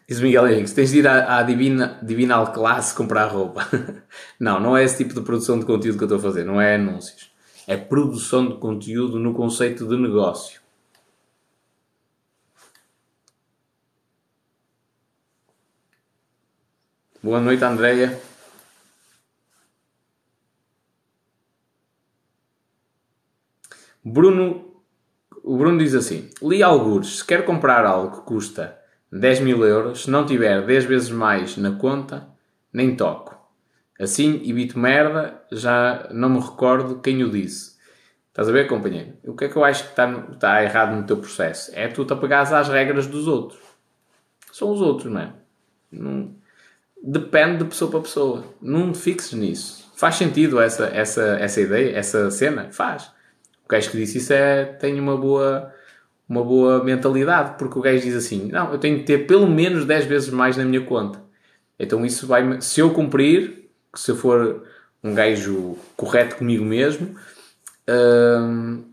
[0.08, 3.68] Diz Miguel Henrique, tens de ir à, à Divina, Divinal Classe comprar roupa.
[4.40, 6.46] não, não é esse tipo de produção de conteúdo que eu estou a fazer.
[6.46, 7.30] Não é anúncios.
[7.66, 10.62] É produção de conteúdo no conceito de negócio.
[17.22, 18.18] Boa noite, Andreia.
[24.02, 24.82] Bruno,
[25.44, 28.77] o Bruno diz assim: Li algures, se quer comprar algo que custa
[29.10, 32.28] 10 mil euros, se não tiver 10 vezes mais na conta,
[32.72, 33.36] nem toco.
[33.98, 37.76] Assim evito merda, já não me recordo quem o disse.
[38.28, 39.14] Estás a ver, companheiro?
[39.24, 41.72] O que é que eu acho que está, está errado no teu processo?
[41.74, 43.60] É tu te apegares às regras dos outros.
[44.52, 45.32] São os outros, não é?
[45.90, 46.34] Não,
[47.02, 48.44] depende de pessoa para pessoa.
[48.62, 49.90] Não te fixes nisso.
[49.96, 52.70] Faz sentido essa, essa, essa ideia, essa cena?
[52.70, 53.10] Faz.
[53.64, 55.74] O gajo que disse isso é, tem uma boa,
[56.28, 59.84] uma boa mentalidade, porque o gajo diz assim: não, eu tenho que ter pelo menos
[59.84, 61.22] 10 vezes mais na minha conta.
[61.78, 64.64] Então isso vai, se eu cumprir, se eu for
[65.02, 67.14] um gajo correto comigo mesmo,
[67.88, 68.84] hum,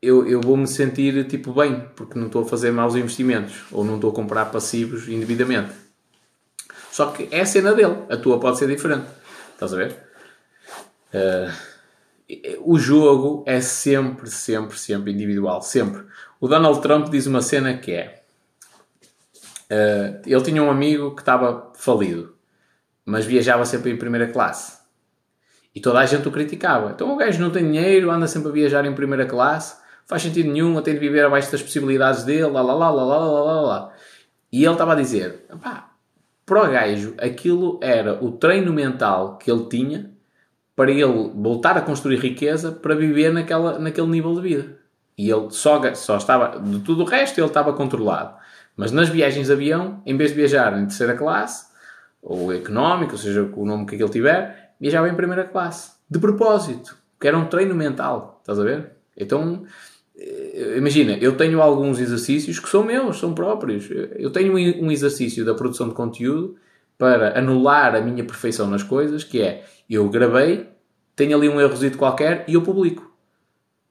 [0.00, 3.84] eu, eu vou me sentir tipo bem, porque não estou a fazer maus investimentos ou
[3.84, 5.72] não estou a comprar passivos indevidamente.
[6.92, 9.06] Só que é a cena dele, a tua pode ser diferente.
[9.54, 9.96] Estás a ver?
[11.12, 11.68] Uh,
[12.60, 15.62] o jogo é sempre, sempre, sempre individual.
[15.62, 16.04] Sempre.
[16.40, 18.22] O Donald Trump diz uma cena que é.
[19.70, 22.34] Uh, ele tinha um amigo que estava falido,
[23.04, 24.78] mas viajava sempre em primeira classe.
[25.74, 26.92] E toda a gente o criticava.
[26.92, 29.76] Então o gajo não tem dinheiro, anda sempre a viajar em primeira classe,
[30.06, 33.18] faz sentido nenhum, tem de viver abaixo das possibilidades dele, lá lá lá lá lá
[33.18, 33.92] lá lá lá.
[34.50, 35.90] E ele estava a dizer: pá,
[36.46, 40.10] para o gajo, aquilo era o treino mental que ele tinha
[40.74, 44.77] para ele voltar a construir riqueza para viver naquela, naquele nível de vida.
[45.18, 48.36] E ele só, só estava, de tudo o resto, ele estava controlado.
[48.76, 51.66] Mas nas viagens de avião, em vez de viajar em terceira classe,
[52.22, 55.92] ou económica, ou seja, o nome que ele tiver, viajava em primeira classe.
[56.08, 56.96] De propósito.
[57.20, 58.38] Que era um treino mental.
[58.40, 58.92] Estás a ver?
[59.16, 59.64] Então,
[60.16, 63.88] eh, imagina, eu tenho alguns exercícios que são meus, são próprios.
[64.16, 66.54] Eu tenho um exercício da produção de conteúdo
[66.96, 70.68] para anular a minha perfeição nas coisas, que é eu gravei,
[71.16, 73.07] tenho ali um errozinho qualquer e eu publico.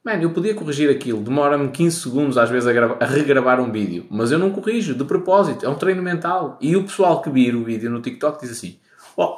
[0.07, 4.05] Mano, eu podia corrigir aquilo, demora-me 15 segundos às vezes a, a, regravar um vídeo,
[4.09, 6.57] mas eu não corrijo, de propósito, é um treino mental.
[6.61, 8.79] E o pessoal que vira o vídeo no TikTok diz assim:
[9.17, 9.35] Oh,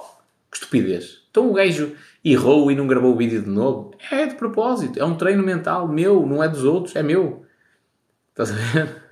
[0.51, 3.95] que estupidez, então o gajo errou e não gravou o vídeo de novo.
[4.11, 7.43] É de propósito, é um treino mental meu, não é dos outros, é meu.
[8.29, 9.08] Estás a ver?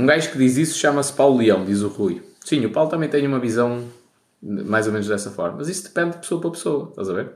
[0.00, 2.22] Um gajo que diz isso chama-se Paulo Leão, diz o Rui.
[2.42, 3.86] Sim, o Paulo também tem uma visão
[4.40, 5.58] mais ou menos dessa forma.
[5.58, 7.32] Mas isso depende de pessoa para pessoa, estás a ver?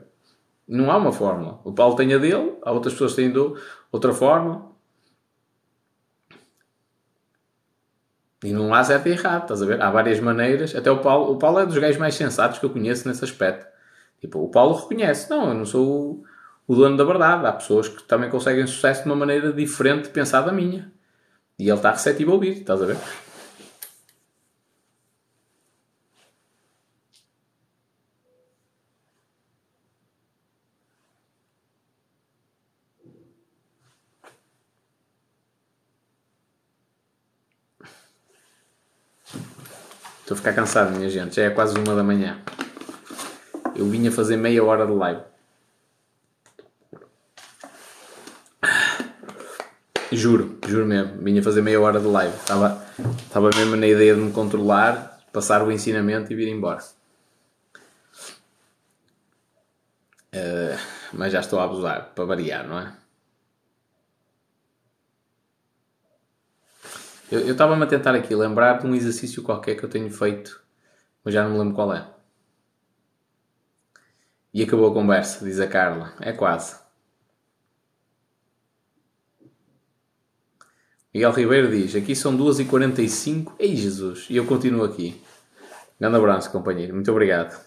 [0.67, 1.59] Não há uma fórmula.
[1.63, 3.31] O Paulo tem a dele, há outras pessoas que têm
[3.91, 4.71] outra forma.
[8.43, 9.79] E não há certo e errado, estás a ver?
[9.79, 10.75] Há várias maneiras.
[10.75, 13.67] Até o Paulo, o Paulo é dos gajos mais sensatos que eu conheço nesse aspecto.
[14.19, 17.45] Tipo, o Paulo reconhece, não, eu não sou o, o dono da verdade.
[17.45, 20.94] Há pessoas que também conseguem sucesso de uma maneira diferente de pensar da minha.
[21.57, 22.97] E ele está receptivo a ouvir, estás a ver?
[40.25, 41.35] Estou a ficar cansado, minha gente.
[41.35, 42.41] Já é quase uma da manhã.
[43.75, 45.21] Eu vinha fazer meia hora de live.
[50.11, 51.21] Juro, juro mesmo.
[51.23, 52.35] Vinha fazer meia hora de live.
[52.35, 52.85] Estava,
[53.23, 56.83] estava mesmo na ideia de me controlar, passar o ensinamento e vir embora.
[60.33, 60.77] Uh,
[61.13, 62.93] mas já estou a abusar, para variar, não é?
[67.31, 70.61] Eu estava-me a tentar aqui lembrar de um exercício qualquer que eu tenho feito,
[71.23, 72.07] mas já não me lembro qual é.
[74.53, 76.13] E acabou a conversa, diz a Carla.
[76.21, 76.84] É quase.
[81.15, 83.53] Miguel Ribeiro diz: Aqui são 2h45.
[83.57, 84.25] Ei Jesus!
[84.29, 85.23] E eu continuo aqui.
[85.97, 86.93] Grande abraço, companheiro.
[86.93, 87.57] Muito obrigado.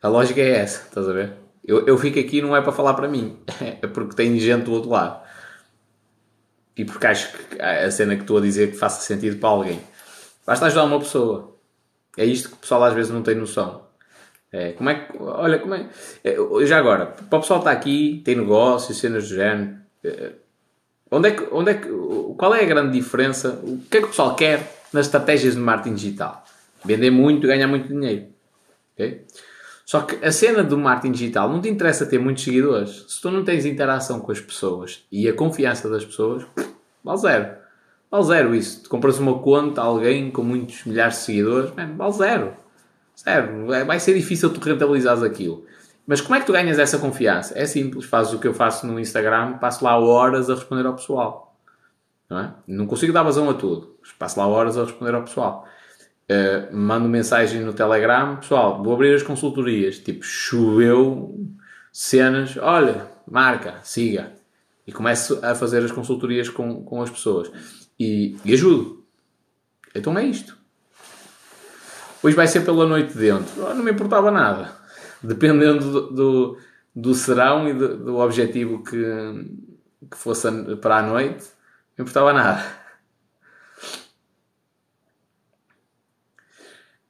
[0.00, 1.34] A lógica é essa, estás a ver?
[1.62, 4.72] Eu, eu fico aqui não é para falar para mim, é porque tem gente do
[4.72, 5.22] outro lado.
[6.74, 9.78] E porque acho que a cena que estou a dizer que faça sentido para alguém.
[10.46, 11.54] Basta ajudar uma pessoa.
[12.16, 13.84] É isto que o pessoal às vezes não tem noção.
[14.50, 15.14] É, como é que.
[15.20, 15.90] Olha, como é.
[16.24, 19.76] é já agora, para o pessoal estar aqui, tem negócios, cenas do género.
[20.02, 20.32] É,
[21.10, 21.88] Onde é que, onde é que,
[22.36, 23.60] qual é a grande diferença?
[23.62, 26.44] O que é que o pessoal quer nas estratégias de marketing digital?
[26.84, 28.26] Vender muito ganhar muito dinheiro.
[28.94, 29.24] Okay?
[29.84, 33.06] Só que a cena do marketing digital não te interessa ter muitos seguidores.
[33.08, 36.44] Se tu não tens interação com as pessoas e a confiança das pessoas,
[37.02, 37.56] vale zero.
[38.08, 38.84] Vale zero isso.
[38.84, 42.56] Tu compras uma conta a alguém com muitos milhares de seguidores, man, vale zero.
[43.18, 43.66] Zero.
[43.84, 45.64] Vai ser difícil tu rentabilizares aquilo.
[46.10, 47.56] Mas como é que tu ganhas essa confiança?
[47.56, 48.04] É simples.
[48.04, 51.56] Fazes o que eu faço no Instagram, passo lá horas a responder ao pessoal.
[52.28, 52.52] Não, é?
[52.66, 53.96] não consigo dar vazão a tudo.
[54.18, 55.68] Passo lá horas a responder ao pessoal.
[56.28, 60.00] Uh, mando mensagem no Telegram, pessoal, vou abrir as consultorias.
[60.00, 61.46] Tipo, choveu
[61.92, 64.32] cenas, olha, marca, siga.
[64.84, 67.52] E começo a fazer as consultorias com, com as pessoas.
[67.96, 69.04] E, e ajudo.
[69.94, 70.58] Então é isto.
[72.20, 73.64] Hoje vai ser pela noite dentro.
[73.64, 74.79] Oh, não me importava nada.
[75.22, 76.58] Dependendo do, do,
[76.94, 78.96] do serão e do, do objetivo que,
[80.10, 80.48] que fosse
[80.80, 81.44] para a noite,
[81.96, 82.80] não importava nada.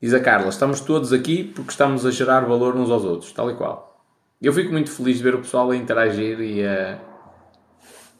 [0.02, 3.50] Diz a Carla, estamos todos aqui porque estamos a gerar valor uns aos outros, tal
[3.50, 4.02] e qual.
[4.40, 6.98] Eu fico muito feliz de ver o pessoal a interagir e a,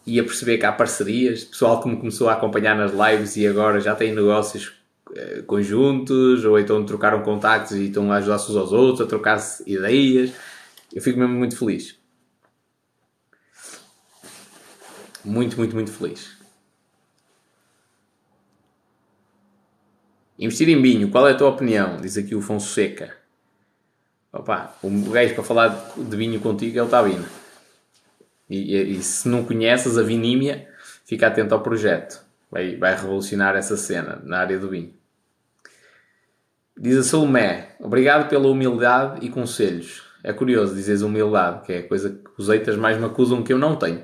[0.06, 3.46] e a perceber que há parcerias, pessoal que me começou a acompanhar nas lives e
[3.46, 4.79] agora já tem negócios
[5.46, 10.32] conjuntos, ou então trocaram contactos e estão a ajudar-se uns aos outros, a trocar ideias.
[10.92, 11.98] Eu fico mesmo muito feliz.
[15.24, 16.38] Muito, muito, muito feliz.
[20.38, 22.00] Investir em vinho, qual é a tua opinião?
[22.00, 23.14] Diz aqui o Fonseca.
[24.32, 27.28] Opa, o gajo para falar de vinho contigo é o Tabina.
[28.48, 30.68] E, e, e, se não conheces a vinímia,
[31.04, 32.24] fica atento ao projeto.
[32.50, 34.99] Vai, vai revolucionar essa cena na área do vinho.
[36.82, 40.02] Diz a Salomé, obrigado pela humildade e conselhos.
[40.24, 43.52] É curioso dizes humildade, que é a coisa que os eitas mais me acusam que
[43.52, 44.02] eu não tenho.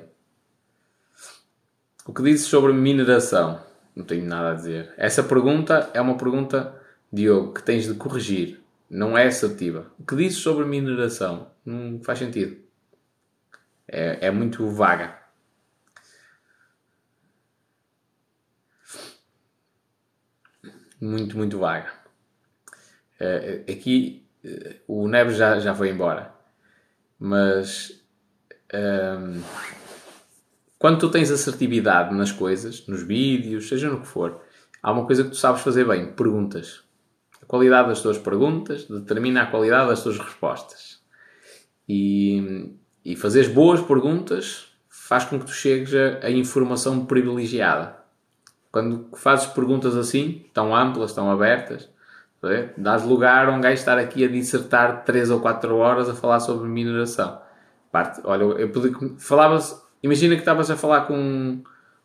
[2.04, 3.64] O que dizes sobre mineração?
[3.94, 4.92] Não tenho nada a dizer.
[4.98, 6.78] Essa pergunta é uma pergunta,
[7.10, 8.60] Diogo, que tens de corrigir.
[8.90, 9.90] Não é assertiva.
[9.98, 11.50] O que dizes sobre mineração?
[11.64, 12.58] Não faz sentido.
[13.88, 15.18] É, é muito vaga.
[21.00, 21.95] Muito, muito vaga.
[23.18, 24.26] É, aqui
[24.86, 26.32] o Neves já, já foi embora.
[27.18, 28.02] Mas.
[28.74, 29.42] Um,
[30.78, 34.42] quando tu tens assertividade nas coisas, nos vídeos, seja no que for,
[34.82, 36.84] há uma coisa que tu sabes fazer bem: perguntas.
[37.42, 41.00] A qualidade das tuas perguntas determina a qualidade das tuas respostas.
[41.88, 47.96] E, e fazeres boas perguntas faz com que tu chegues a, a informação privilegiada.
[48.72, 51.88] Quando fazes perguntas assim, tão amplas, tão abertas,
[52.50, 52.70] é?
[52.76, 56.40] dás lugar a um gajo estar aqui a dissertar 3 ou 4 horas a falar
[56.40, 57.40] sobre mineração.
[57.90, 58.70] Parte, olha, eu
[59.18, 59.58] falava
[60.02, 61.62] Imagina que estavas a falar com,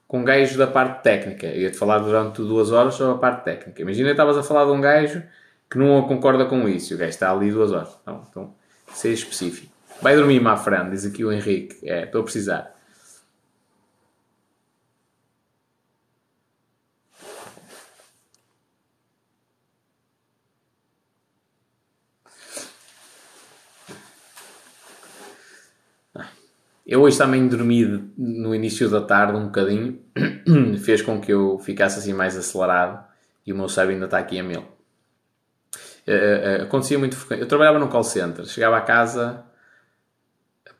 [0.07, 1.47] com um gajo da parte técnica.
[1.47, 3.81] Ia-te falar durante duas horas sobre a parte técnica.
[3.81, 5.21] Imagina que estavas a falar de um gajo
[5.69, 6.95] que não concorda com isso.
[6.95, 7.95] O gajo está ali duas horas.
[8.01, 8.55] Então,
[8.91, 9.71] ser específico.
[10.01, 11.77] Vai dormir, má friend, diz aqui o Henrique.
[11.87, 12.73] É, estou a precisar.
[26.91, 27.85] Eu hoje também dormi
[28.17, 29.97] no início da tarde um bocadinho,
[30.83, 33.01] fez com que eu ficasse assim mais acelerado
[33.47, 34.59] e o meu cérebro ainda está aqui a mil.
[34.59, 37.43] Uh, uh, acontecia muito frequente.
[37.43, 39.45] Eu trabalhava no call center, chegava a casa,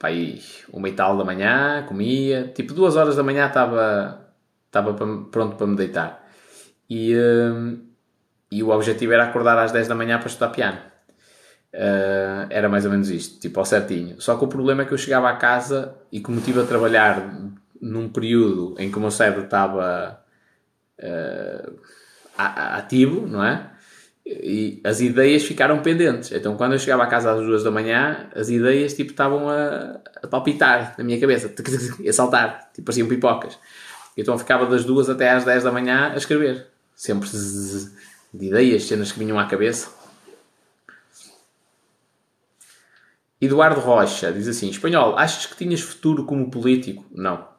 [0.04, 0.42] aí,
[0.74, 4.34] uma e tal da manhã, comia, tipo duas horas da manhã estava,
[4.66, 6.28] estava pronto para me deitar.
[6.90, 7.16] E,
[8.52, 10.91] e o objetivo era acordar às 10 da manhã para estudar piano.
[11.74, 14.20] Uh, era mais ou menos isto, tipo ao certinho.
[14.20, 17.34] Só que o problema é que eu chegava à casa e como estive a trabalhar
[17.82, 20.22] num período em que o meu cérebro estava
[21.00, 21.74] uh,
[22.38, 23.72] ativo, não é?
[24.26, 26.32] E as ideias ficaram pendentes.
[26.32, 30.00] Então quando eu chegava à casa às duas da manhã, as ideias tipo estavam a,
[30.22, 31.50] a palpitar na minha cabeça,
[32.08, 33.58] a saltar, tipo pareciam pipocas.
[34.16, 36.68] Então ficava das duas até às dez da manhã a escrever.
[36.96, 37.30] Sempre
[38.34, 40.01] de ideias, cenas que vinham à cabeça.
[43.42, 47.04] Eduardo Rocha diz assim: Espanhol, achas que tinhas futuro como político?
[47.12, 47.50] Não.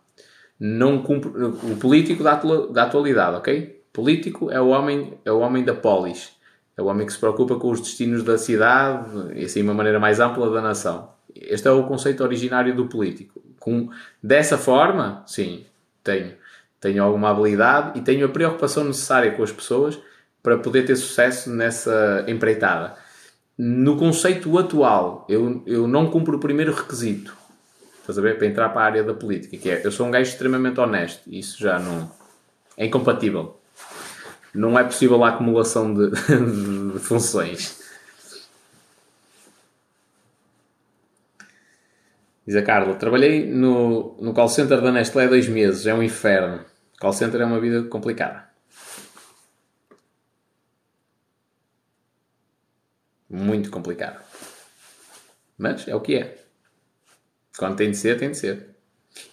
[0.59, 2.37] Não cumpre, o político da,
[2.71, 3.83] da atualidade, ok?
[3.93, 6.41] Político é o homem, é o homem da polis.
[6.77, 9.99] É o homem que se preocupa com os destinos da cidade e assim uma maneira
[9.99, 11.11] mais ampla da nação.
[11.35, 13.43] Este é o conceito originário do político.
[13.59, 13.91] Com,
[14.23, 15.67] dessa forma, sim,
[16.05, 16.35] tenho.
[16.81, 19.99] Tenho alguma habilidade e tenho a preocupação necessária com as pessoas
[20.43, 22.97] para poder ter sucesso nessa empreitada
[23.59, 27.43] no conceito atual, eu, eu não cumpro o primeiro requisito
[28.03, 28.37] estás a ver?
[28.37, 31.23] Para entrar para a área da política, que é eu sou um gajo extremamente honesto,
[31.27, 32.11] isso já não
[32.77, 33.59] é incompatível.
[34.55, 36.11] Não é possível a acumulação de,
[36.93, 37.81] de funções.
[42.47, 46.03] Diz a Carla, trabalhei no, no call center da Nestlé há dois meses, é um
[46.03, 46.61] inferno.
[47.01, 48.52] Call center é uma vida complicada.
[53.33, 54.21] Muito complicada.
[55.57, 56.37] Mas é o que é.
[57.57, 58.69] Quando tem de ser, tem de ser.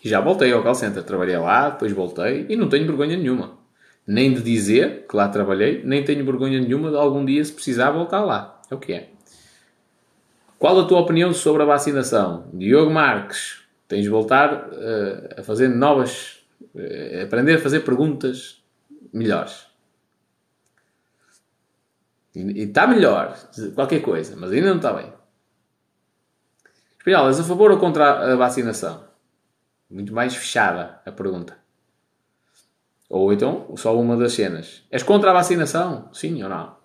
[0.03, 3.57] E já voltei ao call center, trabalhei lá, depois voltei e não tenho vergonha nenhuma.
[4.07, 7.91] Nem de dizer que lá trabalhei, nem tenho vergonha nenhuma de algum dia, se precisar,
[7.91, 8.61] voltar lá.
[8.71, 9.09] É o que é.
[10.57, 12.49] Qual a tua opinião sobre a vacinação?
[12.53, 16.39] Diogo Marques, tens de voltar uh, a fazer novas,
[16.73, 18.61] uh, aprender a fazer perguntas
[19.13, 19.68] melhores.
[22.35, 23.37] E está melhor,
[23.73, 25.11] qualquer coisa, mas ainda não está bem.
[26.97, 29.07] Espinhal, és a favor ou contra a vacinação?
[29.89, 31.57] Muito mais fechada a pergunta.
[33.09, 34.83] Ou então, só uma das cenas.
[34.91, 36.13] És contra a vacinação?
[36.13, 36.77] Sim ou não?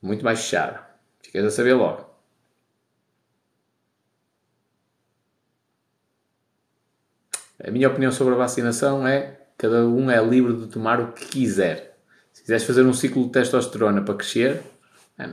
[0.00, 0.86] Muito mais fechada.
[1.20, 2.14] Ficas a saber logo.
[7.66, 11.26] A minha opinião sobre a vacinação é cada um é livre de tomar o que
[11.26, 11.93] quiser.
[12.44, 14.60] Se quiseres fazer um ciclo de testosterona para crescer,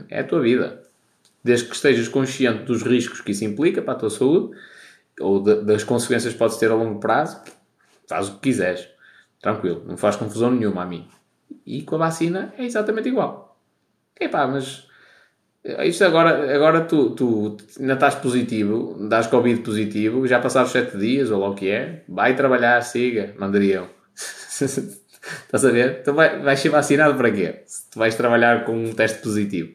[0.08, 0.82] é a tua vida.
[1.44, 4.56] Desde que estejas consciente dos riscos que isso implica para a tua saúde
[5.20, 7.38] ou de, das consequências que podes ter a longo prazo,
[8.08, 8.88] faz o que quiseres.
[9.42, 11.06] Tranquilo, não faz confusão nenhuma a mim.
[11.66, 13.60] E com a vacina é exatamente igual.
[14.18, 14.88] Epá, mas
[15.84, 21.30] isto agora, agora tu, tu ainda estás positivo, dás Covid positivo, já passaram 7 dias,
[21.30, 23.86] ou lá o que é, vai trabalhar, siga, mandariam.
[25.22, 26.02] Estás a ver?
[26.02, 27.62] Tu vai, vais ser vacinado para quê?
[27.66, 29.74] Se tu vais trabalhar com um teste positivo.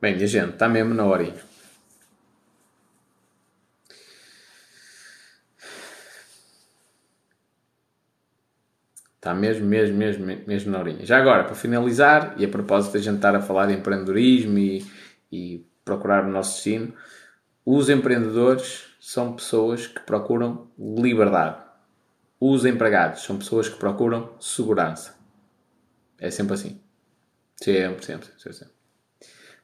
[0.00, 1.49] Bem, minha gente, está mesmo na horinha.
[9.20, 11.04] Está mesmo, mesmo, mesmo, mesmo na horinha.
[11.04, 14.58] Já agora, para finalizar, e a propósito de a gente estar a falar de empreendedorismo
[14.58, 14.82] e,
[15.30, 16.94] e procurar o nosso destino,
[17.62, 21.58] os empreendedores são pessoas que procuram liberdade.
[22.40, 25.14] Os empregados são pessoas que procuram segurança.
[26.18, 26.80] É sempre assim.
[27.56, 28.54] Sempre, sempre, sempre.
[28.54, 28.74] sempre.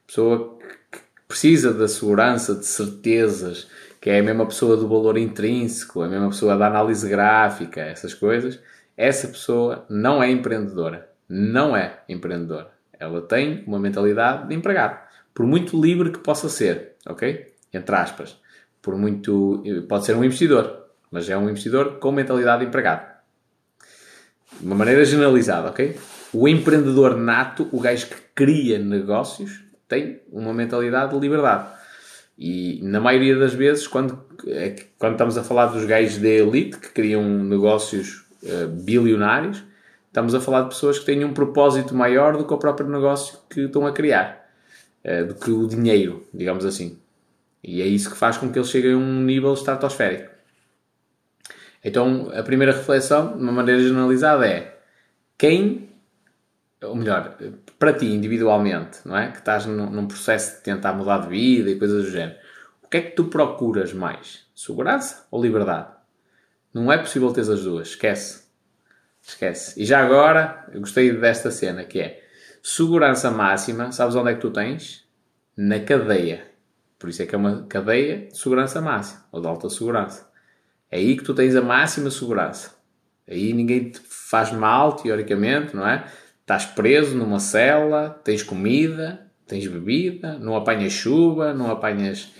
[0.05, 0.59] Pessoa
[0.91, 3.67] que precisa da segurança, de certezas,
[3.99, 8.13] que é a mesma pessoa do valor intrínseco, a mesma pessoa da análise gráfica, essas
[8.13, 8.59] coisas
[8.97, 11.07] essa pessoa não é empreendedora.
[11.29, 12.71] Não é empreendedora.
[12.99, 14.99] Ela tem uma mentalidade de empregado.
[15.33, 17.53] Por muito livre que possa ser, ok?
[17.71, 18.37] Entre aspas.
[18.81, 19.63] Por muito.
[19.87, 23.17] Pode ser um investidor, mas é um investidor com mentalidade de empregado.
[24.59, 25.95] De uma maneira generalizada, ok?
[26.33, 31.69] O empreendedor nato, o gajo que cria negócios, tem uma mentalidade de liberdade.
[32.37, 36.77] E na maioria das vezes, quando, é quando estamos a falar dos gajos de elite
[36.77, 39.63] que criam negócios uh, bilionários,
[40.07, 43.37] estamos a falar de pessoas que têm um propósito maior do que o próprio negócio
[43.49, 44.49] que estão a criar,
[45.03, 46.97] uh, do que o dinheiro, digamos assim.
[47.63, 50.31] E é isso que faz com que eles cheguem a um nível estratosférico.
[51.83, 54.77] Então, a primeira reflexão, de uma maneira generalizada, é
[55.37, 55.89] quem,
[56.83, 57.37] ou melhor,
[57.77, 59.31] para ti individualmente, não é?
[59.31, 62.37] Que estás num, num processo de tentar mudar de vida e coisas do género,
[62.81, 64.45] o que é que tu procuras mais?
[64.55, 65.96] Segurança ou liberdade?
[66.77, 67.89] Não é possível ter as duas.
[67.89, 68.43] Esquece.
[69.21, 69.81] Esquece.
[69.81, 72.23] E já agora, eu gostei desta cena que é
[72.61, 73.91] segurança máxima.
[73.91, 75.05] Sabes onde é que tu tens?
[75.55, 76.45] Na cadeia.
[76.99, 80.29] Por isso é que é uma cadeia de segurança máxima ou de alta segurança.
[80.89, 82.75] É aí que tu tens a máxima segurança.
[83.27, 86.05] Aí ninguém te faz mal, teoricamente, não é?
[86.41, 92.31] Estás preso numa cela, tens comida, tens bebida, não apanhas chuva, não apanhas.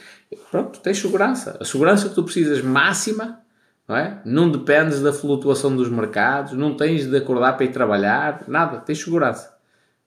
[0.50, 1.58] Pronto, tens segurança.
[1.60, 3.46] A segurança que tu precisas máxima
[3.88, 4.22] não é?
[4.26, 9.02] Não dependes da flutuação dos mercados, não tens de acordar para ir trabalhar, nada, tens
[9.02, 9.58] segurança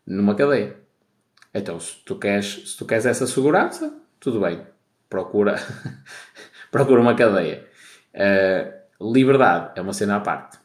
[0.07, 0.76] numa cadeia.
[1.55, 4.60] Então, se tu queres, se tu queres essa segurança, tudo bem,
[5.09, 5.57] procura,
[6.70, 7.67] procura uma cadeia.
[8.15, 10.59] Uh, liberdade é uma cena à parte.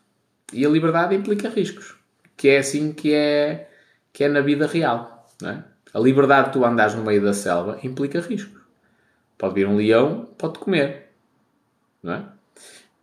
[0.54, 1.96] E a liberdade implica riscos,
[2.36, 3.70] que é assim que é,
[4.12, 5.28] que é na vida real.
[5.44, 5.64] É?
[5.94, 8.62] A liberdade de tu andares no meio da selva implica riscos.
[9.38, 11.12] Pode vir um leão, pode comer.
[12.04, 12.35] Não é?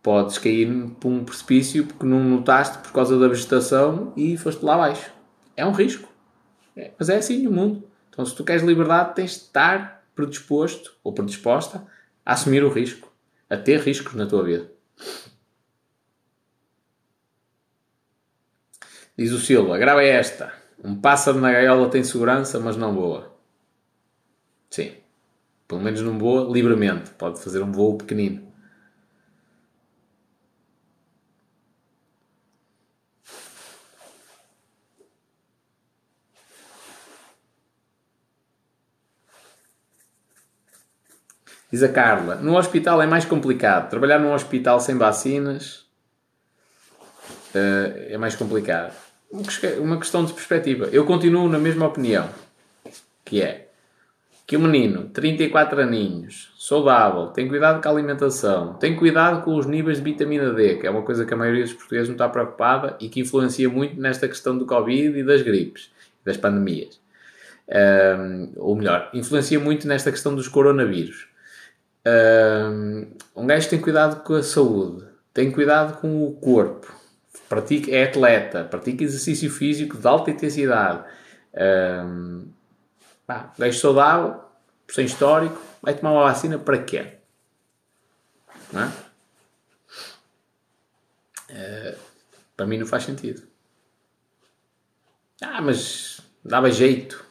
[0.03, 4.75] Podes cair por um precipício porque não notaste por causa da vegetação e foste lá
[4.75, 5.09] abaixo.
[5.55, 6.11] É um risco.
[6.75, 7.87] É, mas é assim no mundo.
[8.09, 11.87] Então, se tu queres liberdade, tens de estar predisposto ou predisposta
[12.25, 13.11] a assumir o risco,
[13.49, 14.69] a ter riscos na tua vida.
[19.17, 20.53] Diz o Silva, grava esta.
[20.83, 23.33] Um pássaro na gaiola tem segurança, mas não voa.
[24.69, 24.91] Sim.
[25.67, 27.11] Pelo menos não voa livremente.
[27.11, 28.52] Pode fazer um voo pequenino.
[41.73, 43.89] Diz a Carla, no hospital é mais complicado.
[43.89, 45.87] Trabalhar num hospital sem vacinas
[47.49, 48.93] uh, é mais complicado.
[49.79, 50.85] Uma questão de perspectiva.
[50.91, 52.29] Eu continuo na mesma opinião,
[53.25, 53.69] que é
[54.45, 59.65] que o menino, 34 aninhos, saudável, tem cuidado com a alimentação, tem cuidado com os
[59.65, 62.29] níveis de vitamina D, que é uma coisa que a maioria dos portugueses não está
[62.29, 65.89] preocupada e que influencia muito nesta questão do Covid e das gripes,
[66.23, 67.01] das pandemias.
[67.67, 71.32] Um, ou melhor, influencia muito nesta questão dos coronavírus.
[72.05, 76.93] Um, gajo tem cuidado com a saúde, tem cuidado com o corpo,
[77.47, 81.05] pratica, é atleta, pratica exercício físico de alta intensidade.
[81.53, 82.51] Um,
[83.25, 84.41] pá, gajo saudável,
[84.89, 87.19] sem histórico, vai tomar uma vacina para quê?
[88.71, 88.91] Não é?
[91.49, 91.97] Uh,
[92.57, 93.43] para mim não faz sentido.
[95.41, 97.23] Ah, mas dava jeito.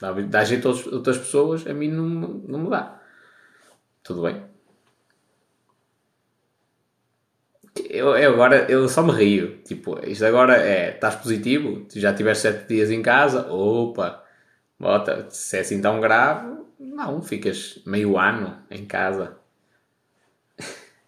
[0.00, 3.00] Dá, dá jeito a outras pessoas, a mim não, não me dá.
[4.04, 4.44] Tudo bem.
[7.90, 9.58] Eu, eu, agora eu só me rio.
[9.64, 10.94] Tipo, isto agora é.
[10.94, 11.86] Estás positivo?
[11.94, 13.50] Já tiveste 7 dias em casa?
[13.52, 14.22] Opa!
[14.78, 19.38] Bota, se é assim tão grave, não, ficas meio ano em casa.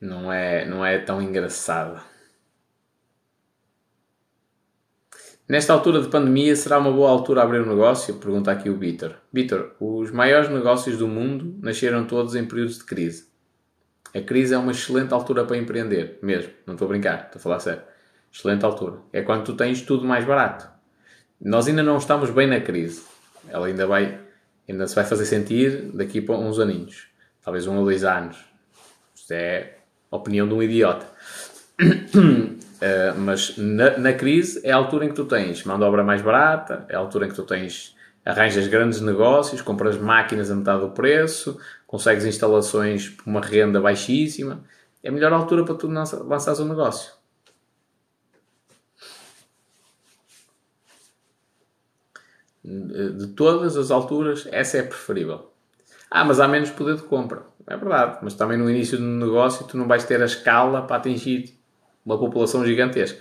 [0.00, 2.02] Não é, não é tão engraçado.
[5.52, 8.14] Nesta altura de pandemia, será uma boa altura abrir um negócio?
[8.14, 9.16] Pergunta aqui o Vitor.
[9.30, 13.26] Vitor, os maiores negócios do mundo nasceram todos em períodos de crise.
[14.14, 16.50] A crise é uma excelente altura para empreender, mesmo.
[16.66, 17.82] Não estou a brincar, estou a falar sério.
[18.32, 19.00] Excelente altura.
[19.12, 20.70] É quando tu tens tudo mais barato.
[21.38, 23.02] Nós ainda não estamos bem na crise.
[23.46, 24.20] Ela ainda vai,
[24.66, 27.08] ainda se vai fazer sentir daqui para uns aninhos.
[27.44, 28.38] Talvez um ou dois anos.
[29.14, 29.76] Isto é
[30.10, 31.06] a opinião de um idiota.
[32.82, 36.02] Uh, mas na, na, crise é a altura em que tu tens mão de obra
[36.02, 37.94] mais barata, é a altura em que tu tens
[38.24, 44.64] arranjas grandes negócios, compras máquinas a metade do preço, consegues instalações por uma renda baixíssima.
[45.00, 47.12] É a melhor altura para tu lançares um negócio.
[52.64, 55.52] De todas as alturas, essa é preferível.
[56.10, 57.42] Ah, mas há menos poder de compra.
[57.64, 60.96] É verdade, mas também no início do negócio tu não vais ter a escala para
[60.96, 61.61] atingir
[62.04, 63.20] uma população gigantesca.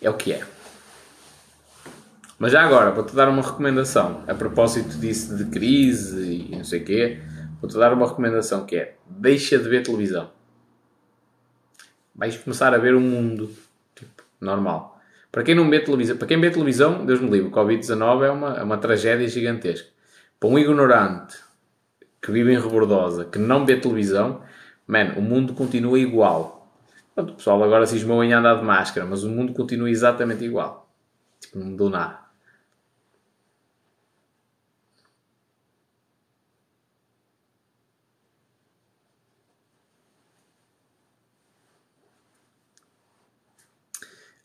[0.00, 0.44] É o que é.
[2.38, 4.24] Mas já agora, vou-te dar uma recomendação.
[4.26, 7.20] A propósito disso de crise e não sei o quê,
[7.60, 10.41] vou-te dar uma recomendação que é deixa de ver televisão
[12.14, 13.50] vais começar a ver um mundo
[13.94, 15.00] tipo, normal.
[15.30, 18.30] Para quem não vê televisão, para quem vê televisão, Deus me livre, o Covid-19 é
[18.30, 19.88] uma, é uma tragédia gigantesca.
[20.38, 21.38] Para um ignorante
[22.20, 24.42] que vive em Rebordosa, que não vê televisão,
[24.86, 26.70] man, o mundo continua igual.
[27.14, 30.88] Pronto, o pessoal agora cismou em andar de máscara, mas o mundo continua exatamente igual.
[31.40, 32.21] Tipo, não mudou nada.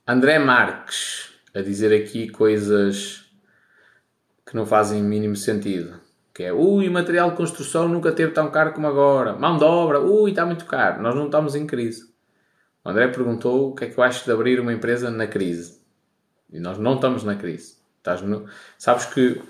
[0.10, 3.26] André Marques a dizer aqui coisas
[4.46, 6.00] que não fazem mínimo sentido.
[6.34, 9.34] Que é, ui, material de construção nunca teve tão caro como agora.
[9.34, 11.02] Mão de obra, ui, está muito caro.
[11.02, 12.10] Nós não estamos em crise.
[12.86, 15.82] O André perguntou o que é que eu acho de abrir uma empresa na crise.
[16.54, 17.76] E nós não estamos na crise.
[18.24, 18.46] No...
[18.78, 19.42] Sabes que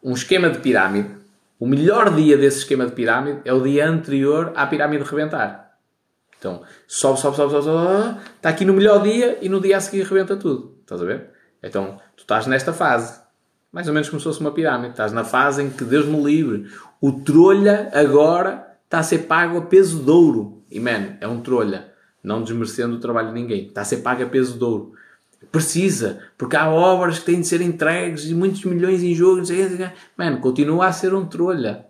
[0.00, 1.10] um esquema de pirâmide,
[1.58, 5.63] o melhor dia desse esquema de pirâmide é o dia anterior à pirâmide rebentar.
[6.44, 9.80] Então, sobe, sobe, sobe, sobe, sobe, está aqui no melhor dia e no dia a
[9.80, 10.76] seguir rebenta tudo.
[10.82, 11.30] Estás a ver?
[11.62, 13.18] Então, tu estás nesta fase.
[13.72, 14.90] Mais ou menos como se fosse uma pirâmide.
[14.90, 19.56] Estás na fase em que, Deus me livre, o trolha agora está a ser pago
[19.56, 20.62] a peso de ouro.
[20.70, 21.88] E, man, é um trolha.
[22.22, 23.68] Não desmerecendo o trabalho de ninguém.
[23.68, 24.92] Está a ser pago a peso de ouro.
[25.50, 29.40] Precisa, porque há obras que têm de ser entregues e muitos milhões em jogo.
[30.14, 31.86] Mano, continua a ser um trolha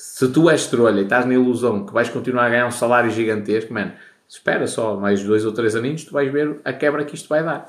[0.00, 3.10] se tu és trolha e estás na ilusão que vais continuar a ganhar um salário
[3.10, 3.92] gigantesco, mano,
[4.26, 7.44] espera só mais dois ou três aninhos, tu vais ver a quebra que isto vai
[7.44, 7.66] dar.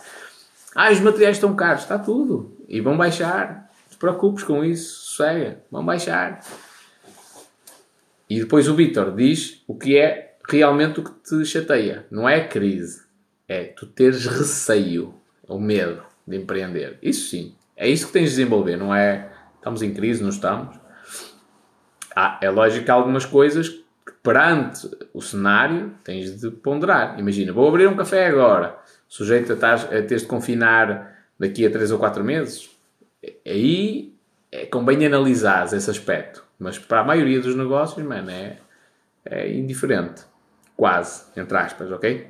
[0.73, 2.57] Ah, os materiais estão caros, está tudo.
[2.69, 3.69] E vão baixar.
[3.89, 6.39] Te preocupes com isso, sossega, vão baixar.
[8.29, 12.05] E depois o Vitor diz o que é realmente o que te chateia.
[12.09, 13.01] Não é a crise,
[13.45, 15.13] é tu teres receio,
[15.45, 16.97] ou medo de empreender.
[17.01, 20.80] Isso sim, é isso que tens de desenvolver, não é estamos em crise, não estamos
[22.15, 27.19] ah, é lógico que há algumas coisas que perante o cenário tens de ponderar.
[27.19, 31.71] Imagina, vou abrir um café agora, sujeito a, tar, a teres de confinar daqui a
[31.71, 32.69] 3 ou 4 meses,
[33.45, 34.13] aí
[34.51, 36.43] é, convém analisar esse aspecto.
[36.59, 38.57] Mas para a maioria dos negócios, mano, é,
[39.25, 40.23] é indiferente.
[40.75, 42.27] Quase, entre aspas, ok?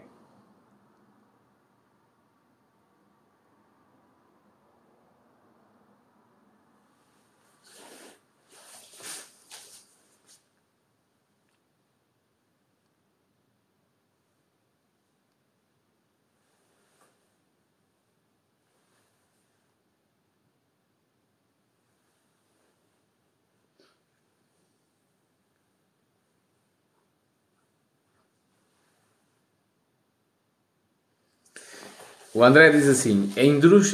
[32.42, 33.44] O André diz assim: a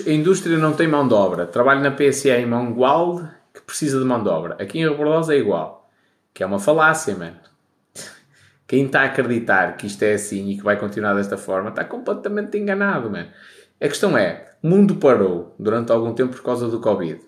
[0.09, 1.45] indústria não tem mão de obra.
[1.45, 4.55] Trabalho na PSE em Mangualde que precisa de mão de obra.
[4.57, 5.91] Aqui em Rebordosa é igual.
[6.33, 7.35] Que é uma falácia, mano.
[8.65, 11.83] Quem está a acreditar que isto é assim e que vai continuar desta forma está
[11.83, 13.27] completamente enganado, mano.
[13.81, 17.19] A questão é: o mundo parou durante algum tempo por causa do Covid.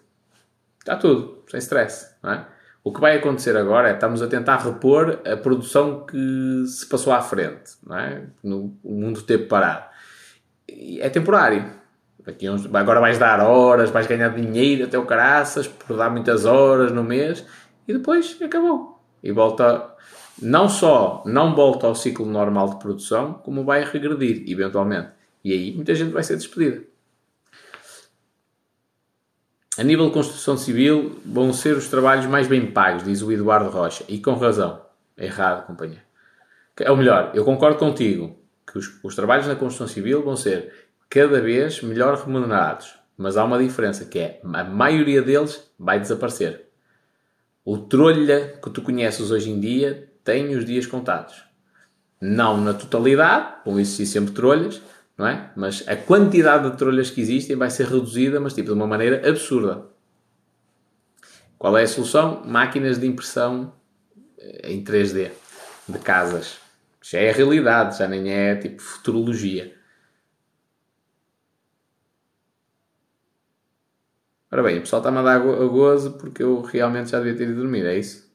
[0.79, 2.47] Está tudo, sem stress, não é?
[2.81, 7.11] O que vai acontecer agora é estamos a tentar repor a produção que se passou
[7.11, 8.23] à frente, não é?
[8.41, 9.89] No, o mundo teve parado
[11.01, 11.79] é temporário.
[12.25, 16.45] Daqui uns, agora vais dar horas, vais ganhar dinheiro até o caraças por dar muitas
[16.45, 17.45] horas no mês
[17.87, 18.99] e depois acabou.
[19.23, 19.95] E volta,
[20.41, 25.09] não só não volta ao ciclo normal de produção, como vai regredir, eventualmente.
[25.43, 26.83] E aí muita gente vai ser despedida.
[29.77, 33.69] A nível de construção civil, vão ser os trabalhos mais bem pagos, diz o Eduardo
[33.69, 34.81] Rocha, e com razão.
[35.17, 36.03] Errado, companhia.
[36.77, 38.38] É o melhor, eu concordo contigo
[38.71, 40.73] que os, os trabalhos na construção civil vão ser
[41.09, 42.95] cada vez melhor remunerados.
[43.17, 46.67] Mas há uma diferença, que é a maioria deles vai desaparecer.
[47.65, 51.43] O trolha que tu conheces hoje em dia tem os dias contados.
[52.21, 54.81] Não na totalidade, vão existir sempre trolhas,
[55.17, 55.51] não é?
[55.55, 59.27] Mas a quantidade de trolhas que existem vai ser reduzida, mas tipo de uma maneira
[59.27, 59.85] absurda.
[61.57, 62.41] Qual é a solução?
[62.45, 63.73] Máquinas de impressão
[64.37, 65.31] eh, em 3D
[65.89, 66.68] de casas
[67.11, 69.73] já é realidade, já nem é tipo futurologia.
[74.51, 77.45] Ora bem, o pessoal está-me a dar a gozo porque eu realmente já devia ter
[77.49, 78.28] ido dormir, é isso?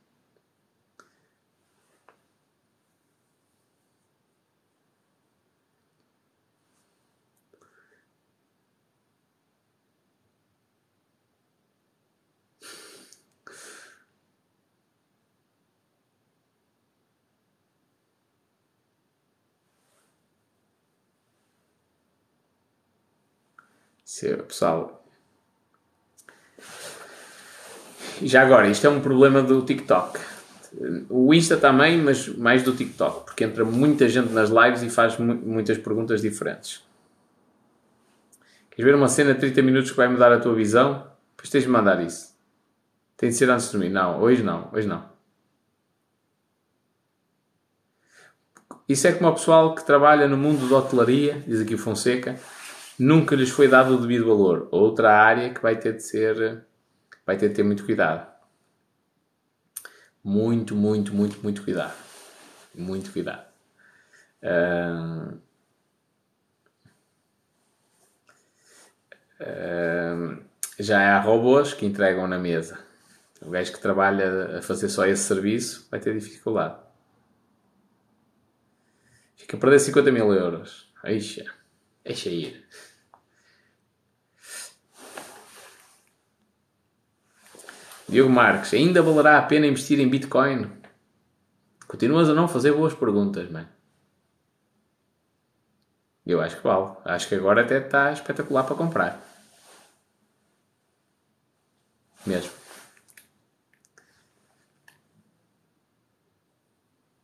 [24.45, 25.05] Pessoal.
[28.23, 30.21] Já agora, isto é um problema do TikTok.
[31.09, 35.19] O Insta também, mas mais do TikTok, porque entra muita gente nas lives e faz
[35.19, 36.83] muitas perguntas diferentes.
[38.71, 41.07] Queres ver uma cena de 30 minutos que vai mudar a tua visão?
[41.37, 42.35] Depois tens de mandar isso.
[43.17, 43.91] Tem de ser antes de dormir.
[43.91, 45.05] Não, hoje não, hoje não.
[48.89, 52.39] Isso é como o pessoal que trabalha no mundo da hotelaria, diz aqui o Fonseca,
[52.99, 54.69] nunca lhes foi dado o devido valor.
[54.71, 56.65] Outra área que vai ter de ser,
[57.27, 58.33] vai ter de ter muito cuidado.
[60.23, 61.95] Muito, muito, muito, muito cuidado.
[62.75, 63.45] Muito cuidado.
[64.43, 65.39] Uh,
[70.79, 72.79] já há robôs que entregam na mesa.
[73.43, 76.79] O gajo que trabalha a fazer só esse serviço vai ter dificuldade.
[79.37, 80.91] Fica a perder 50 mil euros.
[81.05, 81.45] Eixa.
[82.05, 82.65] Deixa ir.
[88.09, 90.71] Diogo Marques, ainda valerá a pena investir em Bitcoin?
[91.87, 93.69] Continuas a não fazer boas perguntas, mano.
[96.27, 96.97] Eu acho que vale.
[97.05, 99.21] Acho que agora até está espetacular para comprar.
[102.27, 102.51] Mesmo.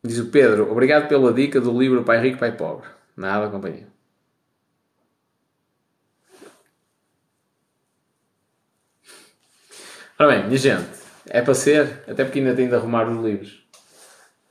[0.02, 2.88] Diz o Pedro, obrigado pela dica do livro Pai Rico, Pai Pobre.
[3.16, 3.89] Nada, companhia.
[10.20, 10.86] Ora bem, minha gente,
[11.30, 13.66] é para ser, até porque ainda tenho de arrumar os livros.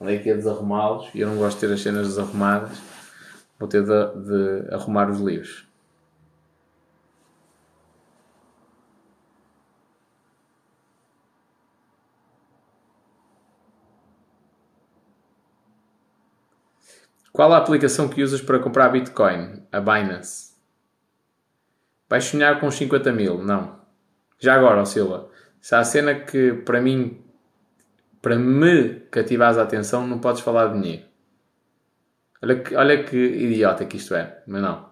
[0.02, 2.76] Andei aqui a desarrumá-los e eu não gosto de ter as cenas desarrumadas.
[3.60, 5.68] Vou ter de, de arrumar os livros.
[17.32, 19.68] Qual a aplicação que usas para comprar Bitcoin?
[19.72, 20.56] A Binance.
[22.10, 23.38] Vais sonhar com 50 mil?
[23.44, 23.80] Não.
[24.40, 25.29] Já agora, Silva.
[25.62, 27.22] Se há cena que para mim,
[28.22, 31.04] para me cativar a atenção, não podes falar de dinheiro.
[32.42, 34.90] Olha que, olha que idiota que isto é, mas não.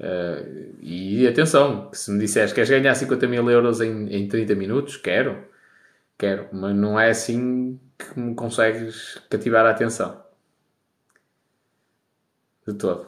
[0.00, 4.54] Uh, e atenção, se me disseres que queres ganhar 50 mil euros em, em 30
[4.54, 5.44] minutos, quero,
[6.16, 10.24] quero, mas não é assim que me consegues cativar a atenção.
[12.66, 13.06] De todo.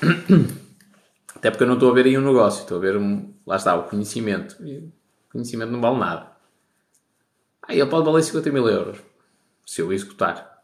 [1.34, 3.56] Até porque eu não estou a ver aí um negócio, estou a ver um, lá
[3.56, 4.56] está, o conhecimento.
[5.38, 6.32] Conhecimento não vale nada.
[7.62, 8.98] Aí ele pode valer 50 mil euros,
[9.64, 10.58] se eu executar.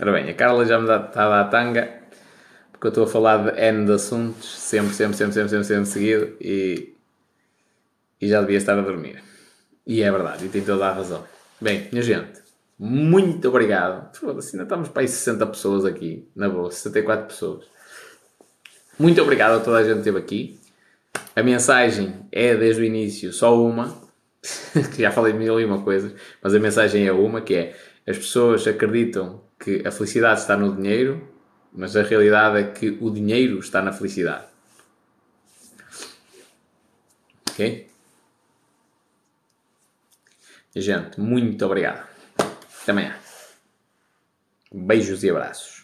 [0.00, 2.00] Ora bem, a Carla já me dá, está a dar tanga,
[2.72, 5.86] porque eu estou a falar de N de assuntos, sempre, sempre, sempre, sempre, sempre, sempre
[5.86, 6.94] seguido, e,
[8.18, 9.22] e já devia estar a dormir.
[9.86, 11.26] E é verdade, e tem toda a razão.
[11.60, 12.40] Bem, minha gente,
[12.82, 14.16] muito obrigado.
[14.16, 17.66] Foda-se, ainda estamos para aí 60 pessoas aqui, na boa, 64 pessoas.
[18.98, 20.58] Muito obrigado a toda a gente que esteve aqui.
[21.36, 23.94] A mensagem é desde o início só uma,
[24.98, 27.76] já falei mil e uma coisas, mas a mensagem é uma, que é
[28.06, 31.28] as pessoas acreditam que a felicidade está no dinheiro,
[31.70, 34.46] mas a realidade é que o dinheiro está na felicidade.
[37.50, 37.90] Ok?
[40.74, 42.09] Gente, muito obrigado.
[42.90, 43.14] Até amanhã.
[44.72, 45.79] Beijos e abraços.